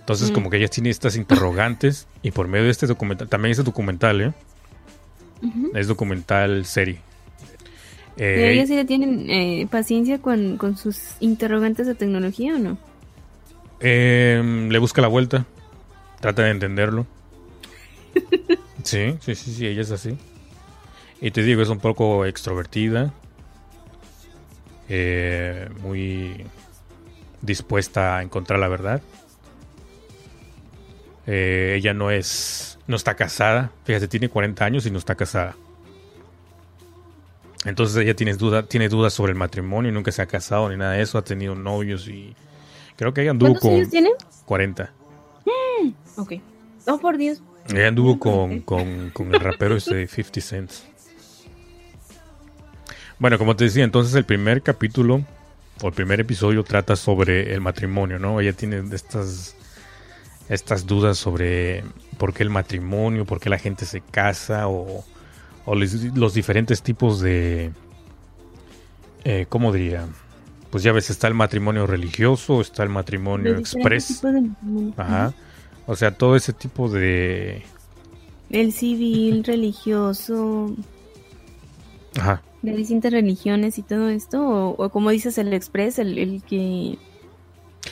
Entonces, 0.00 0.30
Mm. 0.30 0.34
como 0.34 0.50
que 0.50 0.56
ella 0.58 0.68
tiene 0.68 0.88
estas 0.90 1.16
interrogantes 1.16 2.06
y 2.22 2.30
por 2.30 2.48
medio 2.48 2.64
de 2.64 2.70
este 2.70 2.86
documental, 2.86 3.28
también 3.28 3.52
es 3.52 3.62
documental, 3.64 4.20
¿eh? 4.20 4.32
Es 5.74 5.86
documental 5.86 6.64
serie. 6.64 7.00
Pero 8.18 8.46
Eh, 8.46 8.52
ellas 8.54 8.68
sí 8.68 8.74
le 8.74 8.84
tienen 8.84 9.30
eh, 9.30 9.66
paciencia 9.70 10.18
con, 10.18 10.56
con 10.58 10.76
sus 10.76 10.98
interrogantes 11.20 11.86
de 11.86 11.94
tecnología 11.94 12.56
o 12.56 12.58
no? 12.58 12.76
eh, 13.80 14.42
le 14.70 14.78
busca 14.78 15.00
la 15.00 15.06
vuelta, 15.08 15.46
trata 16.20 16.42
de 16.42 16.50
entenderlo. 16.50 17.06
Sí, 18.84 19.16
sí, 19.20 19.34
sí, 19.34 19.52
sí, 19.52 19.66
ella 19.66 19.82
es 19.82 19.90
así. 19.90 20.16
Y 21.20 21.30
te 21.32 21.42
digo, 21.42 21.60
es 21.62 21.68
un 21.68 21.78
poco 21.80 22.24
extrovertida. 22.24 23.12
eh, 24.88 25.68
muy 25.82 26.44
dispuesta 27.42 28.16
a 28.16 28.22
encontrar 28.22 28.58
la 28.60 28.68
verdad. 28.68 29.02
Eh, 31.26 31.74
ella 31.76 31.92
no 31.92 32.10
es. 32.10 32.78
No 32.86 32.96
está 32.96 33.14
casada. 33.14 33.70
Fíjate, 33.84 34.08
tiene 34.08 34.28
40 34.30 34.64
años 34.64 34.86
y 34.86 34.90
no 34.90 34.98
está 34.98 35.14
casada. 35.14 35.54
Entonces 37.68 37.96
ella 37.98 38.14
tiene, 38.14 38.34
duda, 38.34 38.62
tiene 38.64 38.88
dudas 38.88 39.12
sobre 39.12 39.32
el 39.32 39.38
matrimonio. 39.38 39.92
Nunca 39.92 40.10
se 40.10 40.22
ha 40.22 40.26
casado 40.26 40.70
ni 40.70 40.76
nada 40.76 40.92
de 40.92 41.02
eso. 41.02 41.18
Ha 41.18 41.24
tenido 41.24 41.54
novios 41.54 42.08
y. 42.08 42.34
Creo 42.96 43.12
que 43.12 43.22
ella 43.22 43.30
anduvo 43.30 43.50
¿Cuántos 43.50 43.62
con 43.62 43.74
años 43.74 43.90
tiene? 43.90 44.10
40. 44.46 44.92
Ok. 46.16 46.32
Oh, 46.86 46.98
por 46.98 47.16
Dios. 47.16 47.42
Ella 47.68 47.88
anduvo 47.88 48.14
Mm, 48.14 48.18
con, 48.18 48.60
con, 48.60 49.10
con 49.10 49.34
el 49.34 49.40
rapero 49.40 49.76
este 49.76 49.94
de 49.94 50.06
50 50.08 50.40
Cent. 50.40 50.72
Bueno, 53.18 53.36
como 53.36 53.54
te 53.54 53.64
decía, 53.64 53.84
entonces 53.84 54.14
el 54.14 54.24
primer 54.24 54.62
capítulo 54.62 55.24
o 55.82 55.88
el 55.88 55.92
primer 55.92 56.20
episodio 56.20 56.64
trata 56.64 56.96
sobre 56.96 57.52
el 57.52 57.60
matrimonio, 57.60 58.18
¿no? 58.18 58.40
Ella 58.40 58.52
tiene 58.52 58.82
estas, 58.92 59.54
estas 60.48 60.86
dudas 60.86 61.18
sobre 61.18 61.84
por 62.16 62.32
qué 62.32 62.42
el 62.42 62.50
matrimonio, 62.50 63.26
por 63.26 63.40
qué 63.40 63.50
la 63.50 63.58
gente 63.58 63.84
se 63.86 64.00
casa 64.00 64.68
o, 64.68 65.04
o 65.68 65.74
les- 65.74 66.16
los 66.16 66.34
diferentes 66.34 66.82
tipos 66.82 67.20
de... 67.20 67.70
Eh, 69.24 69.46
¿Cómo 69.48 69.72
diría? 69.72 70.06
Pues 70.70 70.82
ya 70.84 70.92
ves, 70.92 71.10
está 71.10 71.28
el 71.28 71.34
matrimonio 71.34 71.86
religioso, 71.86 72.60
está 72.60 72.82
el 72.82 72.88
matrimonio 72.88 73.54
diferentes 73.58 74.10
express. 74.10 74.22
de. 74.22 74.92
Ajá. 74.96 75.34
O 75.86 75.96
sea, 75.96 76.12
todo 76.12 76.36
ese 76.36 76.52
tipo 76.52 76.88
de... 76.88 77.62
El 78.50 78.72
civil, 78.72 79.44
religioso, 79.44 80.74
Ajá. 82.18 82.42
de 82.62 82.72
distintas 82.74 83.12
religiones 83.12 83.78
y 83.78 83.82
todo 83.82 84.08
esto, 84.08 84.40
o, 84.42 84.84
o 84.84 84.88
como 84.90 85.10
dices 85.10 85.36
el 85.38 85.52
express, 85.52 85.98
el, 85.98 86.18
el 86.18 86.42
que... 86.42 86.98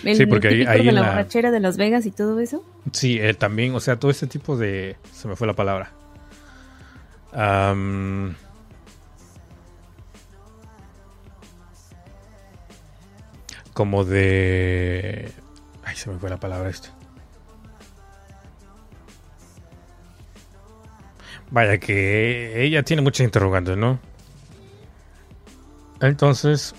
El 0.05 0.17
Sí, 0.17 0.27
porque 0.27 0.49
ahí- 0.49 0.65
ahí 0.67 0.83
de 0.83 0.89
en 0.91 0.95
la 0.97 1.03
borrachera 1.03 1.51
de 1.51 1.61
Las 1.61 1.77
Vegas 1.79 2.05
y 2.07 2.11
todo 2.11 2.39
eso. 2.41 2.63
Sí, 2.93 3.19
él 3.19 3.37
también, 3.39 3.75
o 3.75 3.81
sea, 3.81 3.99
todo 3.99 4.11
ese 4.11 4.27
tipo 4.27 4.57
de... 4.57 4.97
Se 5.13 5.29
me 5.29 5.37
fue 5.37 5.47
la 5.47 5.55
palabra. 5.55 5.93
Como 13.73 14.05
de... 14.05 15.31
Ay, 15.85 15.97
se 15.97 16.11
me 16.11 16.19
fue 16.19 16.31
la 16.31 16.39
palabra 16.39 16.71
esta. 16.71 16.89
Vaya 21.51 21.79
que 21.79 22.63
ella 22.65 22.83
tiene 22.83 23.03
muchas 23.03 23.25
interrogantes, 23.25 23.77
¿no? 23.77 24.01
Entonces, 26.01 26.75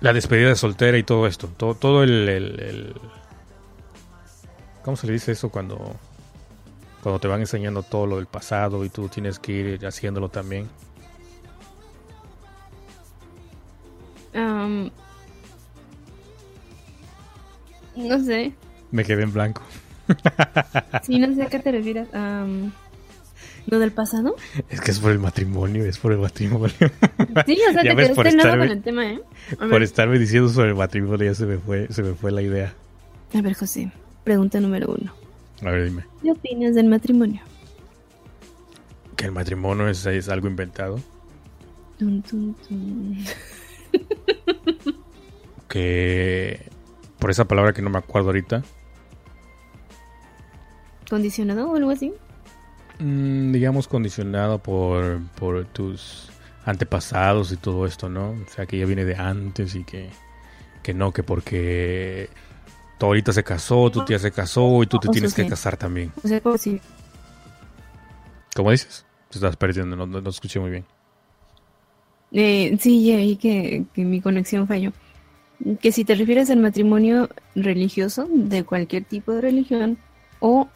la 0.00 0.12
despedida 0.12 0.48
de 0.50 0.56
soltera 0.56 0.98
y 0.98 1.02
todo 1.04 1.26
esto, 1.26 1.48
todo, 1.56 1.74
todo 1.74 2.02
el- 2.02 2.28
el- 2.28 3.00
¿Cómo 4.84 4.96
se 4.96 5.06
le 5.06 5.14
dice 5.14 5.32
eso 5.32 5.48
cuando, 5.50 5.96
cuando 7.06 7.20
te 7.20 7.28
van 7.28 7.38
enseñando 7.38 7.84
todo 7.84 8.04
lo 8.04 8.16
del 8.16 8.26
pasado 8.26 8.84
y 8.84 8.88
tú 8.88 9.08
tienes 9.08 9.38
que 9.38 9.52
ir 9.52 9.86
haciéndolo 9.86 10.28
también? 10.28 10.66
Am, 14.34 14.90
no 17.94 18.24
sé. 18.24 18.54
Me 18.90 19.04
quedé 19.04 19.22
en 19.22 19.32
blanco. 19.32 19.62
Sí, 21.04 21.20
no 21.20 21.32
sé 21.32 21.44
a 21.44 21.46
qué 21.46 21.60
te 21.60 21.70
refieres. 21.70 22.12
Am, 22.12 22.72
¿Lo 23.66 23.78
del 23.78 23.92
pasado? 23.92 24.34
Es 24.68 24.80
que 24.80 24.90
es 24.90 24.98
por 24.98 25.12
el 25.12 25.20
matrimonio, 25.20 25.84
es 25.84 25.98
por 25.98 26.10
el 26.10 26.18
matrimonio. 26.18 26.74
Sí, 27.46 27.60
o 27.70 27.72
sea, 27.72 27.84
Ya 27.84 27.90
te 27.90 27.94
ves, 27.94 28.08
quedaste 28.08 28.36
nada 28.36 28.58
con 28.58 28.68
el 28.68 28.82
tema, 28.82 29.06
¿eh? 29.06 29.20
Por 29.56 29.84
estarme 29.84 30.18
diciendo 30.18 30.48
sobre 30.48 30.70
el 30.70 30.74
matrimonio 30.74 31.24
ya 31.24 31.36
se 31.36 31.46
me 31.46 31.58
fue, 31.58 31.86
se 31.88 32.02
me 32.02 32.14
fue 32.14 32.32
la 32.32 32.42
idea. 32.42 32.74
a 33.32 33.40
ver, 33.42 33.54
José, 33.54 33.92
pregunta 34.24 34.58
número 34.58 34.92
uno. 34.92 35.25
A 35.62 35.70
ver, 35.70 35.84
dime. 35.90 36.04
¿Qué 36.22 36.30
opinas 36.30 36.74
del 36.74 36.86
matrimonio? 36.88 37.40
¿Que 39.16 39.26
el 39.26 39.32
matrimonio 39.32 39.88
es, 39.88 40.04
es 40.06 40.28
algo 40.28 40.48
inventado? 40.48 41.00
Tun, 41.98 42.22
tun, 42.22 42.54
tun. 42.68 43.24
Que 45.68 46.70
por 47.18 47.30
esa 47.30 47.46
palabra 47.46 47.72
que 47.72 47.82
no 47.82 47.90
me 47.90 47.98
acuerdo 47.98 48.28
ahorita, 48.28 48.62
¿Condicionado 51.08 51.70
o 51.70 51.76
algo 51.76 51.90
así? 51.90 52.12
mm, 52.98 53.52
digamos 53.52 53.88
condicionado 53.88 54.58
por, 54.62 55.20
por 55.36 55.64
tus 55.66 56.30
antepasados 56.64 57.52
y 57.52 57.56
todo 57.56 57.86
esto, 57.86 58.08
¿no? 58.08 58.30
O 58.30 58.46
sea, 58.48 58.66
que 58.66 58.78
ya 58.78 58.86
viene 58.86 59.04
de 59.04 59.14
antes 59.16 59.74
y 59.74 59.84
que, 59.84 60.10
que 60.82 60.94
no, 60.94 61.12
que 61.12 61.22
porque 61.22 62.28
tu 62.98 63.06
ahorita 63.06 63.32
se 63.32 63.44
casó, 63.44 63.90
tu 63.90 64.04
tía 64.04 64.18
se 64.18 64.30
casó 64.32 64.82
y 64.82 64.86
tú 64.86 64.98
te 64.98 65.08
O 65.08 65.10
tienes 65.10 65.34
que 65.34 65.42
sí. 65.44 65.48
casar 65.48 65.76
también. 65.76 66.12
O 66.22 66.28
sea, 66.28 66.40
como 66.40 66.56
si... 66.58 66.80
¿Cómo 68.54 68.70
dices? 68.70 69.04
Te 69.30 69.38
estás 69.38 69.56
perdiendo, 69.56 69.96
no, 69.96 70.06
no, 70.06 70.20
no 70.20 70.30
escuché 70.30 70.58
muy 70.60 70.70
bien. 70.70 70.84
Eh, 72.32 72.76
sí, 72.80 73.04
ya 73.06 73.16
vi 73.16 73.36
que, 73.36 73.84
que 73.92 74.04
mi 74.04 74.20
conexión 74.20 74.66
falló. 74.66 74.92
Que 75.80 75.92
si 75.92 76.04
te 76.04 76.14
refieres 76.14 76.50
al 76.50 76.58
matrimonio 76.58 77.28
religioso, 77.54 78.26
de 78.30 78.64
cualquier 78.64 79.04
tipo 79.04 79.32
de 79.32 79.40
religión, 79.40 79.98
o 80.40 80.68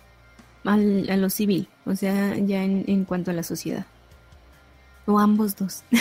al- 0.65 1.09
a 1.11 1.17
lo 1.17 1.31
civil, 1.31 1.69
o 1.87 1.95
sea, 1.95 2.37
ya 2.37 2.63
en, 2.65 2.85
en 2.87 3.05
cuanto 3.05 3.31
a 3.31 3.35
la 3.35 3.43
sociedad. 3.43 3.87
O 5.07 5.19
ambos 5.19 5.57
dos. 5.57 5.83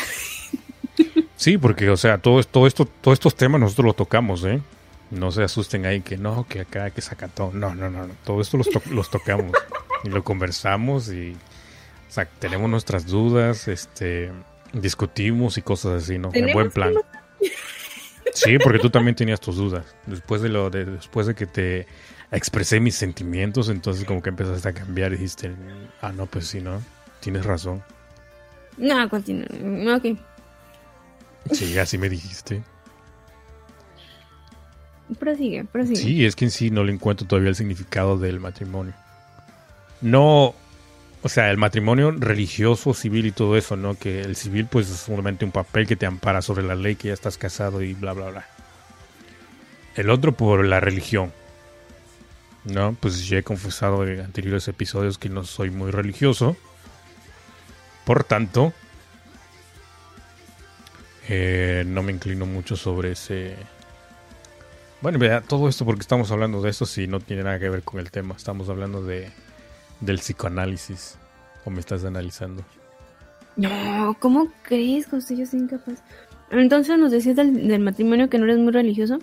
Sí, 1.37 1.57
porque, 1.57 1.89
o 1.89 1.95
sea, 1.95 2.17
todo, 2.17 2.43
todo 2.43 2.67
esto, 2.67 2.83
todos 2.85 3.15
estos 3.15 3.33
temas 3.33 3.61
nosotros 3.61 3.85
los 3.85 3.95
tocamos, 3.95 4.43
¿eh? 4.43 4.61
No 5.11 5.31
se 5.31 5.43
asusten 5.43 5.85
ahí 5.85 6.01
que 6.01 6.17
no, 6.17 6.45
que 6.47 6.61
acá, 6.61 6.89
que 6.91 7.01
sacatón. 7.01 7.59
No, 7.59 7.73
no, 7.73 7.89
no, 7.89 8.05
no. 8.07 8.13
Todo 8.23 8.41
esto 8.41 8.57
los, 8.57 8.69
to- 8.69 8.81
los 8.91 9.09
tocamos 9.09 9.51
y 10.03 10.09
lo 10.09 10.23
conversamos 10.23 11.09
y, 11.11 11.31
o 11.33 12.11
sea, 12.11 12.25
tenemos 12.25 12.69
nuestras 12.69 13.07
dudas, 13.07 13.67
este, 13.67 14.31
discutimos 14.73 15.57
y 15.57 15.61
cosas 15.63 16.03
así, 16.03 16.17
¿no? 16.19 16.27
En 16.27 16.33
¿Tenemos 16.33 16.53
buen 16.53 16.71
plan. 16.71 16.93
Sí, 18.33 18.57
porque 18.59 18.77
tú 18.79 18.89
también 18.91 19.15
tenías 19.15 19.39
tus 19.39 19.55
dudas. 19.55 19.83
Después 20.05 20.41
de 20.41 20.49
lo 20.49 20.69
de, 20.69 20.85
después 20.85 21.25
de 21.25 21.33
que 21.33 21.47
te 21.47 21.87
expresé 22.31 22.79
mis 22.79 22.93
sentimientos, 22.95 23.69
entonces 23.69 24.05
como 24.05 24.21
que 24.21 24.29
empezaste 24.29 24.69
a 24.69 24.73
cambiar 24.73 25.11
y 25.13 25.15
dijiste, 25.15 25.51
ah, 26.01 26.11
no, 26.11 26.27
pues 26.27 26.47
sí, 26.47 26.61
¿no? 26.61 26.81
Tienes 27.19 27.45
razón. 27.45 27.83
No, 28.77 29.09
continúa. 29.09 29.95
Ok. 29.97 30.05
Sí, 31.51 31.77
así 31.79 31.97
me 31.97 32.07
dijiste. 32.09 32.61
Prosigue, 35.17 35.65
prosigue. 35.65 35.95
Sí, 35.95 36.25
es 36.25 36.35
que 36.35 36.45
en 36.45 36.51
sí 36.51 36.69
no 36.69 36.83
le 36.83 36.93
encuentro 36.93 37.25
todavía 37.25 37.49
el 37.49 37.55
significado 37.55 38.17
del 38.17 38.39
matrimonio. 38.39 38.93
No, 40.01 40.53
o 41.21 41.29
sea, 41.29 41.49
el 41.49 41.57
matrimonio 41.57 42.11
religioso, 42.11 42.93
civil 42.93 43.25
y 43.25 43.31
todo 43.31 43.57
eso, 43.57 43.75
¿no? 43.75 43.95
Que 43.95 44.21
el 44.21 44.35
civil 44.35 44.67
pues 44.67 44.89
es 44.89 44.99
solamente 44.99 45.45
un 45.45 45.51
papel 45.51 45.87
que 45.87 45.95
te 45.95 46.05
ampara 46.05 46.41
sobre 46.41 46.63
la 46.63 46.75
ley, 46.75 46.95
que 46.95 47.09
ya 47.09 47.13
estás 47.13 47.37
casado 47.37 47.81
y 47.81 47.93
bla, 47.93 48.13
bla, 48.13 48.29
bla. 48.29 48.47
El 49.95 50.09
otro 50.11 50.31
por 50.31 50.63
la 50.65 50.79
religión. 50.79 51.33
No, 52.65 52.95
pues 52.99 53.27
ya 53.27 53.39
he 53.39 53.43
confesado 53.43 54.05
en 54.07 54.21
anteriores 54.21 54.67
episodios 54.67 55.17
que 55.17 55.29
no 55.29 55.43
soy 55.43 55.71
muy 55.71 55.91
religioso. 55.91 56.55
Por 58.05 58.23
tanto, 58.23 58.73
eh, 61.27 61.83
no 61.85 62.01
me 62.01 62.11
inclino 62.11 62.45
mucho 62.45 62.75
sobre 62.75 63.11
ese, 63.11 63.55
bueno, 65.01 65.19
vea, 65.19 65.41
todo 65.41 65.69
esto 65.69 65.85
porque 65.85 66.01
estamos 66.01 66.31
hablando 66.31 66.61
de 66.61 66.69
esto 66.69 66.85
si 66.85 67.07
no 67.07 67.19
tiene 67.19 67.43
nada 67.43 67.59
que 67.59 67.69
ver 67.69 67.83
con 67.83 67.99
el 67.99 68.11
tema. 68.11 68.35
Estamos 68.35 68.69
hablando 68.69 69.03
de 69.03 69.31
del 69.99 70.17
psicoanálisis. 70.17 71.17
¿O 71.65 71.69
me 71.69 71.79
estás 71.79 72.05
analizando? 72.05 72.63
No, 73.55 74.15
¿cómo 74.19 74.47
crees, 74.63 75.07
José? 75.07 75.35
Yo 75.35 75.45
soy 75.45 75.59
incapaz. 75.59 76.01
Entonces 76.51 76.97
nos 76.97 77.11
decías 77.11 77.35
del, 77.35 77.67
del 77.67 77.81
matrimonio 77.81 78.29
que 78.29 78.39
no 78.39 78.45
eres 78.45 78.57
muy 78.57 78.71
religioso. 78.71 79.19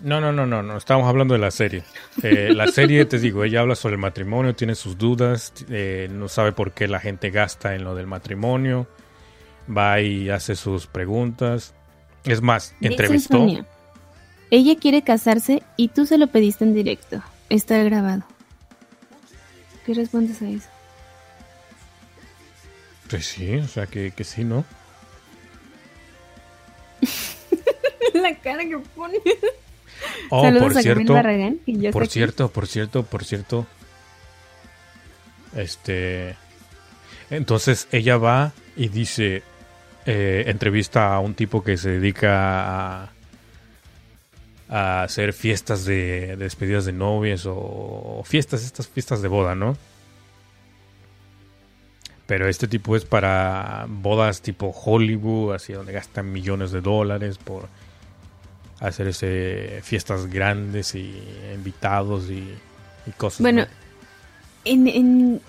No, 0.00 0.20
no, 0.20 0.32
no, 0.32 0.46
no, 0.46 0.62
no. 0.62 0.76
Estamos 0.76 1.06
hablando 1.06 1.34
de 1.34 1.40
la 1.40 1.50
serie. 1.50 1.84
Eh, 2.22 2.52
la 2.52 2.66
serie, 2.66 3.04
te 3.04 3.20
digo, 3.20 3.44
ella 3.44 3.60
habla 3.60 3.76
sobre 3.76 3.94
el 3.94 4.00
matrimonio, 4.00 4.54
tiene 4.54 4.74
sus 4.74 4.98
dudas, 4.98 5.52
eh, 5.68 6.08
no 6.10 6.26
sabe 6.28 6.50
por 6.50 6.72
qué 6.72 6.88
la 6.88 6.98
gente 6.98 7.30
gasta 7.30 7.76
en 7.76 7.84
lo 7.84 7.94
del 7.94 8.08
matrimonio 8.08 8.88
va 9.68 10.00
y 10.00 10.30
hace 10.30 10.56
sus 10.56 10.86
preguntas. 10.86 11.74
Es 12.24 12.42
más, 12.42 12.74
entrevistó. 12.80 13.46
Ella 14.50 14.76
quiere 14.78 15.02
casarse 15.02 15.62
y 15.76 15.88
tú 15.88 16.06
se 16.06 16.18
lo 16.18 16.26
pediste 16.28 16.64
en 16.64 16.74
directo. 16.74 17.22
Está 17.48 17.82
grabado. 17.82 18.22
¿Qué 19.86 19.94
respondes 19.94 20.40
a 20.42 20.48
eso? 20.48 20.68
Pues 23.10 23.26
sí, 23.26 23.56
o 23.56 23.68
sea 23.68 23.86
que, 23.86 24.12
que 24.12 24.24
sí, 24.24 24.44
¿no? 24.44 24.64
La 28.14 28.34
cara 28.36 28.64
que 28.64 28.78
pone. 28.94 29.18
Oh, 30.30 30.42
Saludos 30.42 30.68
por 30.68 30.78
a 30.78 30.82
cierto, 30.82 31.12
Barragán, 31.14 31.58
por 31.92 32.02
aquí. 32.04 32.12
cierto, 32.12 32.48
por 32.50 32.66
cierto, 32.66 33.02
por 33.04 33.24
cierto. 33.24 33.66
Este. 35.56 36.36
Entonces 37.30 37.88
ella 37.92 38.16
va 38.16 38.52
y 38.76 38.88
dice. 38.88 39.42
eh, 40.06 40.44
entrevista 40.46 41.14
a 41.14 41.20
un 41.20 41.34
tipo 41.34 41.62
que 41.62 41.76
se 41.76 41.90
dedica 41.90 43.02
a. 43.04 43.12
a 44.68 45.02
hacer 45.02 45.32
fiestas 45.32 45.84
de, 45.84 46.28
de 46.28 46.36
despedidas 46.36 46.84
de 46.84 46.92
novias 46.92 47.44
o, 47.46 48.22
fiestas, 48.24 48.64
estas 48.64 48.88
fiestas 48.88 49.20
de 49.22 49.28
boda, 49.28 49.54
¿no? 49.54 49.76
Pero 52.26 52.48
este 52.48 52.66
tipo 52.66 52.96
es 52.96 53.04
para 53.04 53.86
bodas 53.88 54.40
tipo 54.40 54.70
Hollywood, 54.70 55.54
así 55.54 55.74
donde 55.74 55.92
gastan 55.92 56.32
millones 56.32 56.72
de 56.72 56.80
dólares 56.80 57.36
por 57.36 57.68
hacer 58.80 59.08
ese, 59.08 59.80
fiestas 59.82 60.26
grandes 60.26 60.94
y 60.94 61.14
invitados 61.54 62.30
y, 62.30 62.48
y 63.06 63.10
cosas. 63.18 63.40
Bueno, 63.42 63.62
¿no? 63.62 63.68
en, 64.64 64.88
en- 64.88 65.40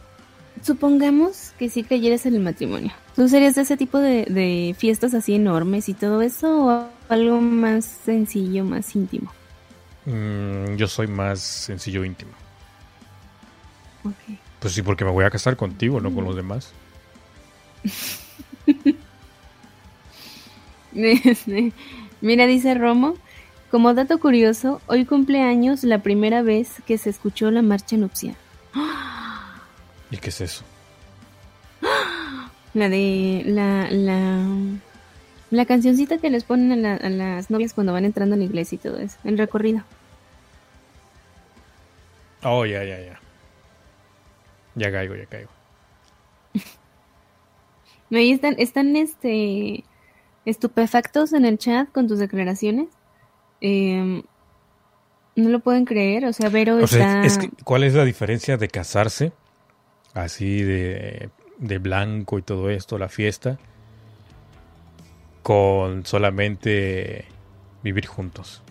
supongamos 0.61 1.53
que 1.57 1.69
sí 1.69 1.83
creyeras 1.83 2.25
en 2.25 2.35
el 2.35 2.41
matrimonio. 2.41 2.91
¿Tú 3.15 3.29
serías 3.29 3.55
de 3.55 3.61
ese 3.61 3.77
tipo 3.77 3.99
de, 3.99 4.25
de 4.25 4.75
fiestas 4.77 5.13
así 5.13 5.35
enormes 5.35 5.87
y 5.87 5.93
todo 5.93 6.21
eso 6.21 6.65
o 6.65 6.89
algo 7.09 7.41
más 7.41 7.85
sencillo, 7.85 8.63
más 8.65 8.95
íntimo? 8.95 9.31
Mm, 10.05 10.75
yo 10.75 10.87
soy 10.87 11.07
más 11.07 11.39
sencillo 11.39 12.05
íntimo. 12.05 12.31
Ok. 14.03 14.37
Pues 14.59 14.73
sí, 14.73 14.81
porque 14.81 15.05
me 15.05 15.11
voy 15.11 15.25
a 15.25 15.29
casar 15.29 15.55
contigo, 15.55 15.99
no 15.99 16.13
con 16.13 16.25
los 16.25 16.35
demás. 16.35 16.73
Mira, 22.21 22.47
dice 22.47 22.73
Romo, 22.73 23.15
como 23.69 23.93
dato 23.93 24.19
curioso, 24.19 24.81
hoy 24.87 25.05
cumple 25.05 25.41
años 25.41 25.83
la 25.83 25.99
primera 25.99 26.41
vez 26.41 26.81
que 26.87 26.97
se 26.97 27.09
escuchó 27.09 27.51
la 27.51 27.61
marcha 27.61 27.97
nupcial. 27.97 28.35
¿Y 30.11 30.17
qué 30.17 30.29
es 30.29 30.41
eso? 30.41 30.63
La 32.73 32.89
de 32.89 33.43
la, 33.45 33.89
la, 33.91 34.45
la 35.51 35.65
cancioncita 35.65 36.17
que 36.17 36.29
les 36.29 36.43
ponen 36.43 36.71
a, 36.71 36.75
la- 36.75 36.95
a 36.95 37.09
las 37.09 37.49
novias 37.49 37.73
cuando 37.73 37.93
van 37.93 38.05
entrando 38.05 38.35
a 38.35 38.37
la 38.37 38.43
iglesia 38.45 38.75
y 38.75 38.79
todo 38.79 38.97
eso, 38.99 39.17
el 39.23 39.37
recorrido. 39.37 39.83
Oh, 42.43 42.65
ya, 42.65 42.83
ya, 42.83 42.99
ya. 42.99 43.19
Ya 44.75 44.91
caigo, 44.91 45.15
ya 45.15 45.25
caigo. 45.25 45.49
Y 48.11 48.31
están, 48.31 48.55
están 48.59 48.95
este 48.95 49.83
estupefactos 50.45 51.33
en 51.33 51.43
el 51.43 51.57
chat 51.57 51.91
con 51.91 52.07
tus 52.07 52.19
declaraciones. 52.19 52.87
Eh, 53.61 54.21
no 55.35 55.49
lo 55.49 55.59
pueden 55.59 55.85
creer, 55.85 56.25
o 56.25 56.31
sea, 56.31 56.49
Vero 56.49 56.75
O 56.77 56.87
sea, 56.87 57.25
está... 57.25 57.25
es 57.25 57.37
que, 57.37 57.49
¿cuál 57.63 57.83
es 57.83 57.93
la 57.93 58.05
diferencia 58.05 58.57
de 58.57 58.67
casarse 58.69 59.33
así 60.13 60.61
de, 60.61 61.29
de 61.57 61.77
blanco 61.79 62.37
y 62.37 62.41
todo 62.41 62.69
esto, 62.69 62.97
la 62.97 63.09
fiesta, 63.09 63.57
con 65.45 66.07
solamente 66.07 67.25
vivir 67.83 68.07
juntos 68.07 68.63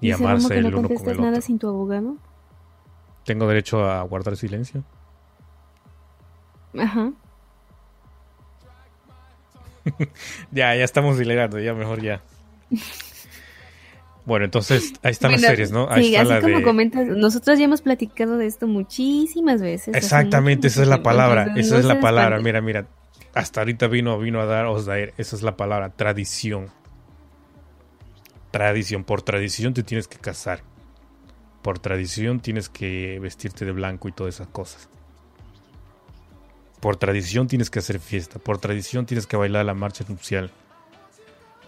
y 0.00 0.10
Romo 0.10 0.26
amarse 0.26 0.48
que 0.48 0.58
el 0.58 0.70
no 0.72 0.80
uno 0.80 0.88
con 0.88 1.08
el 1.08 1.16
nada 1.18 1.30
otro? 1.30 1.42
sin 1.42 1.60
tu 1.60 1.68
abogado. 1.68 2.16
¿Tengo 3.24 3.46
derecho 3.46 3.88
a 3.88 4.02
guardar 4.02 4.36
silencio? 4.36 4.82
Ajá. 6.76 7.12
Ya, 10.50 10.74
ya 10.74 10.82
estamos 10.82 11.18
dilegando, 11.18 11.60
ya 11.60 11.72
mejor 11.72 12.02
ya. 12.02 12.20
Bueno, 14.26 14.44
entonces 14.44 14.92
ahí 15.02 15.12
están 15.12 15.32
las 15.32 15.40
Bueno, 15.40 15.50
series, 15.52 15.72
¿no? 15.72 15.88
Ahí 15.88 16.04
sí, 16.04 16.14
está 16.14 16.22
así 16.22 16.30
la 16.30 16.40
como 16.40 16.58
de... 16.58 16.62
comentas, 16.62 17.06
nosotros 17.06 17.58
ya 17.58 17.64
hemos 17.64 17.80
platicado 17.80 18.36
de 18.36 18.46
esto 18.46 18.66
muchísimas 18.66 19.62
veces. 19.62 19.94
Exactamente, 19.94 20.66
esa 20.66 20.82
es 20.82 20.88
la 20.88 21.02
palabra, 21.02 21.54
esa 21.56 21.78
es 21.78 21.84
la 21.84 22.00
palabra. 22.00 22.38
Mira, 22.38 22.60
mira, 22.60 22.86
hasta 23.34 23.60
ahorita 23.60 23.86
vino, 23.86 24.18
vino 24.18 24.40
a 24.40 24.46
dar 24.46 24.66
Osdair, 24.66 25.14
esa 25.18 25.36
es 25.36 25.42
la 25.42 25.56
palabra, 25.56 25.90
tradición. 25.90 26.68
Tradición, 28.50 29.04
por 29.04 29.22
tradición 29.22 29.74
te 29.74 29.82
tienes 29.82 30.08
que 30.08 30.18
casar. 30.18 30.62
Por 31.62 31.78
tradición 31.78 32.40
tienes 32.40 32.68
que 32.68 33.18
vestirte 33.20 33.64
de 33.64 33.72
blanco 33.72 34.08
y 34.08 34.12
todas 34.12 34.34
esas 34.36 34.48
cosas. 34.48 34.88
Por 36.80 36.96
tradición 36.96 37.46
tienes 37.46 37.68
que 37.70 37.78
hacer 37.80 38.00
fiesta. 38.00 38.38
Por 38.38 38.58
tradición 38.58 39.04
tienes 39.06 39.26
que 39.26 39.36
bailar 39.36 39.66
la 39.66 39.74
marcha 39.74 40.04
nupcial. 40.08 40.50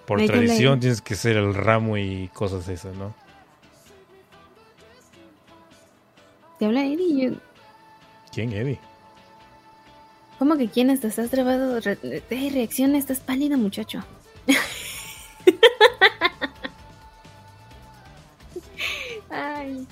Por 0.06 0.18
Ay, 0.20 0.26
tradición 0.26 0.80
tienes 0.80 1.02
que 1.02 1.14
hacer 1.14 1.36
el 1.36 1.54
ramo 1.54 1.96
y 1.98 2.28
cosas 2.34 2.66
esas, 2.68 2.96
¿no? 2.96 3.14
Te 6.58 6.66
habla 6.66 6.84
Eddie. 6.84 7.30
yo- 7.30 7.36
¿Quién, 8.32 8.52
Eddie? 8.52 8.80
¿Cómo 10.42 10.56
que 10.56 10.66
quién 10.66 10.90
estás? 10.90 11.10
¿Estás 11.10 11.30
trabado? 11.30 11.78
Re- 11.78 12.20
reacciona, 12.28 12.98
estás 12.98 13.20
pálido, 13.20 13.56
muchacho. 13.56 14.02
Ay. 19.30 19.86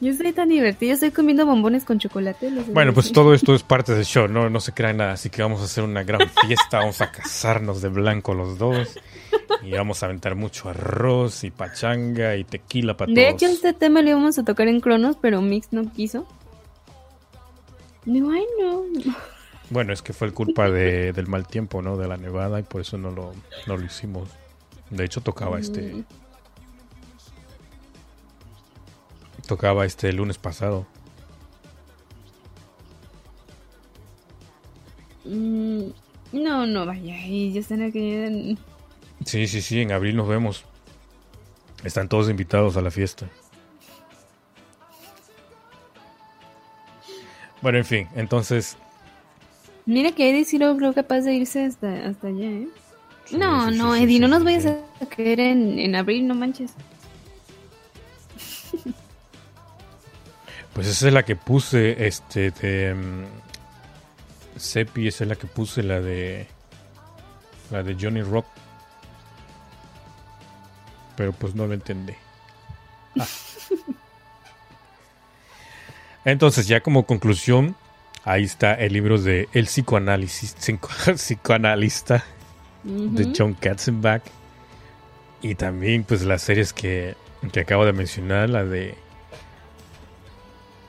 Yo 0.00 0.12
estoy 0.12 0.32
tan 0.32 0.48
divertido, 0.48 0.94
estoy 0.94 1.10
comiendo 1.10 1.44
bombones 1.44 1.84
con 1.84 1.98
chocolate. 1.98 2.50
Bueno, 2.72 2.94
pues 2.94 3.10
todo 3.10 3.34
esto 3.34 3.52
es 3.52 3.64
parte 3.64 3.92
del 3.96 4.04
show, 4.04 4.28
no, 4.28 4.48
no 4.48 4.60
se 4.60 4.70
crean 4.72 4.98
nada, 4.98 5.14
así 5.14 5.28
que 5.28 5.42
vamos 5.42 5.60
a 5.60 5.64
hacer 5.64 5.82
una 5.82 6.04
gran 6.04 6.20
fiesta, 6.46 6.78
vamos 6.78 7.00
a 7.00 7.10
casarnos 7.10 7.82
de 7.82 7.88
blanco 7.88 8.32
los 8.32 8.56
dos 8.58 8.96
y 9.64 9.72
vamos 9.72 10.04
a 10.04 10.06
aventar 10.06 10.36
mucho 10.36 10.68
arroz 10.68 11.42
y 11.42 11.50
pachanga 11.50 12.36
y 12.36 12.44
tequila 12.44 12.96
para 12.96 13.12
De 13.12 13.24
todos. 13.26 13.42
hecho, 13.42 13.52
este 13.52 13.72
tema 13.72 14.02
lo 14.02 14.10
íbamos 14.10 14.38
a 14.38 14.44
tocar 14.44 14.68
en 14.68 14.78
Cronos, 14.78 15.16
pero 15.20 15.42
Mix 15.42 15.66
no 15.72 15.90
quiso. 15.92 16.28
No, 18.04 18.30
ay, 18.30 18.44
no. 18.60 18.84
Bueno, 19.74 19.92
es 19.92 20.02
que 20.02 20.12
fue 20.12 20.30
culpa 20.32 20.70
de- 20.70 21.12
del 21.12 21.26
mal 21.26 21.48
tiempo, 21.48 21.82
¿no? 21.82 21.96
De 21.96 22.06
la 22.06 22.16
nevada 22.16 22.60
y 22.60 22.62
por 22.62 22.80
eso 22.80 22.96
no 22.96 23.10
lo, 23.10 23.32
no 23.66 23.76
lo 23.76 23.84
hicimos. 23.84 24.28
De 24.90 25.04
hecho, 25.04 25.20
tocaba 25.20 25.58
este... 25.58 26.04
Tocaba 29.48 29.84
este 29.84 30.12
lunes 30.12 30.38
pasado. 30.38 30.86
Mm, 35.24 35.88
no, 36.32 36.66
no, 36.66 36.86
vaya. 36.86 37.16
Y 37.26 37.52
ya 37.52 37.60
están 37.60 37.82
aquí. 37.82 38.56
Sí, 39.24 39.48
sí, 39.48 39.60
sí, 39.60 39.80
en 39.80 39.90
abril 39.90 40.14
nos 40.16 40.28
vemos. 40.28 40.64
Están 41.82 42.08
todos 42.08 42.30
invitados 42.30 42.76
a 42.76 42.80
la 42.80 42.92
fiesta. 42.92 43.26
Bueno, 47.60 47.78
en 47.78 47.84
fin, 47.84 48.08
entonces 48.14 48.76
Mira 49.86 50.12
que 50.12 50.30
Eddie 50.30 50.44
sí 50.44 50.58
logró 50.58 50.92
capaz 50.94 51.20
de 51.20 51.34
irse 51.34 51.64
hasta, 51.64 52.06
hasta 52.06 52.28
allá, 52.28 52.50
¿eh? 52.50 52.68
Sí, 53.26 53.36
no, 53.36 53.70
sí, 53.70 53.76
no, 53.76 53.94
sí, 53.94 54.02
Eddie, 54.02 54.20
no 54.20 54.28
nos 54.28 54.44
vayas 54.44 54.66
a 54.66 55.06
caer 55.06 55.40
en, 55.40 55.78
en 55.78 55.94
abril, 55.94 56.26
no 56.26 56.34
manches. 56.34 56.72
Pues 60.72 60.88
esa 60.88 61.06
es 61.06 61.12
la 61.14 61.22
que 61.22 61.36
puse, 61.36 62.06
este, 62.06 62.50
de... 62.50 62.94
mm, 62.94 64.58
Seppi, 64.58 65.08
esa 65.08 65.24
es 65.24 65.28
la 65.28 65.36
que 65.36 65.46
puse, 65.46 65.82
la 65.82 66.00
de... 66.00 66.46
La 67.70 67.82
de 67.82 67.96
Johnny 67.98 68.22
Rock. 68.22 68.46
Pero 71.16 71.32
pues 71.32 71.54
no 71.54 71.66
lo 71.66 71.74
entendí. 71.74 72.12
Ah. 73.18 73.24
Entonces, 76.24 76.66
ya 76.66 76.80
como 76.80 77.06
conclusión, 77.06 77.76
ahí 78.24 78.44
está 78.44 78.74
el 78.74 78.92
libro 78.92 79.18
de 79.18 79.48
El 79.52 79.66
psicoanálisis, 79.66 80.56
psico- 80.58 80.88
psicoanalista 81.14 82.24
de. 82.84 83.32
John 83.36 83.54
Katzenbach. 83.54 84.22
Y 85.42 85.54
también, 85.56 86.04
pues, 86.04 86.22
las 86.24 86.42
series 86.42 86.72
que, 86.72 87.16
que 87.52 87.60
acabo 87.60 87.84
de 87.84 87.92
mencionar, 87.92 88.48
la 88.50 88.64
de. 88.64 88.96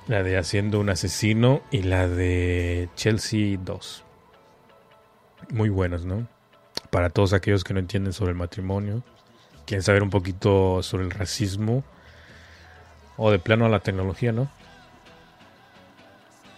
La 0.07 0.21
de 0.23 0.37
Haciendo 0.37 0.79
un 0.79 0.89
asesino 0.89 1.61
y 1.71 1.81
la 1.81 2.07
de 2.07 2.89
Chelsea 2.95 3.57
2. 3.59 4.03
Muy 5.51 5.69
buenas, 5.69 6.05
¿no? 6.05 6.27
Para 6.91 7.09
todos 7.09 7.33
aquellos 7.33 7.63
que 7.63 7.73
no 7.73 7.79
entienden 7.79 8.13
sobre 8.13 8.31
el 8.31 8.37
matrimonio, 8.37 9.03
quieren 9.65 9.81
saber 9.83 10.03
un 10.03 10.11
poquito 10.11 10.83
sobre 10.83 11.05
el 11.05 11.11
racismo 11.11 11.83
o 13.17 13.31
de 13.31 13.39
plano 13.39 13.65
a 13.65 13.69
la 13.69 13.79
tecnología, 13.79 14.31
¿no? 14.31 14.47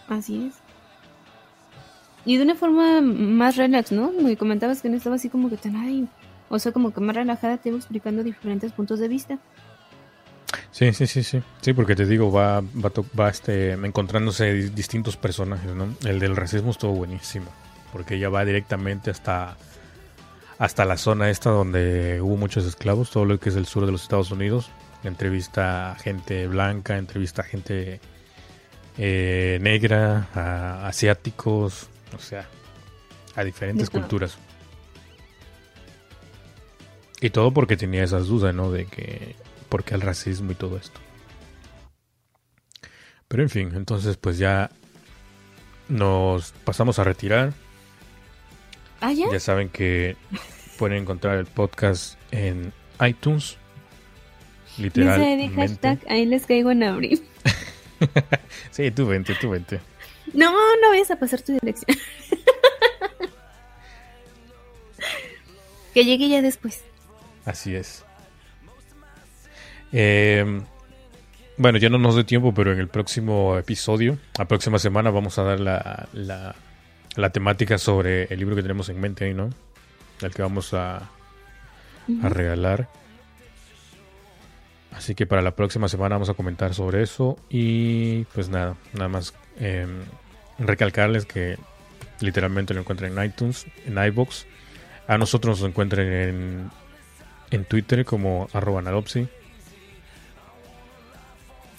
Así 0.08 0.48
es. 0.48 0.54
Y 2.28 2.36
de 2.36 2.42
una 2.42 2.54
forma 2.54 3.00
más 3.00 3.56
relax, 3.56 3.90
¿no? 3.90 4.12
Me 4.12 4.36
comentabas 4.36 4.82
que 4.82 4.90
no 4.90 4.98
estaba 4.98 5.16
así 5.16 5.30
como 5.30 5.48
que 5.48 5.56
tan, 5.56 5.76
ay, 5.76 6.06
o 6.50 6.58
sea, 6.58 6.72
como 6.72 6.92
que 6.92 7.00
más 7.00 7.16
relajada 7.16 7.56
te 7.56 7.70
iba 7.70 7.78
explicando 7.78 8.22
diferentes 8.22 8.70
puntos 8.72 8.98
de 8.98 9.08
vista. 9.08 9.38
Sí, 10.70 10.92
sí, 10.92 11.06
sí, 11.06 11.22
sí. 11.22 11.40
Sí, 11.62 11.72
porque 11.72 11.96
te 11.96 12.04
digo, 12.04 12.30
va, 12.30 12.60
va, 12.60 12.92
va 13.18 13.30
este, 13.30 13.72
encontrándose 13.72 14.52
di- 14.52 14.68
distintos 14.68 15.16
personajes, 15.16 15.74
¿no? 15.74 15.88
El 16.04 16.18
del 16.18 16.36
racismo 16.36 16.72
estuvo 16.72 16.92
buenísimo, 16.92 17.46
porque 17.94 18.16
ella 18.16 18.28
va 18.28 18.44
directamente 18.44 19.10
hasta, 19.10 19.56
hasta 20.58 20.84
la 20.84 20.98
zona 20.98 21.30
esta 21.30 21.48
donde 21.48 22.20
hubo 22.20 22.36
muchos 22.36 22.66
esclavos, 22.66 23.10
todo 23.10 23.24
lo 23.24 23.40
que 23.40 23.48
es 23.48 23.56
el 23.56 23.64
sur 23.64 23.86
de 23.86 23.92
los 23.92 24.02
Estados 24.02 24.30
Unidos. 24.30 24.70
Entrevista 25.02 25.92
a 25.92 25.94
gente 25.94 26.46
blanca, 26.46 26.98
entrevista 26.98 27.40
a 27.40 27.46
gente 27.46 28.00
eh, 28.98 29.58
negra, 29.62 30.28
a 30.34 30.88
asiáticos, 30.88 31.88
o 32.14 32.18
sea, 32.18 32.48
a 33.34 33.44
diferentes 33.44 33.90
culturas. 33.90 34.38
Y 37.20 37.30
todo 37.30 37.52
porque 37.52 37.76
tenía 37.76 38.04
esas 38.04 38.26
dudas, 38.26 38.54
¿no? 38.54 38.70
De 38.70 38.86
que, 38.86 39.34
¿por 39.68 39.84
qué 39.84 39.94
el 39.94 40.00
racismo 40.00 40.52
y 40.52 40.54
todo 40.54 40.76
esto? 40.76 41.00
Pero 43.26 43.42
en 43.42 43.50
fin, 43.50 43.72
entonces 43.74 44.16
pues 44.16 44.38
ya 44.38 44.70
nos 45.88 46.52
pasamos 46.64 46.98
a 46.98 47.04
retirar. 47.04 47.52
Ah, 49.00 49.12
ya. 49.12 49.30
Ya 49.30 49.40
saben 49.40 49.68
que 49.68 50.16
pueden 50.78 50.98
encontrar 50.98 51.38
el 51.38 51.46
podcast 51.46 52.18
en 52.30 52.72
iTunes. 53.06 53.56
Literalmente. 54.78 55.54
hashtag, 55.56 55.98
ahí 56.08 56.24
les 56.24 56.46
caigo 56.46 56.70
en 56.70 56.82
abril. 56.82 57.22
Sí, 58.70 58.92
tú 58.92 59.08
vente, 59.08 59.34
tú 59.40 59.50
vente. 59.50 59.80
No, 60.34 60.52
no 60.52 60.88
vayas 60.90 61.10
a 61.10 61.16
pasar 61.16 61.42
tu 61.42 61.52
dirección. 61.52 61.96
que 65.94 66.04
llegue 66.04 66.28
ya 66.28 66.42
después. 66.42 66.82
Así 67.44 67.74
es. 67.74 68.04
Eh, 69.92 70.60
bueno, 71.56 71.78
ya 71.78 71.88
no 71.88 71.98
nos 71.98 72.14
dé 72.14 72.24
tiempo, 72.24 72.52
pero 72.54 72.72
en 72.72 72.78
el 72.78 72.88
próximo 72.88 73.56
episodio, 73.56 74.18
la 74.38 74.46
próxima 74.46 74.78
semana, 74.78 75.10
vamos 75.10 75.38
a 75.38 75.42
dar 75.42 75.60
la, 75.60 76.08
la, 76.12 76.54
la 77.16 77.30
temática 77.30 77.78
sobre 77.78 78.24
el 78.24 78.38
libro 78.38 78.54
que 78.54 78.62
tenemos 78.62 78.88
en 78.90 79.00
mente 79.00 79.32
¿no? 79.34 79.50
El 80.20 80.34
que 80.34 80.42
vamos 80.42 80.74
a, 80.74 80.96
a 80.98 82.28
regalar. 82.28 82.88
Así 84.92 85.14
que 85.14 85.26
para 85.26 85.42
la 85.42 85.54
próxima 85.54 85.88
semana 85.88 86.16
vamos 86.16 86.28
a 86.28 86.34
comentar 86.34 86.74
sobre 86.74 87.02
eso. 87.02 87.38
Y 87.48 88.24
pues 88.34 88.48
nada, 88.48 88.76
nada 88.92 89.08
más 89.08 89.32
eh, 89.60 89.86
recalcarles 90.58 91.24
que 91.26 91.56
literalmente 92.20 92.74
lo 92.74 92.80
encuentran 92.80 93.16
en 93.18 93.24
iTunes, 93.24 93.66
en 93.86 94.02
iBox. 94.02 94.46
A 95.06 95.16
nosotros 95.18 95.60
nos 95.60 95.68
encuentran 95.68 96.06
en, 96.06 96.70
en 97.50 97.64
Twitter 97.64 98.04
como 98.04 98.48
arroba 98.52 98.82
Nadopsi. 98.82 99.26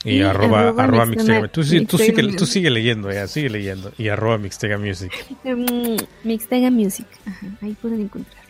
Y, 0.05 0.11
Y 0.11 0.21
arroba, 0.21 0.59
arroba 0.61 0.83
arroba 0.85 1.05
Mixtega- 1.05 1.41
Mixtega. 1.41 1.47
Tú, 1.49 1.63
sigue, 1.63 1.85
tú 1.85 1.97
Music. 2.31 2.47
sigue 2.47 2.69
leyendo, 2.69 3.11
ya, 3.11 3.27
sigue 3.27 3.49
leyendo. 3.49 3.91
Y 3.97 4.07
arroba 4.07 4.37
Mixtega 4.37 4.77
Music. 4.77 5.11
Mm, 5.43 5.97
Mixtega 6.23 6.71
Music. 6.71 7.05
Ajá, 7.25 7.47
ahí 7.61 7.75
pueden 7.81 8.01
encontrar. 8.01 8.43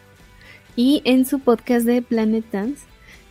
Y 0.76 1.01
en 1.06 1.26
su 1.26 1.39
podcast 1.39 1.85
de 1.85 2.01
Planet 2.03 2.45
Dance, 2.51 2.84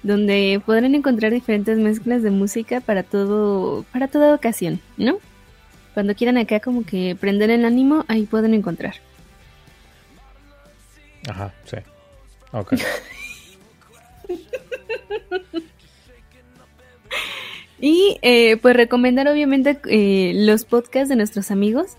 donde 0.03 0.61
podrán 0.67 0.95
encontrar 0.97 1.33
diferentes 1.33 1.79
mezclas 1.79 2.23
de 2.23 2.31
música 2.31 2.81
para 2.81 3.05
todo, 3.05 3.85
para 3.93 4.09
toda 4.09 4.35
ocasión, 4.35 4.81
¿no? 4.97 5.19
Cuando 5.95 6.15
quieran 6.15 6.39
acá 6.39 6.61
como 6.61 6.85
que 6.85 7.17
prender 7.19 7.51
el 7.51 7.65
ánimo, 7.65 8.05
ahí 8.09 8.25
pueden 8.25 8.55
encontrar. 8.55 8.95
Ajá, 11.29 11.53
sí. 11.65 11.77
Ok. 12.53 12.75
Y 17.81 18.19
eh, 18.23 18.57
pues 18.57 18.75
recomendar 18.77 19.29
obviamente 19.29 19.79
eh, 19.89 20.33
los 20.35 20.65
podcasts 20.65 21.09
de 21.09 21.17
nuestros 21.17 21.51
amigos. 21.51 21.97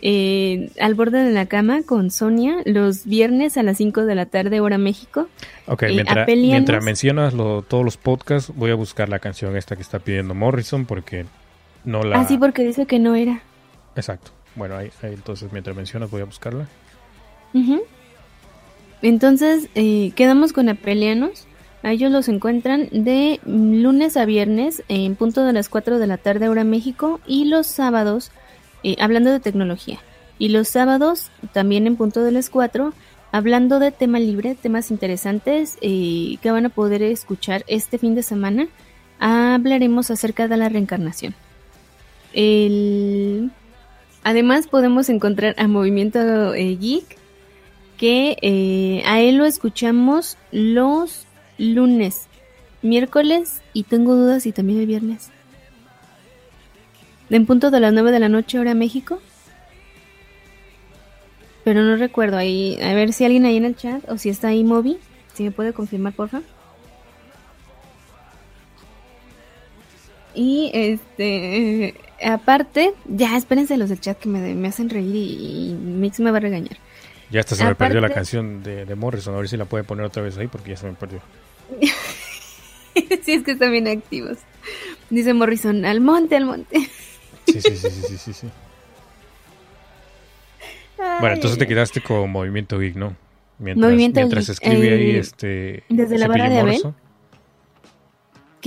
eh, 0.00 0.70
al 0.80 0.94
borde 0.94 1.22
de 1.24 1.32
la 1.32 1.46
cama 1.46 1.82
con 1.84 2.10
Sonia 2.12 2.58
los 2.64 3.04
viernes 3.04 3.56
a 3.58 3.62
las 3.64 3.76
5 3.78 4.06
de 4.06 4.14
la 4.14 4.26
tarde 4.26 4.60
hora 4.60 4.78
México. 4.78 5.28
Ok, 5.66 5.82
Eh, 5.82 5.88
mientras, 5.92 6.26
mientras 6.28 6.84
mencionas 6.84 7.34
lo- 7.34 7.62
todos 7.62 7.84
los 7.84 7.96
podcasts, 7.96 8.52
voy 8.54 8.70
a 8.70 8.74
buscar 8.74 9.08
la 9.08 9.18
canción 9.18 9.56
esta 9.56 9.74
que 9.76 9.82
está 9.82 9.98
pidiendo 9.98 10.34
Morrison 10.34 10.86
porque 10.86 11.26
no 11.88 12.02
la... 12.02 12.20
Ah, 12.20 12.24
sí, 12.26 12.38
porque 12.38 12.62
dice 12.62 12.86
que 12.86 12.98
no 12.98 13.14
era. 13.14 13.42
Exacto. 13.96 14.30
Bueno, 14.54 14.76
ahí, 14.76 14.90
ahí 15.02 15.14
entonces 15.14 15.50
mientras 15.52 15.74
mencionas 15.74 16.10
voy 16.10 16.20
a 16.20 16.24
buscarla. 16.24 16.66
Entonces, 19.02 19.68
eh, 19.74 20.12
quedamos 20.14 20.52
con 20.52 20.68
Apelianos. 20.68 21.46
A 21.82 21.92
ellos 21.92 22.10
los 22.10 22.28
encuentran 22.28 22.88
de 22.90 23.40
lunes 23.44 24.16
a 24.16 24.24
viernes 24.24 24.82
en 24.88 25.14
punto 25.14 25.44
de 25.44 25.52
las 25.52 25.68
4 25.68 25.98
de 25.98 26.06
la 26.06 26.18
tarde 26.18 26.48
hora 26.48 26.64
México 26.64 27.20
y 27.26 27.44
los 27.44 27.66
sábados, 27.68 28.32
eh, 28.82 28.96
hablando 29.00 29.30
de 29.30 29.40
tecnología. 29.40 29.98
Y 30.38 30.48
los 30.48 30.68
sábados 30.68 31.30
también 31.52 31.86
en 31.86 31.96
punto 31.96 32.22
de 32.22 32.32
las 32.32 32.50
4, 32.50 32.92
hablando 33.30 33.78
de 33.78 33.92
tema 33.92 34.18
libre, 34.18 34.56
temas 34.56 34.90
interesantes 34.90 35.78
eh, 35.80 36.36
que 36.42 36.50
van 36.50 36.66
a 36.66 36.70
poder 36.70 37.02
escuchar 37.02 37.64
este 37.68 37.96
fin 37.96 38.14
de 38.14 38.24
semana. 38.24 38.66
Hablaremos 39.20 40.10
acerca 40.10 40.48
de 40.48 40.56
la 40.56 40.68
reencarnación. 40.68 41.34
El... 42.38 43.50
Además 44.22 44.68
podemos 44.68 45.08
encontrar 45.08 45.56
a 45.58 45.66
Movimiento 45.66 46.54
eh, 46.54 46.76
Geek 46.76 47.18
que 47.96 48.36
eh, 48.42 49.02
a 49.06 49.18
él 49.20 49.38
lo 49.38 49.44
escuchamos 49.44 50.38
los 50.52 51.26
lunes, 51.58 52.28
miércoles 52.80 53.60
y 53.72 53.82
tengo 53.82 54.14
dudas 54.14 54.44
si 54.44 54.52
también 54.52 54.78
el 54.78 54.86
viernes. 54.86 55.30
En 57.28 57.44
punto 57.44 57.72
de 57.72 57.80
las 57.80 57.92
9 57.92 58.12
de 58.12 58.20
la 58.20 58.28
noche 58.28 58.60
hora 58.60 58.72
México. 58.72 59.20
Pero 61.64 61.82
no 61.82 61.96
recuerdo 61.96 62.36
ahí, 62.36 62.78
a 62.80 62.94
ver 62.94 63.12
si 63.12 63.24
alguien 63.24 63.46
ahí 63.46 63.56
en 63.56 63.64
el 63.64 63.74
chat 63.74 64.08
o 64.08 64.16
si 64.16 64.28
está 64.28 64.48
ahí 64.48 64.62
Moby, 64.62 64.98
si 65.34 65.42
me 65.42 65.50
puede 65.50 65.72
confirmar 65.72 66.12
porfa. 66.12 66.42
Y 70.36 70.70
este, 70.72 71.96
aparte, 72.24 72.92
ya 73.06 73.36
espérense 73.36 73.76
los 73.76 73.88
del 73.88 74.00
chat 74.00 74.18
que 74.18 74.28
me, 74.28 74.54
me 74.54 74.68
hacen 74.68 74.90
reír 74.90 75.14
y, 75.14 75.70
y 75.70 75.74
Mix 75.74 76.20
me 76.20 76.30
va 76.30 76.38
a 76.38 76.40
regañar. 76.40 76.78
Ya 77.30 77.40
hasta 77.40 77.54
se 77.54 77.64
me 77.64 77.74
perdió 77.74 78.00
la 78.00 78.10
canción 78.10 78.62
de, 78.62 78.86
de 78.86 78.94
Morrison. 78.94 79.34
A 79.34 79.38
ver 79.38 79.48
si 79.48 79.56
la 79.56 79.66
puede 79.66 79.84
poner 79.84 80.06
otra 80.06 80.22
vez 80.22 80.38
ahí 80.38 80.46
porque 80.46 80.70
ya 80.70 80.76
se 80.76 80.86
me 80.86 80.94
perdió. 80.94 81.20
sí, 83.22 83.32
es 83.32 83.42
que 83.42 83.52
están 83.52 83.70
bien 83.70 83.86
activos. 83.86 84.38
Dice 85.10 85.34
Morrison, 85.34 85.84
al 85.84 86.00
monte, 86.00 86.36
al 86.36 86.46
monte. 86.46 86.78
Sí, 87.46 87.60
sí, 87.60 87.76
sí, 87.76 87.90
sí, 87.90 88.18
sí, 88.18 88.32
sí. 88.32 88.48
Bueno, 91.20 91.34
entonces 91.34 91.58
te 91.58 91.66
quedaste 91.66 92.00
con 92.00 92.30
Movimiento 92.30 92.78
Geek, 92.78 92.96
¿no? 92.96 93.14
Mientras, 93.58 93.86
Movimiento 93.86 94.20
mientras 94.20 94.46
Geek, 94.46 94.52
escribe 94.54 94.94
ahí 94.94 95.16
este... 95.16 95.84
desde 95.88 96.18
la 96.18 96.28
barra 96.28 96.48
de 96.48 96.58
Abel. 96.58 96.64
Morrison. 96.64 96.94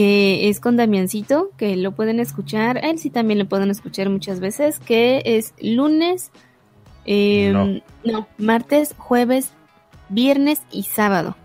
Que 0.02 0.50
es 0.50 0.60
con 0.60 0.78
Damiancito, 0.78 1.52
que 1.58 1.76
lo 1.76 1.92
pueden 1.92 2.20
escuchar. 2.20 2.80
A 2.80 2.90
él 2.90 2.98
sí 2.98 3.12
también 3.12 3.38
lo 3.38 3.48
pueden 3.48 3.70
escuchar 3.70 4.10
muchas 4.10 4.40
veces. 4.40 4.80
Que 4.80 5.22
es 5.24 5.54
lunes, 5.62 6.32
eh, 7.06 7.52
No. 7.54 7.82
no, 8.04 8.28
martes, 8.40 8.96
jueves, 8.98 9.52
viernes 10.10 10.64
y 10.72 10.84
sábado. 10.84 11.36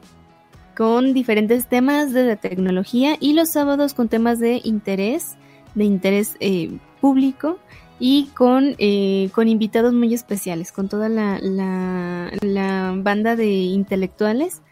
Con 0.75 1.13
diferentes 1.13 1.67
temas 1.69 2.15
de 2.15 2.25
la 2.25 2.37
tecnología 2.37 3.19
y 3.21 3.35
los 3.35 3.51
sábados 3.51 3.93
con 3.93 4.09
temas 4.09 4.39
de 4.39 4.63
interés, 4.65 5.37
de 5.75 5.85
interés 5.85 6.37
eh, 6.41 6.79
público 7.03 7.59
y 8.01 8.31
con, 8.35 8.75
eh, 8.79 9.29
con 9.35 9.49
invitados 9.49 9.93
muy 9.93 10.15
especiales, 10.15 10.73
con 10.73 10.89
toda 10.89 11.11
la, 11.11 11.39
la, 11.43 12.31
la 12.41 12.95
banda 12.97 13.37
de 13.37 13.49
intelectuales 13.49 14.63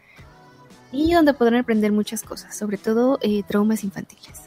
y 0.95 1.13
donde 1.13 1.33
podrán 1.33 1.61
aprender 1.61 1.91
muchas 1.91 2.23
cosas, 2.23 2.57
sobre 2.57 2.77
todo 2.77 3.19
eh, 3.21 3.43
traumas 3.43 3.83
infantiles. 3.83 4.43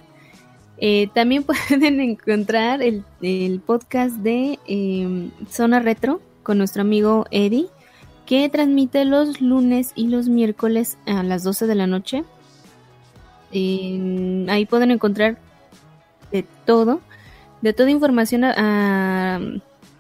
Eh, 0.79 1.09
también 1.15 1.45
pueden 1.69 2.01
encontrar 2.01 2.81
el, 2.83 3.05
podcast 3.67 4.17
de 4.17 4.59
eh, 4.67 5.31
Zona 5.51 5.81
Retro 5.81 6.21
con 6.43 6.59
nuestro 6.59 6.83
amigo 6.83 7.27
Eddie, 7.31 7.67
que 8.27 8.49
transmite 8.49 9.05
los 9.05 9.41
lunes 9.41 9.93
y 9.95 10.09
los 10.09 10.29
miércoles 10.29 10.99
a 11.07 11.23
las 11.23 11.45
12 11.45 11.67
de 11.67 11.75
la 11.75 11.87
noche. 11.87 12.25
Ahí 13.51 14.67
pueden 14.69 14.91
encontrar 14.91 15.39
de 16.31 16.45
todo, 16.67 17.01
de 17.63 17.73
toda 17.73 17.91
información 17.91 18.45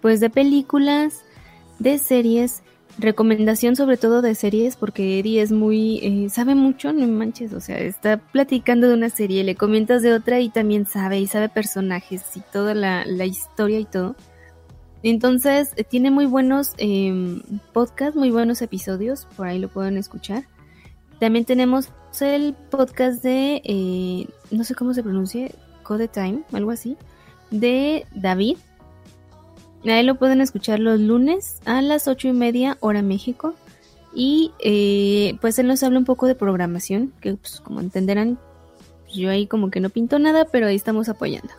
pues 0.02 0.20
de 0.20 0.30
películas, 0.30 1.22
de 1.78 1.98
series, 1.98 2.62
recomendación 2.98 3.76
sobre 3.76 3.96
todo 3.96 4.22
de 4.22 4.34
series 4.34 4.76
porque 4.76 5.20
Eddie 5.20 5.40
es 5.40 5.52
muy 5.52 6.00
eh, 6.02 6.30
sabe 6.30 6.54
mucho 6.54 6.92
no 6.92 7.06
manches 7.06 7.52
o 7.52 7.60
sea 7.60 7.78
está 7.78 8.16
platicando 8.16 8.88
de 8.88 8.94
una 8.94 9.08
serie 9.08 9.44
le 9.44 9.54
comentas 9.54 10.02
de 10.02 10.12
otra 10.12 10.40
y 10.40 10.48
también 10.48 10.84
sabe 10.84 11.20
y 11.20 11.26
sabe 11.26 11.48
personajes 11.48 12.24
y 12.36 12.40
toda 12.40 12.74
la, 12.74 13.04
la 13.06 13.24
historia 13.24 13.78
y 13.78 13.84
todo 13.84 14.16
Entonces, 15.02 15.70
eh, 15.76 15.84
tiene 15.84 16.10
muy 16.10 16.26
buenos 16.26 16.72
eh, 16.78 17.40
podcasts, 17.72 18.16
muy 18.16 18.30
buenos 18.30 18.62
episodios, 18.62 19.26
por 19.36 19.46
ahí 19.46 19.58
lo 19.58 19.68
pueden 19.68 19.96
escuchar. 19.96 20.44
También 21.20 21.44
tenemos 21.44 21.90
el 22.20 22.54
podcast 22.70 23.22
de, 23.22 23.62
eh, 23.64 24.26
no 24.50 24.64
sé 24.64 24.74
cómo 24.74 24.94
se 24.94 25.02
pronuncia, 25.02 25.48
Code 25.82 26.08
Time, 26.08 26.42
algo 26.52 26.70
así, 26.70 26.96
de 27.50 28.06
David. 28.14 28.56
Ahí 29.84 30.02
lo 30.02 30.16
pueden 30.16 30.40
escuchar 30.40 30.80
los 30.80 31.00
lunes 31.00 31.60
a 31.64 31.80
las 31.82 32.08
ocho 32.08 32.28
y 32.28 32.32
media 32.32 32.76
hora 32.80 33.02
México. 33.02 33.54
Y 34.14 34.52
eh, 34.58 35.36
pues 35.40 35.58
él 35.58 35.66
nos 35.66 35.82
habla 35.82 35.98
un 35.98 36.04
poco 36.04 36.26
de 36.26 36.34
programación, 36.34 37.12
que 37.20 37.34
pues, 37.34 37.60
como 37.60 37.80
entenderán, 37.80 38.38
yo 39.14 39.30
ahí 39.30 39.46
como 39.46 39.70
que 39.70 39.80
no 39.80 39.90
pinto 39.90 40.18
nada, 40.18 40.46
pero 40.46 40.66
ahí 40.66 40.76
estamos 40.76 41.08
apoyando. 41.08 41.52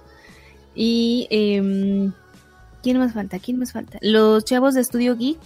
Y 0.76 1.28
em, 1.30 2.12
¿quién 2.82 2.98
más 2.98 3.14
falta? 3.14 3.40
¿Quién 3.40 3.60
más 3.60 3.72
falta? 3.72 3.98
Los 4.02 4.46
chavos 4.46 4.74
de 4.74 4.84
Studio 4.84 5.16
Geek, 5.16 5.40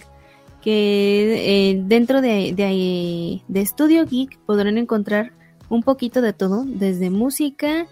que 0.62 1.70
eh, 1.70 1.82
dentro 1.84 2.20
de, 2.20 2.54
de, 2.54 3.42
de 3.46 4.04
Geek 4.06 4.38
podrán 4.40 4.78
encontrar 4.78 5.32
un 5.68 5.82
poquito 5.82 6.22
de 6.22 6.32
todo, 6.32 6.64
desde 6.66 7.10
música, 7.10 7.86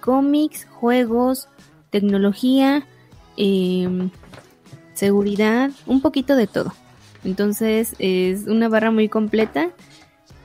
cómics, 0.00 0.66
juegos, 0.70 1.48
tecnología, 1.90 2.86
em, 3.36 4.10
seguridad, 4.94 5.70
un 5.86 6.00
poquito 6.00 6.36
de 6.36 6.46
todo. 6.46 6.72
Entonces 7.24 7.94
es 7.98 8.46
una 8.46 8.68
barra 8.68 8.90
muy 8.90 9.08
completa 9.08 9.70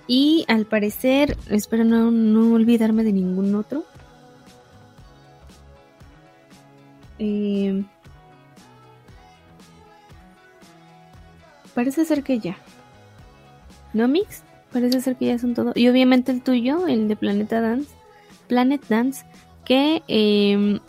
y 0.07 0.45
al 0.47 0.65
parecer, 0.65 1.37
espero 1.49 1.83
no, 1.83 2.11
no 2.11 2.53
olvidarme 2.53 3.03
de 3.03 3.13
ningún 3.13 3.55
otro. 3.55 3.83
Eh, 7.17 7.83
parece 11.73 12.05
ser 12.05 12.23
que 12.23 12.39
ya. 12.39 12.57
¿No, 13.93 14.07
Mix? 14.07 14.43
Parece 14.71 15.01
ser 15.01 15.15
que 15.15 15.27
ya 15.27 15.39
son 15.39 15.53
todo. 15.53 15.71
Y 15.73 15.87
obviamente 15.87 16.31
el 16.31 16.41
tuyo, 16.41 16.85
el 16.87 17.07
de 17.07 17.15
Planeta 17.15 17.61
Dance. 17.61 17.89
Planet 18.47 18.85
Dance. 18.87 19.25
Que 19.63 20.03
eh, 20.07 20.79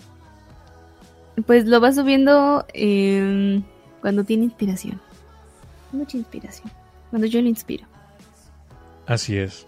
pues 1.44 1.66
lo 1.66 1.80
va 1.80 1.92
subiendo 1.92 2.64
eh, 2.72 3.62
cuando 4.00 4.24
tiene 4.24 4.44
inspiración. 4.44 5.00
Mucha 5.92 6.16
inspiración. 6.16 6.70
Cuando 7.10 7.26
yo 7.26 7.40
lo 7.42 7.48
inspiro. 7.48 7.86
Así 9.06 9.36
es. 9.36 9.66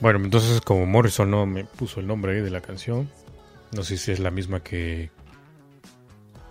Bueno, 0.00 0.18
entonces 0.24 0.60
como 0.60 0.86
Morrison 0.86 1.30
no 1.30 1.46
me 1.46 1.64
puso 1.64 2.00
el 2.00 2.06
nombre 2.06 2.42
de 2.42 2.50
la 2.50 2.60
canción, 2.60 3.10
no 3.72 3.82
sé 3.82 3.96
si 3.96 4.12
es 4.12 4.20
la 4.20 4.30
misma 4.30 4.60
que 4.62 5.10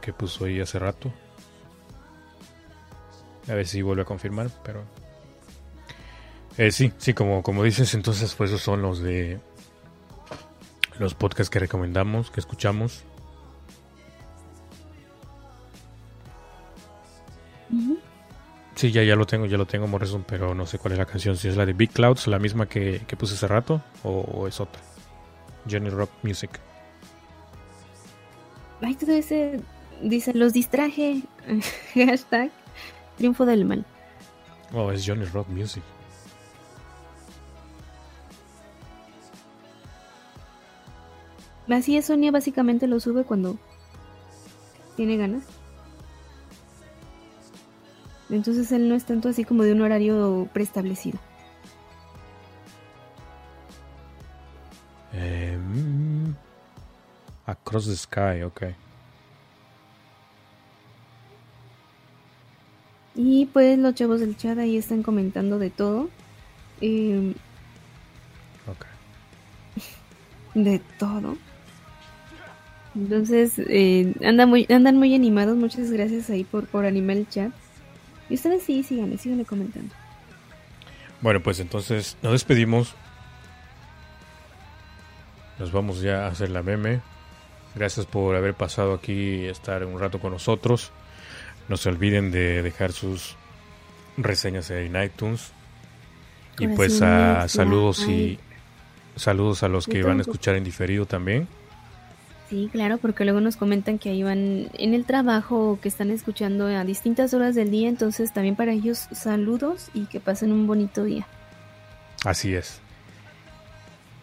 que 0.02 0.14
puso 0.14 0.46
ahí 0.46 0.60
hace 0.60 0.80
rato. 0.80 1.12
A 3.48 3.54
ver 3.54 3.68
si 3.68 3.82
vuelve 3.82 4.04
a 4.04 4.06
confirmar, 4.06 4.50
pero 4.64 4.84
eh, 6.58 6.72
sí, 6.72 6.94
sí, 6.98 7.14
como 7.14 7.44
como 7.44 7.64
dices, 7.64 7.94
entonces 7.94 8.34
pues 8.36 8.50
esos 8.50 8.62
son 8.62 8.82
los 8.82 9.02
de 9.02 9.40
los 11.00 11.16
podcasts 11.16 11.50
que 11.50 11.60
recomendamos, 11.60 12.32
que 12.32 12.40
escuchamos. 12.40 13.04
Sí, 18.76 18.92
ya, 18.92 19.04
ya 19.04 19.16
lo 19.16 19.26
tengo, 19.26 19.46
ya 19.46 19.58
lo 19.58 19.66
tengo 19.66 19.88
Morrison, 19.88 20.24
pero 20.26 20.56
no 20.56 20.66
sé 20.66 20.80
cuál 20.80 20.94
es 20.94 21.00
la 21.00 21.06
canción, 21.06 21.36
si 21.36 21.48
es 21.48 21.58
la 21.58 21.66
de 21.66 21.74
Big 21.74 21.92
Clouds, 21.92 22.28
la 22.28 22.40
misma 22.40 22.68
que, 22.68 23.02
que 23.08 23.18
puse 23.18 23.34
hace 23.34 23.48
rato, 23.48 23.82
o, 24.04 24.22
o 24.22 24.48
es 24.48 24.60
otra. 24.60 24.82
Johnny 25.70 25.90
Rock 25.90 26.12
Music. 26.24 26.52
Ay, 28.82 28.96
todo 28.96 29.12
ese. 29.12 29.60
Dice, 30.02 30.34
los 30.34 30.54
distraje. 30.54 31.24
Hashtag 31.94 32.52
triunfo 33.18 33.46
del 33.46 33.66
mal. 33.66 33.86
Oh, 34.74 34.92
es 34.92 35.06
Johnny 35.06 35.26
Rock 35.26 35.50
Music. 35.50 35.84
Así 41.70 41.98
es, 41.98 42.06
Sonia 42.06 42.32
básicamente 42.32 42.88
lo 42.88 43.00
sube 43.00 43.26
cuando 43.26 43.60
tiene 44.96 45.18
ganas. 45.18 45.44
Entonces 48.30 48.72
él 48.72 48.88
no 48.90 48.96
es 48.96 49.06
tanto 49.06 49.30
así 49.30 49.44
como 49.44 49.64
de 49.64 49.74
un 49.74 49.82
horario 49.82 50.48
preestablecido. 50.54 51.20
Eh, 55.14 55.58
mm, 55.58 56.32
Across 57.46 57.86
the 57.88 57.96
Sky, 57.96 58.44
ok. 58.44 58.64
Y 63.16 63.48
pues 63.48 63.78
los 63.78 63.96
chavos 63.96 64.20
del 64.22 64.38
chat 64.38 64.58
ahí 64.58 64.78
están 64.78 65.04
comentando 65.04 65.60
de 65.60 65.70
todo. 65.70 66.10
Eh, 66.82 67.36
Ok. 68.68 68.86
de 70.56 70.80
todo. 70.98 71.38
Entonces, 72.96 73.54
eh, 73.58 74.14
andan, 74.24 74.50
muy, 74.50 74.66
andan 74.70 74.98
muy 74.98 75.14
animados. 75.16 75.56
Muchas 75.58 75.92
gracias 75.92 76.30
ahí 76.30 76.44
por, 76.44 76.68
por 76.68 76.86
animar 76.86 77.18
el 77.18 77.30
chat. 77.30 77.52
Y 78.30 78.36
ustedes 78.36 78.64
sí, 78.64 78.84
síganle, 78.84 79.18
síganle 79.18 79.46
comentando. 79.46 79.94
Bueno, 81.22 81.42
pues 81.42 81.60
entonces 81.60 82.18
nos 82.22 82.34
despedimos. 82.34 82.96
Nos 85.58 85.72
vamos 85.72 86.02
ya 86.02 86.26
a 86.26 86.28
hacer 86.28 86.50
la 86.50 86.64
meme. 86.64 87.02
Gracias 87.76 88.06
por 88.06 88.36
haber 88.36 88.54
pasado 88.54 88.94
aquí 88.94 89.14
y 89.14 89.46
estar 89.46 89.84
un 89.84 90.00
rato 90.00 90.20
con 90.20 90.32
nosotros. 90.32 90.92
No 91.68 91.78
se 91.78 91.90
olviden 91.90 92.32
de 92.32 92.64
dejar 92.64 92.94
sus 92.94 93.36
reseñas 94.18 94.70
en 94.72 95.02
iTunes. 95.02 95.52
Y 96.58 96.68
pues 96.68 97.02
a 97.02 97.48
saludos 97.48 98.08
y 98.08 98.40
saludos 99.16 99.64
a 99.64 99.70
los 99.70 99.88
que 99.88 100.04
van 100.04 100.20
a 100.20 100.22
escuchar 100.22 100.56
en 100.56 100.64
diferido 100.64 101.06
también. 101.06 101.48
Sí, 102.50 102.68
claro, 102.72 102.98
porque 102.98 103.26
luego 103.26 103.42
nos 103.42 103.58
comentan 103.58 104.00
que 104.00 104.10
ahí 104.10 104.24
van 104.24 104.70
en 104.74 104.96
el 104.96 105.06
trabajo 105.06 105.72
o 105.72 105.80
que 105.80 105.88
están 105.88 106.10
escuchando 106.10 106.66
a 106.66 106.84
distintas 106.84 107.36
horas 107.36 107.54
del 107.54 107.70
día. 107.70 107.90
Entonces, 107.90 108.34
también 108.34 108.56
para 108.56 108.72
ellos, 108.72 109.08
saludos 109.12 109.90
y 109.94 110.06
que 110.06 110.20
pasen 110.20 110.52
un 110.52 110.66
bonito 110.66 111.04
día. 111.04 111.28
Así 112.26 112.56
es. 112.56 112.82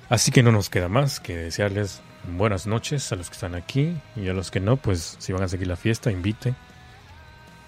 Así 0.09 0.33
que 0.33 0.43
no 0.43 0.51
nos 0.51 0.71
queda 0.71 0.89
más 0.89 1.21
que 1.21 1.37
desearles 1.37 2.03
buenas 2.37 2.67
noches 2.67 3.13
a 3.13 3.17
los 3.17 3.31
que 3.31 3.35
están 3.35 3.55
aquí 3.55 3.97
y 4.17 4.29
a 4.29 4.33
los 4.33 4.51
que 4.51 4.59
no, 4.59 4.77
pues 4.77 5.17
si 5.21 5.33
van 5.33 5.45
a 5.45 5.49
seguir 5.49 5.69
la 5.69 5.77
fiesta, 5.77 6.11
inviten. 6.11 6.57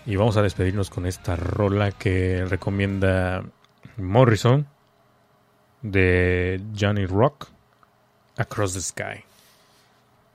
Y 0.07 0.17
vamos 0.17 0.37
a 0.37 0.43
despedirnos 0.43 0.91
con 0.91 1.07
esta 1.07 1.37
rola 1.37 1.93
que 1.93 2.45
recomienda 2.47 3.45
Morrison 3.97 4.67
de 5.83 6.61
Johnny 6.77 7.07
Rock, 7.07 7.49
Across 8.37 8.75
the 8.75 8.81
Sky. 8.81 9.28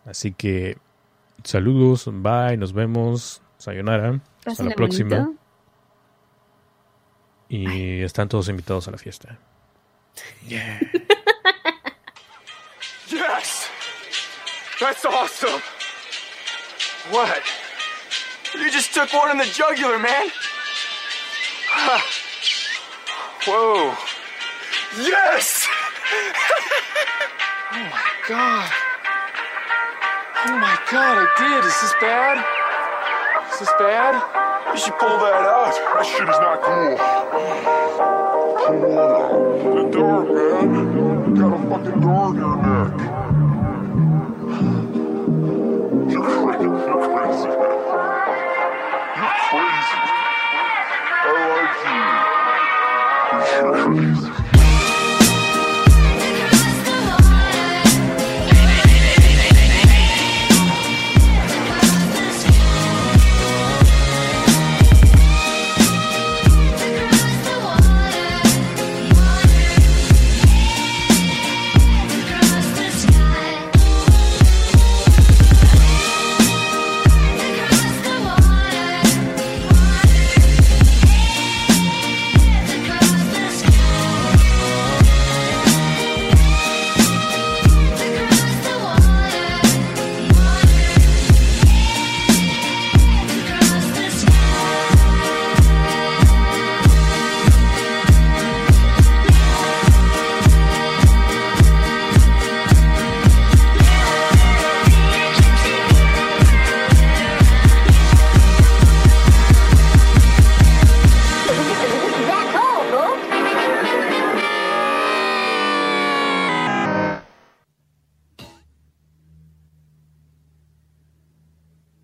Así 0.05 0.33
que 0.33 0.77
saludos, 1.43 2.05
bye, 2.11 2.57
nos 2.57 2.73
vemos, 2.73 3.41
sayonara, 3.57 4.19
hasta 4.45 4.63
la 4.63 4.75
próxima. 4.75 5.17
bonito. 5.17 5.39
Y 7.49 8.01
están 8.01 8.29
todos 8.29 8.49
invitados 8.49 8.87
a 8.87 8.91
la 8.91 8.97
fiesta. 8.97 9.37
Yeah. 10.47 10.79
Yes! 13.09 13.69
That's 14.79 15.03
awesome! 15.05 15.61
What? 17.11 17.41
You 18.55 18.71
just 18.71 18.93
took 18.93 19.13
one 19.13 19.29
in 19.31 19.37
the 19.37 19.45
jugular, 19.45 19.99
man! 19.99 20.29
Ha. 21.69 22.01
Whoa! 23.45 23.93
Yes! 25.03 25.67
oh 27.73 27.89
my 27.91 28.11
god! 28.27 28.71
Oh 30.45 30.57
my 30.57 30.77
god, 30.91 31.15
I 31.15 31.27
did! 31.39 31.63
Is 31.63 31.81
this 31.81 31.93
bad? 32.01 32.35
Is 33.53 33.59
this 33.59 33.71
bad? 33.79 34.19
You 34.73 34.77
should 34.77 34.99
pull 34.99 35.07
that 35.07 35.39
out. 35.47 35.71
That 35.71 36.03
shit 36.03 36.27
is 36.27 36.35
not 36.43 36.59
cool. 36.61 36.97
Pull 38.59 39.22